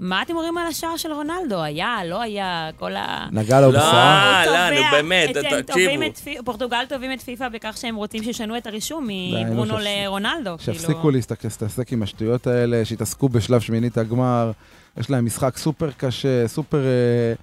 מה 0.00 0.22
אתם 0.22 0.32
אומרים 0.36 0.58
על 0.58 0.66
השער 0.66 0.96
של 0.96 1.12
רונלדו? 1.12 1.62
היה, 1.62 1.96
לא 2.04 2.20
היה, 2.22 2.70
כל 2.78 2.96
ה... 2.96 3.26
נגע 3.32 3.60
לו 3.60 3.72
לא, 3.72 3.78
בשרה. 3.78 4.42
לא, 4.46 4.50
הוא 4.68 4.80
נו, 4.80 4.86
באמת, 4.92 5.30
תקשיבו. 5.66 6.44
פורטוגל 6.44 6.84
תובעים 6.88 7.12
את 7.12 7.20
פיפ"א 7.20 7.48
בכך 7.48 7.76
שהם 7.76 7.96
רוצים 7.96 8.22
שישנו 8.22 8.56
את 8.56 8.66
הרישום 8.66 9.08
מברונו 9.08 9.74
לרונלדו. 9.80 10.56
שיפסיקו 10.58 10.94
כאילו. 10.94 11.10
להסתכל- 11.10 11.48
להתעסק 11.48 11.92
עם 11.92 12.02
השטויות 12.02 12.46
האלה, 12.46 12.84
שיתעסקו 12.84 13.28
בשלב 13.28 13.60
שמינית 13.60 13.98
הגמר. 13.98 14.50
יש 14.96 15.10
להם 15.10 15.24
משחק 15.26 15.56
סופר 15.56 15.90
קשה, 15.96 16.48
סופר... 16.48 16.78
אה, 16.78 17.34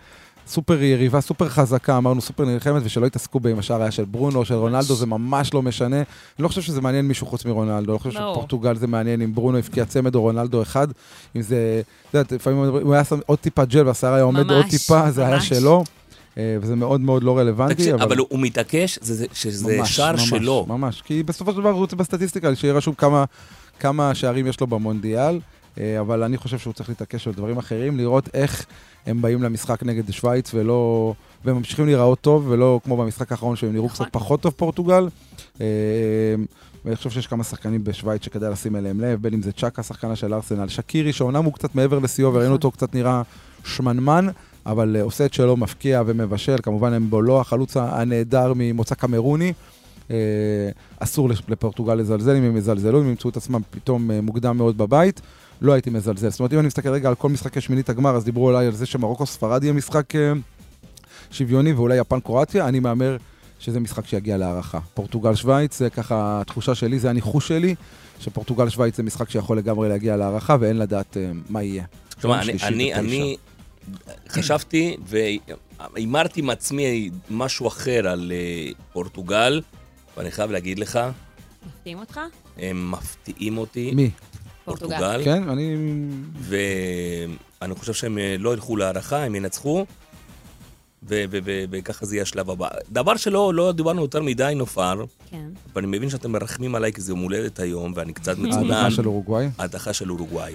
סופר 0.47 0.81
יריבה, 0.83 1.21
סופר 1.21 1.49
חזקה, 1.49 1.97
אמרנו 1.97 2.21
סופר 2.21 2.45
נלחמת, 2.45 2.81
ושלא 2.85 3.05
יתעסקו 3.05 3.39
בה 3.39 3.49
עם 3.49 3.59
השער 3.59 3.81
היה 3.81 3.91
של 3.91 4.05
ברונו, 4.05 4.45
של 4.45 4.53
רונלדו, 4.53 4.95
זה 4.95 5.05
ממש 5.05 5.53
לא 5.53 5.61
משנה. 5.61 5.95
אני 5.97 6.03
לא 6.39 6.47
חושב 6.47 6.61
שזה 6.61 6.81
מעניין 6.81 7.05
מישהו 7.07 7.27
חוץ 7.27 7.45
מרונלדו, 7.45 7.77
אני 7.77 7.87
לא 7.87 7.97
חושב. 7.97 8.19
שפורטוגל 8.19 8.75
זה 8.75 8.87
מעניין 8.87 9.21
אם 9.21 9.35
ברונו 9.35 9.57
הבקיע 9.57 9.85
צמד 9.85 10.15
או 10.15 10.21
רונלדו 10.21 10.61
אחד. 10.61 10.87
אם 11.35 11.41
זה, 11.41 11.81
את 12.09 12.13
יודעת, 12.13 12.31
לפעמים 12.31 12.59
אומרים, 12.59 12.85
הוא 12.85 12.93
היה 12.93 13.03
שם 13.03 13.19
עוד 13.25 13.39
טיפה 13.39 13.65
ג'ל 13.65 13.87
והשיער 13.87 14.13
היה 14.13 14.23
עומד 14.23 14.49
עוד 14.51 14.61
ממש, 14.61 14.69
טיפה, 14.71 15.11
זה 15.11 15.25
היה 15.25 15.35
ממש. 15.35 15.49
שלו. 15.49 15.83
אה, 16.37 16.57
וזה 16.61 16.75
מאוד 16.75 17.01
מאוד 17.01 17.23
לא 17.23 17.37
רלוונטי, 17.37 17.75
תקשיב, 17.75 17.93
אבל... 17.95 18.03
אבל 18.03 18.17
הוא 18.17 18.39
מתעקש 18.39 18.99
זה- 19.01 19.15
זה- 19.15 19.25
שזה 19.33 19.77
ממש, 19.77 19.95
שער 19.95 20.11
ממש, 20.11 20.29
שלו. 20.29 20.65
ממש, 20.69 21.01
כי 21.01 21.23
בסופו 21.23 21.51
של 21.51 21.57
דבר 21.57 21.69
הוא 21.69 21.77
רוצה 21.77 21.95
בסטטיסטיקה, 21.95 22.55
שיהיה 22.55 22.73
רשום 22.73 22.93
כמה, 22.95 23.25
כמה 23.79 24.15
שערים 24.15 24.47
יש 24.47 24.59
לו 24.61 24.67
במונדיאל, 24.67 25.39
אבל 25.99 26.23
אני 26.23 26.37
חושב 26.37 26.57
שהוא 26.57 26.73
צריך 26.73 26.89
להתעקש 26.89 27.27
על 27.27 27.33
דברים 27.33 27.57
אחרים, 27.57 27.97
לראות 27.97 28.29
איך 28.33 28.65
הם 29.05 29.21
באים 29.21 29.43
למשחק 29.43 29.83
נגד 29.83 30.11
שווייץ 30.11 30.53
ולא... 30.53 31.13
והם 31.45 31.55
ממשיכים 31.57 31.85
להיראות 31.85 32.21
טוב, 32.21 32.45
ולא 32.47 32.79
כמו 32.83 32.97
במשחק 32.97 33.31
האחרון 33.31 33.55
שהם 33.55 33.73
נראו 33.73 33.85
נכון. 33.85 34.05
קצת 34.05 34.13
פחות 34.13 34.41
טוב 34.41 34.53
פורטוגל. 34.57 35.07
אה, 35.61 35.65
ואני 36.85 36.95
חושב 36.95 37.09
שיש 37.09 37.27
כמה 37.27 37.43
שחקנים 37.43 37.83
בשווייץ 37.83 38.25
שכדאי 38.25 38.51
לשים 38.51 38.75
אליהם 38.75 39.01
לב, 39.01 39.21
בין 39.21 39.33
אם 39.33 39.41
זה 39.41 39.51
צ'אקה, 39.51 39.83
שחקנה 39.83 40.15
של 40.15 40.33
ארסנל, 40.33 40.67
שקירי, 40.67 41.13
שאומנם 41.13 41.43
הוא 41.43 41.53
קצת 41.53 41.75
מעבר 41.75 41.99
לשיאו, 41.99 42.29
וראינו 42.33 42.43
נכון. 42.43 42.51
אותו 42.53 42.71
קצת 42.71 42.95
נראה 42.95 43.21
שמנמן, 43.65 44.27
אבל 44.65 44.95
אה, 44.95 45.01
עושה 45.01 45.25
את 45.25 45.33
שלו, 45.33 45.57
מפקיע 45.57 46.01
ומבשל, 46.05 46.55
כמובן 46.63 46.93
הם 46.93 47.09
בולו, 47.09 47.41
החלוץ 47.41 47.77
הנהדר 47.77 48.53
ממוצא 48.55 48.95
קמרוני. 48.95 49.53
אה, 50.11 50.15
אסור 50.99 51.29
לפ- 51.29 51.49
לפורטוגל 51.49 51.95
לזלזל, 51.95 52.35
אם 52.35 52.43
הם 52.43 52.57
יזלזלו, 52.57 53.01
אם 53.01 53.07
ימצאו 53.09 53.29
את 53.29 53.37
עצמם 53.37 53.61
פתאום 53.69 54.11
אה, 54.11 54.21
מוקדם 54.21 54.57
מאוד 54.57 54.77
בבית, 54.77 55.21
לא 55.63 55.73
הייתי 55.73 55.89
מזלזל. 55.89 56.29
זאת 56.29 56.39
אומרת, 56.39 56.53
אם 56.53 56.59
אני 56.59 56.67
מסתכל 56.67 56.89
רגע 56.89 57.09
על 57.09 57.15
כל 57.15 57.29
משחקי 57.29 57.61
שמינית 57.61 57.89
הגמר, 57.89 58.15
אז 58.15 58.23
דיברו 58.23 58.47
אולי 58.47 58.65
על 58.65 58.73
זה 58.75 58.85
שמרוקו 58.85 59.25
ספרד 59.25 59.63
יהיה 59.63 59.73
משחק 59.73 60.15
אה, 60.15 60.33
שוויוני, 61.31 61.73
ואולי 61.73 61.97
יפן 61.97 62.19
קרואטיה, 62.19 62.67
אני 62.67 62.79
מהמר 62.79 63.17
שזה 63.59 63.79
משחק 63.79 64.05
שיגיע 64.07 64.37
להערכה. 64.37 64.79
פורטוגל 64.93 65.35
שווייץ, 65.35 65.79
זה 65.79 65.89
ככה 65.89 66.41
התחושה 66.41 66.75
שלי, 66.75 66.99
זה 66.99 67.09
הניחוש 67.09 67.47
שלי, 67.47 67.75
שפורטוגל 68.19 68.69
שווייץ 68.69 68.97
זה 68.97 69.03
משחק 69.03 69.29
שיכול 69.29 69.57
לגמרי 69.57 69.89
להגיע 69.89 70.17
להערכה, 70.17 70.55
ואין 70.59 70.77
לדעת 70.77 71.17
אה, 71.17 71.31
מה 71.49 71.63
יהיה. 71.63 71.83
תשמע, 72.19 72.41
אני- 72.41 72.53
אני. 72.93 72.93
אני 72.93 73.35
חשבתי 74.29 74.97
והימרתי 75.05 76.39
עם 76.39 76.49
עצמי 76.49 77.09
משהו 77.29 77.67
אחר 77.67 78.07
על 78.07 78.31
אה, 78.35 78.71
פורטוגל, 78.93 79.61
ואני 80.17 80.31
חייב 80.31 80.51
להגיד 80.51 80.79
לך, 80.79 80.99
מפתיעים 81.67 81.99
אותך? 81.99 82.19
הם 82.57 82.91
מפתיעים 82.91 83.57
אותי. 83.57 83.91
מי? 83.95 84.09
פורטוגל. 84.65 85.21
כן, 85.23 85.49
אני... 85.49 85.75
ואני 86.39 87.75
חושב 87.75 87.93
שהם 87.93 88.17
אה, 88.17 88.35
לא 88.39 88.53
ילכו 88.53 88.77
להערכה, 88.77 89.23
הם 89.23 89.35
ינצחו, 89.35 89.85
וככה 91.03 92.05
זה 92.05 92.15
יהיה 92.15 92.21
השלב 92.23 92.49
הבא. 92.49 92.67
דבר 92.91 93.17
שלא 93.17 93.53
לא 93.53 93.71
דיברנו 93.71 94.01
יותר 94.01 94.21
מדי 94.21 94.53
נופר, 94.55 95.03
כן. 95.29 95.49
ואני 95.75 95.87
מבין 95.87 96.09
שאתם 96.09 96.31
מרחמים 96.31 96.75
עליי 96.75 96.93
כי 96.93 97.01
זה 97.01 97.11
יום 97.11 97.19
הולדת 97.19 97.59
היום, 97.59 97.93
ואני 97.95 98.13
קצת 98.13 98.37
מצונן. 98.43 98.71
ההדחה 98.71 98.91
של 98.91 99.07
אורוגוואי. 99.07 99.49
ההדחה 99.57 99.93
של 99.93 100.11
אורוגוואי. 100.11 100.53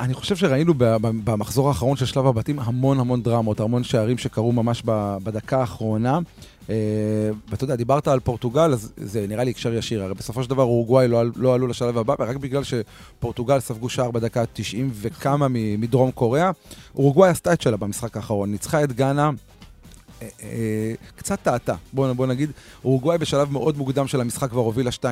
אני 0.00 0.14
חושב 0.14 0.36
שראינו 0.36 0.74
במחזור 1.00 1.68
האחרון 1.68 1.96
של 1.96 2.06
שלב 2.06 2.26
הבתים 2.26 2.58
המון 2.58 3.00
המון 3.00 3.22
דרמות, 3.22 3.60
המון 3.60 3.84
שערים 3.84 4.18
שקרו 4.18 4.52
ממש 4.52 4.82
בדקה 5.22 5.60
האחרונה. 5.60 6.18
אה, 6.68 6.74
ואתה 7.48 7.64
יודע, 7.64 7.76
דיברת 7.76 8.08
על 8.08 8.20
פורטוגל, 8.20 8.72
אז 8.72 8.92
זה 8.96 9.26
נראה 9.26 9.44
לי 9.44 9.50
הקשר 9.50 9.74
ישיר. 9.74 10.02
הרי 10.04 10.14
בסופו 10.14 10.42
של 10.42 10.50
דבר 10.50 10.62
אורוגוואי 10.62 11.08
לא, 11.08 11.22
לא 11.36 11.54
עלו 11.54 11.66
לשלב 11.66 11.98
הבא, 11.98 12.14
רק 12.18 12.36
בגלל 12.36 12.62
שפורטוגל 12.64 13.60
ספגו 13.60 13.88
שער 13.88 14.10
בדקה 14.10 14.40
ה-90 14.40 14.76
וכמה 14.92 15.46
מדרום 15.50 16.10
קוריאה. 16.10 16.50
אורוגוואי 16.94 17.30
עשתה 17.30 17.52
את 17.52 17.60
שלה 17.60 17.76
במשחק 17.76 18.16
האחרון, 18.16 18.50
ניצחה 18.50 18.84
את 18.84 18.92
גאנה. 18.92 19.30
אה, 20.22 20.28
אה, 20.42 20.94
קצת 21.16 21.38
טעתה, 21.42 21.74
בוא, 21.92 22.12
בוא 22.12 22.26
נגיד, 22.26 22.50
אורוגוואי 22.84 23.18
בשלב 23.18 23.52
מאוד 23.52 23.78
מוקדם 23.78 24.06
של 24.06 24.20
המשחק 24.20 24.50
כבר 24.50 24.60
הובילה 24.60 24.90
2-0, 24.90 25.04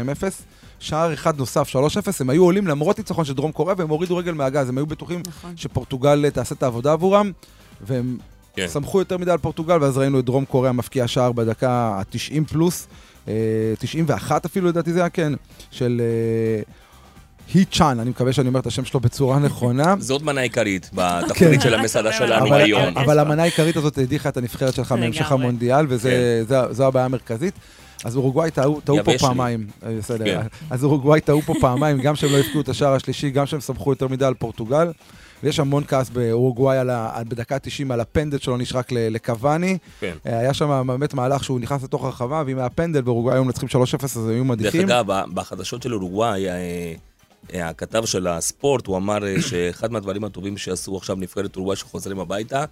שער 0.79 1.15
אחד 1.15 1.39
נוסף 1.39 1.69
3-0, 1.69 1.77
הם 2.21 2.31
היו 2.31 2.45
עולים 2.45 2.67
למרות 2.67 2.99
ניצחון 2.99 3.25
של 3.25 3.35
דרום 3.35 3.53
קוריאה 3.53 3.75
והם 3.79 3.89
הורידו 3.89 4.17
רגל 4.17 4.33
מהגז, 4.33 4.69
הם 4.69 4.79
היו 4.79 4.87
בטוחים 4.87 5.23
נכון. 5.27 5.57
שפורטוגל 5.57 6.31
תעשה 6.31 6.55
את 6.55 6.63
העבודה 6.63 6.93
עבורם, 6.93 7.33
והם 7.81 8.19
כן. 8.57 8.67
סמכו 8.69 8.99
יותר 8.99 9.17
מדי 9.17 9.31
על 9.31 9.39
פורטוגל, 9.39 9.83
ואז 9.83 9.99
ראינו 9.99 10.21
את 10.21 10.25
דרום 10.25 10.45
קוריאה 10.45 10.73
מפקיע 10.73 11.07
שער 11.09 11.33
בדקה 11.33 11.71
ה-90 11.71 12.45
פלוס, 12.49 12.89
אה, 13.29 13.33
91 13.79 14.45
אפילו 14.45 14.69
לדעתי 14.69 14.93
זה 14.93 15.01
היה, 15.01 15.09
כן, 15.09 15.33
של 15.71 16.01
אה, 16.05 16.63
הי 17.55 17.65
צ'אן, 17.65 18.01
אני 18.01 18.11
מקווה 18.11 18.33
שאני 18.33 18.49
אומר 18.49 18.61
את 18.61 18.67
השם 18.67 18.85
שלו 18.85 19.01
בצורה 19.01 19.39
נכונה. 19.49 19.95
זאת 19.99 20.23
מנה 20.23 20.41
עיקרית 20.41 20.91
בתפריט 20.95 21.61
של 21.61 21.75
המסעדה 21.75 22.13
שלנו 22.13 22.55
היום. 22.55 22.99
אבל 22.99 23.19
המנה 23.19 23.43
העיקרית 23.43 23.77
הזאת 23.77 23.99
הדיחה 23.99 24.29
את 24.29 24.37
הנבחרת 24.37 24.75
שלך. 24.75 24.93
מהמשך 24.93 25.33
המונדיאל, 25.33 25.87
וזו 25.89 26.87
הבעיה 26.87 27.05
המרכזית. 27.05 27.55
אז 28.05 28.17
אורוגוואי 28.17 28.51
טעו 28.51 28.81
פה. 29.05 29.13
פעמיים, 29.19 29.67
אה, 29.87 29.97
בסדר. 29.99 30.25
כן. 30.25 30.47
אז 30.71 30.85
אורוגוואי 30.85 31.21
טעו 31.21 31.43
פה 31.43 31.55
פעמיים, 31.61 32.01
גם 32.01 32.17
שהם 32.17 32.33
לא 32.33 32.37
הבקיעו 32.37 32.61
את 32.61 32.69
השער 32.69 32.95
השלישי, 32.95 33.31
גם 33.31 33.47
שהם 33.47 33.61
סמכו 33.61 33.93
יותר 33.93 34.09
מדי 34.09 34.25
על 34.25 34.35
פורטוגל. 34.35 34.93
ויש 35.43 35.61
המון 35.61 35.85
כעס 35.89 36.11
באורוגוואי 36.11 36.79
בדקה 37.29 37.55
ה-90 37.55 37.93
על 37.93 38.01
הפנדל 38.01 38.39
שלו 38.39 38.57
נשרק 38.57 38.93
לקוואני. 38.93 39.79
כן. 40.01 40.17
אה, 40.27 40.39
היה 40.39 40.55
שם 40.55 40.85
באמת 40.87 41.15
מהלך 41.15 41.45
שהוא 41.45 41.61
נכנס 41.61 41.83
לתוך 41.83 42.05
הרחבה, 42.05 42.43
ואם 42.47 42.59
היה 42.59 42.69
פנדל 42.69 43.03
ואורוגוואי 43.05 43.37
היו 43.37 43.45
מנצחים 43.45 43.69
3-0, 43.69 44.05
אז 44.05 44.29
היו 44.29 44.45
דרך 44.45 44.51
מדיחים. 44.51 44.91
אגב, 44.91 45.13
ב- 45.13 45.35
בחדשות 45.35 45.83
של 45.83 45.95
אורוגוואי, 45.95 46.49
אה, 46.49 47.69
הכתב 47.69 48.05
של 48.05 48.27
הספורט, 48.27 48.87
הוא 48.87 48.97
אמר 48.97 49.27
אה, 49.27 49.43
שאחד 49.43 49.93
מהדברים 49.93 50.25
הטובים 50.25 50.59
שעשו 50.59 50.97
עכשיו 50.97 51.17
נבחרת 51.17 51.57
אורוגוואי 51.57 51.77
שחוזרים 51.77 52.21
הביתה, 52.21 52.65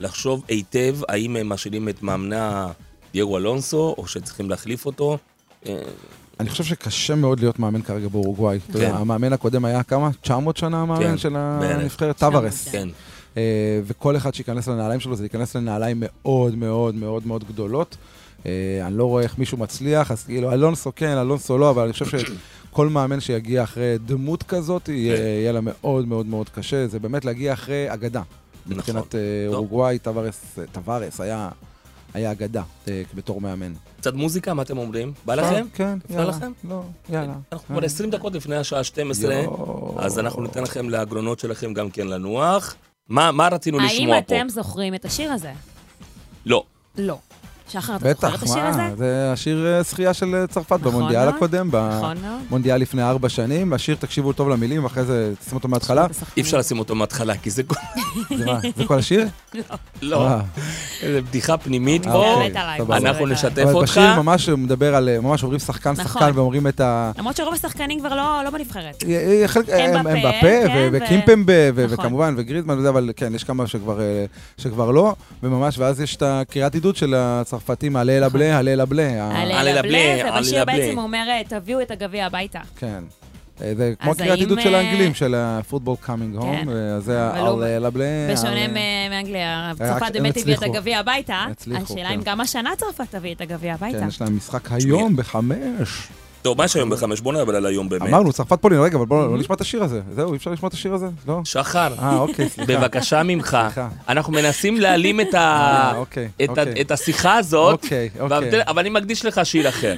לחשוב 0.00 0.44
היטב 0.48 0.96
האם 1.08 1.36
הם 1.36 1.48
משאירים 1.48 1.88
את 1.88 2.02
מאמנה 2.02 2.72
דייגו 3.12 3.38
אלונסו, 3.38 3.94
או 3.98 4.06
שצריכים 4.06 4.50
להחליף 4.50 4.86
אותו. 4.86 5.18
אני 6.40 6.50
חושב 6.50 6.64
שקשה 6.64 7.14
מאוד 7.14 7.40
להיות 7.40 7.58
מאמן 7.58 7.82
כרגע 7.82 8.08
באורוגוואי. 8.08 8.58
אתה 8.70 8.76
יודע, 8.76 8.90
כן. 8.90 8.96
המאמן 8.96 9.32
הקודם 9.32 9.64
היה 9.64 9.82
כמה? 9.82 10.10
900 10.20 10.56
שנה 10.56 10.82
המאמן 10.82 11.02
כן, 11.02 11.18
של. 11.18 11.36
הנבחרת? 11.36 12.18
טוורס. 12.18 12.68
כן. 12.68 12.88
אה, 13.36 13.80
וכל 13.86 14.16
אחד 14.16 14.34
שייכנס 14.34 14.68
לנעליים 14.68 15.00
שלו, 15.00 15.16
זה 15.16 15.24
ייכנס 15.24 15.56
לנעליים 15.56 15.96
מאוד 16.00 16.54
מאוד 16.54 16.94
מאוד 16.94 17.26
מאוד 17.26 17.44
גדולות. 17.44 17.96
אה, 18.46 18.50
אני 18.86 18.98
לא 18.98 19.04
רואה 19.04 19.22
איך 19.22 19.38
מישהו 19.38 19.58
מצליח, 19.58 20.10
אז 20.10 20.24
כאילו, 20.24 20.52
אלונסו 20.52 20.92
כן, 20.96 21.18
אלונסו 21.18 21.58
לא, 21.58 21.70
אבל 21.70 21.82
אני 21.82 21.92
חושב 21.92 22.18
שכל 22.18 22.88
מאמן 22.88 23.20
שיגיע 23.20 23.62
אחרי 23.62 23.98
דמות 24.06 24.42
כזאת, 24.42 24.88
יהיה 24.88 25.16
כן. 25.16 25.22
יהיה 25.22 25.52
לה 25.52 25.60
מאוד 25.62 26.08
מאוד 26.08 26.26
מאוד 26.26 26.48
קשה. 26.48 26.86
זה 26.86 26.98
באמת 26.98 27.24
להגיע 27.24 27.52
אחרי 27.52 27.94
אגדה. 27.94 28.22
נכון. 28.66 28.78
מבחינת 28.78 29.08
טוב. 29.08 29.54
אורוגוואי, 29.54 29.98
טוורס 30.72 31.20
היה... 31.20 31.48
היה 32.14 32.32
אגדה 32.32 32.62
אה, 32.88 33.02
בתור 33.14 33.40
מאמן. 33.40 33.72
קצת 34.00 34.14
מוזיקה, 34.14 34.54
מה 34.54 34.62
אתם 34.62 34.78
אומרים? 34.78 35.12
בא 35.24 35.34
לכם? 35.34 35.66
כן, 35.74 35.98
יאללה. 36.10 36.28
לכם? 36.28 36.52
לא, 36.68 36.82
יאללה. 37.08 37.34
אנחנו 37.52 37.74
כבר 37.74 37.84
20 37.84 38.10
דקות 38.10 38.34
לפני 38.34 38.56
השעה 38.56 38.84
12, 38.84 39.34
יואו. 39.34 39.94
אז 39.98 40.18
אנחנו 40.18 40.42
ניתן 40.42 40.62
לכם 40.62 40.90
לאגרונות 40.90 41.38
שלכם 41.38 41.72
גם 41.74 41.90
כן 41.90 42.06
לנוח. 42.06 42.74
מה 43.08 43.32
מה 43.32 43.48
רצינו 43.48 43.78
האם 43.80 43.86
לשמוע 43.86 44.20
פה? 44.20 44.36
אתם 44.36 44.48
זוכרים 44.48 44.94
את 44.94 45.04
השיר 45.04 45.32
הזה? 45.32 45.52
לא. 46.46 46.64
לא. 46.96 47.18
שחר, 47.68 47.96
אתה 47.96 48.08
זוכר 48.08 48.10
את 48.10 48.16
בטח, 48.16 48.42
השיר 48.42 48.62
הזה? 48.66 48.78
מה, 48.82 48.96
זה 48.96 49.30
השיר 49.32 49.66
אה, 49.66 49.82
זכייה 49.82 50.14
של 50.14 50.34
אה, 50.34 50.46
צרפת 50.46 50.72
נכון 50.72 50.92
במונדיאל 50.92 51.24
מאוד. 51.24 51.34
הקודם, 51.34 51.68
נכון 51.68 52.16
מאוד. 52.22 52.40
במונדיאל 52.48 52.76
לפני 52.80 53.02
ארבע 53.02 53.28
שנים. 53.28 53.72
השיר, 53.72 53.96
תקשיבו 54.00 54.32
טוב 54.32 54.48
למילים, 54.48 54.84
ואחרי 54.84 55.04
זה 55.04 55.32
תשים 55.44 55.54
אותו 55.56 55.68
מההתחלה. 55.68 56.06
אי 56.36 56.42
אפשר 56.42 56.58
לשים 56.58 56.78
אותו 56.78 56.94
מההתחלה, 56.94 57.36
כי 57.36 57.50
זה 57.50 57.62
כל- 57.62 57.74
זה 58.38 58.46
מה, 58.46 58.58
זה 58.76 58.84
כל 58.84 58.98
השיר? 58.98 59.26
לא. 60.02 60.26
אה, 60.26 60.40
איזה 61.02 61.20
בדיחה 61.22 61.56
פנימית 61.56 62.04
פה. 62.06 62.12
אוקיי, 62.12 62.52
אנחנו. 63.06 63.26
נשתף 63.26 63.58
אבל 63.62 63.74
אותך. 63.74 63.90
בשיר 63.90 64.22
ממש 64.22 64.48
מדבר 64.48 64.94
על, 64.94 65.18
ממש 65.20 65.42
עוברים 65.42 65.60
שחקן 65.60 65.90
נכון. 65.90 66.04
שחקן 66.04 66.30
ואומרים 66.34 66.66
את 66.66 66.80
ה... 66.80 67.10
למרות 67.18 67.36
שרוב 67.36 67.54
השחקנים 67.54 68.00
כבר 68.00 68.14
לא 68.14 68.40
לא 68.44 68.50
בנבחרת. 68.50 69.02
הם- 69.02 69.08
ו- 70.74 70.88
וקימפמבה 70.92 71.52
ו- 71.74 71.84
נכון. 71.84 71.94
וכמובן 72.04 72.34
וגריזמן 72.38 72.78
וזה, 72.78 72.88
אבל 72.88 73.10
כן, 73.16 73.34
יש 73.34 73.44
כמה 73.44 73.64
שכבר, 74.58 74.90
לא, 74.90 75.14
וממש, 75.42 75.78
ואז 75.78 76.00
יש 76.00 76.16
את 76.16 76.22
הקריאת 76.26 76.74
עידוד 76.74 76.96
של 76.96 77.14
הצרפתים, 77.54 77.96
הלה 77.96 78.20
נכון. 78.20 78.40
לבלה, 78.40 78.58
הלה 78.58 78.74
לבלה. 78.74 79.02
ה- 79.24 79.40
הלה 79.42 79.60
הלל 79.60 79.78
הבלה, 79.78 79.98
הלל 80.26 80.38
ובשיר 80.38 80.62
לבלה. 80.62 80.76
בעצם 80.78 80.96
הוא 80.96 81.02
אומר, 81.04 81.24
אה, 81.28 81.42
תביאו 81.48 81.80
את 81.80 81.90
הגביע 81.90 82.26
הביתה. 82.26 82.60
כן. 82.76 83.02
אה, 83.62 83.72
זה 83.76 83.92
כמו 84.00 84.14
קריאת 84.14 84.38
עידוד 84.38 84.60
של 84.60 84.74
אה, 84.74 84.80
האנגלים, 84.80 85.14
של 85.14 85.34
הפוטבול 85.36 85.96
קאמינג 86.00 86.36
הום, 86.36 86.56
כן. 86.64 86.68
אז 86.68 87.04
זה 87.04 87.22
הלה 87.22 87.78
לבלה. 87.78 88.04
בשונה 88.32 88.68
מאנגליה, 89.10 89.72
רק 89.72 89.78
צרפת 89.78 90.12
באמת 90.12 90.36
הביאה 90.36 90.56
את. 90.58 90.62
הגביע 90.62 90.98
הביתה. 90.98 91.44
השאלה 91.60 92.08
כן. 92.08 92.14
אם 92.14 92.20
גם 92.24 92.40
השנה 92.40 92.70
צרפת 92.78 93.04
תביא 93.10 93.34
את 93.34 93.40
הגביע 93.40 93.74
הביתה. 93.74 93.98
כן, 94.00 94.08
יש 94.08 94.20
להם 94.20 94.36
משחק 94.36 94.72
היום 94.72 95.16
בחמש. 95.16 96.08
טוב, 96.44 96.58
מה 96.58 96.64
יש 96.64 96.76
היום 96.76 96.90
בחמש? 96.90 97.20
בוא 97.20 97.32
נדבר 97.32 97.56
על 97.56 97.66
היום 97.66 97.88
באמת. 97.88 98.08
אמרנו, 98.08 98.32
צרפת 98.32 98.62
פולין, 98.62 98.80
רגע, 98.80 98.96
אבל 98.96 99.06
בואו 99.06 99.32
לא 99.32 99.38
נשמע 99.38 99.54
את 99.54 99.60
השיר 99.60 99.84
הזה. 99.84 100.00
זהו, 100.14 100.32
אי 100.32 100.36
אפשר 100.36 100.50
לשמוע 100.50 100.68
את 100.68 100.74
השיר 100.74 100.94
הזה? 100.94 101.06
לא? 101.28 101.40
שחר, 101.44 101.94
אה, 101.98 102.16
אוקיי. 102.18 102.48
בבקשה 102.68 103.22
ממך. 103.22 103.58
אנחנו 104.08 104.32
מנסים 104.32 104.80
להעלים 104.80 105.20
את 105.20 105.34
אה, 105.34 105.96
אוקיי, 105.96 106.28
אוקיי. 106.48 106.84
השיחה 106.90 107.36
הזאת. 107.36 107.84
אבל 108.66 108.78
אני 108.78 108.90
מקדיש 108.90 109.24
לך 109.24 109.40
שיר 109.44 109.68
אחר. 109.68 109.94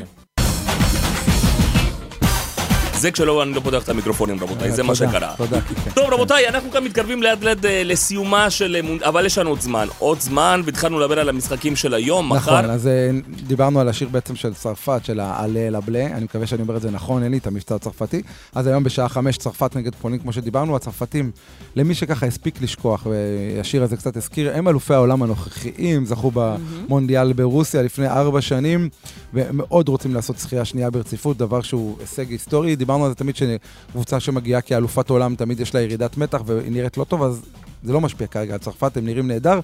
זה 3.06 3.12
כשלא, 3.12 3.42
אני 3.42 3.52
לא 3.52 3.60
פותח 3.60 3.82
את 3.82 3.88
המיקרופונים, 3.88 4.40
רבותיי, 4.40 4.72
זה 4.72 4.82
מה 4.82 4.94
שקרה. 4.94 5.34
תודה, 5.36 5.60
כן. 5.60 5.90
טוב, 5.94 6.12
רבותיי, 6.12 6.48
אנחנו 6.48 6.70
כאן 6.70 6.84
מתקרבים 6.84 7.22
לאט 7.22 7.42
לאט 7.42 7.64
אה, 7.64 7.82
לסיומה 7.84 8.50
של... 8.50 8.76
אה, 8.76 9.08
אבל 9.08 9.26
יש 9.26 9.38
לנו 9.38 9.50
עוד 9.50 9.60
זמן. 9.60 9.86
עוד 9.98 10.20
זמן, 10.20 10.60
והתחלנו 10.64 11.00
לדבר 11.00 11.20
על 11.20 11.28
המשחקים 11.28 11.76
של 11.76 11.94
היום, 11.94 12.32
מחר. 12.32 12.60
נכון, 12.60 12.70
אז 12.70 12.86
אה, 12.86 13.10
דיברנו 13.46 13.80
על 13.80 13.88
השיר 13.88 14.08
בעצם 14.08 14.36
של 14.36 14.54
צרפת, 14.54 15.00
של 15.04 15.20
העלה 15.20 15.70
לבלה, 15.70 16.06
אני 16.06 16.24
מקווה 16.24 16.46
שאני 16.46 16.62
אומר 16.62 16.76
את 16.76 16.82
זה 16.82 16.90
נכון, 16.90 17.22
אין 17.22 17.32
לי 17.32 17.38
את 17.38 17.46
המבצע 17.46 17.74
הצרפתי. 17.74 18.22
אז 18.54 18.66
היום 18.66 18.84
בשעה 18.84 19.08
חמש 19.08 19.36
צרפת 19.36 19.76
נגד 19.76 19.94
פולין, 19.94 20.18
כמו 20.18 20.32
שדיברנו, 20.32 20.76
הצרפתים, 20.76 21.30
למי 21.76 21.94
שככה 21.94 22.26
הספיק 22.26 22.62
לשכוח, 22.62 23.06
והשיר 23.06 23.82
הזה 23.82 23.96
קצת 23.96 24.16
הזכיר, 24.16 24.56
הם 24.56 24.68
אלופי 24.68 24.94
העולם 24.94 25.22
הנוכחיים, 25.22 26.06
זכו 26.06 26.30
במונדיאל 26.34 27.32
ברוסיה 27.32 27.82
לפני 27.82 28.08
ארבע 28.08 28.40
שנים, 28.40 28.88
ומאוד 29.34 29.88
רוצים 29.88 30.14
לעשות 30.14 30.38
זכייה 30.38 30.64
שנייה 30.64 30.90
ברציפות, 30.90 31.36
דבר 31.36 31.62
שהוא 31.62 31.96
הישג 32.00 32.30
היסטורי. 32.30 32.76
דיברנו 32.76 32.95
על 33.02 33.08
זה 33.08 33.14
תמיד 33.14 33.34
שקבוצה 33.36 34.20
שמגיעה 34.20 34.60
כאלופת 34.60 35.10
עולם, 35.10 35.34
תמיד 35.34 35.60
יש 35.60 35.74
לה 35.74 35.80
ירידת 35.80 36.16
מתח 36.16 36.42
והיא 36.46 36.72
נראית 36.72 36.96
לא 36.96 37.04
טוב, 37.04 37.22
אז 37.22 37.42
זה 37.82 37.92
לא 37.92 38.00
משפיע 38.00 38.26
כרגע 38.26 38.52
על 38.52 38.58
צרפת, 38.58 38.96
הם 38.96 39.06
נראים 39.06 39.28
נהדר. 39.28 39.60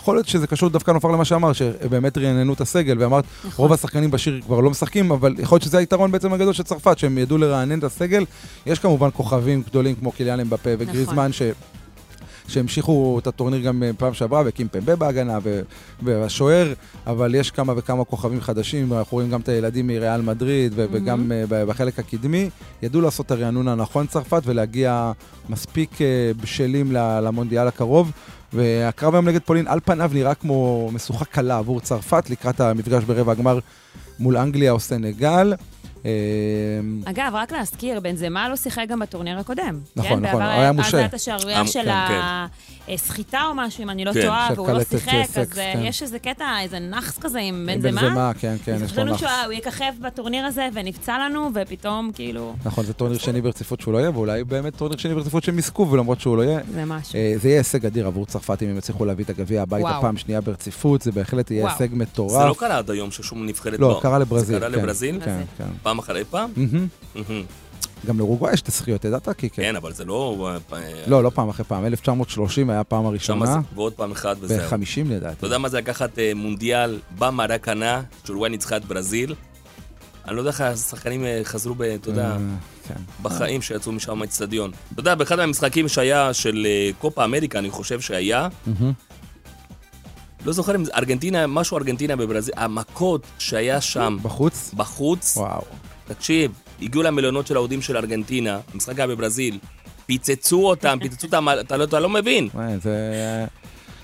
יכול 0.00 0.16
להיות 0.16 0.28
שזה 0.28 0.46
קשור 0.46 0.68
דווקא 0.68 0.90
נופר 0.90 1.08
למה 1.08 1.24
שאמר, 1.24 1.52
שבאמת 1.52 2.18
רעננו 2.18 2.52
את 2.52 2.60
הסגל, 2.60 3.02
ואמרת, 3.02 3.24
נכון. 3.38 3.64
רוב 3.64 3.72
השחקנים 3.72 4.10
בשיר 4.10 4.40
כבר 4.46 4.60
לא 4.60 4.70
משחקים, 4.70 5.10
אבל 5.10 5.34
יכול 5.38 5.56
להיות 5.56 5.62
שזה 5.62 5.78
היתרון 5.78 6.12
בעצם 6.12 6.32
הגדול 6.32 6.52
של 6.52 6.62
צרפת, 6.62 6.98
שהם 6.98 7.18
ידעו 7.18 7.38
לרענן 7.38 7.78
את 7.78 7.84
הסגל. 7.84 8.24
יש 8.66 8.78
כמובן 8.78 9.08
כוכבים 9.12 9.62
גדולים 9.62 9.94
כמו 9.94 10.12
קיליאן 10.12 10.40
אמבפה 10.40 10.70
וגריזמן, 10.78 11.32
ש... 11.32 11.42
שהמשיכו 12.48 13.18
את 13.22 13.26
הטורניר 13.26 13.60
גם 13.60 13.82
אה, 13.82 13.90
פעם 13.98 14.14
שעברה, 14.14 14.42
וקימפמבה 14.46 14.96
בהגנה, 14.96 15.38
ו- 15.42 15.60
והשוער, 16.02 16.72
אבל 17.06 17.34
יש 17.34 17.50
כמה 17.50 17.72
וכמה 17.76 18.04
כוכבים 18.04 18.40
חדשים, 18.40 18.92
אנחנו 18.92 19.14
רואים 19.16 19.30
גם 19.30 19.40
את 19.40 19.48
הילדים 19.48 19.86
מריאל 19.86 20.20
מדריד, 20.20 20.72
ו- 20.76 20.86
וגם 20.90 21.32
אה, 21.32 21.44
בחלק 21.66 21.98
הקדמי, 21.98 22.50
ידעו 22.82 23.00
לעשות 23.00 23.26
את 23.26 23.30
הרענון 23.30 23.68
הנכון 23.68 24.06
צרפת, 24.06 24.42
ולהגיע 24.44 25.12
מספיק 25.48 26.02
אה, 26.02 26.06
בשלים 26.42 26.92
למונדיאל 26.92 27.68
הקרוב. 27.68 28.12
והקרב 28.52 29.14
היום 29.14 29.28
נגד 29.28 29.40
פולין 29.42 29.66
על 29.68 29.80
פניו 29.84 30.10
נראה 30.14 30.34
כמו 30.34 30.90
משוכה 30.92 31.24
קלה 31.24 31.58
עבור 31.58 31.80
צרפת 31.80 32.30
לקראת 32.30 32.60
המפגש 32.60 33.04
ברבע 33.04 33.32
הגמר 33.32 33.58
מול 34.18 34.36
אנגליה 34.36 34.72
או 34.72 34.80
סנגל. 34.80 35.54
אה, 36.06 36.10
אגב, 37.10 37.30
רק 37.34 37.52
להזכיר, 37.52 38.00
בנזמה 38.00 38.48
לא 38.48 38.56
שיחק 38.56 38.84
גם 38.88 38.98
בטורניר 38.98 39.38
הקודם. 39.38 39.80
נכון, 39.96 40.08
כן? 40.08 40.14
נכון, 40.14 40.22
בעבר 40.22 40.50
היה 40.50 40.72
מושעה. 40.72 41.00
הייתה 41.00 41.16
השערורייה 41.16 41.60
אמ, 41.60 41.66
של 41.66 41.84
כן, 41.84 42.20
הסחיטה 42.94 43.42
או 43.48 43.54
משהו, 43.54 43.82
אם 43.82 43.90
אני 43.90 44.04
לא 44.04 44.12
כן, 44.12 44.22
טועה, 44.22 44.48
והוא 44.54 44.70
לא 44.70 44.84
שיחק, 44.84 45.12
אז 45.12 45.58
אה, 45.58 45.72
כן. 45.74 45.80
יש 45.82 46.02
איזה 46.02 46.18
קטע, 46.18 46.44
איזה 46.60 46.78
נאחס 46.78 47.18
כזה 47.18 47.38
עם 47.38 47.68
בנזמה. 47.82 48.00
בנזמה, 48.00 48.32
כן, 48.40 48.56
כן, 48.64 48.74
יש 48.74 48.82
לו 48.82 48.88
חשבנו 48.88 49.12
נחס. 49.12 49.20
שהוא 49.20 49.52
יככב 49.52 49.92
בטורניר 50.00 50.44
הזה, 50.44 50.68
ונפצע 50.72 51.18
לנו, 51.18 51.50
ופתאום 51.54 52.10
כאילו, 52.14 52.54
נכון, 52.64 52.84
זה 52.84 52.92
טורניר 52.92 53.18
שני 53.18 53.40
ברציפות 53.40 53.80
שהוא 53.80 53.94
לא 53.94 53.98
יהיה, 53.98 54.10
ואולי 54.10 54.44
באמת 54.44 54.76
טורניר 54.76 54.98
שני 54.98 55.14
ברציפות 55.14 55.44
שהם 55.44 55.58
יזכו, 55.58 55.90
ולמרות 55.90 56.20
שהוא 56.20 56.36
לא 56.36 56.42
יהיה. 56.42 56.60
זה 56.72 56.84
משהו. 56.84 57.18
אה, 57.18 57.34
זה 57.36 57.48
יהיה 57.48 57.60
הישג 57.60 57.86
אדיר 57.86 58.06
עבור 58.06 58.26
צרפת 58.26 58.62
אם 58.62 58.68
הם 58.68 58.78
יצליחו 58.78 59.04
להביא 59.04 59.24
את 59.24 59.30
הגביע 59.30 59.62
הביתה. 59.62 59.98
פעם 60.00 60.16
שנייה 60.16 60.40
ברציפות, 60.40 61.02
זה 61.02 61.12
בהחלט 61.12 61.50
יהיה. 61.50 61.68
הישג 61.68 61.90
זה 61.90 61.96
מטורף. 61.96 62.48
לא 62.48 62.54
קרה 62.58 62.78
עד 62.78 62.90
היום 62.90 63.10
ששום 63.10 63.46
נבחרת... 63.46 63.80
לא, 63.80 63.98
קרה 64.02 64.18
לברזיל. 64.18 64.54
זה 64.54 64.60
קרה 64.60 64.70
כן, 64.70 64.78
לברזיל? 64.78 65.20
כן, 65.24 65.40
כן. 65.58 65.64
פעם 65.96 66.04
אחרי 66.04 66.24
פעם? 66.24 66.50
גם 68.06 68.18
לאורוגוואי 68.18 68.52
יש 68.54 68.60
את 68.60 68.68
הזכיות, 68.68 69.04
ידעת? 69.04 69.28
כי 69.28 69.50
כן. 69.50 69.62
כן, 69.62 69.76
אבל 69.76 69.92
זה 69.92 70.04
לא... 70.04 70.50
אה, 70.72 70.78
לא, 71.06 71.22
לא 71.24 71.30
פעם 71.30 71.48
אחרי 71.48 71.64
פעם, 71.64 71.84
1930 71.86 72.70
היה 72.70 72.80
הפעם 72.80 73.06
הראשונה, 73.06 73.46
זה- 73.46 73.52
ועוד 73.74 73.92
פעם 73.92 74.12
אחת 74.12 74.36
וזהו. 74.40 74.70
ו-50 74.70 74.74
לדעתי. 75.08 75.34
אתה 75.38 75.46
יודע 75.46 75.58
מה 75.58 75.68
זה 75.68 75.78
לקחת 75.78 76.18
אה, 76.18 76.32
מונדיאל 76.34 76.98
במרקנה, 77.18 78.02
שאורוגוואי 78.24 78.50
ניצחה 78.50 78.76
את 78.76 78.84
ברזיל? 78.84 79.34
אני 80.28 80.34
לא 80.36 80.40
יודע 80.40 80.50
איך 80.50 80.60
השחקנים 80.60 81.24
אה, 81.24 81.40
חזרו, 81.44 81.74
אתה 81.94 82.10
יודע, 82.10 82.30
אה, 82.30 82.36
כן. 82.88 82.94
בחיים 83.22 83.62
שיצאו 83.62 83.92
משם 83.92 84.18
מהאצטדיון. 84.18 84.70
אתה 84.92 85.00
יודע, 85.00 85.14
באחד 85.14 85.36
מהמשחקים 85.36 85.88
שהיה 85.88 86.34
של 86.34 86.66
אה, 86.66 86.90
קופה 86.98 87.24
אמריקה, 87.24 87.58
אני 87.58 87.70
חושב 87.70 88.00
שהיה. 88.00 88.48
לא 90.46 90.52
זוכר 90.52 90.74
אם 90.76 90.84
זה 90.84 90.92
ארגנטינה, 90.96 91.46
משהו 91.46 91.76
ארגנטינה 91.78 92.16
בברזיל, 92.16 92.54
המכות 92.56 93.22
שהיה 93.38 93.80
שם 93.80 94.16
בחוץ? 94.22 94.70
בחוץ, 94.76 95.36
וואו. 95.36 95.62
תקשיב, 96.08 96.50
הגיעו 96.82 97.02
למלונות 97.02 97.46
של 97.46 97.56
האוהדים 97.56 97.82
של 97.82 97.96
ארגנטינה, 97.96 98.58
המשחק 98.74 98.98
היה 98.98 99.06
בברזיל, 99.06 99.58
פיצצו 100.06 100.68
אותם, 100.68 100.98
פיצצו 101.02 101.26
אותם, 101.26 101.46
אתה 101.60 101.76
לא- 101.76 101.84
אתה 101.84 102.00
לא 102.00 102.08
מבין, 102.08 102.48
וואי, 102.54 102.72
זה 102.82 102.96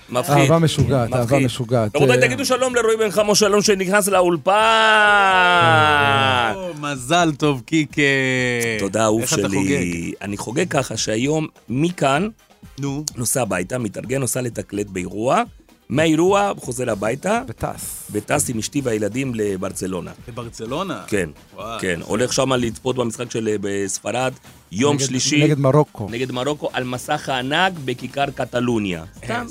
מפחיד. 0.09 0.37
אהבה 0.37 0.59
משוגעת. 0.59 1.13
אהבה 1.13 1.39
משוגעת. 1.39 1.95
רבותיי, 1.95 2.15
אה, 2.15 2.21
תגידו 2.21 2.45
שלום 2.45 2.75
לרועי 2.75 2.97
בן 2.97 3.11
חמו 3.11 3.35
שלום 3.35 3.61
שנכנס 3.61 4.07
לאולפן. 4.07 4.53
או, 6.55 6.71
מזל 6.81 7.31
טוב, 7.37 7.61
קיקה. 7.65 8.01
תודה, 8.79 9.03
אהוב 9.03 9.21
איך 9.21 9.33
אתה 9.33 9.41
חוגג? 9.49 9.65
שלי. 9.65 10.13
אני 10.21 10.37
חוגג 10.37 10.65
ככה 10.69 10.97
שהיום 10.97 11.47
מכאן 11.69 12.27
נו, 12.79 13.03
נוסע 13.15 13.41
הביתה, 13.41 13.77
מתארגן, 13.77 14.19
נוסע 14.19 14.41
לתקלט 14.41 14.87
באירוע, 14.87 15.41
מהאירוע 15.89 16.51
חוזר 16.59 16.89
הביתה, 16.91 17.41
וטס. 17.47 18.07
וטס 18.11 18.49
עם 18.49 18.57
אשתי 18.59 18.81
והילדים 18.83 19.35
לברצלונה. 19.35 20.11
בברצלונה. 20.27 21.03
כן, 21.07 21.29
וואי. 21.55 21.77
כן. 21.81 21.99
הולך 22.03 22.33
שם 22.33 22.53
לצפות 22.53 22.95
במשחק 22.95 23.31
של 23.31 23.47
אה, 23.47 23.55
בספרד, 23.61 24.33
יום 24.71 24.95
נגד- 24.95 25.05
שלישי, 25.05 25.43
נגד 25.43 25.59
מרוקו. 25.59 26.07
נגד 26.11 26.31
מרוקו, 26.31 26.69
על 26.73 26.83
מסך 26.83 27.29
הענק 27.29 27.73
בכיכר 27.85 28.25
קטלוניה. 28.35 29.03
סתם. 29.25 29.45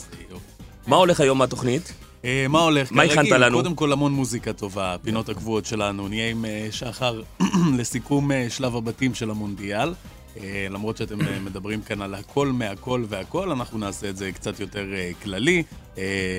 מה 0.86 0.96
הולך 0.96 1.20
היום 1.20 1.38
בתוכנית? 1.38 1.92
אה, 2.24 2.46
מה 2.48 2.60
הולך? 2.60 2.92
מה 2.92 3.02
הכנת 3.02 3.30
לנו? 3.30 3.56
קודם 3.58 3.74
כל 3.74 3.92
המון 3.92 4.12
מוזיקה 4.12 4.52
טובה, 4.52 4.94
הפינות 4.94 5.28
הקבועות 5.28 5.66
שלנו. 5.66 6.08
נהיה 6.08 6.30
עם 6.30 6.44
אה, 6.44 6.68
שחר 6.70 7.22
לסיכום 7.78 8.30
שלב 8.48 8.76
הבתים 8.76 9.14
של 9.14 9.30
המונדיאל. 9.30 9.92
אה, 10.36 10.66
למרות 10.70 10.96
שאתם 10.96 11.20
אה, 11.20 11.38
מדברים 11.40 11.82
כאן 11.82 12.02
על 12.02 12.14
הכל 12.14 12.48
מהכל 12.48 13.04
והכל, 13.08 13.50
אנחנו 13.50 13.78
נעשה 13.78 14.08
את 14.08 14.16
זה 14.16 14.32
קצת 14.32 14.60
יותר 14.60 14.94
אה, 14.94 15.10
כללי. 15.22 15.62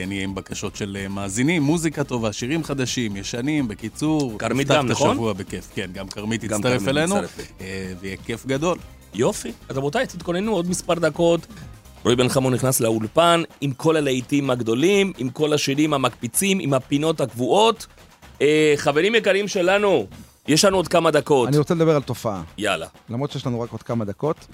נהיה 0.08 0.24
עם 0.24 0.36
בקשות 0.36 0.76
של 0.76 1.08
מאזינים, 1.10 1.64
מוזיקה 1.64 2.04
טובה, 2.04 2.34
שירים 2.34 2.64
חדשים, 2.64 3.16
ישנים, 3.16 3.68
בקיצור. 3.68 4.40
כרמית 4.40 4.68
נפתח 4.68 4.80
גם, 4.80 4.86
את 4.86 4.92
נכון? 4.92 5.10
השבוע 5.10 5.34
בכיף. 5.34 5.70
כן, 5.76 5.90
גם 5.94 6.08
כרמית 6.08 6.46
תצטרף 6.46 6.88
אלינו, 6.88 7.16
ויהיה 8.00 8.18
כיף 8.26 8.46
גדול. 8.46 8.78
יופי. 9.14 9.52
אז 9.70 9.78
רבותיי, 9.78 10.08
תתכוננו 10.08 10.54
עוד 10.54 10.70
מספר 10.70 10.94
דקות. 10.94 11.48
רועי 12.04 12.16
בן 12.16 12.30
חמו 12.30 12.50
נכנס 12.50 12.80
לאולפן 12.80 13.42
עם 13.62 13.72
כל 13.72 13.98
הלהיטים 13.98 14.50
הגדולים, 14.50 15.14
עם 15.18 15.30
כל 15.30 15.54
השירים 15.54 15.94
המקפיצים, 15.94 16.60
עם 16.60 16.74
הפינות 16.74 17.22
הקבועות. 17.22 17.88
אה, 18.42 18.74
חברים 18.76 19.16
יקרים 19.16 19.48
שלנו, 19.48 20.08
יש 20.48 20.66
לנו 20.66 20.78
עוד 20.78 20.88
כמה 20.88 21.12
דקות. 21.12 21.50
אני 21.50 21.58
רוצה 21.58 21.74
לדבר 21.74 21.96
על 21.96 22.02
תופעה. 22.02 22.42
יאללה. 22.58 22.88
למרות 23.10 23.32
שיש 23.32 23.46
לנו 23.46 23.62
רק 23.62 23.72
עוד 23.72 23.84
כמה 23.84 24.06
דקות. 24.06 24.48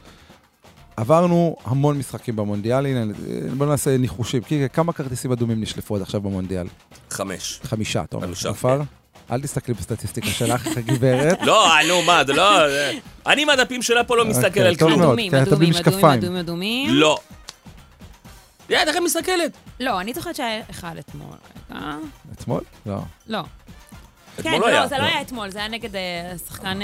עברנו 0.97 1.55
המון 1.65 1.97
משחקים 1.97 2.35
במונדיאל, 2.35 2.85
הנה, 2.85 3.13
בואו 3.57 3.69
נעשה 3.69 3.97
ניחושים. 3.97 4.43
כי 4.43 4.69
כמה 4.73 4.93
כרטיסים 4.93 5.31
אדומים 5.31 5.61
נשלפו 5.61 5.95
עד 5.95 6.01
עכשיו 6.01 6.21
במונדיאל? 6.21 6.67
חמש. 7.09 7.59
חמישה, 7.63 8.03
אתה 8.03 8.15
אומר. 8.15 8.27
חמישה, 8.27 8.49
עפר? 8.49 8.81
אל 9.31 9.41
תסתכלי 9.41 9.73
בסטטיסטיקה 9.73 10.27
שלך, 10.27 10.67
גברת. 10.89 11.37
לא, 11.41 11.67
נו, 11.87 12.01
מה, 12.01 12.23
זה 12.25 12.33
לא... 12.33 12.59
אני 13.27 13.41
עם 13.41 13.49
הדפים 13.49 13.81
שלה 13.81 14.03
פה 14.03 14.17
לא 14.17 14.25
מסתכל 14.25 14.47
אוקיי, 14.47 14.67
על 14.67 14.75
טוב 14.75 14.89
כלום. 14.89 15.01
אדומים, 15.01 15.35
אדומים, 15.35 15.73
אדומים. 15.73 16.05
אדומים, 16.05 16.35
אדומים. 16.35 16.89
לא. 16.93 17.17
יד, 18.69 18.87
איך 18.87 18.95
היא 18.95 19.03
מסתכלת? 19.03 19.51
לא, 19.79 20.01
אני 20.01 20.13
זוכרת 20.13 20.35
שהיה 20.35 20.61
אחד 20.69 20.95
אתמול. 20.99 21.37
אתמול? 22.33 22.61
לא. 22.85 22.97
לא. 23.27 23.43
אתמול 24.39 24.53
כן, 24.55 24.61
לא 24.61 24.67
היה. 24.67 24.81
לא, 24.81 24.87
זה 24.87 24.97
לא 24.97 25.03
היה 25.03 25.21
אתמול, 25.21 25.49
זה 25.49 25.59
היה 25.59 25.67
נגד 25.67 25.89
שחקן... 26.47 26.79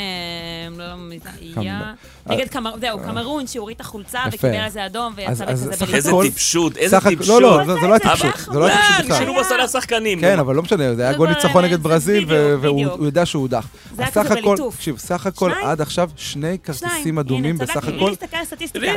לא, 0.77 0.85
לא, 0.85 1.61
היה? 1.61 1.93
נגד 2.27 2.47
קמר... 2.47 2.71
זהו, 2.79 2.99
קמרון, 2.99 3.47
שהוריד 3.47 3.75
את 3.75 3.81
החולצה. 3.81 4.19
וקיבל 4.31 4.55
על 4.55 4.69
זה 4.69 4.85
אדום, 4.85 5.13
ויצא 5.15 5.45
בכזה 5.45 5.73
סך 5.73 5.93
איזה. 5.93 6.11
טיפשות, 6.21 6.77
איזה 6.77 6.97
סך 6.99 7.05
הכ- 7.05 7.09
טיפשות. 7.09 7.41
לא, 7.41 7.65
לא, 7.67 7.79
זה 7.81 7.87
לא 7.87 7.93
היה 7.93 7.99
טיפשות. 7.99 8.23
היה 8.23 8.53
זה 8.53 8.59
לא 8.59 8.65
היה 8.65 8.75
אה, 8.75 8.81
טיפשות 8.87 9.05
בכלל. 9.05 9.17
נשאלו 9.17 9.35
בסל 9.39 9.59
השחקנים. 9.59 10.21
כן, 10.21 10.39
אבל 10.39 10.55
לא 10.55 10.61
משנה, 10.61 10.95
זה 10.95 11.01
היה 11.01 11.13
גול 11.13 11.29
ניצחון 11.29 11.65
נגד 11.65 11.83
ברזיל, 11.83 12.25
והוא 12.61 13.05
יודע 13.05 13.25
שהוא 13.25 13.41
הודח. 13.41 13.67
זה 13.95 14.01
היה 14.03 14.11
כזה 14.11 14.29
בליטוף. 14.35 14.75
תקשיב, 14.75 14.97
סך 14.97 15.25
הכל? 15.27 15.51
עד 15.63 15.81
עכשיו 15.81 16.09
שני 16.15 16.57
כרטיסים. 16.63 17.19
אדומים 17.19 17.57
בסך 17.57 17.87
הכל. 17.87 18.13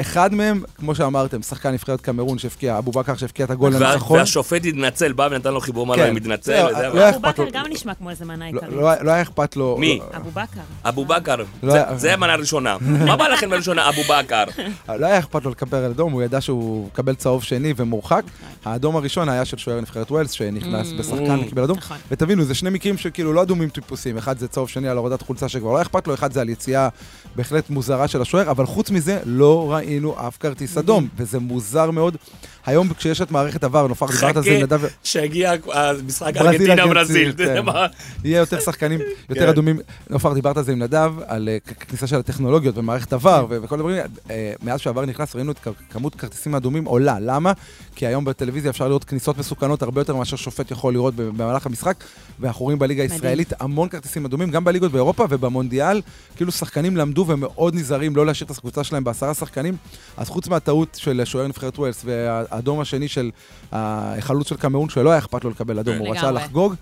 אחד 0.01 0.35
מהם, 0.35 0.63
כמו 0.79 0.95
שאמרתם, 0.95 1.43
שחקן 1.43 1.71
נבחרת 1.73 2.01
קמרון 2.01 2.39
שהבקיע, 2.39 2.79
אבו 2.79 2.91
בכר 2.91 3.17
שהבקיע 3.17 3.45
את 3.45 3.51
הגול 3.51 3.73
לניצחון. 3.75 4.19
והשופט 4.19 4.65
התנצל, 4.65 5.13
בא 5.13 5.29
ונתן 5.31 5.53
לו 5.53 5.61
חיבור 5.61 5.87
מעלה, 5.87 6.03
כן. 6.07 6.15
לא, 6.47 6.71
לא 6.71 6.89
אבל- 6.89 6.99
היה 6.99 7.09
אבו 7.09 7.17
לו. 7.27 7.33
בכר 7.33 7.45
גם 7.53 7.65
נשמע 7.71 7.95
כמו 7.95 8.11
איזה 8.11 8.25
מנה 8.25 8.48
לא- 8.53 8.61
עיקרית. 8.61 8.81
לא 8.81 8.89
היה- 8.91 9.03
לא 9.03 9.11
היה 9.11 9.23
אכפת 9.23 9.57
לו. 9.57 9.77
מי? 9.81 9.99
לא- 9.99 10.17
אבו 10.17 10.31
בכר. 10.31 10.61
אבו 10.85 11.05
בכר. 11.05 11.37
זה- 11.97 12.15
המנה 12.15 12.33
הראשונה. 12.33 12.77
מה 12.81 13.17
בא 13.17 13.29
לכם 13.29 13.51
בראשונה, 13.51 13.89
אבו 13.89 14.01
בכר? 14.03 14.45
לא 14.99 15.07
היה 15.07 15.19
אכפת 15.19 15.45
לו 15.45 15.51
לקבל 15.51 15.85
אדום, 15.85 16.13
הוא 16.13 16.23
ידע 16.23 16.41
שהוא 16.41 16.87
מקבל 16.87 17.15
צהוב 17.15 17.43
שני 17.43 17.75
ומורחק. 17.77 18.23
האדום 18.65 18.97
הראשון 18.97 19.29
היה 19.29 19.45
של 19.45 19.57
שוער 19.57 19.81
נבחרת 19.81 20.11
ווילס, 20.11 20.31
שנכנס 20.31 20.93
Mm. 20.93 20.99
בשחקן 20.99 21.39
וקיבל 21.47 21.63
אדום. 21.63 21.79
נכון. 21.79 21.97
ותבינו, 22.11 22.45
זה 22.45 22.55
שני 22.55 22.71
מקרים 22.71 22.99
שכאילו 22.99 23.33
לא 23.33 23.43
אדומים 23.43 23.69
טיפוסים. 23.69 24.19
אחד 24.19 24.39
זה 24.39 24.49
צהוב 24.49 24.69
שני 24.69 24.89
על 24.89 24.97
הורדת 24.97 25.23
חולצה 25.23 25.49
שכבר 25.49 25.73
לא 25.73 25.83
אכפת 25.83 26.07
לו, 26.07 26.15
אחד 26.15 26.33
זה 26.33 26.41
על 26.41 26.49
יציאה 26.49 26.89
בהחלט 27.37 27.71
מוזרה 27.71 28.09
של 28.09 28.23
השוער, 28.23 28.51
אבל 28.51 28.67
חוץ 28.67 28.91
מזה, 28.91 29.19
לא 29.25 29.73
ראינו 29.73 30.29
אף 30.29 30.37
כרטיס 30.41 30.79
אדום, 30.79 31.09
וזה 31.17 31.39
מוזר 31.39 31.91
מאוד. 31.91 32.17
היום 32.67 32.93
כשיש 32.95 33.21
את 33.23 33.31
מערכת 33.31 33.65
עבר, 33.65 33.87
נופר, 33.87 34.07
דיברת 34.07 34.37
על 34.37 34.43
זה 34.43 34.51
עם 34.57 34.63
נדב, 34.63 34.79
חכה 34.79 34.89
שהגיע 35.05 35.53
המשחק 35.73 36.33
ברזיל, 36.37 37.33
כן. 38.29 38.33
יהיה 38.33 38.41
יותר 38.41 38.61
שחקנים, 38.61 39.01
יותר 39.31 39.41
כן. 39.41 39.49
אדומים. 39.49 39.79
נופר, 40.11 40.33
דיברת 40.33 40.57
על 40.57 40.65
זה 40.65 40.73
עם 40.73 40.79
נדב, 40.79 41.13
על 41.27 41.49
אה, 41.49 41.59
כניסה 41.61 42.07
של 42.07 42.17
הטכנולוגיות 42.17 42.79
ומערכת 42.79 43.13
עבר 43.13 43.47
ו- 43.49 43.57
וכל 43.63 43.75
הדברים. 43.75 43.97
אה, 44.31 44.53
מאז 44.63 44.81
שעבר 44.81 45.07
נכנס, 45.07 45.37
ראינו 45.37 45.53
את 45.53 45.59
כמות 45.91 46.15
כרטיסים 46.15 46.55
אדומים 46.55 46.85
עולה. 46.85 47.17
למה? 47.21 47.53
כי 47.95 48.07
היום 48.07 48.25
בטלוויזיה 48.25 48.71
אפשר 48.71 48.89
לראות 48.89 49.05
כניסות 49.05 49.39
מסוכנות 49.39 49.83
הרבה 49.83 50.01
יותר 50.01 50.17
מאשר 50.17 50.37
שופט 50.37 50.71
יכול 50.71 50.93
לראות 50.93 51.15
במהלך 51.17 51.67
המשחק, 51.67 52.05
ואנחנו 52.41 52.65
רואים 52.65 52.79
בליגה. 52.79 53.03
הישראלית 53.03 53.53
המון 53.61 53.89
כרטיסים 53.89 54.25
אדומים, 54.25 54.51
גם 54.51 54.65
בליגות 54.65 54.93
באירופה 54.93 55.27
ובמונדיאל, 55.31 56.03
כאילו 56.37 56.53
שחקנים 56.53 56.97
למדו 56.97 57.25
ומאוד 57.29 57.75
נזהרים 57.75 58.17
לא 58.17 58.27
להשאיר 58.27 58.47
את 58.51 58.59
הקבוצה 58.59 58.85
שלהם 58.85 59.05
בעשרה 59.05 59.35
שחקנים. 59.35 59.77
אז 60.17 60.29
חוץ 60.29 60.49
מהטעות 60.49 60.99
של 61.01 61.23
שוער 61.25 61.47
נבחרת 61.47 61.79
ווילס 61.79 62.03
והאדום 62.05 62.81
השני 62.81 63.09
של 63.09 63.31
החלוץ 63.73 64.49
של 64.49 64.57
קמרון, 64.57 64.89
שלא 64.89 65.11
היה 65.11 65.19
אכפת 65.19 65.45
לו 65.45 65.51
לקבל 65.51 65.79
אדום, 65.79 65.99
הוא 65.99 66.09
רצה. 66.09 66.31
לחגוג. 66.31 66.75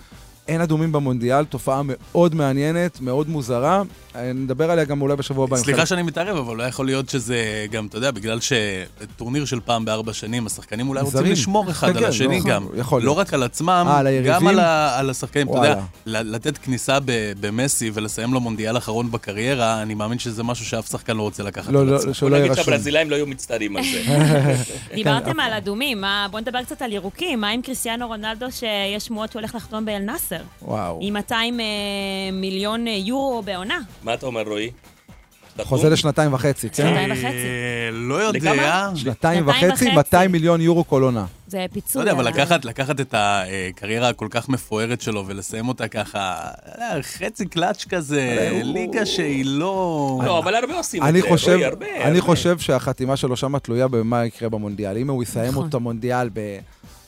אין 0.49 0.61
אדומים 0.61 0.93
במונדיאל, 0.93 1.45
תופעה 1.45 1.81
מאוד 1.85 2.35
מעניינת, 2.35 3.01
מאוד 3.01 3.29
מוזרה. 3.29 3.83
אה, 4.17 4.33
נדבר 4.33 4.71
עליה 4.71 4.85
גם 4.85 5.03
אולי 5.03 5.17
בשבוע 5.17 5.45
הבא. 5.45 5.57
סליחה 5.57 5.87
שאני 5.87 6.03
מתערב, 6.03 6.37
אבל 6.37 6.57
לא 6.57 6.63
יכול 6.63 6.87
להיות 6.87 7.09
שזה 7.09 7.37
גם, 7.71 7.87
אתה 7.87 7.99
יודע, 7.99 8.11
בגלל 8.11 8.39
שטורניר 8.41 9.45
של 9.45 9.61
פעם 9.65 9.85
בארבע 9.85 10.13
שנים, 10.13 10.47
השחקנים 10.47 10.89
אולי 10.89 11.01
רוצים. 11.01 11.21
לשמור 11.25 11.71
אחד 11.71 11.89
כן, 11.91 11.97
על 11.97 12.03
כן, 12.03 12.09
השני 12.09 12.39
לא, 12.39 12.45
גם. 12.45 12.67
יכול 12.77 13.03
לא. 13.03 13.19
רק 13.19 13.35
על 13.35 13.43
עצמם, 13.43 13.87
אה, 13.89 14.23
גם? 14.25 14.47
על 14.99 15.11
השחקנים. 15.11 15.49
אתה 15.49 15.57
יודע, 15.57 15.81
לתת 16.23 16.59
כניסה 16.59 16.99
ב- 17.01 17.33
במסי 17.41 17.91
ולסיים 17.95 18.35
לו 18.35 18.41
מונדיאל 18.41 18.77
אחרון 18.77 19.11
בקריירה, 19.11 19.83
אני 19.83 19.95
מאמין 19.95 20.19
שזה 20.19 20.43
משהו 20.43 20.65
שאף 20.67 20.91
שחקן 20.91 21.17
לא 21.17 21.23
רוצה 21.23 21.43
לקחת 21.43 21.73
לא, 21.73 21.81
על 21.81 21.87
לא, 21.87 21.97
עצמו. 21.97 22.13
בוא 22.29 22.37
יהיה 22.37 22.45
נגיד. 22.51 22.63
שהברזילאים 22.65 23.11
לא 23.11 23.17
היו 23.17 23.27
מצטערים 23.27 23.77
על 23.77 23.83
זה. 23.93 24.03
דיברתם 24.95 25.41
על 25.41 25.53
אדומים, 25.53 26.01
מה- 26.01 26.27
בואו 26.31 26.43
נדבר 26.43 26.63
קצת 26.63 26.83
על 26.83 26.93
ירוקים. 26.93 27.41
מה 27.41 27.49
עם 27.49 27.63
קריסטיאנו 27.63 28.07
רונלדו 28.07 28.47
שיש 28.53 29.07
שמועות 29.07 29.33
שהולך 29.33 29.55
לחתום 29.55 29.85
באל-נאסר? 30.37 30.45
וואו. 30.63 30.99
עם 31.03 31.15
200 31.15 31.61
אה, 31.61 31.65
מיליון 32.33 32.89
אה, 32.89 32.93
יורו 32.93 33.43
בעונה. 33.43 33.79
מה 34.03 34.15
אתה 34.15 34.27
אומר, 34.27 34.43
רועי? 34.43 34.71
חוזה 35.63 35.91
לשנתיים 35.91 36.35
וחצי, 36.35 36.71
כן? 36.71 36.75
שנתיים 36.75 37.13
וחצי. 37.13 37.27
אה, 37.27 37.91
לא 37.93 38.15
יודע. 38.15 38.91
שנתיים 38.95 39.49
וחצי, 39.49 39.69
וחצי. 39.69 39.95
200 39.95 40.33
מיליון 40.33 40.61
יורו 40.61 40.87
כל 40.87 41.03
עונה. 41.03 41.25
זה 41.49 41.59
לא 41.59 41.67
פיצוי. 41.73 42.03
יודע, 42.03 42.13
אבל 42.13 42.29
לקחת, 42.29 42.65
לקחת 42.65 43.01
את 43.01 43.15
הקריירה 43.19 44.09
הכל 44.09 44.27
כך 44.31 44.49
מפוארת 44.49 45.01
שלו 45.01 45.25
ולסיים 45.27 45.69
אותה 45.69 45.89
ככה, 45.89 46.37
חצי 47.03 47.47
קלאץ' 47.47 47.85
כזה, 47.89 48.51
ליגה 48.65 49.07
שהיא 49.07 49.45
לא... 49.47 50.21
לא, 50.25 50.39
אבל 50.39 50.55
הרבה 50.55 50.77
עושים 50.77 51.03
את 51.03 51.09
אני 51.09 51.21
זה, 51.21 51.29
חושב, 51.29 51.53
רועי, 51.53 51.65
הרבה. 51.65 51.87
אני. 52.05 52.21
חושב 52.21 52.59
שהחתימה 52.59 53.17
שלו 53.17 53.37
שמה 53.37 53.59
תלויה 53.59 53.89
במה 53.89 54.25
יקרה 54.25 54.49
במונדיאל. 54.49 54.97
אם 54.97 55.11
הוא 55.11 55.23
יסיים 55.23 55.51
נכון. 55.51 55.69
את 55.69 55.75
המונדיאל 55.75 56.29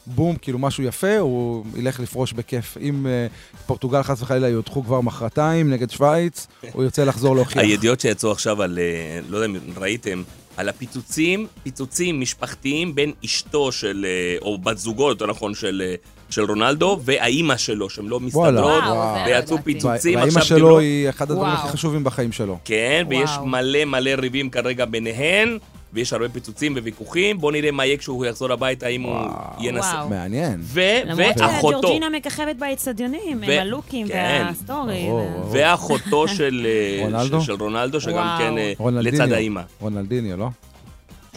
בבום, 0.09 0.37
כאילו 0.37 0.59
משהו 0.59 0.85
יפה, 0.85 1.19
הוא 1.19 1.65
ילך 1.77 2.01
לפרוש 2.01 2.33
בכיף. 2.33 2.77
אם 2.81 3.07
אה, 3.07 3.27
פורטוגל 3.67 4.03
חס 4.03 4.23
וחלילה 4.23 4.49
יודחו 4.49 4.85
כבר 4.85 5.01
מחרתיים 5.01 5.71
נגד 5.71 5.91
שווייץ, 5.91 6.47
הוא 6.73 6.85
ירצה 6.85 7.05
לחזור 7.05 7.37
להוכיח. 7.37 7.63
הידיעות 7.63 8.01
שיצאו 8.01 8.33
עכשיו 8.33 8.63
על, 8.63 8.79
אה, 8.79 9.21
לא 9.29 9.37
יודע 9.37 9.47
אם 9.47 9.57
ראיתם, 9.77 10.23
על 10.57 10.69
הפיצוצים, 10.69 11.47
פיצוצים 11.63 12.21
משפחתיים 12.21 12.95
בין 12.95 13.13
אשתו 13.25 13.73
של, 13.73 14.07
אה, 14.09 14.37
או 14.43 14.59
בת 14.59 14.79
זוגו, 14.79 15.09
יותר 15.09 15.27
נכון, 15.27 15.55
של, 15.55 15.95
של 16.31 16.45
רונלדו, 16.45 17.01
והאימא 17.05 17.57
שלו, 17.57 17.91
שהן 17.91 18.07
לא 18.07 18.21
מסתדרות, 18.21 18.85
ויצאו. 19.27 19.59
פיצוצים. 19.65 20.19
והאימא 20.19 20.41
שלו 20.41 20.57
כאילו- 20.57 20.79
היא 20.79 21.09
אחד 21.09 21.31
הדברים. 21.31 21.53
הכי 21.53 21.69
חשובים 21.69 22.05
בחיים 22.05 22.33
שלו. 22.33 22.59
כן, 22.65 23.07
ויש. 23.11 23.31
מלא 23.45 23.85
מלא 23.85 24.11
ריבים 24.11 24.51
כרגע 24.51 24.85
ביניהן, 24.85 25.59
ויש 25.93 26.13
הרבה 26.13 26.29
פיצוצים 26.29 26.73
וויכוחים. 26.77 27.39
בואו 27.39 27.53
נראה 27.53 27.71
מה 27.71 27.87
יהיה 27.87 27.97
כשהוא 27.97 28.27
יחזור 28.27 28.53
הביתה, 28.53 28.87
אם 28.87 29.03
הוא 29.03 29.17
ינסה. 29.61 29.87
וואו. 29.97 30.09
מעניין. 30.09 30.61
ו- 30.63 30.81
למרות 31.05 31.35
ואחותו, 31.41 31.79
שג'ורג'ינה 31.79 32.09
מככבת 32.09 32.57
באצטדיונים, 32.57 33.43
עם 33.43 33.51
הלוקים 33.51 34.09
כן. 34.09 34.45
והסטורי. 34.49 35.03
ברור, 35.07 35.17
ו- 35.21 35.33
ברור. 35.41 35.49
ואחותו 35.53 36.29
של 36.37 36.67
אה, 36.67 37.05
רונלדו? 37.05 37.41
של- 37.41 37.53
רונלדו, 37.53 38.01
שגם. 38.01 38.37
כן 38.39 38.59
אה. 38.59 38.73
לצד 39.01 39.33
האימא. 39.33 39.63
רונלדיניו, 39.81 40.37
לא? 40.37 40.49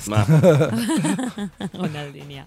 מה, 0.08 0.24
רונלדיניה. 1.74 2.44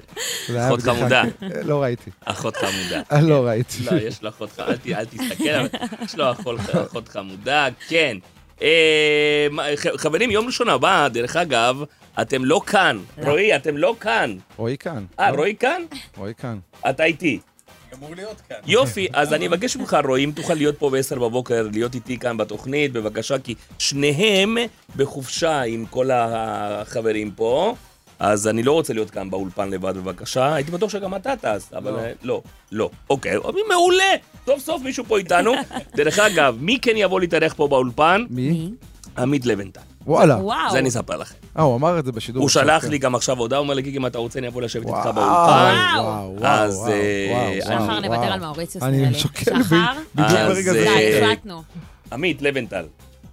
אחות. 0.67 0.81
חמודה. 0.83 1.23
לא 1.65 1.83
ראיתי. 1.83 2.11
אחות 2.25 2.57
חמודה. 2.57 3.21
לא 3.23 3.47
ראיתי. 3.47 3.79
לא, 3.85 3.97
יש 3.97 4.23
לו 4.23 4.29
אחות 4.29 4.51
חמודה, 4.53 4.73
אל 4.73 4.77
ת- 4.77 4.87
אל 4.89 5.05
תסתכל, 5.05 5.77
יש 6.05 6.15
לו 6.17 6.33
אחות 6.33 7.09
חמודה, 7.09 7.69
כן. 7.89 8.17
אה, 8.63 9.47
חברים, 9.97 10.31
יום 10.31 10.47
ראשון 10.47 10.69
הבא, 10.69 11.09
דרך 11.09 11.37
אגב, 11.37 11.83
אתם 12.21 12.45
לא 12.45 12.61
כאן. 12.67 12.99
רועי, 13.19 13.57
אתם 13.57 13.77
לא 13.77 13.97
כאן. 14.01 14.37
רועי 14.57 14.79
כאן. 14.79 15.05
אה, 15.21 15.31
לא? 15.31 15.37
רועי 15.37 15.55
כאן? 15.57 15.83
רועי 16.17 16.35
כאן. 16.35 16.59
אתה 16.91 17.05
איתי. 17.05 17.41
אמור 17.95 18.15
להיות 18.15 18.41
כאן. 18.49 18.57
יופי, 18.67 19.09
אז 19.13 19.33
אני 19.33 19.47
אבקש 19.47 19.77
ממך, 19.77 19.97
רועי, 20.05 20.25
אם 20.25 20.31
תוכל 20.35 20.55
להיות 20.55 20.79
פה 20.79 20.91
ב-10 20.91 21.15
בבוקר, 21.19 21.69
להיות 21.73 21.95
איתי 21.95 22.19
כאן 22.19 22.37
בתוכנית, 22.37 22.93
בבקשה, 22.93 23.39
כי 23.39 23.55
שניהם 23.79 24.57
בחופשה 24.97 25.63
עם 25.63 25.87
כל 25.87 26.11
החברים 26.13 27.31
פה, 27.31 27.75
אז 28.19 28.49
אני 28.49 28.63
לא 28.63 28.73
רוצה 28.73 28.93
להיות 28.93 29.11
כאן 29.11 29.31
באולפן 29.31 29.71
לבד, 29.71 29.97
בבקשה. 29.97 30.55
הייתי 30.55 30.71
בטוח 30.71 30.91
שגם 30.91 31.15
אתה 31.15 31.33
טס, 31.37 31.73
אבל 31.73 31.91
לא. 31.91 31.99
אה, 31.99 32.13
לא, 32.23 32.43
לא. 32.73 32.91
אוקיי, 33.11 33.37
מעולה, 33.69 34.05
סוף 34.47 34.61
סוף 34.61 34.83
מישהו 34.83 35.05
פה 35.05 35.19
איתנו. 35.19 35.53
דרך 35.97 36.19
אגב, 36.19 36.57
מי 36.61 36.79
כן 36.83 36.93
יבוא 36.97 37.21
להתארח 37.21 37.55
פה 37.55 37.69
באולפן? 37.69 38.25
מי? 38.31 38.71
עמית 39.19 39.47
לבנטל. 39.47 39.81
וואלה. 40.07 40.37
וואו. 40.37 40.71
זה 40.73 40.79
אני 40.79 40.89
אספר 40.89 41.17
לכם. 41.17 41.35
אה, 41.59 41.63
הוא 41.63 41.77
אמר 41.77 41.99
את 41.99 42.05
זה 42.05 42.13
בשידור. 42.13 42.43
הוא 42.43 42.49
שלח 42.49 42.83
כן. 42.83 42.91
לי 42.91 42.99
גם 42.99 43.15
עכשיו 43.15 43.39
הודעה, 43.39 43.59
הוא 43.59 43.65
אומר 43.65 43.75
לי, 43.75 43.83
גיגי, 43.83 43.99
אם 43.99 44.07
אתה 44.07 44.19
רוצה, 44.19 44.39
אני 44.39 44.49
אבוא 44.49 44.63
לשבת 44.63 44.87
איתך 44.87 44.97
באולפן. 44.97 45.95
וואו, 45.97 46.05
וואו, 46.05 46.47
אז, 46.47 46.89
אה, 46.89 47.29
וואו, 47.31 47.63
שחר 47.63 48.01
נוותר. 48.01 48.33
על 48.33 48.41
מאוריציוס, 48.41 48.85
אני. 48.85 49.15
שוקל 49.15 49.63
שחר? 49.63 49.93
בדיוק 50.15 50.39
אז, 50.39 50.49
ברגע 50.49 50.73
זה. 50.73 50.89
אה. 50.89 51.61
עמית 52.13 52.43
לבנטל, 52.43 52.85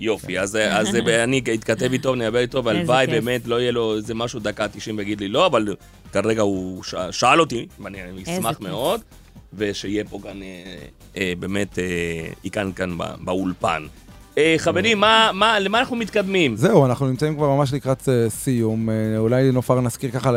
יופי, 0.01 0.39
אז, 0.39 0.55
אז 0.55 0.95
אני 1.23 1.41
אתכתב 1.53 1.91
איתו, 1.91 2.15
נדבר 2.15 2.39
איתו, 2.39 2.63
והלוואי. 2.63 3.07
באמת 3.07 3.47
לא 3.47 3.61
יהיה 3.61 3.71
לו 3.71 3.95
איזה 3.95 4.13
משהו 4.15 4.39
דקה 4.39 4.67
90 4.67 4.97
ויגיד 4.97 5.19
לי 5.19 5.27
לא, 5.27 5.45
אבל 5.45 5.75
כרגע 6.13 6.41
הוא 6.41 6.83
ש... 6.83 6.95
שאל 7.11 7.39
אותי, 7.39 7.67
ואני 7.79 7.97
אשמח. 8.23 8.59
מאוד, 8.61 9.01
ושיהיה 9.53 10.03
פה 10.09 10.19
כאן, 10.23 10.41
אה, 10.41 10.47
אה, 11.17 11.33
באמת, 11.39 11.79
אה, 11.79 11.83
איכן 12.45 12.71
כאן 12.71 12.97
בא- 12.97 13.15
באולפן. 13.23 13.83
אה, 14.37 14.55
חברים, 14.57 14.99
מה, 14.99 15.31
מה, 15.33 15.59
למה 15.59 15.79
אנחנו 15.79 15.95
מתקדמים? 15.95 16.55
זהו, 16.55 16.85
אנחנו 16.85 17.07
נמצאים 17.07 17.35
כבר 17.35 17.55
ממש 17.55 17.73
לקראת 17.73 18.09
אה, 18.09 18.29
סיום. 18.29 18.89
אה, 18.89 19.17
אולי 19.17 19.51
נופר 19.51 19.81
נזכיר 19.81 20.11
ככה, 20.11 20.31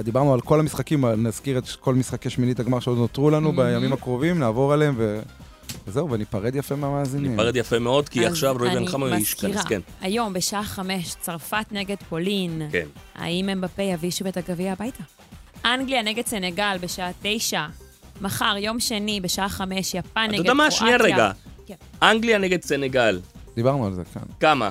דיברנו 0.00 0.34
על 0.34 0.40
כל 0.40 0.60
המשחקים, 0.60 1.04
נזכיר 1.06 1.58
את 1.58 1.64
כל 1.80 1.94
משחקי 1.94 2.30
שמינית 2.30 2.60
הגמר 2.60 2.80
שעוד 2.80 2.98
נותרו 2.98 3.30
לנו 3.30 3.52
בימים 3.52 3.92
הקרובים, 3.92 4.38
נעבור 4.38 4.72
עליהם 4.72 4.94
ו... 4.98 5.20
וזהו, 5.86 6.10
וניפרד 6.10 6.54
יפה 6.56 6.76
מהמאזינים. 6.76 7.30
ניפרד 7.30 7.56
יפה 7.56 7.78
מאוד, 7.78 8.08
כי 8.08 8.26
עכשיו 8.26 8.56
רועי 8.58 8.74
בן 8.74 8.86
חמו 8.86 9.08
ישכנס, 9.08 9.64
כן. 9.64 9.80
היום 10.00 10.32
בשעה 10.32 10.64
חמש, 10.64 11.14
צרפת 11.20 11.64
נגד 11.70 11.96
פולין. 12.08 12.62
כן. 12.72 12.86
האם 13.14 13.48
אמבפה 13.48 13.82
יביא 13.82 14.10
שוב 14.10 14.26
את 14.26 14.36
הגביע 14.36 14.72
הביתה? 14.72 15.02
אנגליה 15.64 16.02
נגד 16.02 16.26
סנגל 16.26 16.76
בשעה 16.80 17.10
תשע. 17.22 17.66
מחר, 18.20 18.54
יום 18.58 18.80
שני, 18.80 19.20
בשעה 19.20 19.48
חמש, 19.48 19.94
יפן 19.94 20.20
נגד 20.30 20.40
אתה 20.40 20.42
קרואטיה. 20.42 20.50
יודע 20.50 20.54
מה? 20.54 20.70
שנייה 20.70 20.96
רגע. 20.96 21.30
כן. 21.66 21.74
אנגליה 22.02 22.38
נגד 22.38 22.62
סנגל, 22.62 23.20
דיברנו 23.54 23.86
על 23.86 23.94
זה 23.94 24.02
כאן. 24.14 24.22
כמה? 24.40 24.70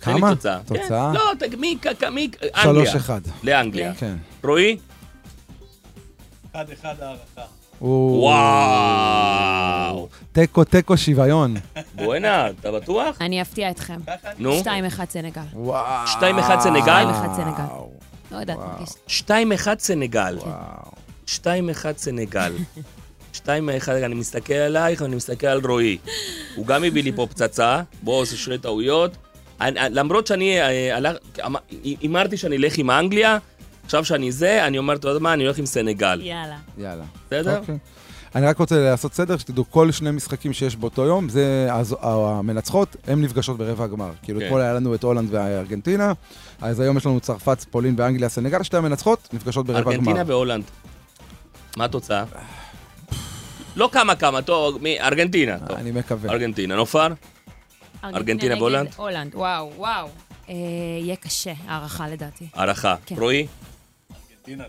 כמה? 0.00 0.34
תוצאה. 0.34 0.58
תוצאה? 0.66 1.12
כן, 1.38 1.46
לא, 1.50 1.56
מי, 1.58 1.76
כ- 1.82 2.04
מי, 2.04 2.28
אנגליה. 2.42 2.62
שלוש 2.62 2.94
אחד. 2.94 3.20
לאנגליה. 3.42 3.94
כן. 3.94 4.16
רועי? 4.44 4.76
אחד 6.52 6.70
אחד 6.70 6.94
הערכה. 7.00 7.42
וואו. 8.72 10.08
תיקו, 10.32 10.64
תיקו, 10.64 10.96
שוויון. 10.96 11.56
בואנה, 11.94 12.50
אתה 12.50 12.72
בטוח? 12.72 13.16
אני 13.20 13.42
אפתיע 13.42 13.70
אתכם. 13.70 13.98
נו. 14.38 14.60
2-1 14.60 14.64
סנגל. 15.10 15.40
וואו. 15.54 16.06
2-1 16.06 16.60
סנגל? 16.60 17.06
2-1 17.10 17.36
סנגל. 17.36 17.64
לא 18.32 18.36
יודעת, 18.36 18.58
מרגיש. 18.58 18.88
2-1 19.66 19.78
סנגל. 19.78 20.38
וואו. 20.38 20.92
2-1 21.26 21.36
סנגל. 21.96 22.52
2-1, 23.34 23.46
אני 24.04 24.14
מסתכל 24.14 24.54
עלייך 24.54 25.00
ואני 25.00 25.16
מסתכל 25.16 25.46
על 25.46 25.60
רועי. 25.66 25.98
הוא 26.54 26.66
גם 26.66 26.84
הביא 26.84 27.02
לי 27.02 27.12
פה 27.12 27.26
פצצה, 27.30 27.80
בוא 28.02 28.20
עושה 28.20 28.36
שני 28.36 28.58
טעויות. 28.58 29.16
אני- 29.60 29.80
למרות 29.90 30.26
שאני 30.26 30.60
אה, 30.60 30.96
הלך- 30.96 31.16
אמ- 31.46 31.54
הימרתי 32.00 32.36
שאני 32.36 32.56
אלך 32.56 32.78
עם 32.78 32.90
אנגליה, 32.90 33.38
עכשיו 33.84 34.04
שאני 34.04 34.32
זה, 34.32 34.66
אני 34.66 34.78
אומר, 34.78 34.94
אתה 34.94 35.08
יודע 35.08 35.20
מה, 35.20 35.32
אני 35.32 35.44
הולך 35.44 35.58
עם 35.58 35.66
סנגל. 35.66 36.20
יאללה. 36.22 36.56
יאללה. 36.78 37.04
בסדר? 37.26 37.58
אוקיי. 37.58 37.78
אני 38.34 38.46
רק 38.46 38.58
רוצה 38.58 38.90
לעשות 38.90 39.14
סדר, 39.14 39.38
שתדעו, 39.38 39.70
כל 39.70 39.90
שני 39.92 40.10
משחקים 40.10 40.52
שיש 40.52 40.76
באותו 40.76 41.02
יום, 41.04 41.28
זה 41.28 41.68
אז 41.70 41.96
המנצחות, 42.00 42.96
הן 43.06 43.22
נפגשות 43.24 43.58
ברבע 43.58 43.84
הגמר. 43.84 44.10
כאילו, 44.22 44.40
כן. 44.40 44.46
אתמול 44.46 44.60
היה 44.60 44.72
לנו 44.72 44.94
את 44.94 45.02
הולנד 45.02 45.28
וארגנטינה, 45.34 46.12
אז 46.60 46.80
היום 46.80 46.96
יש 46.96 47.06
לנו 47.06 47.20
צרפת, 47.20 47.64
פולין 47.70 47.94
ואנגליה, 47.98 48.28
סנגל, 48.28 48.62
שתי 48.62 48.76
המנצחות 48.76 49.28
נפגשות 49.32 49.66
ברבע 49.66 49.78
הגמר. 49.80 49.92
ארגנטינה 49.92 50.22
והולנד. 50.26 50.64
מה 51.76 51.84
התוצאה? 51.84 52.24
לא 53.76 53.88
כמה 53.92 54.14
כמה, 54.14 54.42
טוב, 54.42 54.82
מי- 54.82 55.00
ארגנטינה. 55.00 55.58
טוב. 55.58 55.76
אני 55.76 55.90
מקווה. 55.90 56.30
ארגנטינה, 56.30 56.76
נופר? 56.76 57.06
ארגנטינה 58.04 58.54
והולנד? 58.56 58.88
הולנד, 58.96 59.34
וואו, 59.34 59.72
וואו. 59.76 60.08
אה, 60.48 60.54
יהיה 61.00 61.16
קשה, 61.16 61.52
הערכה 61.66 62.08
לדעתי. 62.08 62.46
הערכה. 62.54 62.94
כן. 63.06 63.14
רועי? 63.18 63.46
ארגנטינה. 64.48 64.64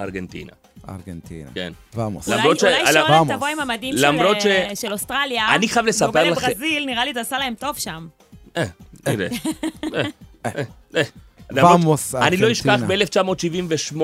ארגנטינה, 0.00 0.52
ארגנטינה. 0.88 1.50
כן. 1.54 1.72
ואמוס. 1.94 2.28
למרות 2.28 2.44
אולי- 2.44 2.58
ש- 2.60 2.64
אולי 2.64 2.88
על- 2.88 2.92
שולט 2.94 3.10
רמוס. 3.10 3.36
תבוא 3.36 3.46
עם 3.48 3.60
המדים 3.60 3.94
למרות 3.98 4.40
של, 4.40 4.48
ש- 4.48 4.68
אה, 4.70 4.76
של 4.76 4.92
אוסטרליה. 4.92 5.54
אני 5.54 5.68
חייב 5.68 5.86
לספר 5.86 6.30
לכם- 6.30 6.46
לברזיל, 6.50 6.86
נראה 6.86 7.04
לי 7.04 7.14
זה 7.14 7.20
עשה 7.20 7.38
להם 7.38 7.54
טוב 7.54 7.78
שם. 7.78 8.08
אה, 8.56 8.64
תראה. 9.04 9.28
אה, 9.94 10.02
אה. 10.46 10.50
למרות- 11.50 11.70
ואמוס, 11.72 12.14
אני 12.14 12.36
לא 12.36 12.52
אשכח 12.52 12.66
ארגנטינה. 12.68 13.04
ב-1978, 13.04 14.02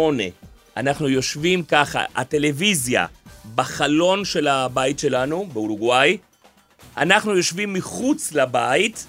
אנחנו 0.76 1.08
יושבים 1.08 1.62
ככה, 1.64 2.04
הטלוויזיה 2.16 3.06
בחלון 3.54 4.24
של 4.24 4.48
הבית 4.48 4.98
שלנו, 4.98 5.46
באורוגוואי, 5.52 6.16
אנחנו 6.96 7.36
יושבים 7.36 7.72
מחוץ 7.72 8.32
לבית, 8.32 9.06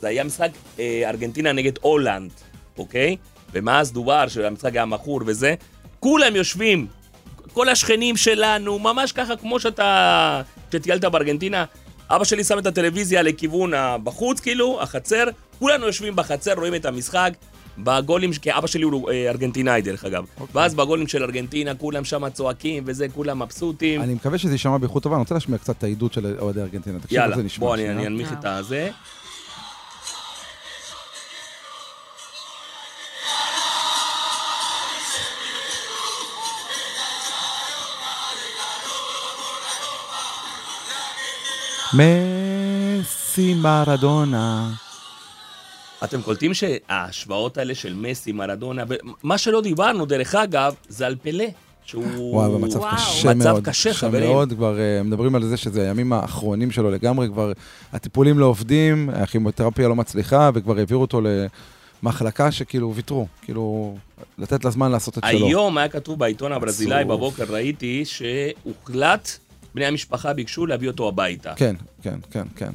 זה 0.00 0.08
היה 0.08 0.24
משחק 0.24 0.50
אה, 0.78 1.02
ארגנטינה 1.08 1.52
נגד 1.52 1.72
הולנד, 1.80 2.30
אוקיי? 2.78 3.16
ומה 3.52 3.80
אז 3.80 3.92
דובר 3.92 4.28
שהמשחק 4.28 4.72
היה 4.74 4.84
מכור 4.84 5.20
וזה, 5.26 5.54
כולם 6.00 6.36
יושבים, 6.36 6.86
כל 7.52 7.68
השכנים 7.68 8.16
שלנו, 8.16 8.78
ממש 8.78 9.12
ככה 9.12 9.36
כמו 9.36 9.60
שאתה, 9.60 10.42
כשטיילת 10.70 11.04
בארגנטינה, 11.04 11.64
אבא 12.10 12.24
שלי 12.24 12.44
שם 12.44 12.58
את 12.58 12.66
הטלוויזיה 12.66 13.22
לכיוון 13.22 13.72
בחוץ, 14.04 14.40
כאילו, 14.40 14.82
החצר, 14.82 15.24
כולנו 15.58 15.86
יושבים 15.86 16.16
בחצר, 16.16 16.52
רואים 16.54 16.74
את 16.74 16.84
המשחק. 16.84 17.32
בגולים, 17.78 18.30
כי 18.32 18.52
אבא 18.52 18.66
שלי 18.66 18.82
הוא 18.82 19.10
אה, 19.10 19.28
ארגנטינאי 19.28 19.82
דרך 19.82 20.04
אגב. 20.04 20.24
ואז 20.54 20.74
בגולים 20.74 21.06
של 21.06 21.22
ארגנטינה 21.22 21.74
כולם 21.74 22.04
שם 22.04 22.28
צועקים 22.28 22.82
וזה, 22.86 23.06
כולם 23.14 23.42
מבסוטים. 23.42 24.02
אני 24.02 24.14
מקווה 24.14 24.38
שזה 24.38 24.52
יישמע 24.52 24.78
באיכות 24.78 25.02
טובה, 25.02 25.16
אני 25.16 25.20
רוצה 25.20 25.34
להשמיע 25.34 25.58
קצת 25.58 25.78
את 25.78 25.84
העדות 25.84 26.12
של 26.12 26.36
אוהדי 26.38 26.60
ארגנטינה. 26.60 26.98
תקשיב 26.98 27.16
יאללה, 27.18 27.28
איך 27.28 27.36
זה 27.36 27.42
נשמע. 27.42 27.66
בוא. 27.66 27.74
אני 27.74 28.06
אנמיך 28.06 28.32
את 28.32 28.44
הזה. 28.44 28.90
מסי 41.94 43.54
מרדונה. 43.54 44.70
אתם 46.04 46.22
קולטים 46.22 46.54
שההשוואות 46.54 47.58
האלה 47.58 47.74
של 47.74 47.94
מסי, 47.94 48.32
מרדונה, 48.32 48.84
מה 49.22 49.38
שלא 49.38 49.60
דיברנו, 49.60 50.06
דרך 50.06 50.34
אגב, 50.34 50.74
זה 50.88 51.06
על 51.06 51.16
פלא. 51.22 51.44
שהוא... 51.84 52.34
וואי, 52.34 52.50
במצב 52.52 52.78
וואו. 52.78 52.96
קשה 52.96 53.34
מצב 53.34 53.52
מאוד. 53.52 53.64
קשה, 53.64 53.94
חברים. 53.94 54.30
מאוד, 54.30 54.52
כבר 54.52 54.78
אה, 54.78 55.02
מדברים 55.02 55.34
על 55.34 55.44
זה 55.44 55.56
שזה 55.56 55.82
הימים 55.82 56.12
האחרונים 56.12 56.70
שלו 56.70 56.90
לגמרי, 56.90 57.28
כבר 57.28 57.52
הטיפולים 57.92 58.38
לא 58.38 58.46
עובדים, 58.46 59.10
הכימותרפיה 59.10 59.88
לא 59.88 59.96
מצליחה, 59.96 60.50
וכבר 60.54 60.78
העבירו 60.78 61.00
אותו 61.00 61.20
למחלקה 62.02 62.52
שכאילו 62.52 62.94
ויתרו, 62.94 63.26
כאילו, 63.42 63.96
לתת 64.38 64.64
לה 64.64 64.70
זמן 64.70 64.90
לעשות 64.92 65.18
את 65.18 65.24
שלו. 65.30 65.46
היום 65.46 65.78
היה 65.78 65.88
כתוב 65.88 66.18
בעיתון 66.18 66.52
הברזילאי. 66.52 67.04
בבוקר, 67.04 67.44
ראיתי 67.48 68.04
שהוחלט, 68.04 69.38
בני 69.78 69.86
המשפחה 69.86 70.32
ביקשו 70.32 70.66
להביא 70.66 70.88
אותו 70.88 71.08
הביתה. 71.08 71.54
כן, 71.56 71.76
כן, 72.02 72.18
כן, 72.30 72.46
כן. 72.56 72.72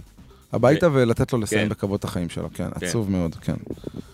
הביתה 0.54 0.88
ולתת 0.94 1.34
לו 1.34 1.40
לסיים 1.40 1.64
כן. 1.64 1.70
בכבוד 1.70 2.00
את 2.00 2.04
החיים 2.04 2.30
שלו, 2.30 2.50
כן, 2.54 2.70
כן. 2.80 2.86
עצוב 2.86 3.12
מאוד, 3.12 3.36
כן. 3.36 3.54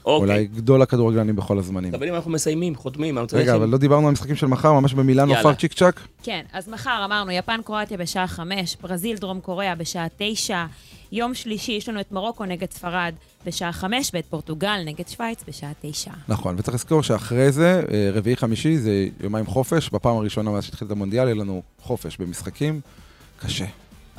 אוקיי. 0.05 0.29
אולי 0.29 0.45
גדול 0.45 0.81
הכדורגלנים 0.81 1.35
בכל 1.35 1.57
הזמנים. 1.57 1.91
חברים, 1.91 2.15
אנחנו 2.15 2.31
מסיימים, 2.31 2.75
חותמים. 2.75 3.17
אני 3.17 3.21
רוצה 3.21 3.37
רגע, 3.37 3.55
אבל 3.55 3.69
לא 3.69 3.77
דיברנו 3.77 4.07
על 4.07 4.09
המשחקים 4.09 4.35
של 4.35 4.47
מחר, 4.47 4.73
ממש 4.73 4.93
במילאנו 4.93 5.31
יאללה. 5.31 5.43
פאר 5.43 5.53
צ'יק 5.53 5.73
צ'אק? 5.73 5.99
כן, 6.23 6.41
אז 6.53 6.69
מחר 6.69 7.01
אמרנו, 7.05 7.31
יפן 7.31 7.59
קרואטיה 7.65 7.97
בשעה 7.97 8.27
חמש, 8.27 8.77
ברזיל 8.81 9.17
דרום 9.17 9.39
קוריאה 9.39 9.75
בשעה 9.75 10.07
תשע, 10.17 10.65
יום 11.11 11.33
שלישי 11.33 11.71
יש 11.71 11.89
לנו 11.89 11.99
את 11.99 12.11
מרוקו 12.11 12.45
נגד 12.45 12.71
ספרד 12.71 13.13
בשעה 13.45 13.71
חמש, 13.71 14.11
ואת 14.13 14.25
פורטוגל 14.29 14.77
נגד 14.85 15.07
שווייץ 15.07 15.43
בשעה 15.47 15.71
תשע. 15.81 16.11
נכון, 16.27 16.55
וצריך 16.57 16.75
לזכור 16.75 17.03
שאחרי 17.03 17.51
זה, 17.51 17.83
אה, 17.91 18.09
רביעי 18.13 18.35
חמישי 18.35 18.77
זה 18.77 19.07
יומיים 19.19 19.45
חופש, 19.45 19.89
בפעם 19.89 20.17
הראשונה 20.17 20.51
מאז 20.51 20.63
שהתחיל 20.63 20.85
את 20.85 20.91
המונדיאל, 20.91 21.25
יהיה 21.25 21.35
לנו 21.35 21.61
חופש 21.81 22.17
במשחקים. 22.17 22.81
קשה. 23.39 23.65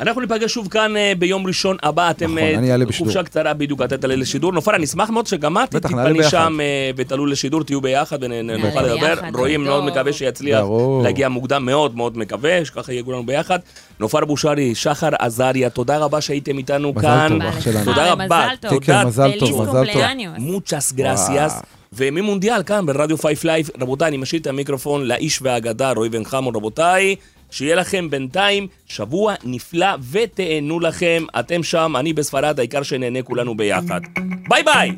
אנחנו 0.01 0.20
ניפגש 0.20 0.52
שוב 0.52 0.68
כאן 0.68 0.97
אה, 0.97 1.12
ביום 1.18 1.47
ראשון 1.47 1.77
הבא, 1.82 2.10
אתם 2.10 2.39
נכון, 2.39 2.64
אה. 2.64 2.77
חופשה 2.98 3.22
קצרה 3.22 3.55
בדיוק, 3.55 3.82
אתה 3.82 3.98
תעלה 3.98 4.16
לשידור. 4.16 4.52
נופר, 4.52 4.74
אני 4.74 4.85
אשמח 4.85 5.10
מאוד 5.10 5.27
שגם 5.27 5.59
את 5.59 5.70
תתפני. 5.70 6.22
שם 6.31 6.59
אה, 6.60 6.90
ותעלו 6.97 7.27
לשידור, 7.27 7.64
תהיו 7.64 7.81
ביחד 7.81 8.18
ונוכל 8.20 8.82
לדבר. 8.82 9.14
טוב. 9.32 9.56
מאוד 9.56 9.85
מקווה 9.85 10.12
שיצליח. 10.12 10.64
להגיע 11.02 11.28
מוקדם, 11.28 11.66
מאוד 11.66 11.97
מאוד 11.97 12.18
מקווה, 12.18 12.64
שככה 12.64 12.93
יהיה 12.93 13.02
כולנו 13.02 13.27
ביחד. 13.27 13.59
נופר 14.01 14.24
בושרי, 14.24 14.74
שחר 14.74 15.09
עזריה, 15.18 15.70
תודה 15.70 15.98
רבה 15.98 16.20
שהייתם 16.20 16.59
איתנו 16.59 16.93
מזל 16.97 17.02
כאן. 17.02 17.39
תודה 17.85 18.12
רבה, 18.12 18.24
מזל 18.24 18.55
טוב. 18.60 18.70
תודה. 18.70 19.05
מזל 19.05 19.31
טוב, 19.39 19.62
מזל. 19.62 19.85
muchas 20.39 20.93
gracias. 20.93 21.62
וממונדיאל 21.93 22.62
כאן 22.62 22.86
ברדיו 22.86 23.18
Five 23.19 23.44
Live, 23.44 23.70
רבותיי, 23.81 24.09
אני 24.09 24.16
משאיר 24.16 24.40
את 24.40 24.47
המיקרופון 24.47 25.06
לאיש 25.06 25.43
והאגדה, 25.43 25.93
רועי 25.93 26.09
בן 26.09 26.24
חמו, 26.24 26.51
רבותיי, 26.51 27.16
שיהיה 27.51 27.77
לכם 27.77 28.10
בינתיים 28.10 28.66
שבוע 28.86 29.35
נפלא 29.44 29.97
ותהנו 30.10 30.81
לכם. 30.81 31.24
אתם 31.40 31.62
שם, 31.62 31.93
אני 31.98 32.12
בספרד, 32.12 32.59
העיקר 32.59 32.82
שנהנה 32.82 33.22
כולנו 33.22 33.56
ביחד. 33.56 34.01
ביי 34.48 34.62
ביי! 34.62 34.93